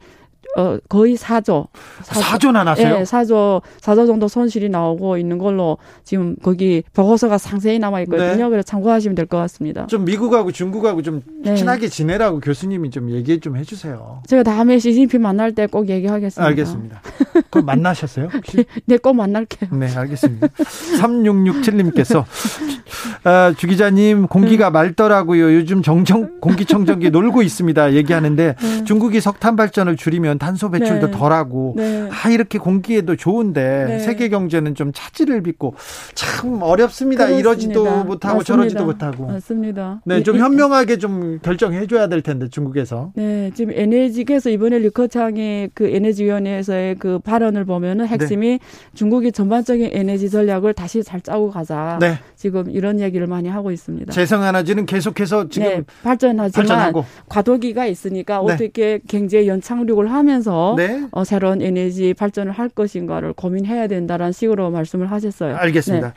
어, 0.57 0.79
거의 0.89 1.17
4조. 1.17 1.69
4조, 2.03 2.53
나 2.53 2.65
났어요? 2.65 2.99
네, 2.99 3.03
4조, 3.05 3.63
4조 3.81 4.07
정도 4.07 4.27
손실이 4.29 4.69
나오고 4.69 5.17
있는 5.17 5.39
걸로 5.39 5.79
지금 6.05 6.35
거기 6.43 6.83
보고서가 6.93 7.39
상세히 7.39 7.79
남아 7.79 8.01
있거든요. 8.03 8.45
네. 8.45 8.49
그래서 8.51 8.63
참고하시면 8.65 9.15
될 9.15 9.27
것 9.27 9.37
같습니다. 9.39 9.87
좀 9.87 10.05
미국하고 10.05 10.51
중국하고 10.51 11.03
좀 11.03 11.23
네. 11.43 11.55
친하게 11.55 11.89
지내라고 11.89 12.41
교수님이 12.41 12.91
좀 12.91 13.11
얘기 13.11 13.39
좀 13.39 13.57
해주세요. 13.57 14.23
제가 14.27 14.43
다음에 14.43 14.79
시진핑 14.79 15.23
만날 15.23 15.55
때 15.55 15.67
꼭 15.67 15.89
얘기하겠습니다. 15.89 16.45
알겠습니다. 16.49 17.03
그럼 17.51 17.67
만나셨어요? 17.67 18.29
네, 18.87 18.97
꼭 18.97 19.15
만날게요. 19.15 19.71
네, 19.79 19.95
알겠습니다. 19.95 20.49
3667님께서 20.49 22.25
아, 23.25 23.53
주 23.57 23.67
기자님 23.67 24.27
공기가 24.27 24.67
네. 24.67 24.71
맑더라고요. 24.71 25.55
요즘 25.55 25.83
정정 25.83 26.41
공기청정기 26.41 27.11
놀고 27.11 27.43
있습니다. 27.43 27.95
얘기하는데 27.95 28.55
네. 28.59 28.85
중국이 28.85 29.21
석탄 29.21 29.57
발전을 29.57 29.97
줄이면 29.97 30.39
탄소 30.39 30.71
배출도 30.71 31.07
네. 31.09 31.13
덜하고 31.13 31.75
네. 31.77 32.09
아 32.11 32.29
이렇게 32.31 32.59
공기에도 32.59 33.17
좋은데 33.17 33.85
네. 33.89 33.99
세계 34.01 34.29
경제는 34.29 34.75
좀 34.75 34.93
차질을 34.95 35.43
빚고 35.43 35.75
참 36.15 36.63
어렵습니다. 36.63 37.27
그렇습니다. 37.27 37.29
이러지도 37.29 37.85
못하고 38.05 38.39
맞습니다. 38.39 38.45
저러지도 38.45 38.85
못하고. 38.85 39.27
맞습니다. 39.27 40.01
네, 40.05 40.23
좀 40.23 40.39
현명하게 40.39 40.99
좀 40.99 41.39
결정해 41.43 41.87
줘야 41.87 42.07
될 42.09 42.23
텐데 42.23 42.49
중국에서. 42.49 43.13
네, 43.15 43.51
지금 43.55 43.73
에너지계에서 43.77 44.51
이번에 44.51 44.79
리커창의 44.79 45.71
그 45.75 45.87
에너지위원회에서의 45.89 46.97
그 46.97 47.19
발언을 47.19 47.65
보면은 47.65 48.07
핵심이 48.07 48.49
네. 48.53 48.59
중국이 48.95 49.33
전반적인 49.33 49.91
에너지 49.93 50.31
전략을 50.31 50.75
다시 50.75 51.03
잘 51.03 51.21
짜고 51.21 51.51
가자. 51.51 51.99
네. 52.01 52.19
지금 52.37 52.65
이런 52.81 52.99
얘기를 52.99 53.27
많이 53.27 53.49
하고 53.51 53.71
있습니다. 53.71 54.11
재생 54.11 54.43
에너지는 54.43 54.87
계속해서 54.87 55.51
지금 55.51 55.69
네, 55.69 55.83
발전하지만 56.03 56.51
발전하고. 56.51 57.05
과도기가 57.29 57.85
있으니까 57.85 58.43
네. 58.47 58.55
어떻게 58.55 59.01
경제 59.07 59.47
연착륙을 59.47 60.11
하면 60.11 60.31
하면서 60.31 60.75
네. 60.77 61.07
어, 61.11 61.25
새로운 61.25 61.61
에너지 61.61 62.15
발전을 62.15 62.53
할 62.53 62.69
것인가를 62.69 63.33
고민해야 63.35 63.89
된다라는 63.89 64.33
식으로 64.33 64.71
말씀을 64.71 65.11
하셨어요. 65.11 65.57
알겠습니다. 65.57 66.09
네. 66.09 66.15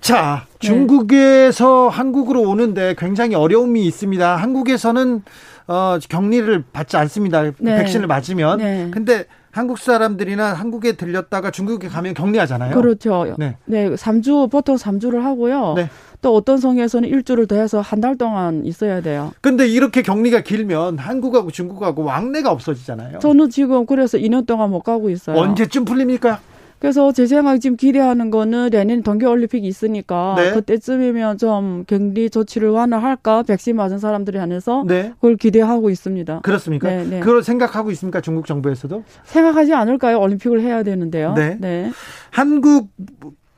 자, 0.00 0.46
중국에서 0.58 1.88
네. 1.90 1.96
한국으로 1.96 2.42
오는데 2.42 2.94
굉장히 2.98 3.34
어려움이 3.34 3.84
있습니다. 3.86 4.36
한국에서는 4.36 5.22
어, 5.68 5.98
격리를 6.08 6.64
받지 6.72 6.96
않습니다. 6.96 7.42
네. 7.58 7.76
백신을 7.78 8.06
맞으면. 8.06 8.58
네. 8.58 8.88
근데 8.92 9.24
한국 9.56 9.78
사람들이나 9.78 10.52
한국에 10.52 10.92
들렸다가 10.92 11.50
중국에 11.50 11.88
가면 11.88 12.12
격리하잖아요. 12.12 12.74
그렇죠. 12.74 13.34
네. 13.38 13.56
네, 13.64 13.88
3주 13.88 14.50
보통 14.50 14.76
3주를 14.76 15.20
하고요. 15.20 15.72
네. 15.76 15.88
또 16.20 16.34
어떤 16.34 16.58
성에서는 16.58 17.08
일주를 17.08 17.46
더 17.46 17.56
해서 17.56 17.80
한 17.80 17.96
달 18.00 18.18
동안 18.18 18.66
있어야 18.66 19.00
돼요. 19.00 19.32
근데 19.40 19.66
이렇게 19.66 20.02
격리가 20.02 20.42
길면 20.42 20.98
한국하고 20.98 21.50
중국하고 21.50 22.04
왕래가 22.04 22.50
없어지잖아요. 22.50 23.18
저는 23.20 23.48
지금 23.48 23.86
그래서 23.86 24.18
2년 24.18 24.46
동안 24.46 24.70
못 24.70 24.80
가고 24.82 25.08
있어요. 25.08 25.38
언제쯤 25.38 25.86
풀립니까? 25.86 26.40
그래서 26.78 27.12
제 27.12 27.26
생각 27.26 27.58
지금 27.58 27.76
기대하는 27.76 28.30
거는 28.30 28.70
내년 28.70 29.02
동계올림픽이 29.02 29.66
있으니까 29.66 30.34
네. 30.36 30.52
그때쯤이면 30.52 31.38
좀 31.38 31.84
격리 31.86 32.30
조치를 32.30 32.68
완화할까 32.70 33.44
백신 33.44 33.76
맞은 33.76 33.98
사람들이 33.98 34.38
안에서 34.38 34.84
네. 34.86 35.12
그걸 35.14 35.36
기대하고 35.36 35.90
있습니다. 35.90 36.40
그렇습니까? 36.40 36.88
네, 36.88 37.04
네. 37.04 37.20
그걸 37.20 37.42
생각하고 37.42 37.90
있습니까? 37.92 38.20
중국 38.20 38.46
정부에서도? 38.46 39.04
생각하지 39.24 39.74
않을까요? 39.74 40.20
올림픽을 40.20 40.60
해야 40.60 40.82
되는데요. 40.82 41.34
네. 41.34 41.56
네. 41.60 41.90
한국 42.30 42.90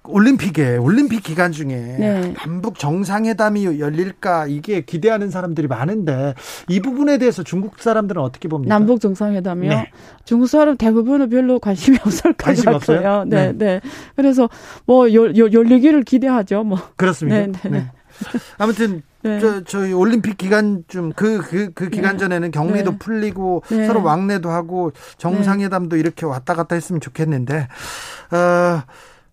올림픽에 0.09 0.77
올림픽 0.77 1.23
기간 1.23 1.53
중에 1.53 1.67
네. 1.69 2.35
남북 2.39 2.79
정상회담이 2.79 3.79
열릴까 3.81 4.47
이게 4.47 4.81
기대하는 4.81 5.31
사람들이 5.31 5.69
많은데 5.69 6.35
이 6.69 6.81
부분에 6.81 7.19
대해서 7.19 7.43
중국 7.43 7.79
사람들은 7.79 8.21
어떻게 8.23 8.49
봅니까? 8.49 8.75
남북 8.75 9.01
정상회담이요? 9.01 9.71
네. 9.71 9.91
중국 10.25 10.47
사람 10.47 10.77
대부분은 10.77 11.29
별로 11.29 11.59
관심이 11.59 11.99
없을 12.05 12.33
것 12.33 12.39
관심 12.39 12.65
같아요. 12.67 12.77
없어요? 12.77 13.25
네, 13.25 13.53
네, 13.53 13.59
네. 13.59 13.81
그래서 14.17 14.49
뭐 14.87 15.13
열, 15.13 15.37
열리기를 15.37 16.03
기대하죠. 16.05 16.65
뭐 16.65 16.79
그렇습니다. 16.97 17.39
네, 17.39 17.53
네. 17.65 17.69
네. 17.71 17.91
아무튼 18.57 19.03
네. 19.23 19.41
저 19.41 19.63
저희 19.65 19.93
올림픽 19.93 20.39
기간 20.39 20.85
좀 20.89 21.13
그 21.15 21.39
그그 21.39 21.73
그 21.75 21.89
기간 21.91 22.13
네. 22.13 22.19
전에는 22.19 22.51
격리도 22.53 22.93
네. 22.93 22.99
풀리고 22.99 23.63
네. 23.69 23.87
서로 23.87 24.03
왕래도 24.03 24.49
하고 24.51 24.93
정상회담도 25.19 25.97
이렇게 25.97 26.25
왔다 26.25 26.55
갔다 26.55 26.75
했으면 26.77 27.01
좋겠는데 27.01 27.67
어 28.33 28.83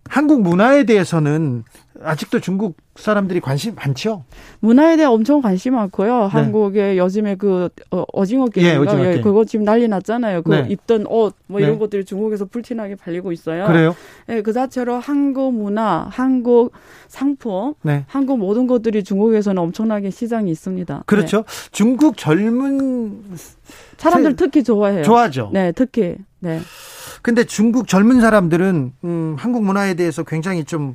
한국 0.08 0.42
문화에 0.42 0.84
대해서는 0.84 1.64
아직도 2.02 2.40
중국 2.40 2.76
사람들이 2.96 3.40
관심 3.40 3.74
많죠? 3.74 4.24
문화에 4.60 4.96
대해 4.96 5.06
엄청 5.06 5.40
관심 5.40 5.74
많고요. 5.74 6.22
네. 6.22 6.26
한국의 6.28 6.98
요즘에 6.98 7.36
그 7.36 7.68
어, 7.90 8.24
징어 8.24 8.46
게임, 8.46 8.66
예, 8.66 8.76
오징어 8.76 9.04
예, 9.06 9.20
그거 9.20 9.44
지금 9.44 9.64
난리 9.64 9.88
났잖아요. 9.88 10.42
그 10.42 10.52
네. 10.52 10.66
입던 10.70 11.06
옷 11.06 11.34
뭐 11.48 11.60
이런 11.60 11.74
네. 11.74 11.78
것들이 11.78 12.04
중국에서 12.04 12.44
불티나게 12.44 12.96
팔리고 12.96 13.32
있어요. 13.32 13.66
그래요? 13.66 13.94
예, 14.28 14.42
그 14.42 14.52
자체로 14.52 14.98
한국 14.98 15.54
문화, 15.54 16.08
한국 16.10 16.72
상품, 17.08 17.74
네. 17.82 18.04
한국 18.08 18.38
모든 18.38 18.66
것들이 18.66 19.04
중국에서는 19.04 19.60
엄청나게 19.62 20.10
시장이 20.10 20.50
있습니다. 20.50 21.04
그렇죠. 21.06 21.38
네. 21.38 21.68
중국 21.70 22.16
젊은 22.16 23.22
사람들 23.96 24.36
특히 24.36 24.64
좋아해요. 24.64 25.04
좋아하죠. 25.04 25.50
네, 25.52 25.72
특히. 25.72 26.16
네. 26.40 26.60
근데 27.22 27.44
중국 27.44 27.88
젊은 27.88 28.20
사람들은 28.20 28.92
음, 29.04 29.36
한국 29.38 29.64
문화에 29.64 29.94
대해서 29.94 30.22
굉장히 30.22 30.64
좀 30.64 30.94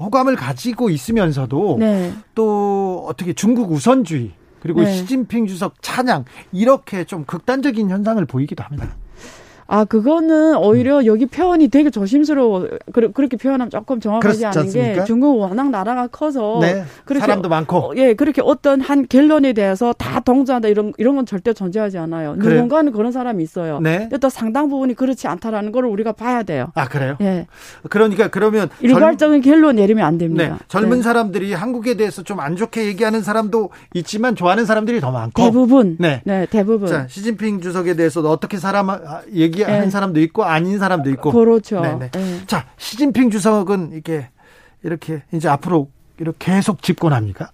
호감을 0.00 0.36
가지고 0.36 0.90
있으면서도 0.90 1.76
네. 1.78 2.12
또 2.34 3.06
어떻게 3.08 3.32
중국 3.32 3.70
우선주의 3.70 4.32
그리고 4.60 4.82
네. 4.82 4.92
시진핑 4.92 5.46
주석 5.46 5.74
찬양 5.82 6.24
이렇게 6.52 7.04
좀 7.04 7.24
극단적인 7.24 7.90
현상을 7.90 8.24
보이기도 8.26 8.62
합니다. 8.64 8.96
아, 9.72 9.84
그거는 9.84 10.56
오히려 10.56 11.06
여기 11.06 11.26
표현이 11.26 11.68
되게 11.68 11.90
조심스러워. 11.90 12.66
그, 12.92 13.00
렇게 13.00 13.36
표현하면 13.36 13.70
조금 13.70 14.00
정확하지 14.00 14.46
않은 14.46 14.58
않습니까? 14.62 15.00
게 15.00 15.04
중국 15.04 15.38
워낙 15.38 15.70
나라가 15.70 16.08
커서 16.08 16.58
네. 16.60 16.84
그렇게 17.04 17.20
사람도 17.20 17.48
많고 17.48 17.76
어, 17.76 17.92
예, 17.96 18.14
그렇게 18.14 18.42
어떤 18.44 18.80
한 18.80 19.06
결론에 19.08 19.52
대해서 19.52 19.92
다 19.92 20.20
동조한다 20.20 20.68
이런 20.68 20.92
이런 20.98 21.14
건 21.14 21.26
절대 21.26 21.52
존재하지 21.52 21.98
않아요. 21.98 22.34
그래요? 22.40 22.62
누군가는 22.62 22.90
그런 22.92 23.12
사람이 23.12 23.42
있어요. 23.44 23.78
네. 23.80 24.08
또 24.20 24.28
상당 24.28 24.68
부분이 24.68 24.94
그렇지 24.94 25.28
않다라는 25.28 25.70
걸 25.70 25.84
우리가 25.84 26.12
봐야 26.12 26.42
돼요. 26.42 26.72
아, 26.74 26.88
그래요? 26.88 27.16
예. 27.20 27.46
그러니까 27.88 28.28
그러면 28.28 28.70
일괄적인 28.80 29.42
젊... 29.42 29.54
결론 29.54 29.76
내리면 29.76 30.04
안 30.04 30.18
됩니다. 30.18 30.48
네. 30.48 30.54
젊은 30.66 30.98
네. 30.98 31.02
사람들이 31.02 31.52
한국에 31.52 31.94
대해서 31.94 32.22
좀 32.24 32.40
안 32.40 32.56
좋게 32.56 32.86
얘기하는 32.86 33.22
사람도 33.22 33.70
있지만 33.94 34.34
좋아하는 34.34 34.64
사람들이 34.64 35.00
더 35.00 35.10
많고 35.10 35.42
대부분 35.42 35.96
네, 35.98 36.22
네 36.24 36.46
대부분. 36.50 36.88
자, 36.88 37.06
시진핑 37.08 37.60
주석에 37.60 37.94
대해서 37.94 38.20
어떻게 38.22 38.56
사람 38.56 38.90
아, 38.90 39.22
얘기하는 39.60 39.86
네. 39.86 39.90
사람도 39.90 40.20
있고 40.20 40.44
아닌 40.44 40.78
사람도 40.78 41.10
있고. 41.10 41.32
그렇죠. 41.32 41.80
네네. 41.80 42.10
네. 42.10 42.46
자, 42.46 42.66
시진핑 42.76 43.30
주석은 43.30 43.92
이게 43.94 44.28
이렇게 44.82 45.22
이제 45.32 45.48
앞으로 45.48 45.88
이렇게 46.18 46.52
계속 46.52 46.82
집권합니까? 46.82 47.50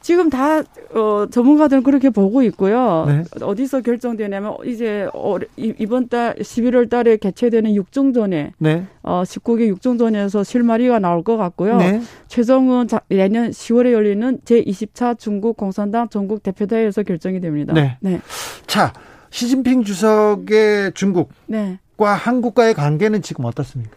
지금 0.00 0.30
다 0.30 0.62
어, 0.94 1.26
전문가들은 1.30 1.82
그렇게 1.82 2.08
보고 2.08 2.42
있고요. 2.44 3.04
네. 3.06 3.24
어디서 3.42 3.82
결정되냐면 3.82 4.56
이제 4.64 5.06
어, 5.12 5.36
이번 5.56 6.08
달 6.08 6.34
11월 6.36 6.88
달에 6.88 7.18
개최되는 7.18 7.74
육중전에 7.74 8.52
네. 8.56 8.86
어, 9.02 9.22
19개 9.24 9.66
육중전에서 9.66 10.44
실마리가 10.44 10.98
나올 10.98 11.22
것 11.22 11.36
같고요. 11.36 11.76
네. 11.76 12.00
최종은 12.28 12.86
내년 13.08 13.50
10월에 13.50 13.92
열리는 13.92 14.38
제20차 14.46 15.18
중국 15.18 15.56
공산당 15.56 16.08
전국 16.08 16.42
대표대회에서 16.42 17.02
결정이 17.02 17.40
됩니다. 17.40 17.74
네. 17.74 17.98
네. 18.00 18.20
자, 18.66 18.92
시진핑 19.30 19.84
주석의 19.84 20.92
중국과 20.94 21.34
네. 21.46 21.78
한국과의 21.98 22.74
관계는 22.74 23.22
지금 23.22 23.44
어떻습니까? 23.44 23.96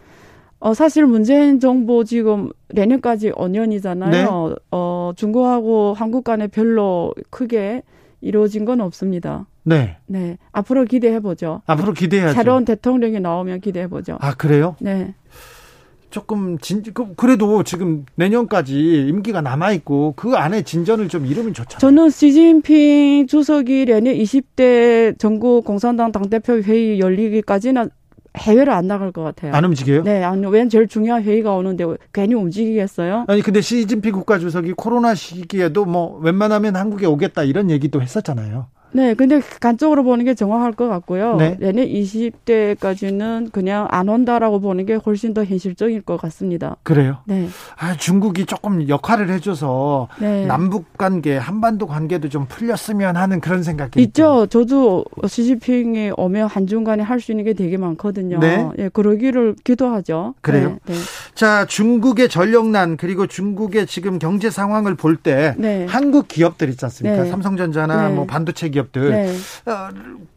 어, 0.60 0.74
사실 0.74 1.06
문재인 1.06 1.58
정부 1.58 2.04
지금 2.04 2.50
내년까지 2.68 3.32
5년이잖아요. 3.32 4.10
네. 4.10 4.26
어, 4.70 5.12
중국하고 5.16 5.94
한국 5.94 6.22
간에 6.22 6.46
별로 6.46 7.12
크게 7.30 7.82
이루어진 8.20 8.64
건 8.64 8.80
없습니다. 8.80 9.46
네. 9.64 9.96
네. 10.06 10.38
앞으로 10.52 10.84
기대해 10.84 11.18
보죠. 11.18 11.62
앞으로 11.66 11.92
기대해야죠. 11.92 12.34
새로운 12.34 12.64
대통령이 12.64 13.18
나오면 13.18 13.60
기대해 13.60 13.88
보죠. 13.88 14.18
아, 14.20 14.34
그래요? 14.34 14.76
네. 14.80 15.14
조금 16.12 16.58
진 16.58 16.82
그, 16.94 17.14
그래도 17.16 17.64
지금 17.64 18.04
내년까지 18.14 19.08
임기가 19.08 19.40
남아 19.40 19.72
있고 19.72 20.12
그 20.14 20.34
안에 20.34 20.62
진전을 20.62 21.08
좀 21.08 21.26
이루면 21.26 21.54
좋잖아요. 21.54 21.80
저는 21.80 22.10
시진핑 22.10 23.26
주석이 23.26 23.86
내년 23.86 24.14
20대 24.14 25.18
전국 25.18 25.64
공산당 25.64 26.12
당대표 26.12 26.54
회의 26.60 27.00
열리기까지는 27.00 27.90
해외를 28.36 28.72
안 28.72 28.86
나갈 28.86 29.12
것 29.12 29.22
같아요. 29.22 29.52
안 29.52 29.64
움직여요? 29.64 30.04
네, 30.04 30.22
아니, 30.22 30.46
웬 30.46 30.68
제일 30.68 30.86
중요한 30.88 31.22
회의가 31.22 31.54
오는데 31.54 31.84
괜히 32.12 32.34
움직이겠어요? 32.34 33.26
아니, 33.28 33.42
근데 33.42 33.60
시진핑 33.60 34.12
국가주석이 34.12 34.72
코로나 34.74 35.14
시기에도 35.14 35.84
뭐 35.84 36.18
웬만하면 36.20 36.76
한국에 36.76 37.06
오겠다 37.06 37.42
이런 37.44 37.70
얘기도 37.70 38.00
했었잖아요. 38.00 38.68
네, 38.92 39.14
근데 39.14 39.40
간쪽으로 39.60 40.04
보는 40.04 40.24
게 40.24 40.34
정확할 40.34 40.72
것 40.72 40.88
같고요. 40.88 41.36
네. 41.36 41.56
내년 41.58 41.86
20대까지는 41.86 43.50
그냥 43.52 43.88
안 43.90 44.08
온다라고 44.08 44.60
보는 44.60 44.86
게 44.86 44.94
훨씬 44.94 45.34
더 45.34 45.44
현실적일 45.44 46.02
것 46.02 46.20
같습니다. 46.20 46.76
그래요? 46.82 47.18
네. 47.24 47.48
아, 47.78 47.96
중국이 47.96 48.46
조금 48.46 48.88
역할을 48.88 49.30
해줘서 49.30 50.08
네. 50.20 50.46
남북 50.46 50.96
관계, 50.98 51.36
한반도 51.36 51.86
관계도 51.86 52.28
좀 52.28 52.46
풀렸으면 52.46 53.16
하는 53.16 53.40
그런 53.40 53.62
생각이 53.62 54.00
있죠. 54.02 54.46
저도 54.46 55.04
시진핑이 55.26 56.12
오면 56.16 56.48
한중 56.48 56.84
간에 56.84 57.02
할 57.02 57.22
수 57.22 57.30
있는 57.30 57.44
게 57.44 57.52
되게 57.52 57.76
많거든요. 57.76 58.40
네. 58.40 58.68
예, 58.78 58.88
그러기를 58.88 59.54
기도하죠. 59.62 60.34
그래요? 60.40 60.78
네, 60.86 60.92
네. 60.92 60.98
자, 61.36 61.64
중국의 61.66 62.28
전력난 62.28 62.96
그리고 62.96 63.28
중국의 63.28 63.86
지금 63.86 64.18
경제 64.18 64.50
상황을 64.50 64.96
볼때 64.96 65.54
네. 65.56 65.86
한국 65.88 66.26
기업들 66.26 66.68
있지 66.68 66.84
않습니까? 66.84 67.22
네. 67.22 67.30
삼성전자나 67.30 68.08
뭐 68.08 68.26
반도체 68.26 68.70
기업 68.70 68.81
기업들 68.82 69.10
네. 69.10 69.36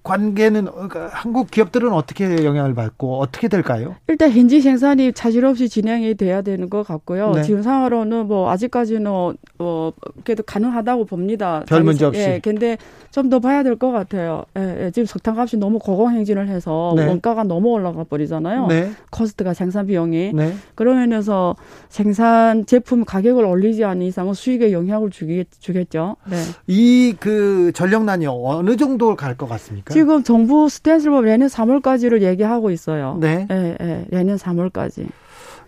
어, 0.05 0.07
관계는 0.07 0.65
그러니까 0.65 1.09
한국 1.11 1.49
기업들은 1.49 1.91
어떻게 1.91 2.45
영향을 2.45 2.73
받고 2.75 3.19
어떻게 3.19 3.47
될까요? 3.47 3.95
일단 4.07 4.31
현지 4.31 4.61
생산이 4.61 5.13
차질 5.13 5.45
없이 5.45 5.67
진행이 5.67 6.15
돼야 6.15 6.41
되는 6.41 6.69
것 6.69 6.83
같고요. 6.83 7.31
네. 7.31 7.41
지금 7.43 7.61
상황으로는 7.63 8.27
뭐 8.27 8.49
아직까지는 8.51 9.35
어 9.59 9.91
그래도 10.23 10.43
가능하다고 10.43 11.05
봅니다. 11.05 11.63
별 11.67 11.83
문제 11.83 12.05
없이. 12.05 12.21
예, 12.21 12.39
근데 12.43 12.77
좀 13.11 13.29
더 13.29 13.39
봐야 13.39 13.63
될 13.63 13.75
것 13.77 13.91
같아요. 13.91 14.45
예, 14.57 14.85
예, 14.85 14.91
지금 14.91 15.05
석탄 15.07 15.37
값이 15.39 15.57
너무 15.57 15.79
고공행진을 15.79 16.47
해서 16.47 16.93
네. 16.95 17.07
원가가 17.07 17.43
너무 17.43 17.69
올라가 17.69 18.03
버리잖아요. 18.03 18.67
네. 18.67 18.91
코스트가 19.09 19.53
생산 19.55 19.87
비용이 19.87 20.31
네. 20.33 20.53
그런 20.75 20.97
면에서 20.99 21.55
생산 21.89 22.65
제품 22.67 23.03
가격을 23.03 23.43
올리지 23.43 23.83
않는 23.83 24.05
이상은 24.05 24.33
수익에 24.35 24.71
영향을 24.71 25.09
주기, 25.09 25.45
주겠죠. 25.59 26.17
네. 26.29 26.35
이그 26.67 27.71
전력난이 27.73 28.27
어느 28.27 28.77
정도 28.77 29.15
갈 29.15 29.35
것 29.35 29.49
같습니까? 29.49 29.93
지금 29.95 30.23
정부 30.23 30.67
스탠스를 30.67 31.13
보면 31.13 31.25
내년 31.25 31.47
3월까지를 31.47 32.21
얘기하고 32.21 32.69
있어요. 32.69 33.17
네. 33.21 33.47
예, 33.49 33.77
예, 33.79 34.05
내년 34.09 34.35
3월까지. 34.35 35.07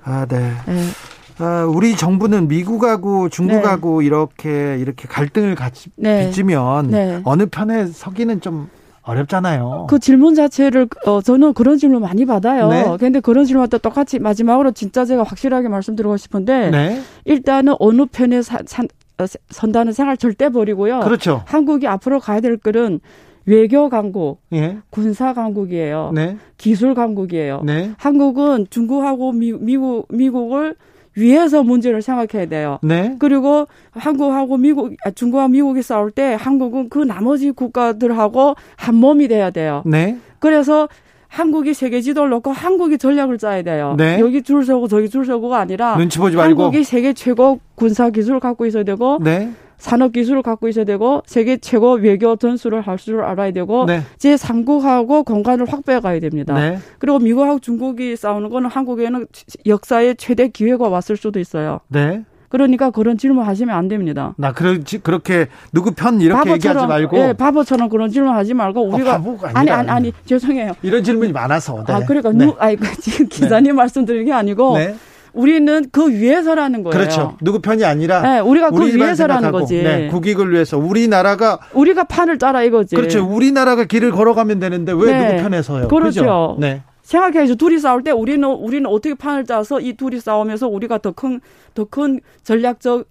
아, 0.04 0.26
네. 0.26 0.52
예. 0.68 1.44
아, 1.44 1.64
우리 1.64 1.96
정부는 1.96 2.50
미국하고 2.50 3.30
중국하고 3.30 4.02
네. 4.02 4.06
이렇게 4.06 4.78
이렇게 4.80 5.08
갈등을 5.08 5.56
같이 5.56 5.92
네. 5.96 6.30
빚으면 6.30 6.90
네. 6.90 7.22
어느 7.24 7.46
편에 7.46 7.86
서기는 7.88 8.42
좀 8.42 8.70
어렵잖아요. 9.04 9.88
그 9.90 9.98
질문 9.98 10.36
자체를 10.36 10.90
어 11.06 11.22
저는 11.22 11.54
그런 11.54 11.78
질문 11.78 12.02
많이 12.02 12.26
받아요. 12.26 12.68
네. 12.68 12.98
근데 13.00 13.22
그런 13.22 13.46
질문도 13.46 13.78
똑같이 13.78 14.20
마지막으로 14.20 14.72
진짜 14.72 15.06
제가 15.06 15.24
확실하게 15.24 15.70
말씀드리고 15.70 16.18
싶은데 16.18 16.70
네. 16.70 17.02
일단은 17.24 17.76
어느 17.80 18.06
편에 18.08 18.42
사, 18.42 18.60
산, 18.66 18.90
어, 19.20 19.26
선다는 19.52 19.94
생활 19.94 20.18
절대 20.18 20.50
버리고요. 20.50 21.00
그렇죠. 21.00 21.44
한국이 21.46 21.88
앞으로 21.88 22.20
가야 22.20 22.42
될 22.42 22.58
길은 22.58 23.00
외교 23.48 23.90
강국, 23.90 24.42
예. 24.52 24.78
군사 24.90 25.34
강국이에요. 25.34 26.12
네. 26.14 26.38
기술 26.58 26.94
강국이에요. 26.94 27.62
네. 27.64 27.92
한국은 27.98 28.68
중국하고 28.70 29.32
미, 29.32 29.54
미국 29.54 30.06
미국을 30.10 30.76
위해서 31.16 31.64
문제를 31.64 32.02
생각해야 32.02 32.48
돼요. 32.48 32.78
네. 32.84 33.16
그리고 33.20 33.66
한국하고 33.92 34.58
미국, 34.58 34.94
아, 35.04 35.12
중국하고 35.12 35.48
미국이 35.48 35.82
싸울 35.82 36.12
때 36.12 36.36
한국은 36.38 36.90
그 36.90 37.00
나머지 37.00 37.52
국가들하고 37.52 38.56
한 38.76 38.96
몸이 38.96 39.30
돼야 39.30 39.50
돼요. 39.50 39.82
네. 39.86 40.18
그래서 40.40 40.90
한국이 41.30 41.74
세계 41.74 42.02
지도를 42.02 42.30
놓고 42.30 42.52
한국이 42.52 42.98
전략을 42.98 43.38
짜야 43.38 43.62
돼요. 43.62 43.96
네. 43.98 44.20
여기 44.20 44.42
줄 44.44 44.66
서고 44.66 44.88
저기 44.88 45.10
줄 45.10 45.26
서고가 45.26 45.58
아니라 45.60 45.96
눈치 45.98 46.20
보지 46.20 46.36
말고 46.36 46.64
한국이 46.64 46.84
세계 46.84 47.14
최고 47.14 47.60
군사 47.76 48.10
기술을 48.10 48.40
갖고 48.40 48.66
있어야 48.66 48.84
되고 48.84 49.20
네. 49.24 49.52
산업 49.78 50.12
기술을 50.14 50.42
갖고 50.42 50.68
있어야 50.68 50.86
되고 50.86 51.22
세계 51.26 51.58
최고 51.58 51.94
외교 51.94 52.36
전술을 52.36 52.82
할 52.82 52.98
줄 52.98 53.22
알아야 53.22 53.52
되고 53.52 53.86
네. 53.86 54.02
제 54.18 54.36
상국하고 54.36 55.24
공간을 55.24 55.72
확보해 55.72 56.00
가야 56.00 56.20
됩니다. 56.20 56.56
네. 56.56 56.80
그리고 56.98 57.20
미국하고 57.20 57.60
중국이 57.60 58.16
싸우는 58.16 58.50
거는 58.50 58.70
한국에는 58.70 59.28
역사의 59.68 60.16
최대 60.18 60.48
기회가 60.48 60.90
왔을 60.90 61.16
수도 61.16 61.40
있어요. 61.40 61.80
네. 61.90 62.24
그러니까 62.50 62.90
그런 62.92 63.18
질문 63.18 63.46
하시면 63.46 63.76
안 63.76 63.88
됩니다. 63.88 64.34
나 64.38 64.52
그렇지 64.54 65.00
그렇게 65.00 65.48
누구 65.74 65.92
편 65.92 66.20
이렇게 66.22 66.52
얘기하지 66.54 66.88
말고 66.88 67.18
예, 67.18 67.34
바보처럼 67.34 67.90
그런 67.90 68.10
질문 68.10 68.34
하지 68.34 68.54
말고 68.54 68.80
어, 68.90 68.96
우리가 68.96 69.18
어, 69.18 69.38
아니 69.54 69.70
아니 69.70 69.90
아니 69.90 70.14
죄송해요. 70.26 70.72
이런 70.82 71.04
질문이 71.04 71.34
많아서. 71.34 71.84
네. 71.86 71.94
아 71.94 72.00
그러니까 72.00 72.32
네. 72.32 72.46
누 72.46 72.56
아니 72.58 72.78
그 72.78 72.88
지금 73.02 73.28
기자님 73.28 73.74
네. 73.74 73.74
말씀드리는 73.74 74.26
게 74.26 74.32
아니고 74.34 74.78
네. 74.78 74.96
우리는 75.38 75.86
그 75.92 76.10
위해서라는 76.10 76.84
거예요. 76.84 76.98
그렇죠. 76.98 77.38
누구 77.42 77.60
편이 77.60 77.86
아니라 77.86 78.22
네, 78.22 78.40
우리가 78.40 78.72
그 78.72 78.86
위해서라는 78.94 79.52
거지. 79.52 79.82
네, 79.84 80.08
국익을 80.10 80.52
위해서 80.52 80.78
우리나라가 80.78 81.60
우리가 81.74 82.06
판을 82.06 82.40
짜라 82.40 82.64
이거지. 82.64 82.96
그렇죠. 82.96 83.26
우리나라가 83.26 83.86
길을 83.86 84.12
걸어가면 84.12 84.60
되는데 84.60 84.92
왜 84.94 85.12
네. 85.12 85.28
누구 85.28 85.42
편에서요? 85.44 85.88
그렇죠. 85.88 86.22
그죠? 86.22 86.58
네. 86.60 86.82
생각해야죠. 87.04 87.56
둘이 87.56 87.78
싸울 87.80 88.04
때 88.04 88.12
우리는 88.12 88.44
우리는 88.50 88.86
어떻게 88.86 89.16
판을 89.16 89.46
짜서 89.46 89.80
이 89.80 89.94
둘이 89.94 90.20
싸우면서 90.20 90.68
우리가 90.68 90.98
더 90.98 91.12
큰 91.14 91.40
더 91.74 91.86
큰 91.86 92.20
전략적 92.44 93.06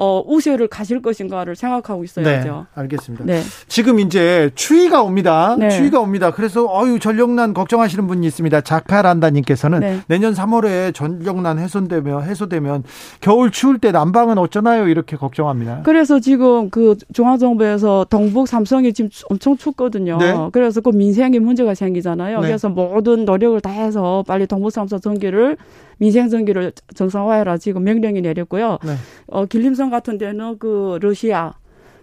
어, 0.00 0.22
우세를 0.24 0.68
가질 0.68 1.02
것인가를 1.02 1.56
생각하고 1.56 2.04
있어야죠. 2.04 2.48
네, 2.48 2.80
알겠습니다. 2.80 3.24
네. 3.24 3.42
지금 3.66 3.98
이제 3.98 4.48
추위가 4.54 5.02
옵니다. 5.02 5.56
네. 5.58 5.70
추위가 5.70 5.98
옵니다. 5.98 6.30
그래서 6.30 6.66
어유 6.68 7.00
전력난 7.00 7.52
걱정하시는 7.52 8.06
분이 8.06 8.24
있습니다. 8.28 8.60
자카란다님께서는 8.60 9.80
네. 9.80 10.00
내년 10.06 10.34
3월에 10.34 10.94
전력난 10.94 11.58
해소되면 11.58 12.22
해소되면 12.22 12.84
겨울 13.20 13.50
추울 13.50 13.80
때 13.80 13.90
난방은 13.90 14.38
어쩌나요? 14.38 14.86
이렇게 14.86 15.16
걱정합니다. 15.16 15.82
그래서 15.82 16.20
지금 16.20 16.70
그 16.70 16.96
중앙정부에서 17.12 18.06
동북 18.08 18.46
삼성이 18.46 18.92
지금 18.92 19.10
엄청 19.30 19.56
춥거든요. 19.56 20.18
네. 20.18 20.32
그래서 20.52 20.80
그 20.80 20.90
민생에 20.90 21.40
문제가 21.40 21.74
생기잖아요. 21.74 22.40
네. 22.40 22.46
그래서 22.46 22.68
모든 22.68 23.24
노력을 23.24 23.60
다해서 23.60 24.22
빨리 24.28 24.46
동북 24.46 24.70
삼성 24.70 25.00
전기를 25.00 25.56
민생 25.98 26.28
전기를 26.28 26.72
정상화해라 26.94 27.58
지금 27.58 27.82
명령이 27.82 28.20
내렸고요. 28.20 28.78
네. 28.84 28.94
어, 29.26 29.44
길림성 29.46 29.87
같은 29.90 30.18
데는 30.18 30.58
그 30.58 30.98
러시아 31.00 31.54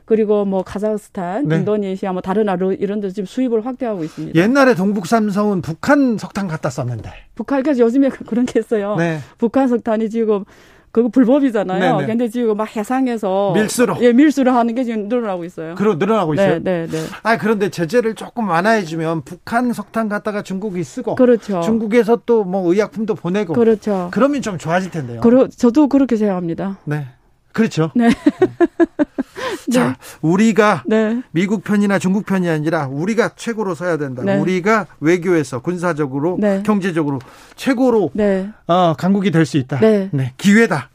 그리고 0.05 0.45
뭐 0.45 0.61
카자흐스탄, 0.63 1.47
네. 1.47 1.55
인도네시아 1.57 2.11
뭐 2.13 2.21
다른 2.21 2.45
나라 2.45 2.71
이런 2.73 2.99
데 3.01 3.09
지금 3.09 3.25
수입을 3.25 3.65
확대하고 3.65 4.03
있습니다. 4.03 4.39
옛날에 4.39 4.75
동북 4.75 5.07
삼성은 5.07 5.61
북한 5.63 6.17
석탄 6.19 6.47
갖다 6.47 6.69
썼는데. 6.69 7.09
북한까지 7.33 7.81
요즘에 7.81 8.09
그런 8.27 8.45
게 8.45 8.59
있어요. 8.59 8.95
네. 8.97 9.19
북한 9.39 9.67
석탄이 9.67 10.11
지금 10.11 10.45
그거 10.91 11.09
불법이잖아요. 11.09 11.79
네네. 11.97 12.05
근데 12.05 12.29
지금 12.29 12.55
막 12.55 12.73
해상에서 12.73 13.51
밀수로 13.53 13.97
예 14.01 14.13
밀수를 14.13 14.53
하는 14.53 14.75
게 14.75 14.83
지금 14.85 15.09
늘어나고 15.09 15.43
있어요. 15.43 15.73
그러 15.75 15.95
늘어나고 15.95 16.35
있어요. 16.35 16.59
네, 16.63 16.85
네, 16.85 16.87
네. 16.87 17.03
아 17.23 17.37
그런데 17.37 17.69
제재를 17.69 18.13
조금 18.15 18.47
완화해주면 18.47 19.23
북한 19.23 19.73
석탄 19.73 20.07
갖다가 20.07 20.41
중국이 20.43 20.83
쓰고, 20.85 21.15
그렇죠. 21.15 21.61
중국에서 21.61 22.21
또 22.25 22.45
뭐 22.45 22.71
의약품도 22.71 23.15
보내고, 23.15 23.53
그렇죠. 23.53 24.09
그러면 24.13 24.41
좀 24.43 24.57
좋아질 24.57 24.91
텐데요. 24.91 25.19
그러, 25.19 25.47
저도 25.49 25.87
그렇게 25.89 26.15
생각합니다. 26.15 26.77
네. 26.85 27.07
그렇죠. 27.55 27.89
네. 27.95 28.09
자, 29.71 29.87
네. 29.87 29.93
우리가 30.21 30.83
네. 30.85 31.21
미국 31.31 31.63
편이나 31.63 31.97
중국 31.97 32.25
편이 32.25 32.47
아니라 32.49 32.87
우리가 32.87 33.29
최고로 33.35 33.73
서야 33.73 33.97
된다. 33.97 34.21
네. 34.23 34.37
우리가 34.37 34.85
외교에서 34.99 35.59
군사적으로 35.59 36.37
네. 36.39 36.61
경제적으로 36.63 37.19
최고로 37.55 38.11
네. 38.13 38.49
어, 38.67 38.93
강국이 38.97 39.31
될 39.31 39.45
수 39.45 39.57
있다. 39.57 39.79
네. 39.79 40.09
기회다. 40.37 40.89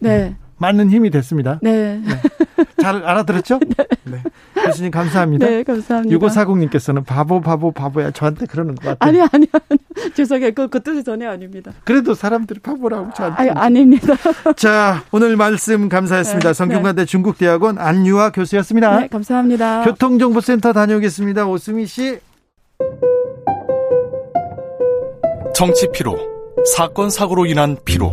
많은 0.60 0.90
힘이 0.90 1.10
됐습니다. 1.10 1.58
네. 1.62 2.00
잘 2.80 3.02
알아들었죠? 3.02 3.60
네. 4.04 4.22
교수님 4.66 4.90
감사합니다. 4.90 5.46
네, 5.46 5.62
감사합니다. 5.62 6.16
6540님께서는 6.16 7.04
바보, 7.04 7.40
바보, 7.40 7.72
바보야. 7.72 8.10
저한테 8.10 8.44
그러는 8.44 8.74
것 8.74 8.98
같아요. 8.98 9.08
아니, 9.08 9.20
아니, 9.32 9.46
아니. 9.52 10.12
죄송해요. 10.14 10.52
그, 10.52 10.68
그 10.68 10.82
뜻이 10.82 11.02
전혀 11.02 11.30
아닙니다. 11.30 11.72
그래도 11.84 12.14
사람들이 12.14 12.60
바보라고 12.60 13.10
저한테. 13.14 13.42
아니, 13.42 13.50
아닙니다. 13.50 14.14
자, 14.56 15.02
오늘 15.12 15.36
말씀 15.36 15.88
감사했습니다. 15.88 16.48
네, 16.48 16.52
성균관대 16.52 17.02
네. 17.02 17.06
중국대학원 17.06 17.78
안유아 17.78 18.30
교수였습니다. 18.32 19.00
네, 19.00 19.08
감사합니다. 19.08 19.84
교통정보센터 19.84 20.74
다녀오겠습니다. 20.74 21.46
오수미 21.46 21.86
씨. 21.86 22.18
정치 25.54 25.88
피로, 25.92 26.18
사건, 26.74 27.10
사고로 27.10 27.46
인한 27.46 27.76
피로, 27.84 28.12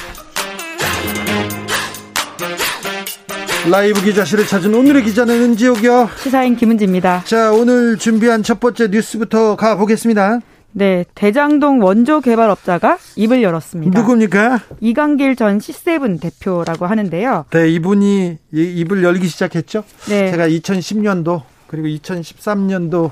라이브 3.69 4.01
기자실을 4.01 4.47
찾은 4.47 4.73
오늘의 4.73 5.03
기자는 5.03 5.39
은지옥이요. 5.41 6.09
시사인 6.17 6.55
김은지입니다. 6.55 7.23
자, 7.25 7.51
오늘 7.51 7.97
준비한 7.97 8.41
첫 8.41 8.59
번째 8.59 8.87
뉴스부터 8.87 9.55
가보겠습니다. 9.55 10.39
네, 10.73 11.05
대장동 11.13 11.83
원조 11.83 12.21
개발업자가 12.21 12.97
입을 13.15 13.43
열었습니다. 13.43 13.99
누굽니까? 13.99 14.61
이강길 14.79 15.35
전 15.35 15.59
C7 15.59 16.19
대표라고 16.19 16.87
하는데요. 16.87 17.45
네, 17.51 17.69
이분이 17.69 18.37
입을 18.51 19.03
열기 19.03 19.27
시작했죠. 19.27 19.83
네. 20.09 20.31
제가 20.31 20.47
2010년도 20.47 21.43
그리고 21.67 21.87
2013년도 21.87 23.11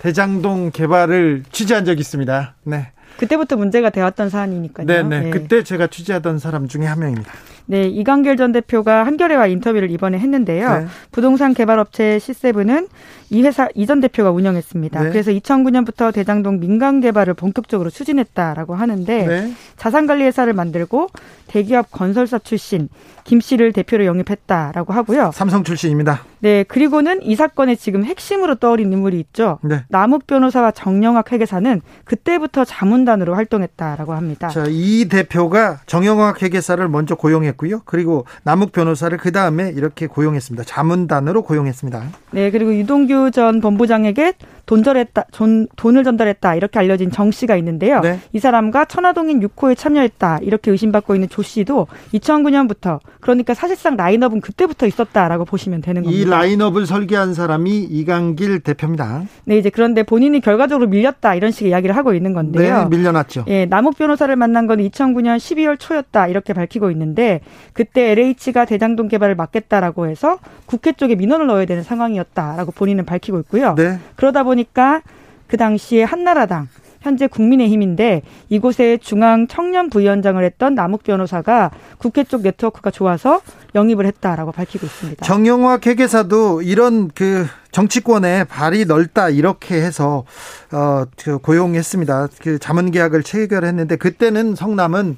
대장동 0.00 0.72
개발을 0.72 1.44
취재한 1.52 1.84
적이 1.86 2.00
있습니다. 2.00 2.54
네. 2.64 2.90
그때부터 3.18 3.56
문제가 3.56 3.90
되었던 3.90 4.28
사안이니까요. 4.30 4.86
네네. 4.86 5.20
네. 5.20 5.30
그때 5.30 5.62
제가 5.62 5.86
취재하던 5.86 6.38
사람 6.38 6.68
중에 6.68 6.84
한 6.86 6.98
명입니다. 7.00 7.30
네, 7.68 7.88
이강길 7.88 8.36
전 8.36 8.52
대표가 8.52 9.04
한겨레와 9.04 9.48
인터뷰를 9.48 9.90
이번에 9.90 10.18
했는데요. 10.20 10.78
네. 10.78 10.86
부동산 11.10 11.52
개발업체 11.52 12.18
C7은 12.18 12.88
이 13.30 13.42
회사 13.42 13.68
이 13.74 13.86
전 13.86 14.00
대표가 14.00 14.30
운영했습니다. 14.30 15.02
네. 15.02 15.10
그래서 15.10 15.32
2009년부터 15.32 16.12
대장동 16.14 16.60
민간 16.60 17.00
개발을 17.00 17.34
본격적으로 17.34 17.90
추진했다라고 17.90 18.76
하는데 18.76 19.26
네. 19.26 19.52
자산관리 19.76 20.22
회사를 20.24 20.52
만들고 20.52 21.08
대기업 21.48 21.90
건설사 21.90 22.38
출신 22.38 22.88
김 23.24 23.40
씨를 23.40 23.72
대표로 23.72 24.04
영입했다라고 24.04 24.92
하고요. 24.92 25.32
삼성 25.34 25.64
출신입니다. 25.64 26.22
네, 26.40 26.64
그리고는 26.64 27.22
이 27.22 27.34
사건의 27.34 27.76
지금 27.76 28.04
핵심으로 28.04 28.56
떠오른 28.56 28.92
인물이 28.92 29.18
있죠. 29.20 29.58
네. 29.62 29.84
남욱 29.88 30.26
변호사와 30.26 30.70
정영학 30.72 31.32
회계사는 31.32 31.80
그때부터 32.04 32.64
자문단으로 32.64 33.34
활동했다라고 33.34 34.14
합니다. 34.14 34.48
자, 34.48 34.64
이 34.68 35.08
대표가 35.08 35.80
정영학 35.86 36.42
회계사를 36.42 36.86
먼저 36.88 37.14
고용했고요. 37.14 37.82
그리고 37.84 38.26
남욱 38.44 38.72
변호사를 38.72 39.16
그 39.18 39.32
다음에 39.32 39.70
이렇게 39.70 40.06
고용했습니다. 40.06 40.64
자문단으로 40.64 41.42
고용했습니다. 41.42 42.02
네, 42.32 42.50
그리고 42.50 42.74
유동규 42.76 43.30
전 43.32 43.60
본부장에게 43.60 44.34
돈절했다, 44.66 45.26
돈, 45.32 45.68
돈을 45.76 46.04
전달했다 46.04 46.56
이렇게 46.56 46.78
알려진 46.78 47.10
정 47.10 47.30
씨가 47.30 47.56
있는데요. 47.56 48.00
네. 48.00 48.18
이 48.32 48.38
사람과 48.38 48.84
천화동인 48.84 49.40
6호에 49.40 49.76
참여했다 49.76 50.40
이렇게 50.42 50.72
의심받고 50.72 51.14
있는 51.14 51.28
조 51.28 51.42
씨도 51.42 51.86
2009년부터 52.14 52.98
그러니까 53.20 53.54
사실상 53.54 53.96
라인업은 53.96 54.40
그때부터 54.40 54.86
있었다라고 54.86 55.44
보시면 55.44 55.82
되는 55.82 56.02
겁니다. 56.02 56.20
이 56.20 56.28
라인업을 56.28 56.86
설계한 56.86 57.34
사람이 57.34 57.84
이강길 57.84 58.60
대표입니다. 58.60 59.22
네, 59.44 59.58
이제 59.58 59.70
그런데 59.70 60.02
본인이 60.02 60.40
결과적으로 60.40 60.88
밀렸다 60.88 61.34
이런 61.36 61.52
식의 61.52 61.70
이야기를 61.70 61.96
하고 61.96 62.12
있는 62.12 62.32
건데요. 62.32 62.88
네, 62.88 62.96
밀려났죠. 62.96 63.44
예, 63.46 63.66
남욱 63.66 63.96
변호사를 63.96 64.34
만난 64.34 64.66
건 64.66 64.78
2009년 64.78 65.36
12월 65.36 65.78
초였다 65.78 66.26
이렇게 66.26 66.52
밝히고 66.52 66.90
있는데 66.90 67.40
그때 67.72 68.10
LH가 68.10 68.64
대장동 68.64 69.08
개발을 69.08 69.36
막겠다라고 69.36 70.08
해서 70.08 70.38
국회 70.66 70.92
쪽에 70.92 71.14
민원을 71.14 71.46
넣어야 71.46 71.66
되는 71.66 71.82
상황이었다라고 71.84 72.72
본인은 72.72 73.04
밝히고 73.04 73.38
있고요. 73.40 73.74
네. 73.76 73.98
그러다 74.16 74.42
보니 74.42 74.55
까 74.64 75.02
그 75.46 75.56
당시에 75.56 76.02
한나라당 76.02 76.68
현재 77.00 77.28
국민의힘인데 77.28 78.22
이곳에 78.48 78.96
중앙 78.96 79.46
청년 79.46 79.90
부위원장을 79.90 80.42
했던 80.42 80.74
남욱 80.74 81.04
변호사가 81.04 81.70
국회 81.98 82.24
쪽 82.24 82.42
네트워크가 82.42 82.90
좋아서 82.90 83.40
영입을 83.76 84.06
했다라고 84.06 84.50
밝히고 84.50 84.86
있습니다. 84.86 85.24
정영화 85.24 85.78
회계사도 85.86 86.62
이런 86.62 87.08
그 87.14 87.46
정치권에 87.70 88.44
발이 88.44 88.86
넓다 88.86 89.28
이렇게 89.28 89.80
해서 89.80 90.24
어그 90.72 91.38
고용했습니다. 91.38 92.28
그 92.40 92.58
자문 92.58 92.90
계약을 92.90 93.22
체결했는데 93.22 93.96
그때는 93.96 94.56
성남은 94.56 95.16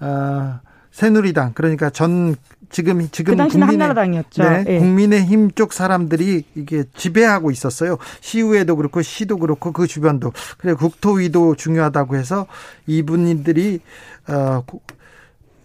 어 0.00 0.60
새누리당 0.96 1.52
그러니까 1.52 1.90
전 1.90 2.36
지금 2.70 3.06
지금 3.10 3.34
그 3.34 3.36
당시는 3.36 3.66
국민의, 3.66 3.86
한나라당이었죠. 3.86 4.42
네, 4.42 4.64
예. 4.66 4.78
국민의힘 4.78 5.50
쪽 5.50 5.74
사람들이 5.74 6.44
이게 6.54 6.84
지배하고 6.96 7.50
있었어요. 7.50 7.98
시의회도 8.20 8.76
그렇고 8.76 9.02
시도 9.02 9.36
그렇고 9.36 9.72
그 9.72 9.86
주변도 9.86 10.32
그래 10.56 10.72
국토위도 10.72 11.56
중요하다고 11.56 12.16
해서 12.16 12.46
이분들이 12.86 13.80
어 14.28 14.64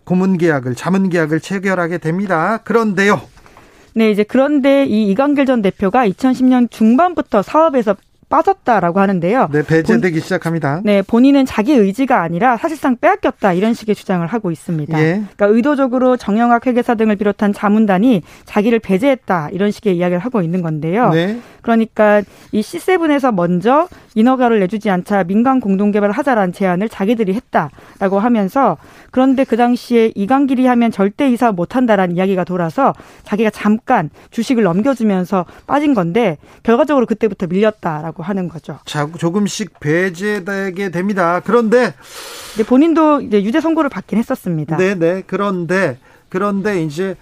고문 0.03 0.38
계약을 0.38 0.76
자문 0.76 1.10
계약을 1.10 1.40
체결하게 1.40 1.99
됩니다. 1.99 2.58
그런데요. 2.66 3.22
네, 3.94 4.12
이제 4.12 4.24
그런데 4.24 4.86
이 4.86 5.10
이광길 5.12 5.45
전 5.45 5.62
대표가 5.62 6.06
2010년 6.10 6.70
중반부터 6.70 7.41
사업에서 7.41 7.95
빠졌다라고 8.32 8.99
하는데요. 8.99 9.49
네, 9.52 9.62
배제되기 9.64 10.16
본, 10.16 10.22
시작합니다. 10.24 10.82
네, 10.84 11.02
본인은 11.03 11.45
자기 11.45 11.74
의지가 11.74 12.22
아니라 12.22 12.58
사실상 12.58 12.95
빼앗겼다 12.95 13.53
이런 13.53 13.74
식의 13.74 13.94
주장을 13.94 14.26
하고 14.26 14.49
있습니다. 14.49 14.99
예. 14.99 15.22
그러니까 15.36 15.45
의도적으로 15.48 16.18
정영학 16.18 16.66
회계사 16.66 16.95
등을 16.95 17.18
비롯한 17.18 17.53
자문단이 17.53 18.24
자기를 18.45 18.80
배제했다 18.80 19.49
이런 19.52 19.70
식의 19.70 19.98
이야기를 19.98 20.20
하고 20.20 20.41
있는 20.41 20.62
건데요. 20.62 21.10
네. 21.10 21.40
그러니까 21.62 22.24
이 22.52 22.62
C7에서 22.62 23.34
먼저 23.34 23.88
인허가를 24.16 24.60
내주지 24.60 24.90
않자 24.90 25.26
민간 25.26 25.60
공동 25.60 25.91
개발을 25.91 26.14
하자라는 26.14 26.53
제안을 26.53 26.90
자기들이 26.90 27.34
했다라고 27.34 28.20
하면서 28.20 28.78
그런데 29.12 29.44
그 29.44 29.58
당시에 29.58 30.12
이강길이 30.16 30.66
하면 30.66 30.91
절대 30.91 31.30
이사 31.30 31.52
못 31.52 31.76
한다라는 31.76 32.16
이야기가 32.16 32.44
돌아서 32.44 32.94
자기가 33.24 33.49
잠깐 33.52 34.10
주식을 34.32 34.64
넘겨주면서 34.64 35.45
빠진 35.68 35.94
건데 35.94 36.38
결과적으로 36.64 37.06
그때부터 37.06 37.48
밀렸다라고 37.48 38.20
하는 38.22 38.48
거죠. 38.48 38.80
자, 38.85 39.07
조금씩 39.18 39.80
배제되게 39.80 40.89
됩니다. 40.89 41.41
그런데 41.43 41.93
본인도 42.68 43.22
이제 43.22 43.43
유죄 43.43 43.61
선고를 43.61 43.89
받긴 43.89 44.18
했었습니다. 44.19 44.77
네, 44.77 44.95
네. 44.95 45.23
그런데 45.26 45.98
그런데 46.30 46.84
이제 46.84 47.15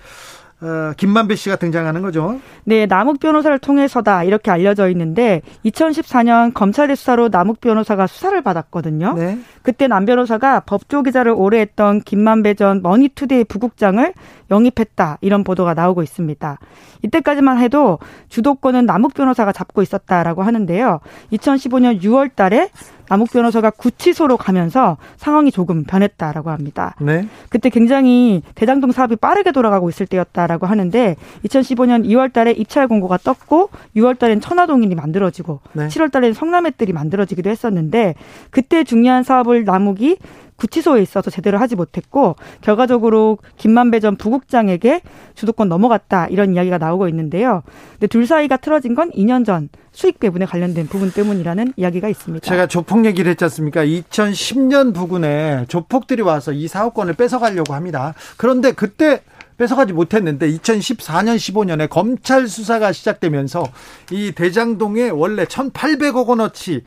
어, 0.61 0.91
김만배 0.97 1.35
씨가 1.35 1.55
등장하는 1.55 2.01
거죠. 2.01 2.39
네, 2.65 2.85
남욱 2.85 3.19
변호사를 3.19 3.57
통해서다 3.59 4.25
이렇게 4.25 4.51
알려져 4.51 4.89
있는데 4.89 5.41
2014년 5.65 6.53
검찰의 6.53 6.97
수사로 6.97 7.29
남욱 7.29 7.61
변호사가 7.61 8.07
수사를 8.07 8.39
받았거든요. 8.41 9.13
네. 9.13 9.39
그때 9.61 9.87
남 9.87 10.05
변호사가 10.05 10.61
법조 10.61 11.03
기자를 11.03 11.33
오래 11.35 11.59
했던 11.59 12.01
김만배 12.01 12.55
전 12.55 12.81
머니투데이 12.81 13.45
부국장을 13.45 14.13
영입했다 14.51 15.19
이런 15.21 15.43
보도가 15.45 15.73
나오고 15.75 16.03
있습니다. 16.03 16.57
이때까지만 17.03 17.59
해도 17.59 17.99
주도권은 18.27 18.85
남욱 18.85 19.13
변호사가 19.13 19.53
잡고 19.53 19.81
있었다라고 19.81 20.43
하는데요. 20.43 20.99
2015년 21.31 22.01
6월 22.01 22.35
달에 22.35 22.69
남욱 23.09 23.31
변호사가 23.31 23.71
구치소로 23.71 24.37
가면서 24.37 24.97
상황이 25.17 25.51
조금 25.51 25.83
변했다라고 25.83 26.51
합니다. 26.51 26.95
네. 27.01 27.27
그때 27.49 27.69
굉장히 27.69 28.41
대장동 28.55 28.91
사업이 28.91 29.17
빠르게 29.17 29.51
돌아가고 29.51 29.89
있을 29.89 30.05
때였다라고 30.05 30.67
하는데 30.67 31.15
2015년 31.45 32.05
2월 32.05 32.31
달에 32.31 32.51
입찰 32.51 32.87
공고가 32.87 33.17
떴고 33.17 33.69
6월 33.95 34.17
달엔 34.17 34.39
천화동인이 34.39 34.93
만들어지고 34.95 35.59
네. 35.73 35.87
7월 35.87 36.11
달엔 36.11 36.33
성남의들이 36.33 36.93
만들어지기도 36.93 37.49
했었는데 37.49 38.15
그때 38.51 38.83
중요한 38.83 39.23
사업을 39.23 39.65
남욱이 39.65 40.17
구치소에 40.59 41.01
있어서 41.01 41.31
제대로 41.31 41.57
하지 41.57 41.75
못했고 41.75 42.35
결과적으로 42.61 43.39
김만배 43.57 43.99
전 43.99 44.15
부국장에게 44.17 45.01
주도권 45.35 45.69
넘어갔다 45.69 46.27
이런 46.27 46.53
이야기가 46.53 46.77
나오고 46.77 47.07
있는데요. 47.07 47.63
근데 47.93 48.07
둘 48.07 48.27
사이가 48.27 48.57
틀어진 48.57 48.93
건 48.93 49.09
2년 49.11 49.45
전 49.45 49.69
수익 49.91 50.19
배분에 50.19 50.45
관련된 50.45 50.87
부분 50.87 51.11
때문이라는 51.11 51.73
이야기가 51.75 52.09
있습니다. 52.09 52.45
제가 52.45 52.67
조폭 52.67 53.05
얘기를 53.05 53.29
했지 53.29 53.43
않습니까? 53.45 53.83
2010년 53.83 54.93
부근에 54.93 55.65
조폭들이 55.67 56.21
와서 56.21 56.51
이 56.51 56.67
사업권을 56.67 57.13
뺏어가려고 57.15 57.73
합니다. 57.73 58.13
그런데 58.37 58.71
그때 58.71 59.21
뺏어가지 59.57 59.93
못했는데 59.93 60.49
2014년 60.51 61.35
15년에 61.35 61.89
검찰 61.89 62.47
수사가 62.47 62.93
시작되면서 62.93 63.63
이 64.11 64.31
대장동에 64.31 65.09
원래 65.09 65.43
1,800억 65.45 66.27
원어치 66.27 66.83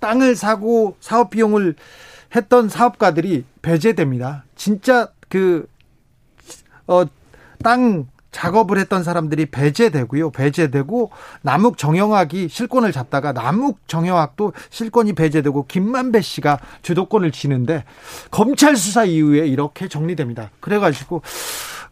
땅을 0.00 0.34
사고 0.34 0.96
사업 1.00 1.30
비용을 1.30 1.74
했던 2.34 2.68
사업가들이 2.68 3.44
배제됩니다. 3.62 4.44
진짜 4.54 5.08
그, 5.28 5.66
어, 6.86 7.04
땅 7.62 8.06
작업을 8.36 8.78
했던 8.78 9.02
사람들이 9.02 9.46
배제되고요. 9.46 10.30
배제되고 10.30 11.10
남욱 11.40 11.78
정영학이 11.78 12.48
실권을 12.50 12.92
잡다가 12.92 13.32
남욱 13.32 13.80
정영학도 13.88 14.52
실권이 14.68 15.14
배제되고 15.14 15.66
김만배 15.66 16.20
씨가 16.20 16.60
주도권을 16.82 17.32
쥐는데 17.32 17.84
검찰 18.30 18.76
수사 18.76 19.04
이후에 19.04 19.46
이렇게 19.46 19.88
정리됩니다. 19.88 20.50
그래가지고 20.60 21.22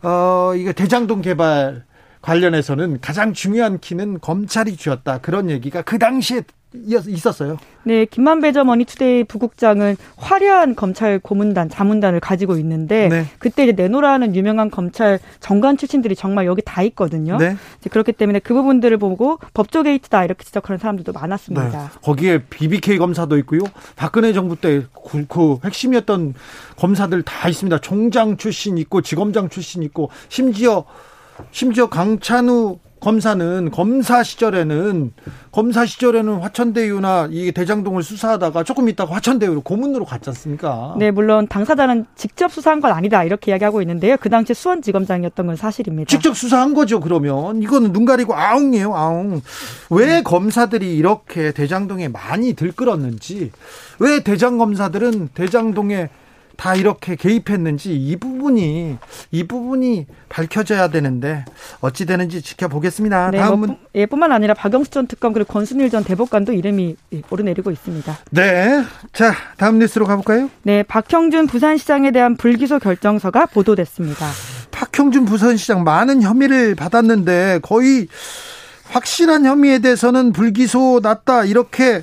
어 0.02 0.52
이게 0.54 0.72
대장동 0.74 1.22
개발 1.22 1.84
관련해서는 2.20 3.00
가장 3.00 3.32
중요한 3.32 3.78
키는 3.78 4.20
검찰이 4.20 4.76
쥐었다. 4.76 5.18
그런 5.18 5.48
얘기가 5.48 5.80
그 5.80 5.98
당시에 5.98 6.42
있었어요. 6.74 7.56
네, 7.84 8.04
김만배 8.04 8.52
전 8.52 8.66
머니투데이 8.66 9.24
부국장은 9.24 9.96
화려한 10.16 10.74
검찰 10.74 11.18
고문단, 11.18 11.68
자문단을 11.68 12.20
가지고 12.20 12.56
있는데 12.56 13.08
네. 13.08 13.26
그때 13.38 13.64
이제 13.64 13.72
내노라는 13.72 14.34
유명한 14.34 14.70
검찰 14.70 15.18
전관 15.40 15.76
출신들이 15.76 16.16
정말 16.16 16.46
여기 16.46 16.62
다 16.64 16.82
있거든요. 16.82 17.36
네. 17.36 17.56
그렇기 17.90 18.12
때문에 18.12 18.38
그 18.40 18.54
부분들을 18.54 18.96
보고 18.96 19.38
법조 19.52 19.82
게이트다 19.82 20.24
이렇게 20.24 20.44
지적하는 20.44 20.78
사람들도 20.78 21.12
많았습니다. 21.12 21.68
네. 21.68 21.78
거기에 22.02 22.42
BBK 22.44 22.98
검사도 22.98 23.38
있고요. 23.38 23.60
박근혜 23.96 24.32
정부 24.32 24.56
때 24.56 24.82
그 25.28 25.58
핵심이었던 25.64 26.34
검사들 26.76 27.22
다 27.22 27.48
있습니다. 27.48 27.78
총장 27.78 28.36
출신 28.36 28.78
있고 28.78 29.00
지검장 29.00 29.48
출신 29.48 29.82
있고 29.82 30.10
심지어 30.28 30.84
심지어 31.50 31.88
강찬우 31.88 32.78
검사는 33.04 33.70
검사 33.70 34.22
시절에는 34.22 35.12
검사 35.52 35.84
시절에는 35.84 36.38
화천대유나 36.38 37.28
이 37.32 37.52
대장동을 37.52 38.02
수사하다가 38.02 38.64
조금 38.64 38.88
있다가 38.88 39.16
화천대유로 39.16 39.60
고문으로 39.60 40.06
갔지 40.06 40.30
않습니까? 40.30 40.94
네, 40.98 41.10
물론 41.10 41.46
당사자는 41.46 42.06
직접 42.16 42.50
수사한 42.50 42.80
건 42.80 42.92
아니다 42.92 43.22
이렇게 43.22 43.50
이야기하고 43.50 43.82
있는데요. 43.82 44.16
그 44.18 44.30
당시 44.30 44.54
수원지검장이었던 44.54 45.46
건 45.46 45.54
사실입니다. 45.54 46.08
직접 46.08 46.34
수사한 46.34 46.72
거죠. 46.72 46.98
그러면 46.98 47.62
이거는 47.62 47.92
눈 47.92 48.06
가리고 48.06 48.34
아웅이에요. 48.34 48.94
아웅. 48.94 49.42
왜 49.90 50.06
네. 50.06 50.22
검사들이 50.22 50.96
이렇게 50.96 51.52
대장동에 51.52 52.08
많이 52.08 52.54
들끓었는지, 52.54 53.52
왜 53.98 54.20
대장 54.20 54.56
검사들은 54.56 55.28
대장동에 55.34 56.08
다 56.56 56.74
이렇게 56.74 57.16
개입했는지 57.16 57.94
이 57.94 58.16
부분이 58.16 58.98
이 59.30 59.44
부분이 59.44 60.06
밝혀져야 60.28 60.88
되는데 60.88 61.44
어찌 61.80 62.06
되는지 62.06 62.42
지켜보겠습니다. 62.42 63.30
네, 63.30 63.38
다음은 63.38 63.68
뭐, 63.68 63.78
예, 63.94 64.06
뿐만 64.06 64.32
아니라 64.32 64.54
박영수 64.54 64.90
전 64.90 65.06
특검 65.06 65.32
그리고 65.32 65.52
권순일 65.52 65.90
전 65.90 66.04
대법관도 66.04 66.52
이름이 66.52 66.96
오르내리고 67.30 67.70
있습니다. 67.70 68.18
네, 68.30 68.84
자 69.12 69.34
다음 69.56 69.78
뉴스로 69.78 70.06
가볼까요? 70.06 70.50
네, 70.62 70.82
박형준 70.82 71.46
부산시장에 71.46 72.10
대한 72.10 72.36
불기소 72.36 72.78
결정서가 72.78 73.46
보도됐습니다. 73.46 74.26
박형준 74.70 75.24
부산시장 75.24 75.84
많은 75.84 76.22
혐의를 76.22 76.74
받았는데 76.74 77.60
거의 77.62 78.08
확실한 78.90 79.44
혐의에 79.44 79.78
대해서는 79.78 80.32
불기소 80.32 81.00
났다 81.02 81.44
이렇게 81.44 82.02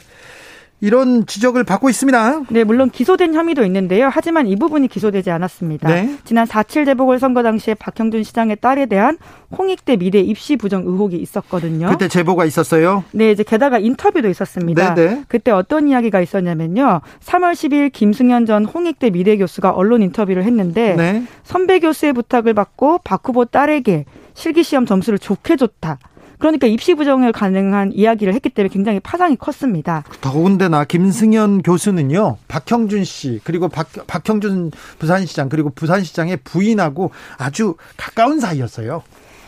이런 0.82 1.28
지적을 1.28 1.64
받고 1.64 1.90
있습니다. 1.90 2.42
네, 2.50 2.64
물론 2.64 2.90
기소된 2.90 3.36
혐의도 3.36 3.64
있는데요. 3.66 4.10
하지만 4.12 4.48
이 4.48 4.56
부분이 4.56 4.88
기소되지 4.88 5.30
않았습니다. 5.30 5.88
네. 5.88 6.18
지난 6.26 6.48
4.7 6.48 6.86
재보궐선거 6.86 7.44
당시에 7.44 7.76
박형준 7.76 8.24
시장의 8.24 8.58
딸에 8.60 8.88
대한 8.88 9.18
홍익대 9.56 9.98
미대 9.98 10.20
입시 10.20 10.56
부정 10.56 10.82
의혹이 10.84 11.18
있었거든요. 11.18 11.88
그때 11.90 12.08
제보가 12.08 12.46
있었어요? 12.46 13.04
네, 13.12 13.32
이제 13.32 13.44
게다가 13.44 13.78
인터뷰도 13.78 14.28
있었습니다. 14.28 14.96
네네. 14.96 15.10
네. 15.14 15.24
그때 15.28 15.52
어떤 15.52 15.88
이야기가 15.88 16.20
있었냐면요. 16.20 17.02
3월 17.24 17.54
10일 17.54 17.92
김승현 17.94 18.48
전 18.48 18.66
홍익대 18.66 19.12
미대 19.12 19.38
교수가 19.38 19.70
언론 19.72 20.02
인터뷰를 20.02 20.44
했는데 20.44 20.96
네. 20.96 21.24
선배 21.44 21.80
교수의 21.80 22.14
부탁을 22.14 22.56
받고 22.56 23.02
박 23.04 23.22
후보 23.28 23.46
딸에게 23.46 24.06
실기시험 24.34 24.88
점수를 24.88 25.20
좋게 25.20 25.58
줬다. 25.58 26.00
그러니까 26.42 26.66
입시 26.66 26.96
부정을 26.96 27.32
가능한 27.32 27.92
이야기를 27.94 28.34
했기 28.34 28.50
때문에 28.50 28.74
굉장히 28.74 29.00
파장이 29.00 29.36
컸습니다. 29.36 30.04
더군다나 30.22 30.86
김승현 30.86 31.62
교수는요, 31.62 32.38
박형준 32.48 33.04
씨 33.04 33.40
그리고 33.44 33.70
박, 33.70 33.88
박형준 34.08 34.72
부산시장 34.98 35.50
그리고 35.50 35.70
부산시장의 35.70 36.38
부인하고 36.44 37.12
아주 37.38 37.76
가까운 37.96 38.40
사이였어요. 38.40 39.04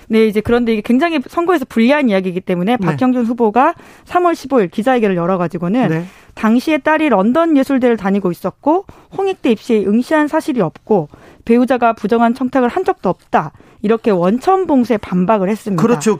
네, 0.07 0.27
이제 0.27 0.39
그런데 0.39 0.73
이게 0.73 0.81
굉장히 0.81 1.19
선거에서 1.27 1.65
불리한 1.65 2.09
이야기이기 2.09 2.41
때문에 2.41 2.77
네. 2.79 2.85
박형준 2.85 3.25
후보가 3.25 3.73
3월 4.05 4.33
15일 4.33 4.69
기자회견을 4.69 5.15
열어가지고는 5.15 5.87
네. 5.87 6.05
당시에 6.35 6.77
딸이 6.77 7.09
런던 7.09 7.57
예술대를 7.57 7.97
다니고 7.97 8.29
있었고 8.29 8.85
홍익대 9.17 9.49
입시에 9.49 9.83
응시한 9.85 10.27
사실이 10.27 10.61
없고 10.61 11.09
배우자가 11.45 11.93
부정한 11.93 12.35
청탁을 12.35 12.69
한 12.69 12.83
적도 12.83 13.09
없다. 13.09 13.51
이렇게 13.83 14.09
원천 14.09 14.65
봉쇄 14.65 14.97
반박을 14.97 15.49
했습니다. 15.49 15.81
그렇죠. 15.83 16.17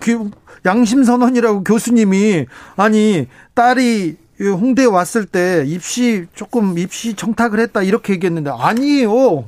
양심 0.66 1.04
선언이라고 1.04 1.64
교수님이 1.64 2.46
아니 2.76 3.28
딸이 3.56 4.18
홍대에 4.40 4.86
왔을 4.86 5.26
때 5.26 5.64
입시 5.66 6.26
조금 6.36 6.78
입시 6.78 7.16
청탁을 7.16 7.60
했다 7.62 7.82
이렇게 7.82 8.14
얘기했는데 8.14 8.52
아니에요. 8.54 9.46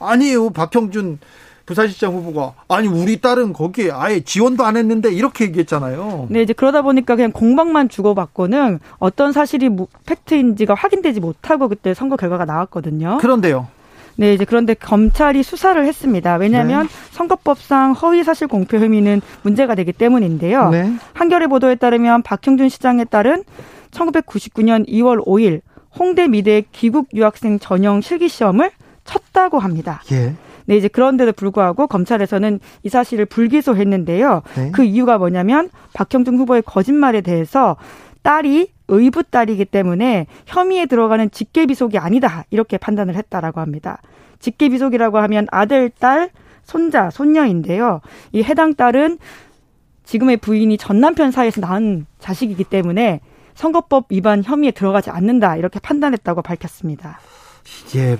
아니에요. 0.00 0.50
박형준 0.50 1.20
부산시장 1.66 2.12
후보가 2.12 2.54
아니 2.68 2.88
우리 2.88 3.20
딸은 3.20 3.52
거기에 3.52 3.90
아예 3.92 4.20
지원도 4.20 4.64
안 4.64 4.76
했는데 4.76 5.12
이렇게 5.12 5.44
얘기했잖아요. 5.46 6.26
네 6.30 6.42
이제 6.42 6.52
그러다 6.52 6.82
보니까 6.82 7.14
그냥 7.16 7.30
공방만 7.32 7.88
주고받고는 7.88 8.80
어떤 8.98 9.32
사실이 9.32 9.70
팩트인지가 10.06 10.74
확인되지 10.74 11.20
못하고 11.20 11.68
그때 11.68 11.94
선거 11.94 12.16
결과가 12.16 12.44
나왔거든요. 12.44 13.18
그런데요. 13.18 13.68
네, 14.16 14.32
이제 14.34 14.44
그런데 14.44 14.74
검찰이 14.74 15.42
수사를 15.42 15.84
했습니다. 15.84 16.36
왜냐하면 16.36 16.86
네. 16.86 16.92
선거법상 17.10 17.92
허위 17.92 18.22
사실 18.22 18.46
공표 18.46 18.78
혐의는 18.78 19.20
문제가 19.42 19.74
되기 19.74 19.92
때문인데요. 19.92 20.70
네. 20.70 20.92
한겨레 21.14 21.48
보도에 21.48 21.74
따르면 21.74 22.22
박형준 22.22 22.68
시장에 22.68 23.04
따른 23.04 23.42
1999년 23.90 24.88
2월 24.88 25.24
5일 25.24 25.60
홍대 25.98 26.28
미대 26.28 26.64
귀국 26.72 27.08
유학생 27.14 27.58
전형 27.58 28.00
실기 28.00 28.28
시험을 28.28 28.70
쳤다고 29.04 29.58
합니다. 29.58 30.02
예. 30.12 30.34
네, 30.66 30.76
이제 30.76 30.88
그런데도 30.88 31.32
불구하고 31.32 31.86
검찰에서는 31.86 32.58
이 32.82 32.88
사실을 32.88 33.26
불기소했는데요. 33.26 34.42
네. 34.56 34.70
그 34.72 34.82
이유가 34.82 35.18
뭐냐면 35.18 35.68
박형준 35.92 36.38
후보의 36.38 36.62
거짓말에 36.62 37.20
대해서 37.20 37.76
딸이 38.22 38.73
의붓 38.88 39.30
딸이기 39.30 39.64
때문에 39.64 40.26
혐의에 40.46 40.86
들어가는 40.86 41.30
직계비속이 41.30 41.98
아니다 41.98 42.44
이렇게 42.50 42.78
판단을 42.78 43.16
했다라고 43.16 43.60
합니다. 43.60 44.00
직계비속이라고 44.40 45.18
하면 45.18 45.46
아들, 45.50 45.90
딸, 45.90 46.30
손자, 46.64 47.10
손녀인데요. 47.10 48.00
이 48.32 48.42
해당 48.42 48.74
딸은 48.74 49.18
지금의 50.04 50.36
부인이 50.38 50.76
전 50.76 51.00
남편 51.00 51.30
사이에서 51.30 51.60
낳은 51.60 52.06
자식이기 52.18 52.64
때문에 52.64 53.20
선거법 53.54 54.06
위반 54.10 54.42
혐의에 54.42 54.70
들어가지 54.70 55.10
않는다 55.10 55.56
이렇게 55.56 55.78
판단했다고 55.78 56.42
밝혔습니다. 56.42 57.20
이게 57.86 58.18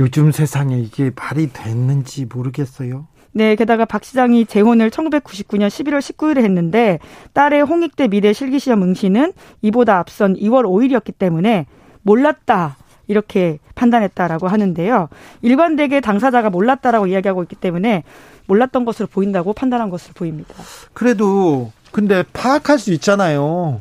요즘 0.00 0.32
세상에 0.32 0.78
이게 0.78 1.10
말이 1.14 1.52
됐는지 1.52 2.24
모르겠어요. 2.24 3.06
네, 3.32 3.54
게다가 3.56 3.84
박 3.84 4.04
시장이 4.04 4.46
재혼을 4.46 4.90
1999년 4.90 5.68
11월 5.68 6.00
19일에 6.00 6.38
했는데 6.38 6.98
딸의 7.34 7.62
홍익대 7.62 8.08
미래 8.08 8.32
실기시험 8.32 8.82
응시는 8.82 9.32
이보다 9.62 9.98
앞선 9.98 10.34
2월 10.34 10.64
5일이었기 10.64 11.16
때문에 11.18 11.66
몰랐다. 12.02 12.76
이렇게 13.08 13.58
판단했다라고 13.74 14.48
하는데요. 14.48 15.08
일관되게 15.40 16.00
당사자가 16.00 16.50
몰랐다라고 16.50 17.06
이야기하고 17.06 17.42
있기 17.44 17.56
때문에 17.56 18.04
몰랐던 18.46 18.84
것으로 18.84 19.08
보인다고 19.08 19.54
판단한 19.54 19.88
것으로 19.88 20.12
보입니다. 20.14 20.54
그래도 20.92 21.72
근데 21.90 22.22
파악할 22.34 22.78
수 22.78 22.92
있잖아요. 22.92 23.80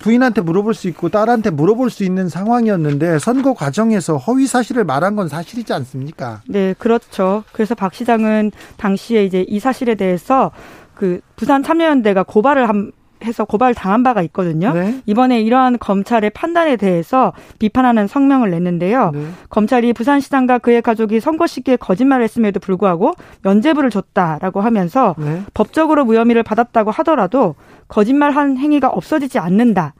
부인한테 0.00 0.40
물어볼 0.40 0.74
수 0.74 0.88
있고 0.88 1.08
딸한테 1.10 1.50
물어볼 1.50 1.90
수 1.90 2.04
있는 2.04 2.28
상황이었는데 2.28 3.18
선거 3.18 3.54
과정에서 3.54 4.16
허위 4.16 4.46
사실을 4.46 4.84
말한 4.84 5.14
건 5.14 5.28
사실이지 5.28 5.72
않습니까? 5.72 6.40
네, 6.48 6.74
그렇죠. 6.78 7.44
그래서 7.52 7.74
박 7.74 7.94
시장은 7.94 8.50
당시에 8.78 9.24
이제 9.24 9.44
이 9.46 9.60
사실에 9.60 9.94
대해서 9.94 10.50
그 10.94 11.20
부산 11.36 11.62
참여연대가 11.62 12.24
고발을 12.24 12.68
한 12.68 12.92
해서 13.24 13.44
고발 13.44 13.74
당한 13.74 14.02
바가 14.02 14.22
있거든요. 14.22 14.72
네. 14.72 15.00
이번에 15.06 15.40
이러한 15.40 15.78
검찰의 15.78 16.30
판단에 16.30 16.76
대해서 16.76 17.32
비판하는 17.58 18.06
성명을 18.06 18.50
냈는데요. 18.50 19.10
네. 19.12 19.26
검찰이 19.48 19.92
부산시장과 19.92 20.58
그의 20.58 20.82
가족이 20.82 21.20
선거 21.20 21.46
시기에 21.46 21.76
거짓말을 21.76 22.24
했음에도 22.24 22.60
불구하고 22.60 23.12
면죄부를 23.42 23.90
줬다라고 23.90 24.60
하면서 24.60 25.14
네. 25.18 25.42
법적으로 25.54 26.04
무혐의를 26.04 26.42
받았다고 26.42 26.90
하더라도 26.90 27.54
거짓말한 27.88 28.56
행위가 28.56 28.88
없어지지 28.88 29.38
않는다. 29.38 29.94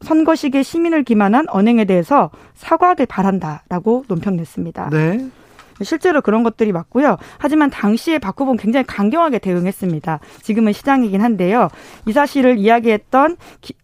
선거 0.00 0.34
시기에 0.34 0.62
시민을 0.62 1.04
기만한 1.04 1.46
언행에 1.48 1.84
대해서 1.84 2.30
사과하길 2.54 3.06
바란다라고 3.06 4.04
논평 4.08 4.36
냈습니다. 4.36 4.88
네. 4.90 5.26
실제로 5.84 6.20
그런 6.20 6.42
것들이 6.42 6.72
맞고요. 6.72 7.16
하지만 7.38 7.70
당시에 7.70 8.18
박 8.18 8.38
후보는 8.40 8.58
굉장히 8.58 8.84
강경하게 8.86 9.38
대응했습니다. 9.38 10.20
지금은 10.42 10.72
시장이긴 10.72 11.20
한데요. 11.20 11.68
이 12.06 12.12
사실을 12.12 12.58
이야기했던 12.58 13.36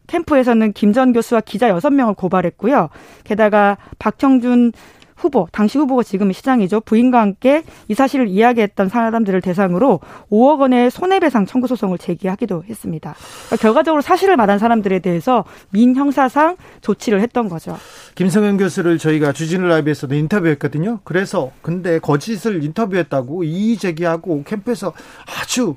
캠프에서는 0.07 0.73
김 0.73 0.93
전 0.93 1.13
교수와 1.13 1.43
기자 1.43 1.69
여섯 1.69 1.91
명을 1.91 2.15
고발했고요. 2.15 2.89
게다가 3.25 3.77
박형준 3.99 4.73
후보, 5.19 5.49
당시 5.53 5.79
후보가 5.79 6.05
지금 6.05 6.33
시장이죠. 6.33 6.81
부인과 6.81 7.21
함께 7.21 7.65
이 7.89 7.95
사실을 7.95 8.29
이야기했던 8.29 8.89
사람들을 8.89 9.41
대상으로 9.41 10.01
5억 10.31 10.61
원의 10.61 10.91
손해배상 10.91 11.45
청구 11.47 11.67
소송을 11.67 11.99
제기하기도 11.99 12.65
했습니다. 12.69 13.15
그러니까 13.47 13.57
결과적으로 13.57 14.01
사실을 14.01 14.37
말한 14.37 14.59
사람들에 14.59 15.01
대해서 15.01 15.45
민형사상 15.71 16.57
조치를 16.81 17.21
했던 17.21 17.49
거죠. 17.49 17.77
김성현 18.15 18.57
교수를 18.59 18.99
저희가 18.99 19.33
주진우 19.33 19.67
라이브에서도 19.67 20.15
인터뷰했거든요. 20.15 21.01
그래서 21.03 21.51
근데 21.63 21.99
거짓을 21.99 22.63
인터뷰했다고 22.63 23.45
이의 23.45 23.77
제기하고 23.77 24.45
캠프에서 24.45 24.93
아주 25.41 25.77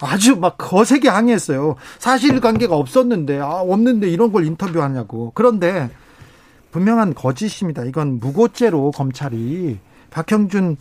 아주 0.00 0.36
막 0.36 0.56
거세게 0.58 1.08
항의했어요. 1.08 1.76
사실관계가 1.98 2.76
없었는데 2.76 3.40
아 3.40 3.60
없는데 3.60 4.08
이런 4.08 4.30
걸 4.30 4.44
인터뷰하냐고. 4.44 5.32
그런데 5.34 5.90
분명한 6.76 7.14
거짓입니다. 7.14 7.84
이건 7.84 8.20
무고죄로 8.20 8.90
검찰이 8.90 9.78
박형준 10.10 10.76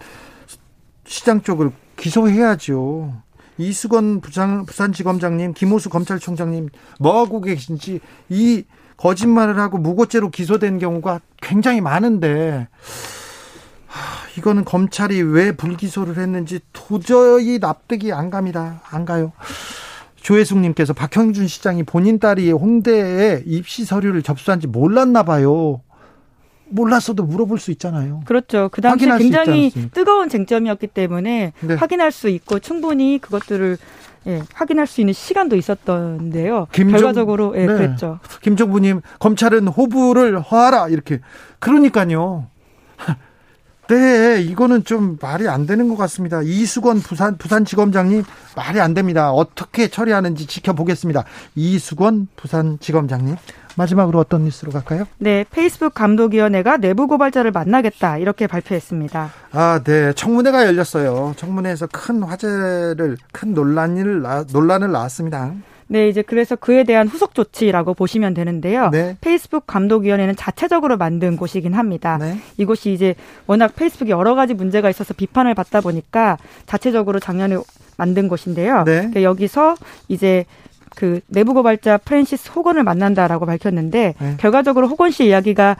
시장 1.05 1.41
쪽을 1.41 1.71
기소해야죠. 1.95 3.13
이수건 3.57 4.19
부산, 4.19 4.65
부산지검장님, 4.65 5.53
김호수 5.53 5.89
검찰총장님 5.89 6.67
뭐하고 6.99 7.39
계신지 7.39 8.01
이 8.27 8.65
거짓말을 8.97 9.57
하고 9.57 9.77
무고죄로 9.77 10.31
기소된 10.31 10.79
경우가 10.79 11.21
굉장히 11.41 11.79
많은데 11.79 12.67
하, 13.87 14.27
이거는 14.37 14.65
검찰이 14.65 15.21
왜 15.21 15.53
불기소를 15.53 16.17
했는지 16.17 16.59
도저히 16.73 17.59
납득이 17.59 18.11
안 18.11 18.29
갑니다. 18.29 18.81
안 18.89 19.05
가요. 19.05 19.31
조혜숙님께서 20.17 20.93
박형준 20.93 21.47
시장이 21.47 21.83
본인 21.83 22.19
딸이 22.19 22.51
홍대에 22.51 23.43
입시 23.45 23.85
서류를 23.85 24.23
접수한지 24.23 24.65
몰랐나 24.65 25.23
봐요. 25.23 25.81
몰랐어도 26.69 27.23
물어볼 27.23 27.59
수 27.59 27.71
있잖아요. 27.71 28.21
그렇죠. 28.25 28.69
그 28.71 28.81
당시 28.81 29.05
굉장히 29.05 29.71
뜨거운 29.93 30.29
쟁점이었기 30.29 30.87
때문에 30.87 31.53
네. 31.59 31.73
확인할 31.75 32.11
수 32.11 32.29
있고 32.29 32.59
충분히 32.59 33.19
그것들을 33.19 33.77
예, 34.27 34.41
확인할 34.53 34.87
수 34.87 35.01
있는 35.01 35.13
시간도 35.13 35.55
있었던데요. 35.55 36.67
김정, 36.71 36.99
결과적으로 36.99 37.53
예, 37.55 37.67
네. 37.67 37.67
그랬죠. 37.67 38.19
김정부님 38.41 39.01
검찰은 39.19 39.67
호부를 39.67 40.41
허하라 40.41 40.89
이렇게 40.89 41.19
그러니까요. 41.59 42.47
네, 43.87 44.41
이거는 44.41 44.83
좀 44.83 45.17
말이 45.21 45.47
안 45.47 45.67
되는 45.67 45.87
것 45.89 45.95
같습니다. 45.97 46.41
이수건 46.41 46.99
부산 47.01 47.37
부산지검장님 47.37 48.23
말이 48.55 48.79
안 48.81 48.93
됩니다. 48.93 49.31
어떻게 49.31 49.87
처리하는지 49.87 50.47
지켜보겠습니다. 50.47 51.23
이수건 51.55 52.27
부산지검장님. 52.35 53.35
마지막으로 53.77 54.19
어떤 54.19 54.45
뉴스로 54.45 54.71
갈까요? 54.71 55.05
네, 55.17 55.43
페이스북 55.51 55.93
감독위원회가 55.93 56.77
내부 56.77 57.07
고발자를 57.07 57.51
만나겠다 57.51 58.17
이렇게 58.17 58.47
발표했습니다. 58.47 59.31
아, 59.51 59.81
네, 59.83 60.13
청문회가 60.13 60.65
열렸어요. 60.65 61.33
청문회에서 61.35 61.87
큰 61.91 62.23
화제를 62.23 63.17
큰 63.33 63.53
논란을 63.53 64.23
논란을 64.51 64.91
낳았습니다. 64.91 65.53
네, 65.87 66.09
이제 66.09 66.21
그래서 66.23 66.55
그에 66.55 66.83
대한 66.83 67.07
후속 67.07 67.35
조치라고 67.35 67.93
보시면 67.93 68.33
되는데요. 68.33 68.89
네. 68.89 69.17
페이스북 69.21 69.67
감독위원회는 69.67 70.35
자체적으로 70.35 70.97
만든 70.97 71.37
곳이긴 71.37 71.73
합니다. 71.73 72.17
네. 72.19 72.39
이곳이 72.57 72.91
이제 72.91 73.13
워낙 73.45 73.75
페이스북이 73.75 74.09
여러 74.11 74.33
가지 74.33 74.53
문제가 74.55 74.89
있어서 74.89 75.13
비판을 75.13 75.53
받다 75.53 75.81
보니까 75.81 76.37
자체적으로 76.65 77.19
작년에 77.19 77.57
만든 77.97 78.27
곳인데요. 78.27 78.83
네. 78.83 78.97
그러니까 78.97 79.21
여기서 79.23 79.75
이제 80.07 80.45
그 80.95 81.19
내부 81.27 81.53
고발자 81.53 81.97
프랜시스 81.99 82.51
호건을 82.51 82.83
만난다라고 82.83 83.45
밝혔는데 83.45 84.15
네. 84.17 84.37
결과적으로 84.39 84.87
호건 84.87 85.11
씨 85.11 85.27
이야기가 85.27 85.75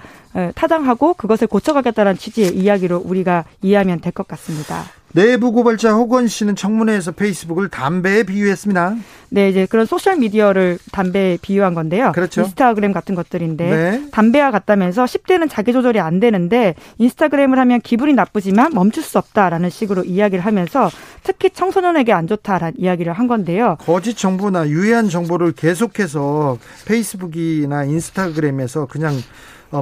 타당하고 0.56 1.14
그것을 1.14 1.48
고쳐가겠다는 1.48 2.18
취지의 2.18 2.56
이야기로 2.56 3.02
우리가 3.04 3.46
이해하면 3.62 4.02
될 4.02 4.12
것 4.12 4.28
같습니다. 4.28 4.84
내부 5.16 5.54
고발자 5.54 5.94
호건 5.94 6.28
씨는 6.28 6.58
청문회에서 6.58 7.14
페이스북을 7.14 7.70
담배에 7.70 8.24
비유했습니다. 8.24 8.98
네, 9.30 9.50
이제 9.50 9.66
그런 9.66 9.86
소셜 9.86 10.18
미디어를 10.18 10.78
담배에 10.92 11.38
비유한 11.42 11.74
건데요. 11.74 12.12
그렇죠. 12.12 12.42
인스타그램 12.42 12.92
같은 12.92 13.16
것들인데 13.16 13.66
네. 13.66 14.10
담배와 14.12 14.52
같다면서 14.52 15.06
10대는 15.06 15.50
자기 15.50 15.72
조절이 15.72 16.02
안 16.02 16.20
되는데 16.20 16.76
인스타그램을 16.98 17.58
하면 17.60 17.80
기분이 17.80 18.14
나쁘지만 18.14 18.74
멈출 18.74 19.04
수 19.04 19.18
없다라는 19.18 19.70
식으로 19.70 20.04
이야기를 20.04 20.46
하면서 20.46 20.92
특히 21.24 21.50
청소년에게 21.50 22.12
안 22.12 22.28
좋다라는 22.28 22.74
이야기를 22.78 23.14
한 23.14 23.28
건데요. 23.28 23.78
거짓 23.80 24.18
정보나 24.18 24.68
유해한 24.68 25.08
정보를 25.08 25.54
계속해서 25.54 26.58
페이스북이나 26.86 27.86
인스타그램에서 27.86 28.88
그냥 28.88 29.16
어, 29.16 29.22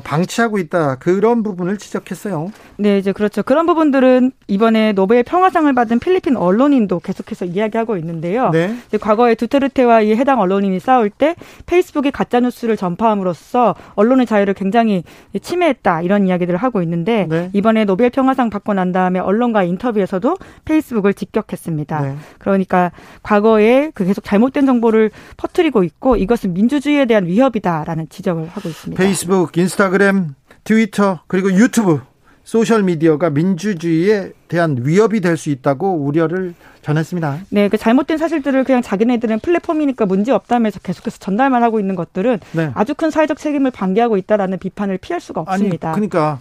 방치하고 0.03 0.57
있다 0.60 0.95
그런 0.95 1.43
부분을 1.43 1.77
지적했어요. 1.77 2.51
네, 2.77 2.97
이제 2.97 3.11
그렇죠. 3.11 3.43
그런 3.43 3.65
부분들은 3.65 4.31
이번에 4.47 4.93
노벨 4.93 5.23
평화상을 5.23 5.72
받은 5.73 5.99
필리핀 5.99 6.35
언론인도 6.35 6.99
계속해서 6.99 7.45
이야기하고 7.45 7.97
있는데요. 7.97 8.49
네. 8.49 8.76
과거에 8.99 9.35
두테르테와 9.35 10.01
이 10.01 10.15
해당 10.15 10.39
언론인이 10.39 10.80
싸울 10.80 11.10
때 11.10 11.35
페이스북이 11.65 12.11
가짜 12.11 12.39
뉴스를 12.39 12.77
전파함으로써 12.77 13.76
언론의 13.95 14.26
자유를 14.26 14.53
굉장히 14.53 15.03
침해했다 15.39 16.01
이런 16.01 16.27
이야기들을 16.27 16.57
하고 16.57 16.81
있는데 16.81 17.27
네. 17.30 17.49
이번에 17.53 17.85
노벨 17.85 18.10
평화상 18.10 18.49
받고 18.49 18.73
난 18.73 18.91
다음에 18.91 19.19
언론과 19.19 19.64
인터뷰에서도 19.64 20.38
페이스북을 20.65 21.14
직격했습니다. 21.14 22.01
네. 22.01 22.15
그러니까 22.39 22.91
과거에 23.22 23.91
그 23.93 24.05
계속 24.05 24.23
잘못된 24.23 24.65
정보를 24.65 25.11
퍼뜨리고 25.38 25.84
있고 25.84 26.15
이것은 26.15 26.53
민주주의에 26.53 27.05
대한 27.05 27.26
위협이다라는 27.26 28.10
지적을 28.10 28.47
하고 28.47 28.69
있습니다. 28.69 29.01
페이스북, 29.01 29.51
인스타그램, 29.74 30.36
트위터 30.64 31.22
그리고 31.28 31.52
유튜브 31.52 32.02
소셜 32.44 32.84
미디어가 32.84 33.30
민주주의에 33.30 34.32
대한 34.48 34.78
위협이 34.82 35.22
될 35.22 35.38
수 35.38 35.50
있다고 35.50 35.95
우려를 36.06 36.54
전했습니다. 36.82 37.40
네, 37.50 37.70
그 37.70 37.78
잘못된 37.78 38.18
사실들을 38.18 38.64
그냥 38.66 38.82
자기네들은 38.82 39.40
플랫폼이니까 39.40 40.06
문제 40.06 40.32
없다면서 40.32 40.80
계속해서 40.80 41.18
전달만 41.20 41.64
하고 41.64 41.80
있는 41.80 41.95
것들은 41.95 42.40
네. 42.52 42.72
아주 42.76 42.94
큰 42.94 43.10
사회적 43.10 43.38
책임을 43.38 43.72
방기하고 43.72 44.18
있다라는 44.18 44.60
비판을 44.60 44.98
피할 44.98 45.22
수가 45.22 45.41
없습니다. 45.41 45.90
아니, 45.90 45.95
그러니까 45.95 46.40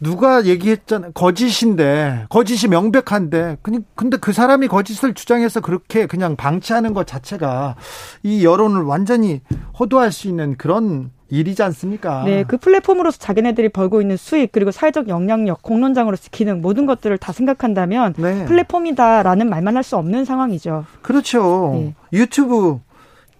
누가 0.00 0.44
얘기했잖아요. 0.44 1.12
거짓인데 1.12 2.26
거짓이 2.28 2.68
명백한데 2.68 3.58
근데 3.62 4.16
그 4.16 4.32
사람이 4.32 4.68
거짓을 4.68 5.14
주장해서 5.14 5.60
그렇게 5.60 6.06
그냥 6.06 6.36
방치하는 6.36 6.92
것 6.92 7.06
자체가 7.06 7.76
이 8.22 8.44
여론을 8.44 8.82
완전히 8.82 9.42
호도할 9.78 10.12
수 10.12 10.28
있는 10.28 10.56
그런 10.56 11.10
일이지 11.28 11.62
않습니까? 11.62 12.22
네, 12.24 12.44
그 12.46 12.56
플랫폼으로서 12.58 13.18
자기네들이 13.18 13.70
벌고 13.70 14.00
있는 14.00 14.16
수익 14.16 14.52
그리고 14.52 14.70
사회적 14.70 15.08
영향력, 15.08 15.62
공론장으로서 15.62 16.28
기능 16.30 16.60
모든 16.60 16.86
것들을 16.86 17.16
다 17.18 17.32
생각한다면 17.32 18.14
네. 18.18 18.44
플랫폼이다라는 18.44 19.48
말만 19.48 19.76
할 19.76 19.84
수 19.84 19.96
없는 19.96 20.24
상황이죠. 20.24 20.84
그렇죠. 21.02 21.72
네. 21.74 21.94
유튜브, 22.12 22.80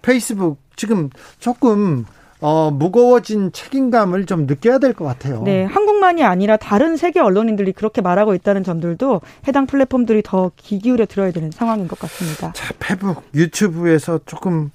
페이스북 0.01 0.57
지금 0.75 1.09
조금 1.39 2.05
어, 2.41 2.69
무거워진 2.69 3.51
책임감을 3.51 4.25
좀 4.25 4.45
느껴야 4.45 4.77
될 4.77 4.93
것 4.93 5.05
같아요. 5.05 5.41
네, 5.43 5.63
한국만이 5.63 6.23
아니라 6.23 6.57
다른 6.57 6.97
세계 6.97 7.19
언론인들이 7.19 7.71
그렇게 7.71 8.01
말하고 8.01 8.35
있다는 8.35 8.63
점들도 8.63 9.21
해당 9.47 9.65
플랫폼들이 9.65 10.21
더 10.23 10.51
귀 10.57 10.77
기울여 10.79 11.05
들어야 11.05 11.31
되는 11.31 11.49
상황인 11.49 11.87
것 11.87 11.97
같습니다. 11.97 12.51
자, 12.53 12.73
페북, 12.79 13.23
유튜브에서 13.33 14.19
조금 14.25 14.69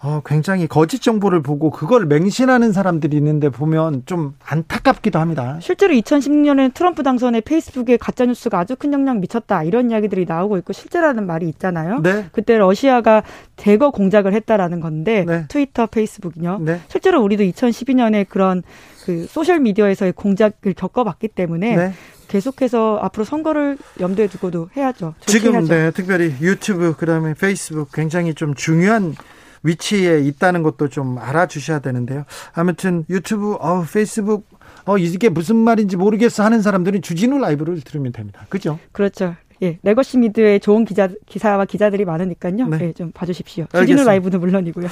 어, 0.00 0.22
굉장히 0.24 0.68
거짓 0.68 1.02
정보를 1.02 1.42
보고 1.42 1.70
그걸 1.70 2.06
맹신하는 2.06 2.72
사람들이 2.72 3.16
있는데 3.16 3.48
보면 3.48 4.02
좀 4.06 4.34
안타깝기도 4.44 5.18
합니다. 5.18 5.58
실제로 5.60 5.92
2016년에 5.94 6.72
트럼프 6.72 7.02
당선에 7.02 7.40
페이스북에 7.40 7.96
가짜 7.96 8.24
뉴스가 8.24 8.60
아주 8.60 8.76
큰 8.76 8.92
영향 8.92 9.20
미쳤다 9.20 9.64
이런 9.64 9.90
이야기들이 9.90 10.24
나오고 10.24 10.56
있고 10.58 10.72
실제라는 10.72 11.26
말이 11.26 11.48
있잖아요. 11.48 12.00
네. 12.02 12.26
그때 12.30 12.56
러시아가 12.56 13.24
대거 13.56 13.90
공작을 13.90 14.34
했다라는 14.34 14.78
건데 14.78 15.24
네. 15.26 15.46
트위터, 15.48 15.86
페이스북이요. 15.86 16.58
네. 16.60 16.80
실제로 16.86 17.20
우리도 17.22 17.42
2012년에 17.42 18.28
그런 18.28 18.62
그 19.04 19.26
소셜 19.26 19.58
미디어에서의 19.58 20.12
공작을 20.12 20.74
겪어봤기 20.74 21.28
때문에 21.28 21.76
네. 21.76 21.92
계속해서 22.28 22.98
앞으로 23.02 23.24
선거를 23.24 23.78
염두에 23.98 24.28
두고도 24.28 24.68
해야죠. 24.76 25.14
지금 25.26 25.64
네, 25.64 25.90
특별히 25.90 26.34
유튜브 26.40 26.94
그다음에 26.94 27.34
페이스북 27.34 27.90
굉장히 27.92 28.34
좀 28.34 28.54
중요한 28.54 29.14
위치에 29.62 30.20
있다는 30.20 30.62
것도 30.62 30.88
좀 30.88 31.18
알아주셔야 31.18 31.80
되는데요. 31.80 32.24
아무튼 32.52 33.04
유튜브, 33.10 33.54
어, 33.54 33.84
페이스북, 33.92 34.48
어, 34.84 34.98
이게 34.98 35.28
무슨 35.28 35.56
말인지 35.56 35.96
모르겠어 35.96 36.44
하는 36.44 36.62
사람들은 36.62 37.02
주진우 37.02 37.38
라이브를 37.38 37.80
들으면 37.80 38.12
됩니다. 38.12 38.46
그죠? 38.48 38.78
그렇죠. 38.92 39.34
예, 39.62 39.78
legacy 39.82 40.18
미디어에 40.18 40.60
좋은 40.60 40.84
기자 40.84 41.08
기사와 41.26 41.64
기자들이 41.64 42.04
많으니까요. 42.04 42.68
네, 42.68 42.78
예, 42.80 42.92
좀 42.92 43.10
봐주십시오. 43.12 43.66
주진우 43.74 44.04
라이브는 44.04 44.38
물론이고요. 44.40 44.86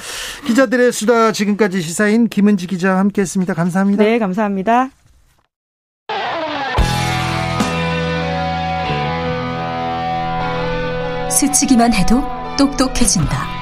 기자들의 0.45 0.91
수다 0.91 1.31
지금까지 1.31 1.81
시사인 1.81 2.27
김은지 2.27 2.67
기자와 2.67 2.99
함께했습니다. 2.99 3.53
감사합니다. 3.53 4.03
네, 4.03 4.19
감사합니다. 4.19 4.89
스치기만 11.29 11.93
해도 11.93 12.23
똑똑해진다. 12.57 13.56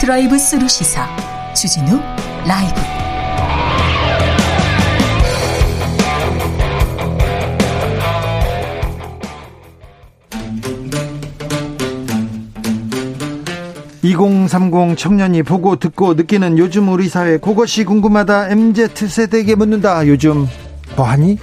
드라이브 0.00 0.38
스루 0.38 0.66
시사 0.66 1.06
주진우 1.52 2.00
라이브 2.46 2.80
(2030) 14.02 14.96
청년이 14.96 15.42
보고 15.42 15.76
듣고 15.76 16.14
느끼는 16.14 16.56
요즘 16.56 16.88
우리 16.88 17.10
사회 17.10 17.36
그것이 17.36 17.84
궁금하다 17.84 18.48
MZ세대에게 18.48 19.54
묻는다 19.54 20.06
요즘 20.06 20.48
뭐하니? 20.96 21.36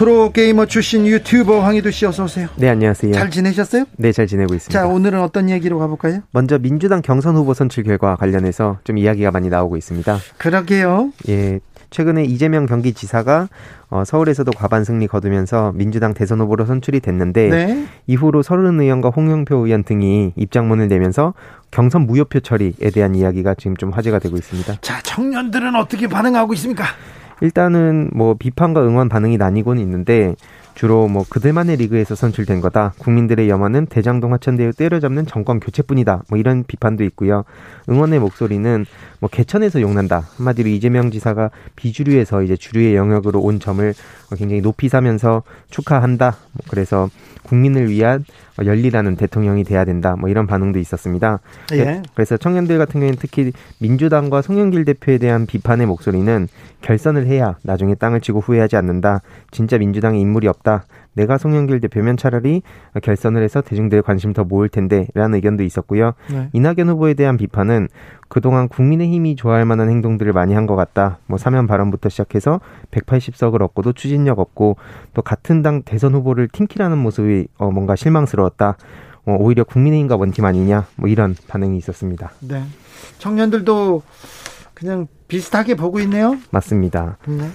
프로게이머 0.00 0.64
출신 0.64 1.06
유튜버 1.06 1.60
황희도 1.60 1.90
씨 1.90 2.06
어서 2.06 2.24
오세요. 2.24 2.48
네, 2.56 2.70
안녕하세요. 2.70 3.12
잘 3.12 3.30
지내셨어요? 3.30 3.84
네, 3.98 4.12
잘 4.12 4.26
지내고 4.26 4.54
있습니다. 4.54 4.80
자, 4.80 4.88
오늘은 4.88 5.20
어떤 5.20 5.50
얘기로 5.50 5.78
가볼까요? 5.78 6.22
먼저 6.30 6.58
민주당 6.58 7.02
경선 7.02 7.36
후보 7.36 7.52
선출 7.52 7.84
결과 7.84 8.16
관련해서 8.16 8.78
좀 8.84 8.96
이야기가 8.96 9.30
많이 9.30 9.50
나오고 9.50 9.76
있습니다. 9.76 10.18
그러게요. 10.38 11.12
예. 11.28 11.60
최근에 11.90 12.24
이재명 12.24 12.64
경기지사가 12.64 13.48
어, 13.90 14.04
서울에서도 14.06 14.50
과반 14.52 14.84
승리 14.84 15.06
거두면서 15.06 15.72
민주당 15.74 16.14
대선 16.14 16.40
후보로 16.40 16.64
선출이 16.64 17.00
됐는데 17.00 17.48
네. 17.48 17.86
이후로 18.06 18.42
서른 18.42 18.80
의원과 18.80 19.10
홍영표 19.10 19.66
의원 19.66 19.82
등이 19.82 20.32
입장문을 20.34 20.88
내면서 20.88 21.34
경선 21.72 22.06
무효표 22.06 22.40
처리에 22.40 22.90
대한 22.94 23.14
이야기가 23.16 23.54
지금 23.54 23.76
좀 23.76 23.90
화제가 23.90 24.18
되고 24.18 24.36
있습니다. 24.36 24.78
자, 24.80 25.02
청년들은 25.02 25.74
어떻게 25.74 26.06
반응하고 26.06 26.54
있습니까? 26.54 26.84
일단은 27.40 28.10
뭐 28.12 28.34
비판과 28.34 28.86
응원 28.86 29.08
반응이 29.08 29.36
나뉘고는 29.36 29.82
있는데 29.82 30.34
주로 30.74 31.08
뭐 31.08 31.24
그들만의 31.28 31.76
리그에서 31.76 32.14
선출된 32.14 32.60
거다. 32.60 32.94
국민들의 32.98 33.48
염원은 33.48 33.86
대장동 33.86 34.32
화천대유 34.32 34.72
때려잡는 34.72 35.26
정권 35.26 35.60
교체뿐이다. 35.60 36.22
뭐 36.28 36.38
이런 36.38 36.64
비판도 36.66 37.04
있고요. 37.04 37.44
응원의 37.88 38.20
목소리는 38.20 38.86
뭐 39.18 39.28
개천에서 39.28 39.80
용난다. 39.80 40.22
한마디로 40.36 40.68
이재명 40.68 41.10
지사가 41.10 41.50
비주류에서 41.76 42.42
이제 42.42 42.56
주류의 42.56 42.94
영역으로 42.94 43.40
온 43.40 43.60
점을 43.60 43.92
굉장히 44.36 44.62
높이 44.62 44.88
사면서 44.88 45.42
축하한다. 45.70 46.36
뭐 46.52 46.64
그래서 46.70 47.10
국민을 47.42 47.88
위한 47.88 48.24
열리라는 48.64 49.16
대통령이 49.16 49.64
돼야 49.64 49.84
된다. 49.84 50.16
뭐 50.18 50.28
이런 50.28 50.46
반응도 50.46 50.78
있었습니다. 50.78 51.40
예. 51.72 52.02
그래서 52.14 52.36
청년들 52.36 52.78
같은 52.78 52.94
경우에는 53.00 53.18
특히 53.18 53.52
민주당과 53.78 54.42
송영길 54.42 54.84
대표에 54.84 55.18
대한 55.18 55.46
비판의 55.46 55.86
목소리는 55.86 56.48
결선을 56.82 57.26
해야 57.26 57.56
나중에 57.62 57.94
땅을 57.94 58.20
치고 58.20 58.40
후회하지 58.40 58.76
않는다. 58.76 59.22
진짜 59.50 59.78
민주당에 59.78 60.18
인물이 60.18 60.48
없다. 60.48 60.84
내가 61.14 61.38
송영길 61.38 61.80
대표면 61.80 62.16
차라리 62.16 62.62
결선을 63.02 63.42
해서 63.42 63.60
대중들의 63.60 64.02
관심 64.02 64.32
더 64.32 64.44
모을 64.44 64.68
텐데라는 64.68 65.34
의견도 65.34 65.62
있었고요. 65.64 66.12
네. 66.30 66.48
이낙연 66.52 66.88
후보에 66.88 67.14
대한 67.14 67.36
비판은 67.36 67.88
그동안 68.28 68.68
국민의힘이 68.68 69.34
좋아할 69.36 69.64
만한 69.64 69.88
행동들을 69.90 70.32
많이 70.32 70.54
한 70.54 70.66
것 70.66 70.76
같다. 70.76 71.18
뭐 71.26 71.36
사면 71.36 71.66
발언부터 71.66 72.08
시작해서 72.10 72.60
180석을 72.92 73.60
얻고도 73.62 73.92
추진력 73.94 74.38
없고 74.38 74.76
또 75.14 75.22
같은 75.22 75.62
당 75.62 75.82
대선 75.82 76.14
후보를 76.14 76.46
팀킬하는 76.48 76.96
모습이 76.98 77.48
어 77.58 77.70
뭔가 77.70 77.96
실망스러웠다. 77.96 78.76
어 79.26 79.36
오히려 79.38 79.64
국민의힘과 79.64 80.16
원팀 80.16 80.44
아니냐. 80.44 80.86
뭐 80.96 81.08
이런 81.08 81.34
반응이 81.48 81.76
있었습니다. 81.78 82.30
네. 82.40 82.62
청년들도 83.18 84.02
그냥 84.74 85.08
비슷하게 85.28 85.74
보고 85.74 85.98
있네요. 86.00 86.36
맞습니다. 86.50 87.18
네. 87.26 87.48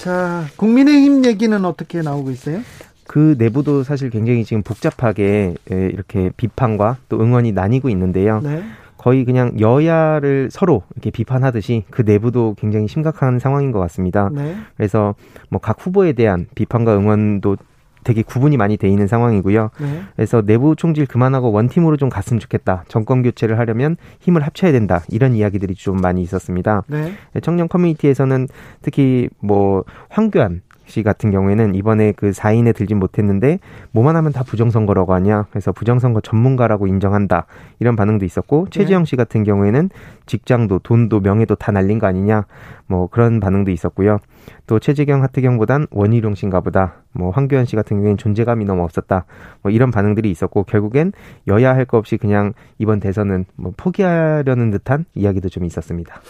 자, 0.00 0.44
국민의힘 0.56 1.24
얘기는 1.26 1.64
어떻게 1.64 2.00
나오고 2.00 2.30
있어요? 2.30 2.60
그 3.06 3.34
내부도 3.38 3.82
사실 3.82 4.08
굉장히 4.08 4.44
지금 4.44 4.62
복잡하게 4.62 5.54
이렇게 5.68 6.30
비판과 6.36 6.96
또 7.08 7.20
응원이 7.20 7.52
나뉘고 7.52 7.90
있는데요. 7.90 8.40
네. 8.40 8.62
거의 8.96 9.24
그냥 9.24 9.58
여야를 9.58 10.48
서로 10.50 10.82
이렇게 10.94 11.10
비판하듯이 11.10 11.84
그 11.90 12.02
내부도 12.02 12.54
굉장히 12.58 12.86
심각한 12.86 13.38
상황인 13.38 13.72
것 13.72 13.80
같습니다. 13.80 14.30
네. 14.32 14.56
그래서 14.76 15.14
뭐 15.48 15.60
각 15.60 15.84
후보에 15.84 16.12
대한 16.12 16.46
비판과 16.54 16.96
응원도 16.96 17.56
되게 18.04 18.22
구분이 18.22 18.56
많이 18.56 18.76
돼 18.76 18.88
있는 18.88 19.06
상황이고요. 19.06 19.70
네. 19.80 20.02
그래서 20.16 20.42
내부 20.42 20.76
총질 20.76 21.06
그만하고 21.06 21.52
원팀으로 21.52 21.96
좀 21.96 22.08
갔으면 22.08 22.40
좋겠다. 22.40 22.84
정권 22.88 23.22
교체를 23.22 23.58
하려면 23.58 23.96
힘을 24.20 24.42
합쳐야 24.42 24.72
된다. 24.72 25.02
이런 25.08 25.34
이야기들이 25.34 25.74
좀 25.74 25.96
많이 25.96 26.22
있었습니다. 26.22 26.84
네. 26.88 27.12
청년 27.42 27.68
커뮤니티에서는 27.68 28.48
특히 28.82 29.28
뭐 29.40 29.84
황교안 30.08 30.62
씨 30.90 31.02
같은 31.02 31.30
경우에는 31.30 31.74
이번에 31.74 32.12
그 32.12 32.30
4인에 32.30 32.74
들진 32.74 32.98
못했는데 32.98 33.58
뭐만 33.92 34.16
하면 34.16 34.32
다 34.32 34.42
부정선거라고 34.42 35.14
하냐. 35.14 35.46
그래서 35.50 35.72
부정선거 35.72 36.20
전문가라고 36.20 36.86
인정한다. 36.86 37.46
이런 37.78 37.96
반응도 37.96 38.24
있었고 38.24 38.64
네. 38.64 38.70
최지영 38.70 39.04
씨 39.04 39.16
같은 39.16 39.44
경우에는 39.44 39.90
직장도 40.26 40.80
돈도 40.80 41.20
명예도 41.20 41.54
다 41.54 41.72
날린 41.72 41.98
거 41.98 42.06
아니냐. 42.06 42.44
뭐 42.86 43.06
그런 43.06 43.40
반응도 43.40 43.70
있었고요. 43.70 44.18
또 44.66 44.78
최재경 44.78 45.22
하태경보단 45.22 45.86
원희룡 45.90 46.34
씨인가 46.34 46.60
보다. 46.60 46.94
뭐 47.12 47.30
황교안 47.30 47.64
씨 47.64 47.76
같은 47.76 47.96
경우에는 47.98 48.16
존재감이 48.16 48.64
너무 48.64 48.82
없었다. 48.82 49.24
뭐 49.62 49.70
이런 49.70 49.90
반응들이 49.90 50.30
있었고 50.30 50.64
결국엔 50.64 51.12
여야 51.46 51.74
할 51.74 51.84
거 51.90 51.98
없이 51.98 52.16
그냥 52.18 52.52
이번 52.78 53.00
대선은 53.00 53.46
뭐 53.56 53.72
포기하려는 53.76 54.70
듯한 54.70 55.06
이야기도 55.14 55.48
좀 55.48 55.64
있었습니다. 55.64 56.20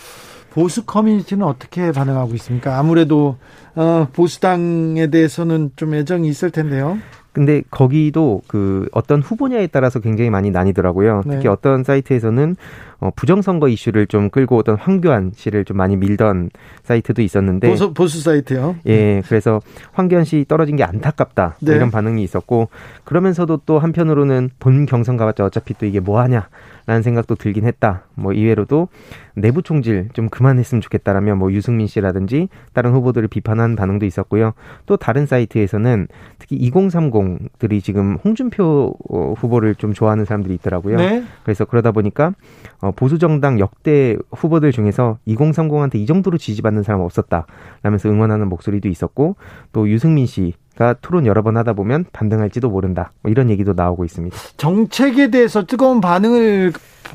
보수 0.50 0.84
커뮤니티는 0.84 1.44
어떻게 1.44 1.92
반응하고 1.92 2.34
있습니까? 2.34 2.78
아무래도 2.78 3.36
어, 3.74 4.08
보수당에 4.12 5.06
대해서는 5.08 5.70
좀 5.76 5.94
애정이 5.94 6.28
있을 6.28 6.50
텐데요. 6.50 6.98
근데 7.32 7.62
거기도 7.70 8.42
그 8.48 8.88
어떤 8.92 9.22
후보냐에 9.22 9.68
따라서 9.68 10.00
굉장히 10.00 10.30
많이 10.30 10.50
나뉘더라고요. 10.50 11.22
네. 11.24 11.36
특히 11.36 11.48
어떤 11.48 11.84
사이트에서는 11.84 12.56
어, 13.00 13.10
부정선거 13.16 13.68
이슈를 13.68 14.06
좀 14.06 14.28
끌고 14.28 14.58
오던 14.58 14.76
황교안 14.76 15.32
씨를 15.34 15.64
좀 15.64 15.78
많이 15.78 15.96
밀던 15.96 16.50
사이트도 16.82 17.22
있었는데 17.22 17.68
보수, 17.70 17.94
보수 17.94 18.20
사이트요. 18.20 18.76
예, 18.86 19.22
그래서 19.26 19.60
황교안 19.92 20.24
씨 20.24 20.44
떨어진 20.46 20.76
게 20.76 20.84
안타깝다 20.84 21.56
네. 21.60 21.74
이런 21.74 21.90
반응이 21.90 22.22
있었고 22.22 22.68
그러면서도 23.04 23.62
또 23.64 23.78
한편으로는 23.78 24.50
본 24.58 24.84
경선 24.84 25.16
가봤자 25.16 25.44
어차피 25.46 25.74
또 25.74 25.86
이게 25.86 25.98
뭐 25.98 26.20
하냐 26.20 26.48
라는 26.86 27.02
생각도 27.02 27.36
들긴 27.36 27.66
했다. 27.66 28.04
뭐 28.14 28.32
이외로도 28.32 28.88
내부 29.34 29.62
총질 29.62 30.08
좀 30.12 30.28
그만했으면 30.28 30.80
좋겠다라며 30.82 31.36
뭐 31.36 31.52
유승민 31.52 31.86
씨라든지 31.86 32.48
다른 32.72 32.92
후보들을 32.92 33.28
비판한 33.28 33.76
반응도 33.76 34.06
있었고요. 34.06 34.52
또 34.86 34.96
다른 34.96 35.24
사이트에서는 35.24 36.08
특히 36.38 36.58
2030들이 36.70 37.82
지금 37.82 38.16
홍준표 38.24 38.94
어, 39.08 39.34
후보를 39.36 39.74
좀 39.76 39.94
좋아하는 39.94 40.24
사람들이 40.24 40.54
있더라고요. 40.54 40.96
네. 40.96 41.24
그래서 41.44 41.64
그러다 41.64 41.92
보니까 41.92 42.32
어, 42.80 42.89
어, 42.89 42.89
보수 42.92 43.18
정당 43.18 43.58
역대 43.58 44.16
후보들 44.32 44.72
중에서 44.72 45.18
2030한테 45.28 45.96
이 45.96 46.06
정도로 46.06 46.38
지지받는 46.38 46.82
사람 46.82 47.00
없었다라면서 47.00 48.08
응원하는 48.08 48.48
목소리도 48.48 48.88
있었고 48.88 49.36
또 49.72 49.88
유승민 49.88 50.26
씨가 50.26 50.94
토론 51.00 51.26
여러 51.26 51.42
번 51.42 51.56
하다 51.56 51.72
보면 51.74 52.06
반등할지도 52.12 52.70
모른다 52.70 53.12
뭐 53.22 53.30
이런 53.30 53.50
얘기도 53.50 53.72
나오고 53.74 54.04
있습니다. 54.04 54.36
정책에 54.56 55.30
대해서 55.30 55.64
뜨거운 55.64 56.00
반응을 56.00 56.72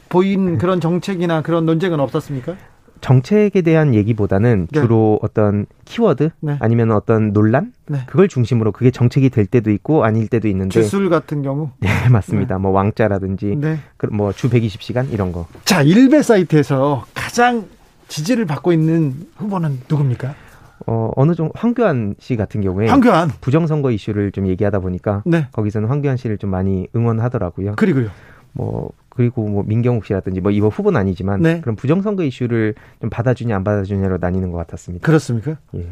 보인 0.09 0.57
그런 0.57 0.81
정책이나 0.81 1.41
그런 1.41 1.65
논쟁은 1.65 1.99
없었습니까? 1.99 2.55
정책에 3.01 3.61
대한 3.61 3.93
얘기보다는 3.93 4.67
네. 4.71 4.81
주로 4.81 5.19
어떤 5.21 5.65
키워드 5.85 6.29
네. 6.39 6.57
아니면 6.59 6.91
어떤 6.91 7.33
논란 7.33 7.73
네. 7.87 7.99
그걸 8.07 8.27
중심으로 8.27 8.71
그게 8.71 8.91
정책이 8.91 9.29
될 9.29 9.45
때도 9.45 9.71
있고 9.71 10.03
아닐 10.03 10.27
때도 10.27 10.47
있는데 10.47 10.81
주술 10.81 11.09
같은 11.09 11.41
경우 11.41 11.69
네 11.79 11.89
맞습니다. 12.09 12.55
네. 12.55 12.61
뭐 12.61 12.71
왕자라든지 12.71 13.55
네. 13.57 13.79
그 13.97 14.07
뭐주 14.07 14.49
120시간 14.49 15.11
이런 15.11 15.31
거. 15.31 15.45
자 15.65 15.81
일베 15.81 16.21
사이트에서 16.21 17.05
가장 17.13 17.65
지지를 18.07 18.45
받고 18.45 18.71
있는 18.71 19.13
후보는 19.37 19.81
누굽니까? 19.89 20.35
어, 20.87 21.11
어느 21.15 21.33
정도 21.33 21.51
황교안 21.55 22.15
씨 22.19 22.35
같은 22.35 22.61
경우에 22.61 22.87
황교안 22.87 23.31
부정선거 23.41 23.91
이슈를 23.91 24.31
좀 24.31 24.47
얘기하다 24.47 24.79
보니까 24.79 25.23
네. 25.25 25.47
거기서는 25.51 25.87
황교안 25.89 26.17
씨를 26.17 26.37
좀 26.37 26.51
많이 26.51 26.87
응원하더라고요. 26.95 27.73
그리고요. 27.75 28.09
뭐 28.55 28.89
그리고 29.09 29.47
뭐 29.47 29.63
민경욱 29.65 30.05
씨라든지 30.05 30.41
뭐 30.41 30.51
이번 30.51 30.71
후보는 30.71 30.99
아니지만 30.99 31.41
네. 31.41 31.61
그런 31.61 31.75
부정선거 31.75 32.23
이슈를 32.23 32.73
좀 32.99 33.09
받아주냐 33.09 33.55
안 33.55 33.63
받아주냐로 33.63 34.17
나뉘는 34.19 34.51
것 34.51 34.57
같았습니다. 34.57 35.05
그렇습니까? 35.05 35.57
예. 35.75 35.85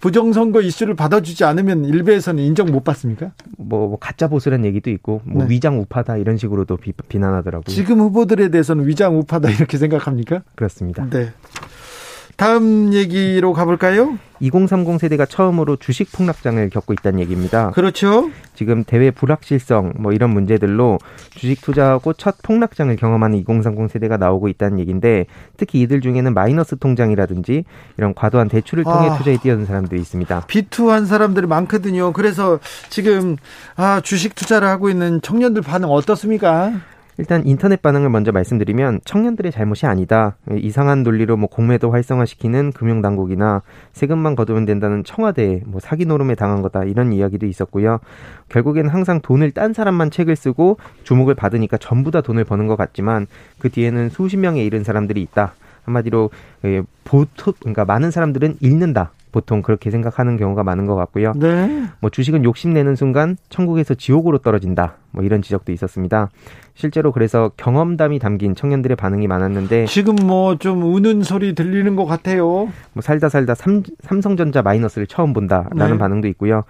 부정선거 0.00 0.60
이슈를 0.60 0.94
받아주지 0.94 1.44
않으면 1.44 1.86
일베에서는 1.86 2.42
인정 2.42 2.66
못 2.70 2.84
받습니까? 2.84 3.32
뭐, 3.56 3.88
뭐 3.88 3.98
가짜 3.98 4.28
보수란 4.28 4.64
얘기도 4.64 4.90
있고 4.90 5.22
뭐 5.24 5.44
네. 5.44 5.54
위장 5.54 5.78
우파다 5.80 6.18
이런 6.18 6.36
식으로도 6.36 6.76
비, 6.76 6.92
비난하더라고요. 6.92 7.74
지금 7.74 8.00
후보들에 8.00 8.50
대해서는 8.50 8.86
위장 8.86 9.18
우파다 9.18 9.50
이렇게 9.50 9.78
생각합니까? 9.78 10.42
그렇습니다. 10.54 11.08
네. 11.08 11.32
다음 12.36 12.92
얘기로 12.92 13.54
가볼까요? 13.54 14.18
2030 14.40 15.00
세대가 15.00 15.24
처음으로 15.24 15.76
주식 15.76 16.12
폭락장을 16.12 16.68
겪고 16.68 16.92
있다는 16.92 17.20
얘기입니다. 17.20 17.70
그렇죠. 17.70 18.30
지금 18.54 18.84
대외 18.84 19.10
불확실성 19.10 19.94
뭐 19.96 20.12
이런 20.12 20.30
문제들로 20.30 20.98
주식 21.30 21.62
투자하고 21.62 22.12
첫 22.12 22.36
폭락장을 22.42 22.94
경험하는 22.96 23.38
2030 23.38 23.90
세대가 23.90 24.18
나오고 24.18 24.48
있다는 24.48 24.78
얘기인데 24.80 25.24
특히 25.56 25.80
이들 25.80 26.02
중에는 26.02 26.34
마이너스 26.34 26.76
통장이라든지 26.78 27.64
이런 27.96 28.14
과도한 28.14 28.48
대출을 28.48 28.84
통해 28.84 29.08
아, 29.08 29.16
투자에 29.16 29.38
뛰어든 29.38 29.64
사람들이 29.64 29.98
있습니다. 30.00 30.44
비투한 30.46 31.06
사람들이 31.06 31.46
많거든요. 31.46 32.12
그래서 32.12 32.58
지금 32.90 33.36
아, 33.76 34.02
주식 34.02 34.34
투자를 34.34 34.68
하고 34.68 34.90
있는 34.90 35.22
청년들 35.22 35.62
반응 35.62 35.88
어떻습니까? 35.90 36.74
일단 37.18 37.46
인터넷 37.46 37.80
반응을 37.80 38.10
먼저 38.10 38.30
말씀드리면 38.30 39.00
청년들의 39.04 39.50
잘못이 39.50 39.86
아니다. 39.86 40.36
이상한 40.58 41.02
논리로 41.02 41.36
뭐 41.36 41.48
공매도 41.48 41.90
활성화시키는 41.90 42.72
금융당국이나 42.72 43.62
세금만 43.92 44.36
거두면 44.36 44.66
된다는 44.66 45.02
청와대 45.02 45.62
뭐 45.64 45.80
사기 45.80 46.04
노름에 46.04 46.34
당한 46.34 46.60
거다 46.60 46.84
이런 46.84 47.12
이야기도 47.12 47.46
있었고요. 47.46 48.00
결국에는 48.50 48.90
항상 48.90 49.20
돈을 49.22 49.52
딴 49.52 49.72
사람만 49.72 50.10
책을 50.10 50.36
쓰고 50.36 50.76
주목을 51.04 51.34
받으니까 51.34 51.78
전부 51.78 52.10
다 52.10 52.20
돈을 52.20 52.44
버는 52.44 52.66
것 52.66 52.76
같지만 52.76 53.26
그 53.58 53.70
뒤에는 53.70 54.10
수십 54.10 54.36
명에 54.36 54.62
이른 54.62 54.84
사람들이 54.84 55.22
있다. 55.22 55.54
한마디로 55.84 56.30
예, 56.64 56.82
보통 57.04 57.54
그러니까 57.60 57.84
많은 57.84 58.10
사람들은 58.10 58.56
읽는다. 58.60 59.12
보통 59.32 59.62
그렇게 59.62 59.90
생각하는 59.90 60.36
경우가 60.36 60.62
많은 60.62 60.86
것 60.86 60.94
같고요. 60.94 61.32
네. 61.36 61.84
뭐 62.00 62.10
주식은 62.10 62.44
욕심내는 62.44 62.96
순간 62.96 63.36
천국에서 63.50 63.94
지옥으로 63.94 64.38
떨어진다. 64.38 64.94
뭐 65.10 65.24
이런 65.24 65.42
지적도 65.42 65.72
있었습니다. 65.72 66.30
실제로 66.74 67.12
그래서 67.12 67.50
경험담이 67.56 68.18
담긴 68.18 68.54
청년들의 68.54 68.96
반응이 68.96 69.26
많았는데 69.26 69.86
지금 69.86 70.14
뭐 70.22 70.56
좀 70.58 70.82
우는 70.82 71.22
소리 71.22 71.54
들리는 71.54 71.96
것 71.96 72.06
같아요. 72.06 72.68
뭐 72.92 73.02
살다 73.02 73.28
살다 73.28 73.54
삼, 73.54 73.82
삼성전자 74.00 74.62
마이너스를 74.62 75.06
처음 75.06 75.32
본다라는 75.32 75.92
네. 75.92 75.98
반응도 75.98 76.28
있고요. 76.28 76.62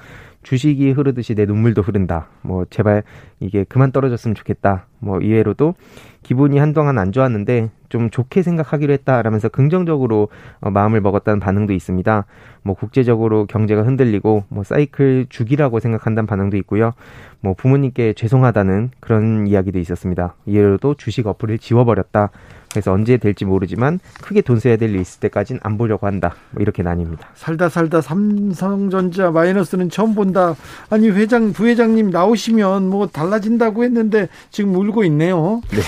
주식이 0.46 0.92
흐르듯이 0.92 1.34
내 1.34 1.44
눈물도 1.44 1.82
흐른다. 1.82 2.28
뭐 2.40 2.64
제발 2.70 3.02
이게 3.40 3.64
그만 3.64 3.90
떨어졌으면 3.90 4.36
좋겠다. 4.36 4.86
뭐 5.00 5.18
이외로도 5.18 5.74
기분이 6.22 6.58
한동안 6.58 6.98
안 6.98 7.10
좋았는데 7.10 7.70
좀 7.88 8.10
좋게 8.10 8.42
생각하기로 8.42 8.92
했다라면서 8.92 9.48
긍정적으로 9.48 10.28
어, 10.60 10.70
마음을 10.70 11.00
먹었다는 11.00 11.40
반응도 11.40 11.72
있습니다. 11.72 12.26
뭐 12.62 12.76
국제적으로 12.76 13.46
경제가 13.46 13.82
흔들리고 13.82 14.44
뭐 14.48 14.62
사이클 14.62 15.26
주기라고 15.30 15.80
생각한다는 15.80 16.28
반응도 16.28 16.56
있고요. 16.58 16.92
뭐 17.40 17.54
부모님께 17.54 18.12
죄송하다는 18.12 18.90
그런 19.00 19.48
이야기도 19.48 19.80
있었습니다. 19.80 20.36
이외로도 20.46 20.94
주식 20.94 21.26
어플을 21.26 21.58
지워버렸다. 21.58 22.30
그래서 22.76 22.92
언제 22.92 23.16
될지 23.16 23.44
모르지만 23.46 24.00
크게 24.20 24.42
돈 24.42 24.60
써야 24.60 24.76
될 24.76 24.86
일 24.86 25.00
있을 25.00 25.18
때까지는 25.20 25.60
안 25.64 25.78
보려고 25.78 26.06
한다. 26.06 26.34
뭐 26.50 26.62
이렇게 26.62 26.82
나뉩니다. 26.82 27.20
살다 27.34 27.68
살다 27.68 28.00
삼성전자 28.02 29.30
마이너스는 29.30 29.88
처음 29.90 30.14
본다. 30.14 30.54
아니 30.90 31.08
회장 31.10 31.52
부회장님 31.52 32.10
나오시면 32.10 32.88
뭐 32.88 33.06
달라진다고 33.08 33.82
했는데 33.82 34.28
지금 34.50 34.76
울고 34.76 35.02
있네요. 35.04 35.60
네. 35.70 35.80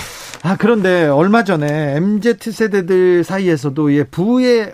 아 0.43 0.57
그런데 0.57 1.07
얼마 1.07 1.43
전에 1.43 1.95
MZ 1.97 2.51
세대들 2.51 3.23
사이에서도 3.23 3.93
예 3.93 4.03
부의 4.03 4.73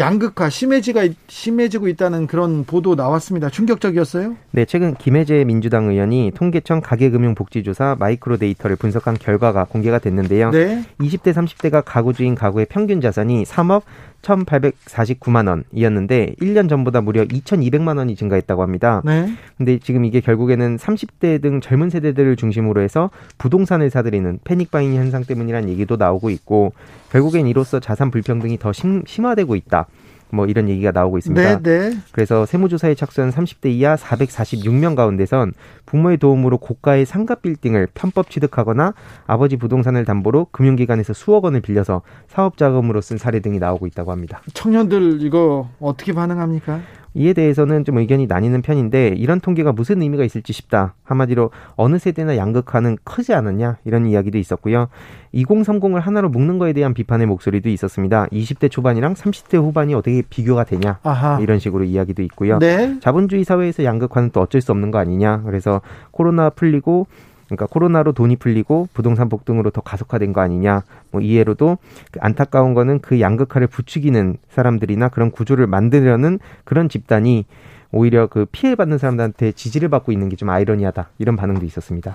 양극화 0.00 0.48
심해지가 0.48 1.08
심해지고 1.28 1.86
있다는 1.88 2.26
그런 2.26 2.64
보도 2.64 2.94
나왔습니다. 2.94 3.50
충격적이었어요? 3.50 4.34
네, 4.50 4.64
최근 4.64 4.94
김혜재 4.94 5.44
민주당 5.44 5.90
의원이 5.90 6.32
통계청 6.34 6.80
가계금융복지조사 6.80 7.96
마이크로 7.98 8.38
데이터를 8.38 8.76
분석한 8.76 9.18
결과가 9.18 9.64
공개가 9.64 9.98
됐는데요. 9.98 10.50
네. 10.52 10.84
20대 11.00 11.34
30대가 11.34 11.82
가구 11.84 12.14
주인 12.14 12.34
가구의 12.34 12.66
평균 12.70 13.02
자산이 13.02 13.44
3억 13.44 13.82
1,849만 14.22 15.64
원이었는데 15.72 16.34
1년 16.40 16.68
전보다 16.68 17.00
무려 17.00 17.24
2,200만 17.24 17.98
원이 17.98 18.16
증가했다고 18.16 18.62
합니다. 18.62 19.02
네. 19.04 19.28
근데 19.56 19.78
지금 19.78 20.04
이게 20.04 20.20
결국에는 20.20 20.76
30대 20.76 21.40
등 21.40 21.60
젊은 21.60 21.90
세대들을 21.90 22.36
중심으로 22.36 22.82
해서 22.82 23.10
부동산을 23.38 23.90
사들이는 23.90 24.40
패닉 24.44 24.70
바잉 24.70 24.94
현상 24.94 25.24
때문이라는 25.24 25.68
얘기도 25.70 25.96
나오고 25.96 26.30
있고 26.30 26.72
결국엔 27.10 27.46
이로써 27.46 27.80
자산 27.80 28.10
불평등이 28.10 28.58
더 28.58 28.72
심, 28.72 29.02
심화되고 29.06 29.56
있다. 29.56 29.86
뭐 30.32 30.46
이런 30.46 30.68
얘기가 30.68 30.90
나오고 30.92 31.18
있습니다. 31.18 31.60
네, 31.60 31.90
네. 31.90 31.96
그래서 32.12 32.46
세무조사에 32.46 32.94
착수한 32.94 33.30
30대 33.30 33.70
이하 33.70 33.96
446명 33.96 34.94
가운데선 34.96 35.52
부모의 35.86 36.18
도움으로 36.18 36.58
고가의 36.58 37.06
상가 37.06 37.34
빌딩을 37.34 37.88
편법 37.94 38.30
취득하거나 38.30 38.94
아버지 39.26 39.56
부동산을 39.56 40.04
담보로 40.04 40.48
금융기관에서 40.52 41.12
수억 41.12 41.44
원을 41.44 41.60
빌려서 41.60 42.02
사업 42.28 42.56
자금으로 42.56 43.00
쓴 43.00 43.18
사례 43.18 43.40
등이 43.40 43.58
나오고 43.58 43.86
있다고 43.86 44.12
합니다. 44.12 44.40
청년들 44.54 45.22
이거 45.22 45.68
어떻게 45.80 46.12
반응합니까? 46.12 46.80
이에 47.14 47.32
대해서는 47.32 47.84
좀 47.84 47.98
의견이 47.98 48.26
나뉘는 48.26 48.62
편인데 48.62 49.08
이런 49.16 49.40
통계가 49.40 49.72
무슨 49.72 50.00
의미가 50.02 50.24
있을지 50.24 50.52
싶다. 50.52 50.94
한마디로 51.02 51.50
어느 51.76 51.98
세대나 51.98 52.36
양극화는 52.36 52.98
크지 53.04 53.34
않았냐 53.34 53.78
이런 53.84 54.06
이야기도 54.06 54.38
있었고요. 54.38 54.88
2030을 55.34 56.00
하나로 56.00 56.28
묶는 56.28 56.58
거에 56.58 56.72
대한 56.72 56.94
비판의 56.94 57.26
목소리도 57.26 57.68
있었습니다. 57.68 58.26
20대 58.26 58.70
초반이랑 58.70 59.14
30대 59.14 59.58
후반이 59.58 59.94
어떻게 59.94 60.22
비교가 60.28 60.64
되냐 60.64 60.98
아하. 61.02 61.38
이런 61.40 61.58
식으로 61.58 61.84
이야기도 61.84 62.22
있고요. 62.22 62.58
네. 62.58 62.98
자본주의 63.00 63.44
사회에서 63.44 63.84
양극화는 63.84 64.30
또 64.32 64.40
어쩔 64.40 64.60
수 64.60 64.72
없는 64.72 64.90
거 64.90 64.98
아니냐. 64.98 65.42
그래서 65.44 65.80
코로나 66.10 66.50
풀리고 66.50 67.06
그러니까 67.46 67.66
코로나로 67.66 68.12
돈이 68.12 68.36
풀리고 68.36 68.88
부동산 68.94 69.28
폭등으로 69.28 69.70
더 69.70 69.80
가속화된 69.80 70.32
거 70.32 70.40
아니냐. 70.40 70.84
뭐 71.10 71.20
이해로도 71.20 71.78
그 72.10 72.20
안타까운 72.22 72.74
거는 72.74 73.00
그 73.00 73.20
양극화를 73.20 73.66
부추기는 73.66 74.36
사람들이나 74.50 75.08
그런 75.08 75.30
구조를 75.30 75.66
만들려는 75.66 76.38
그런 76.64 76.88
집단이 76.88 77.46
오히려 77.92 78.28
그 78.28 78.46
피해받는 78.46 78.98
사람들한테 78.98 79.52
지지를 79.52 79.88
받고 79.88 80.12
있는 80.12 80.28
게 80.28 80.36
좀 80.36 80.48
아이러니하다. 80.48 81.10
이런 81.18 81.36
반응도 81.36 81.66
있었습니다. 81.66 82.14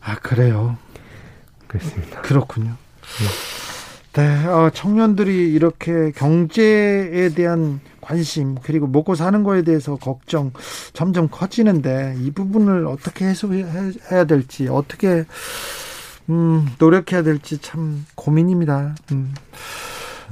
아, 0.00 0.14
그래요. 0.22 0.76
그렇습니다. 1.66 2.20
그렇군요. 2.22 2.72
네, 4.14 4.46
어, 4.46 4.70
청년들이 4.72 5.52
이렇게 5.52 6.10
경제에 6.12 7.28
대한 7.30 7.80
관심 8.00 8.54
그리고 8.62 8.86
먹고 8.86 9.14
사는 9.14 9.42
거에 9.42 9.62
대해서 9.62 9.96
걱정 9.96 10.52
점점 10.94 11.28
커지는데 11.28 12.14
이 12.20 12.30
부분을 12.30 12.86
어떻게 12.86 13.26
해소해야 13.26 14.24
될지 14.26 14.68
어떻게 14.68 15.24
음, 16.30 16.66
노력해야 16.78 17.22
될지 17.22 17.58
참 17.58 18.04
고민입니다. 18.14 18.94
음. 19.12 19.34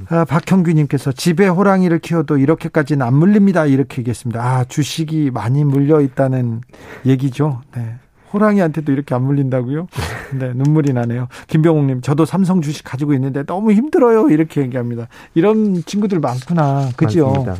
아, 0.09 0.25
박형규님께서 0.25 1.13
집에 1.13 1.47
호랑이를 1.47 1.99
키워도 1.99 2.37
이렇게까지는 2.37 3.05
안 3.05 3.15
물립니다. 3.15 3.65
이렇게 3.65 3.99
얘기했습니다. 3.99 4.41
아, 4.43 4.63
주식이 4.65 5.31
많이 5.31 5.63
물려 5.63 6.01
있다는 6.01 6.61
얘기죠. 7.05 7.61
네. 7.75 7.95
호랑이한테도 8.33 8.91
이렇게 8.91 9.15
안 9.15 9.23
물린다고요? 9.23 9.87
네, 10.37 10.51
눈물이 10.53 10.91
나네요. 10.91 11.29
김병욱님, 11.47 12.01
저도 12.01 12.25
삼성 12.25 12.61
주식 12.61 12.83
가지고 12.83 13.13
있는데 13.13 13.43
너무 13.43 13.71
힘들어요. 13.71 14.29
이렇게 14.29 14.61
얘기합니다. 14.61 15.07
이런 15.35 15.83
친구들 15.85 16.19
많구나. 16.19 16.89
그죠? 16.97 17.27
맞습니다. 17.27 17.55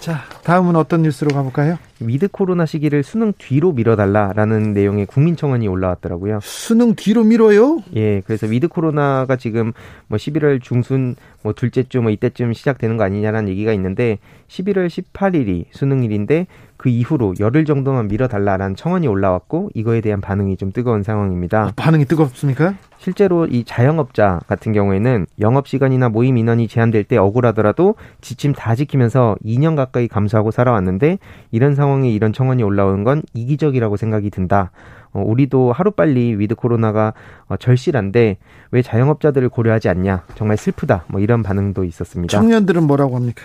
자, 0.00 0.20
다음은 0.44 0.76
어떤 0.76 1.02
뉴스로 1.02 1.34
가볼까요? 1.34 1.76
위드 2.00 2.28
코로나 2.28 2.64
시기를 2.64 3.02
수능 3.02 3.34
뒤로 3.36 3.72
미뤄달라라는 3.72 4.72
내용의 4.72 5.04
국민청원이 5.04 5.68
올라왔더라고요. 5.68 6.38
수능 6.42 6.94
뒤로 6.94 7.22
미뤄요? 7.22 7.82
예, 7.96 8.22
그래서 8.22 8.46
위드 8.46 8.68
코로나가 8.68 9.36
지금 9.36 9.72
뭐 10.08 10.16
11월 10.16 10.62
중순 10.62 11.16
뭐 11.42 11.52
둘째 11.52 11.82
주 11.82 12.00
뭐 12.00 12.10
이때쯤 12.10 12.54
시작되는 12.54 12.96
거 12.96 13.04
아니냐라는 13.04 13.50
얘기가 13.50 13.74
있는데 13.74 14.18
11월 14.48 14.88
18일이 14.88 15.66
수능일인데 15.72 16.46
그 16.80 16.88
이후로 16.88 17.34
열흘 17.40 17.66
정도만 17.66 18.08
미뤄달라라는 18.08 18.74
청원이 18.74 19.06
올라왔고 19.06 19.68
이거에 19.74 20.00
대한 20.00 20.22
반응이 20.22 20.56
좀 20.56 20.72
뜨거운 20.72 21.02
상황입니다. 21.02 21.64
아, 21.64 21.72
반응이 21.76 22.06
뜨겁습니까? 22.06 22.74
실제로 22.96 23.44
이 23.44 23.64
자영업자 23.64 24.40
같은 24.46 24.72
경우에는 24.72 25.26
영업 25.40 25.68
시간이나 25.68 26.08
모임 26.08 26.38
인원이 26.38 26.68
제한될 26.68 27.04
때 27.04 27.18
억울하더라도 27.18 27.96
지침 28.22 28.54
다 28.54 28.74
지키면서 28.74 29.36
2년 29.44 29.76
가까이 29.76 30.08
감수하고 30.08 30.50
살아왔는데 30.52 31.18
이런 31.50 31.74
상황에 31.74 32.08
이런 32.10 32.32
청원이 32.32 32.62
올라오는 32.62 33.04
건 33.04 33.24
이기적이라고 33.34 33.98
생각이 33.98 34.30
든다. 34.30 34.70
어, 35.12 35.20
우리도 35.22 35.72
하루빨리 35.72 36.36
위드 36.38 36.54
코로나가 36.54 37.12
어, 37.48 37.58
절실한데 37.58 38.38
왜 38.70 38.80
자영업자들을 38.80 39.50
고려하지 39.50 39.90
않냐. 39.90 40.24
정말 40.34 40.56
슬프다. 40.56 41.04
뭐 41.08 41.20
이런 41.20 41.42
반응도 41.42 41.84
있었습니다. 41.84 42.38
청년들은 42.38 42.84
뭐라고 42.84 43.16
합니까? 43.16 43.42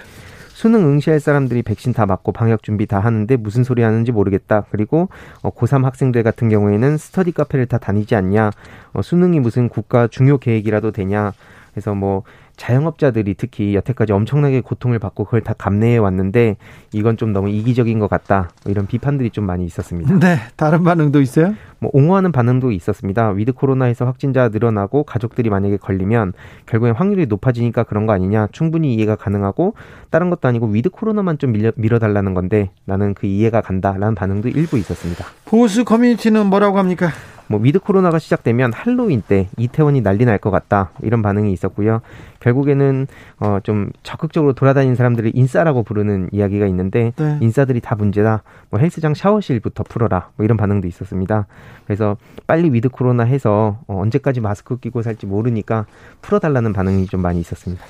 수능 0.55 0.85
응시할 0.85 1.19
사람들이 1.19 1.63
백신 1.63 1.91
다 1.91 2.05
맞고 2.05 2.31
방역 2.31 2.63
준비 2.63 2.85
다 2.85 3.01
하는데 3.01 3.35
무슨 3.35 3.65
소리 3.65 3.81
하는지 3.81 4.13
모르겠다. 4.13 4.63
그리고 4.71 5.09
어, 5.41 5.49
고3 5.49 5.83
학생들 5.83 6.23
같은 6.23 6.47
경우에는 6.47 6.97
스터디 6.97 7.33
카페를 7.33 7.65
다 7.65 7.77
다니지 7.77 8.15
않냐. 8.15 8.51
어, 8.93 9.01
수능이 9.01 9.41
무슨 9.41 9.67
국가 9.67 10.07
중요 10.07 10.37
계획이라도 10.37 10.93
되냐. 10.93 11.33
그래서 11.73 11.93
뭐 11.93 12.23
자영업자들이 12.57 13.35
특히 13.35 13.75
여태까지 13.75 14.13
엄청나게 14.13 14.61
고통을 14.61 14.99
받고 14.99 15.25
그걸 15.25 15.41
다 15.41 15.53
감내해 15.57 15.97
왔는데 15.97 16.57
이건 16.93 17.17
좀 17.17 17.33
너무 17.33 17.49
이기적인 17.49 17.99
것 17.99 18.09
같다. 18.09 18.49
뭐 18.63 18.71
이런 18.71 18.87
비판들이 18.87 19.29
좀 19.29 19.45
많이 19.45 19.65
있었습니다. 19.65 20.17
네, 20.19 20.37
다른 20.55 20.83
반응도 20.83 21.21
있어요? 21.21 21.53
뭐 21.79 21.91
옹호하는 21.93 22.31
반응도 22.31 22.71
있었습니다. 22.71 23.29
위드 23.29 23.53
코로나에서 23.53 24.05
확진자 24.05 24.49
늘어나고 24.49 25.03
가족들이 25.03 25.49
만약에 25.49 25.77
걸리면 25.77 26.33
결국엔 26.65 26.95
확률이 26.95 27.25
높아지니까 27.25 27.83
그런 27.83 28.05
거 28.05 28.13
아니냐. 28.13 28.47
충분히 28.51 28.95
이해가 28.95 29.15
가능하고 29.15 29.73
다른 30.09 30.29
것도 30.29 30.47
아니고 30.47 30.67
위드 30.67 30.89
코로나만 30.89 31.37
좀 31.37 31.51
밀려, 31.51 31.71
밀어달라는 31.75 32.33
건데 32.33 32.71
나는 32.85 33.13
그 33.13 33.27
이해가 33.27 33.61
간다라는 33.61 34.15
반응도 34.15 34.49
일부 34.49 34.77
있었습니다. 34.77 35.25
보수 35.45 35.83
커뮤니티는 35.85 36.45
뭐라고 36.47 36.79
합니까? 36.79 37.09
뭐 37.47 37.59
위드 37.59 37.79
코로나가 37.79 38.17
시작되면 38.19 38.73
할로윈 38.73 39.23
때 39.27 39.49
이태원이 39.57 40.01
난리 40.01 40.25
날 40.25 40.39
것 40.39 40.51
같다 40.51 40.91
이런 41.03 41.21
반응이 41.21 41.51
있었고요. 41.53 42.01
결국에는 42.39 43.07
어 43.39 43.59
좀 43.63 43.89
적극적으로 44.03 44.53
돌아다니는 44.53 44.95
사람들을 44.95 45.31
인싸라고 45.33 45.83
부르는 45.83 46.29
이야기가 46.31 46.65
있는데 46.67 47.13
네. 47.15 47.37
인싸들이 47.41 47.79
다 47.81 47.95
문제다. 47.95 48.43
뭐 48.69 48.79
헬스장 48.79 49.13
샤워실부터 49.13 49.83
풀어라. 49.83 50.29
뭐 50.35 50.43
이런 50.43 50.57
반응도 50.57 50.87
있었습니다. 50.87 51.47
그래서 51.85 52.17
빨리 52.47 52.71
위드 52.71 52.89
코로나 52.89 53.23
해서 53.23 53.79
어 53.87 53.99
언제까지 54.01 54.41
마스크 54.41 54.77
끼고 54.77 55.01
살지 55.01 55.25
모르니까 55.25 55.85
풀어달라는 56.21 56.73
반응이 56.73 57.07
좀 57.07 57.21
많이 57.21 57.39
있었습니다. 57.39 57.83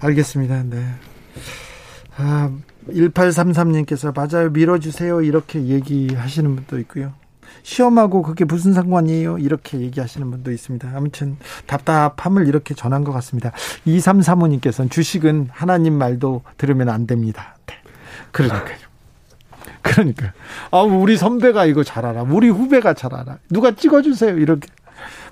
알겠습니다. 0.00 0.62
네. 0.64 0.84
아, 2.16 2.50
1833님께서 2.88 4.14
맞아요. 4.14 4.50
밀어주세요. 4.50 5.22
이렇게 5.22 5.62
얘기하시는 5.64 6.54
분도 6.54 6.78
있고요. 6.80 7.12
시험하고 7.62 8.22
그게 8.22 8.44
무슨 8.44 8.72
상관이에요? 8.72 9.38
이렇게 9.38 9.80
얘기하시는 9.80 10.30
분도 10.30 10.52
있습니다. 10.52 10.90
아무튼 10.94 11.36
답답함을 11.66 12.48
이렇게 12.48 12.74
전한 12.74 13.04
것 13.04 13.12
같습니다. 13.12 13.52
2335님께서는 13.86 14.90
주식은 14.90 15.48
하나님 15.50 15.94
말도 15.94 16.42
들으면 16.56 16.88
안 16.88 17.06
됩니다. 17.06 17.56
네. 17.66 17.74
그러니까요. 18.30 18.90
그러니까. 19.82 20.32
아, 20.70 20.80
우리 20.80 21.16
선배가 21.16 21.66
이거 21.66 21.82
잘 21.84 22.04
알아. 22.04 22.22
우리 22.22 22.48
후배가 22.48 22.94
잘 22.94 23.14
알아. 23.14 23.38
누가 23.48 23.72
찍어주세요. 23.72 24.38
이렇게. 24.38 24.68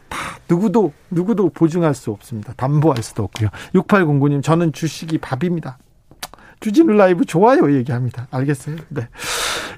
다 0.08 0.38
누구도 0.48 0.92
누구도 1.10 1.50
보증할 1.50 1.94
수 1.94 2.10
없습니다. 2.10 2.54
담보할 2.56 3.02
수도 3.02 3.24
없고요. 3.24 3.50
6809님 3.74 4.42
저는 4.42 4.72
주식이 4.72 5.18
밥입니다. 5.18 5.78
주진우 6.60 6.92
라이브 6.94 7.24
좋아요 7.24 7.72
얘기합니다. 7.74 8.26
알겠어요? 8.30 8.76
네. 8.88 9.08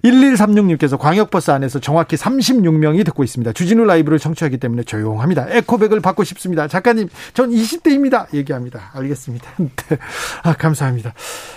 1136님께서 0.04 0.98
광역버스 0.98 1.50
안에서 1.50 1.78
정확히 1.78 2.16
36명이 2.16 3.04
듣고 3.04 3.22
있습니다. 3.22 3.52
주진우 3.52 3.84
라이브를 3.84 4.18
청취하기 4.18 4.58
때문에 4.58 4.82
조용합니다. 4.84 5.46
에코백을 5.50 6.00
받고 6.00 6.24
싶습니다. 6.24 6.68
작가님, 6.68 7.08
전 7.34 7.50
20대입니다. 7.50 8.32
얘기합니다. 8.32 8.90
알겠습니다. 8.94 9.50
네. 9.58 9.98
아, 10.42 10.54
감사합니다. 10.54 11.12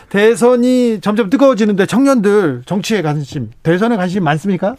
대선이 0.09 0.99
점점 1.01 1.29
뜨거워지는데 1.29 1.85
청년들 1.85 2.63
정치에 2.65 3.01
관심, 3.01 3.51
대선에 3.63 3.95
관심 3.95 4.23
많습니까? 4.23 4.75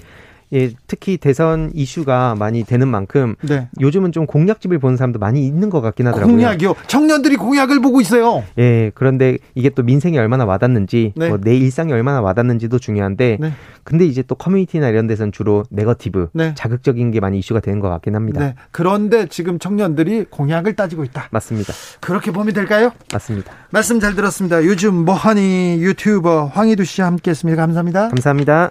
예, 0.53 0.71
특히 0.87 1.17
대선 1.17 1.71
이슈가 1.75 2.35
많이 2.39 2.65
되는 2.65 2.87
만큼 2.89 3.35
네. 3.43 3.69
요즘은 3.81 4.13
좀 4.13 4.27
공약집을 4.27 4.79
보는 4.79 4.97
사람도 4.97 5.19
많이 5.19 5.47
있는 5.47 5.71
것 5.71 5.81
같긴 5.81 6.07
하더라고요. 6.07 6.37
공약이요? 6.37 6.75
청년들이 6.87 7.37
공약을 7.37 7.81
보고 7.81 8.01
있어요. 8.01 8.45
예, 8.59 8.91
그런데 8.95 9.39
이게 9.55 9.71
또 9.71 9.83
민생이 9.83 10.19
얼마나 10.19 10.45
와닿는지, 10.45 11.13
네. 11.17 11.29
뭐 11.29 11.39
내 11.45 11.57
일상이 11.57 11.93
얼마나 11.93 12.21
와닿는지도 12.21 12.79
중요한데, 12.79 13.39
네. 13.41 13.53
근데 13.83 14.07
이제 14.07 14.23
또 14.23 14.35
커뮤니티나 14.35 14.89
이런 14.89 15.07
데서는 15.07 15.31
주로 15.33 15.65
네거티브, 15.71 16.29
네. 16.33 16.55
자극적인 16.55 17.11
게 17.11 17.21
많이 17.21 17.39
이슈가 17.39 17.61
되는 17.61 17.81
것 17.81 17.89
같긴 17.91 18.15
합니다. 18.15 18.41
네. 18.41 18.55
그런데 18.71 19.27
지금 19.27 19.59
청년들이 19.59 20.27
공약을 20.31 20.75
따지고 20.75 21.05
있다. 21.05 21.29
맞습니다. 21.31 21.73
그렇게 22.01 22.31
보면 22.31 22.55
될까요? 22.55 22.93
맞습니다. 23.13 23.53
말씀 23.71 24.01
잘 24.01 24.15
들었습니다. 24.15 24.65
요즘 24.65 24.95
뭐하니 25.05 25.79
유튜버 25.81 26.47
황희두 26.47 26.85
씨와 26.85 27.09
함께했습니다. 27.09 27.61
감사합니다. 27.61 28.09
감사합니다. 28.09 28.71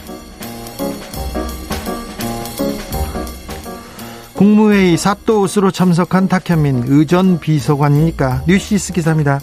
국무회의 4.41 4.97
사또 4.97 5.41
옷으로 5.41 5.69
참석한 5.69 6.27
탁현민 6.27 6.85
의전 6.87 7.39
비서관이니까 7.39 8.45
뉴시스 8.47 8.91
기사입니다. 8.91 9.39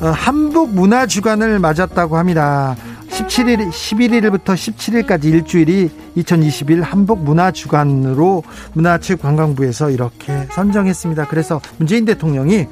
어, 0.00 0.10
한복 0.10 0.72
문화 0.72 1.08
주간을 1.08 1.58
맞았다고 1.58 2.16
합니다. 2.16 2.76
17일, 3.08 3.68
11일부터 3.70 4.54
17일까지 4.54 5.24
일주일이 5.24 5.90
2021 6.14 6.82
한복 6.82 7.24
문화 7.24 7.50
주간으로 7.50 8.44
문화체 8.74 9.16
관광부에서 9.16 9.90
이렇게 9.90 10.46
선정했습니다. 10.52 11.26
그래서 11.26 11.60
문재인 11.78 12.04
대통령이 12.04 12.68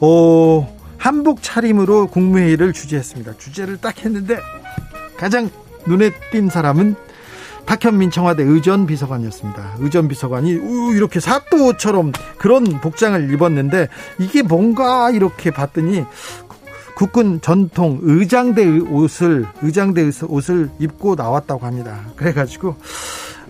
어, 0.00 0.76
한복 0.96 1.42
차림으로 1.42 2.06
국무회의를 2.06 2.72
주재했습니다. 2.72 3.34
주제를 3.36 3.76
딱 3.76 4.02
했는데 4.02 4.38
가장 5.18 5.50
눈에 5.86 6.10
띈 6.32 6.48
사람은 6.48 6.96
박현민 7.66 8.10
청와대 8.10 8.42
의전 8.42 8.86
비서관이었습니다. 8.86 9.76
의전 9.78 10.08
비서관이 10.08 10.50
이렇게 10.94 11.20
사또처럼 11.20 12.12
그런 12.38 12.64
복장을 12.80 13.32
입었는데 13.32 13.88
이게 14.18 14.42
뭔가 14.42 15.10
이렇게 15.10 15.50
봤더니 15.50 16.04
국군 16.96 17.40
전통 17.40 17.98
의장대 18.02 18.66
옷을 18.80 19.46
의장대 19.62 20.10
옷을 20.26 20.70
입고 20.78 21.14
나왔다고 21.14 21.64
합니다. 21.64 22.00
그래가지고 22.16 22.76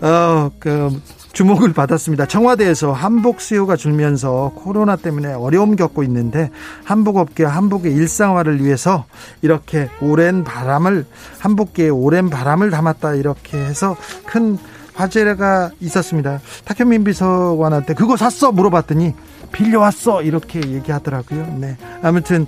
어그 0.01 1.01
주목을 1.33 1.73
받았습니다. 1.73 2.25
청와대에서 2.25 2.91
한복 2.91 3.41
수요가 3.41 3.75
줄면서 3.75 4.51
코로나 4.55 4.95
때문에 4.95 5.33
어려움 5.33 5.75
겪고 5.75 6.03
있는데 6.03 6.51
한복업계 6.83 7.45
한복의 7.45 7.93
일상화를 7.93 8.63
위해서 8.63 9.05
이렇게 9.41 9.89
오랜 10.01 10.43
바람을 10.43 11.05
한복계에 11.39 11.89
오랜 11.89 12.29
바람을 12.29 12.69
담았다 12.69 13.15
이렇게 13.15 13.57
해서 13.57 13.95
큰 14.25 14.57
화제가 14.93 15.71
있었습니다. 15.79 16.41
탁현민 16.65 17.03
비서관한테 17.05 17.93
그거 17.93 18.17
샀어 18.17 18.51
물어봤더니 18.51 19.13
빌려왔어 19.51 20.21
이렇게 20.21 20.59
얘기하더라고요. 20.59 21.57
네. 21.59 21.77
아무튼 22.01 22.45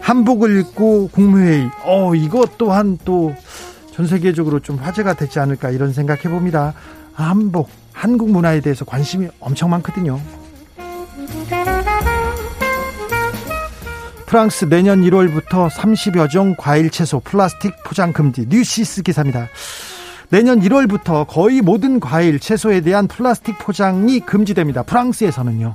한복을 0.00 0.60
입고 0.60 1.08
국무회의 1.08 1.70
어 1.84 2.14
이것 2.14 2.58
또한 2.58 2.98
또 3.04 3.34
전 4.00 4.06
세계적으로 4.06 4.60
좀 4.60 4.76
화제가 4.76 5.12
되지 5.12 5.40
않을까 5.40 5.68
이런 5.70 5.92
생각해 5.92 6.22
봅니다. 6.22 6.72
한복 7.12 7.68
한국 8.00 8.30
문화에 8.30 8.62
대해서 8.62 8.86
관심이 8.86 9.28
엄청 9.40 9.68
많거든요. 9.68 10.18
프랑스 14.24 14.64
내년 14.64 15.02
1월부터 15.02 15.68
30여 15.68 16.30
종 16.30 16.54
과일 16.56 16.88
채소 16.88 17.20
플라스틱 17.20 17.74
포장 17.84 18.14
금지 18.14 18.46
뉴시스 18.48 19.02
기사입니다. 19.02 19.48
내년 20.30 20.60
1월부터 20.60 21.26
거의 21.28 21.60
모든 21.60 22.00
과일, 22.00 22.40
채소에 22.40 22.80
대한 22.80 23.06
플라스틱 23.06 23.58
포장이 23.58 24.20
금지됩니다. 24.20 24.82
프랑스에서는요. 24.84 25.74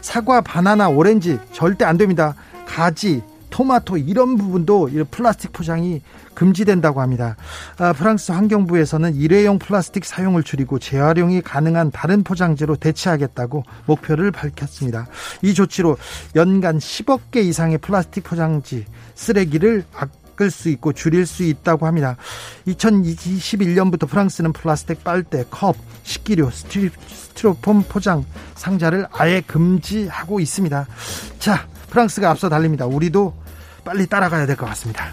사과, 0.00 0.40
바나나, 0.40 0.88
오렌지 0.88 1.38
절대 1.52 1.84
안 1.84 1.98
됩니다. 1.98 2.34
가지, 2.64 3.22
토마토 3.50 3.96
이런 3.96 4.36
부분도 4.36 4.90
플라스틱 5.10 5.52
포장이 5.52 6.02
금지된다고 6.34 7.00
합니다. 7.00 7.36
아, 7.78 7.92
프랑스 7.92 8.32
환경부에서는 8.32 9.16
일회용 9.16 9.58
플라스틱 9.58 10.04
사용을 10.04 10.42
줄이고 10.42 10.78
재활용이 10.78 11.40
가능한 11.42 11.90
다른 11.90 12.22
포장재로 12.22 12.76
대체하겠다고 12.76 13.64
목표를 13.86 14.30
밝혔습니다. 14.30 15.08
이 15.42 15.54
조치로 15.54 15.96
연간 16.36 16.78
10억 16.78 17.30
개 17.30 17.40
이상의 17.40 17.78
플라스틱 17.78 18.24
포장지 18.24 18.84
쓰레기를 19.14 19.84
바꿀 19.92 20.50
수 20.50 20.68
있고 20.68 20.92
줄일 20.92 21.26
수 21.26 21.42
있다고 21.42 21.86
합니다. 21.86 22.16
2021년부터 22.68 24.08
프랑스는 24.08 24.52
플라스틱 24.52 25.02
빨대, 25.02 25.44
컵, 25.50 25.76
식기류, 26.04 26.50
스티로폼 26.52 27.84
포장 27.88 28.24
상자를 28.54 29.06
아예 29.12 29.40
금지하고 29.40 30.38
있습니다. 30.40 30.86
자, 31.38 31.66
프랑스가 31.90 32.30
앞서 32.30 32.48
달립니다. 32.48 32.86
우리도 32.86 33.32
빨리 33.84 34.06
따라가야 34.06 34.46
될 34.46 34.56
것 34.56 34.66
같습니다. 34.66 35.06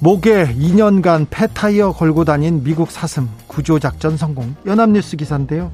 목에 0.00 0.54
2년간 0.54 1.26
폐타이어 1.28 1.92
걸고 1.92 2.24
다닌 2.24 2.62
미국 2.62 2.90
사슴 2.90 3.28
구조작전 3.48 4.16
성공 4.16 4.54
연합뉴스 4.64 5.16
기사인데요 5.16 5.72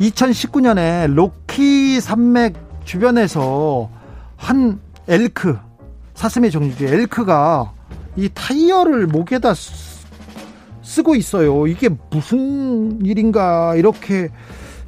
2019년에 0.00 1.12
로키 1.12 2.00
산맥 2.00 2.54
주변에서 2.84 3.90
한 4.36 4.78
엘크 5.08 5.58
사슴의 6.14 6.52
종류죠 6.52 6.84
엘크가 6.86 7.72
이 8.14 8.28
타이어를 8.32 9.08
목에다 9.08 9.52
쓰고 10.82 11.16
있어요 11.16 11.66
이게 11.66 11.88
무슨 12.10 13.04
일인가 13.04 13.74
이렇게 13.74 14.28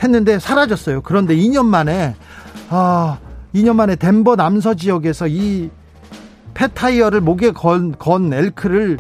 했는데 0.03 0.39
사라졌어요 0.39 1.03
그런데 1.03 1.35
2년 1.37 1.67
만에 1.67 2.15
아 2.71 3.19
2년 3.55 3.75
만에 3.75 3.97
덴버 3.97 4.37
남서 4.37 4.75
지역에서 4.75 5.27
이 5.29 5.71
폐타이어를 6.55 7.21
목에 7.21 7.53
건, 7.53 7.93
건 7.93 8.33
엘크를 8.33 8.99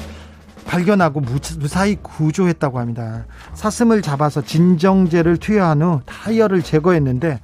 발견하고 0.65 1.21
무사히 1.59 1.97
구조했다고 1.97 2.79
합니다. 2.79 3.25
사슴을 3.55 4.03
잡아서 4.03 4.43
진정제를 4.43 5.39
투여한 5.39 5.83
후 5.83 6.01
타이어를 6.05 6.63
제거했는데 6.63 7.41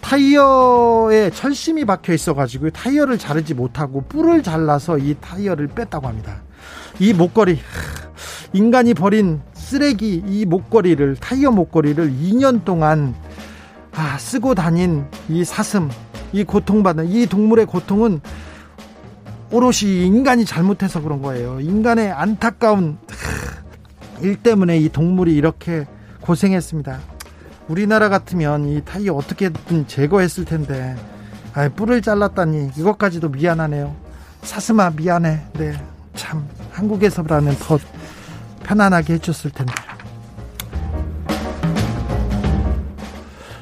타이어에 0.00 1.30
철심이 1.30 1.84
박혀 1.84 2.12
있어가지고 2.12 2.70
타이어를 2.70 3.18
자르지 3.18 3.54
못하고 3.54 4.02
뿔을 4.08 4.42
잘라서 4.42 4.98
이 4.98 5.14
타이어를 5.20 5.68
뺐다고 5.68 6.08
합니다. 6.08 6.42
이 6.98 7.12
목걸이 7.12 7.58
인간이 8.52 8.94
버린 8.94 9.40
쓰레기 9.72 10.22
이 10.26 10.44
목걸이를 10.44 11.16
타이어 11.16 11.50
목걸이를 11.50 12.10
2년 12.10 12.62
동안 12.62 13.14
아, 13.94 14.18
쓰고 14.18 14.54
다닌 14.54 15.06
이 15.30 15.44
사슴 15.44 15.88
이 16.34 16.44
고통받는 16.44 17.08
이 17.08 17.26
동물의 17.26 17.64
고통은 17.64 18.20
오롯이 19.50 20.04
인간이 20.04 20.44
잘못해서 20.44 21.00
그런 21.00 21.22
거예요. 21.22 21.58
인간의 21.60 22.12
안타까운 22.12 22.98
일 24.20 24.36
때문에 24.36 24.76
이 24.76 24.90
동물이 24.90 25.34
이렇게 25.34 25.86
고생했습니다. 26.20 26.98
우리나라 27.68 28.10
같으면 28.10 28.68
이 28.68 28.82
타이어 28.84 29.14
어떻게든 29.14 29.86
제거했을 29.86 30.44
텐데 30.44 30.96
아, 31.54 31.70
뿔을 31.70 32.02
잘랐다니 32.02 32.72
이것까지도 32.76 33.30
미안하네요. 33.30 33.96
사슴아 34.42 34.90
미안해. 34.96 35.40
네, 35.54 35.72
참 36.14 36.46
한국에서라면 36.72 37.56
더 37.58 37.78
편안하게 38.62 39.14
해줬을 39.14 39.50
텐데. 39.50 39.72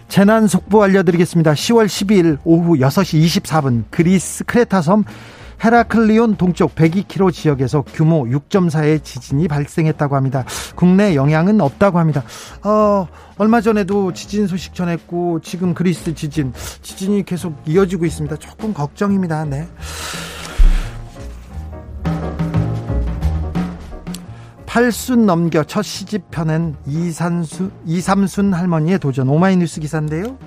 재난 0.09 0.49
속보 0.49 0.83
알려드리겠습니다. 0.83 1.53
10월 1.53 1.87
12일 1.87 2.39
오후 2.45 2.77
6시 2.79 3.43
24분 3.43 3.85
그리스 3.91 4.45
크레타섬 4.45 5.05
헤라클리온 5.63 6.37
동쪽 6.37 6.75
102km 6.75 7.33
지역에서 7.33 7.83
규모 7.83 8.25
6.4의 8.25 9.05
지진이 9.05 9.47
발생했다고 9.47 10.17
합니다. 10.17 10.45
국내 10.75 11.15
영향은 11.15 11.61
없다고 11.61 11.99
합니다. 11.99 12.25
어, 12.65 13.07
얼마 13.39 13.61
전에도 13.61 14.13
지진 14.13 14.47
소식 14.47 14.75
전했고 14.75 15.41
지금 15.43 15.75
그리스 15.75 16.15
지진 16.15 16.53
지진이 16.83 17.25
계속 17.25 17.57
이어지고 17.67 18.07
있습니다. 18.07 18.37
조금 18.37 18.73
걱정입니다. 18.73 19.45
네. 19.45 19.69
팔순 24.71 25.27
넘겨 25.27 25.65
첫 25.65 25.83
시집 25.83 26.31
펴낸 26.31 26.77
이산수, 26.87 27.73
이삼순 27.87 28.55
할머니의 28.55 29.01
도전 29.01 29.29
오마이뉴스 29.29 29.81
기사인데요. 29.81 30.39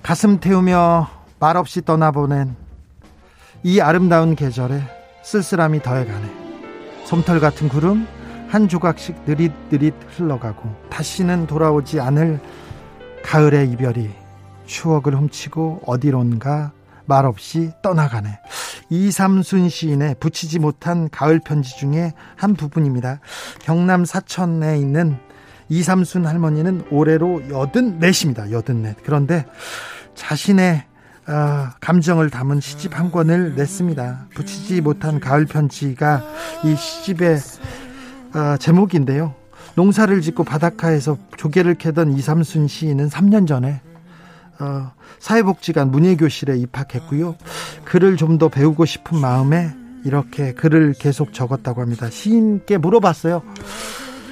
가슴 0.00 0.38
태우며 0.38 1.08
말없이 1.40 1.84
떠나보낸 1.84 2.54
이 3.64 3.80
아름다운 3.80 4.36
계절에 4.36 4.80
쓸쓸함이 5.24 5.82
더해가네. 5.82 6.30
솜털 7.06 7.40
같은 7.40 7.68
구름 7.68 8.06
한 8.48 8.68
조각씩 8.68 9.22
느릿느릿 9.26 9.92
흘러가고 10.16 10.72
다시는 10.90 11.48
돌아오지 11.48 11.98
않을 11.98 12.38
가을의 13.24 13.68
이별이 13.72 14.10
추억을 14.64 15.16
훔치고 15.16 15.82
어디론가 15.86 16.70
말없이 17.10 17.72
떠나가네. 17.82 18.38
이삼순 18.88 19.68
시인의 19.68 20.14
붙이지 20.20 20.60
못한 20.60 21.10
가을 21.10 21.40
편지 21.40 21.76
중에 21.76 22.14
한 22.36 22.54
부분입니다. 22.54 23.18
경남 23.62 24.04
사천에 24.04 24.78
있는 24.78 25.18
이삼순 25.68 26.24
할머니는 26.24 26.86
올해로 26.90 27.48
여든 27.50 27.98
넷입니다. 27.98 28.52
여든 28.52 28.82
넷. 28.82 28.96
그런데 29.04 29.44
자신의 30.14 30.84
어, 31.26 31.68
감정을 31.80 32.30
담은 32.30 32.60
시집 32.60 32.98
한 32.98 33.10
권을 33.10 33.54
냈습니다. 33.56 34.28
붙이지 34.34 34.80
못한 34.80 35.20
가을 35.20 35.46
편지가 35.46 36.22
이 36.64 36.76
시집의 36.76 37.38
어, 38.34 38.56
제목인데요. 38.56 39.34
농사를 39.74 40.20
짓고 40.20 40.44
바닷가에서 40.44 41.18
조개를 41.36 41.74
캐던 41.74 42.12
이삼순 42.12 42.68
시인은 42.68 43.08
3년 43.08 43.46
전에 43.46 43.80
어, 44.60 44.92
사회복지관 45.18 45.90
문예교실에 45.90 46.56
입학했고요. 46.58 47.36
글을 47.84 48.16
좀 48.16 48.38
더 48.38 48.48
배우고 48.48 48.84
싶은 48.86 49.18
마음에 49.18 49.72
이렇게 50.04 50.52
글을 50.54 50.94
계속 50.98 51.32
적었다고 51.34 51.82
합니다. 51.82 52.08
시인께 52.10 52.78
물어봤어요. 52.78 53.42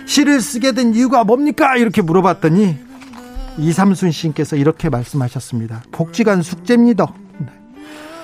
시를 0.07 0.41
쓰게 0.41 0.73
된 0.73 0.95
이유가 0.95 1.25
뭡니까? 1.25 1.77
이렇게 1.77 2.01
물어봤더니 2.01 2.79
이삼순 3.59 4.11
시인께서 4.13 4.57
이렇게 4.57 4.89
말씀하셨습니다. 4.89 5.83
복지관 5.93 6.41
숙제입니다. 6.43 7.07
네. 7.39 7.47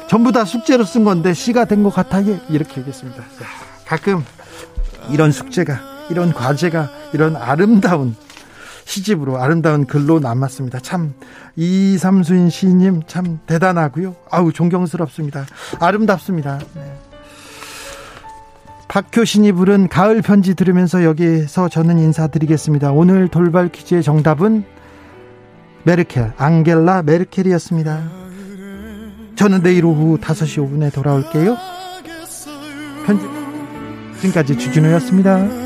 전부 0.09 0.33
다 0.33 0.45
숙제로 0.45 0.85
쓴 0.85 1.05
건데 1.05 1.35
시가 1.35 1.65
된 1.67 1.83
것 1.83 1.91
같아요. 1.93 2.39
이렇게 2.49 2.79
얘기했습니다. 2.81 3.23
가끔 3.87 4.25
이런 5.11 5.33
숙제가, 5.33 5.81
이런 6.11 6.33
과제가, 6.33 6.89
이런 7.13 7.37
아름다운 7.37 8.17
시집으로 8.87 9.39
아름다운 9.43 9.85
글로 9.87 10.19
남았습니다. 10.21 10.81
참 10.81 11.15
이삼순 11.57 12.51
시인님 12.51 13.03
참 13.07 13.39
대단하고요. 13.47 14.17
아우 14.31 14.53
존경스럽습니다. 14.53 15.47
아름답습니다. 15.81 16.59
네. 16.75 16.99
박효신이 18.89 19.53
부른 19.53 19.89
가을 19.89 20.23
편지 20.23 20.55
들으면서 20.55 21.05
여기서 21.05 21.69
저는 21.69 21.99
인사드리겠습니다. 21.99 22.93
오늘 22.93 23.29
돌발 23.29 23.69
퀴즈의 23.69 24.03
정답은 24.03 24.65
메르켈, 25.85 26.33
앙겔라 26.37 27.03
메르켈이었습니다. 27.03 28.03
저는 29.37 29.63
내일 29.63 29.85
오후 29.85 30.19
5시 30.19 30.63
5분에 30.65 30.93
돌아올게요. 30.93 31.57
편지, 33.05 33.27
지금까지 34.21 34.57
주진우였습니다. 34.59 35.64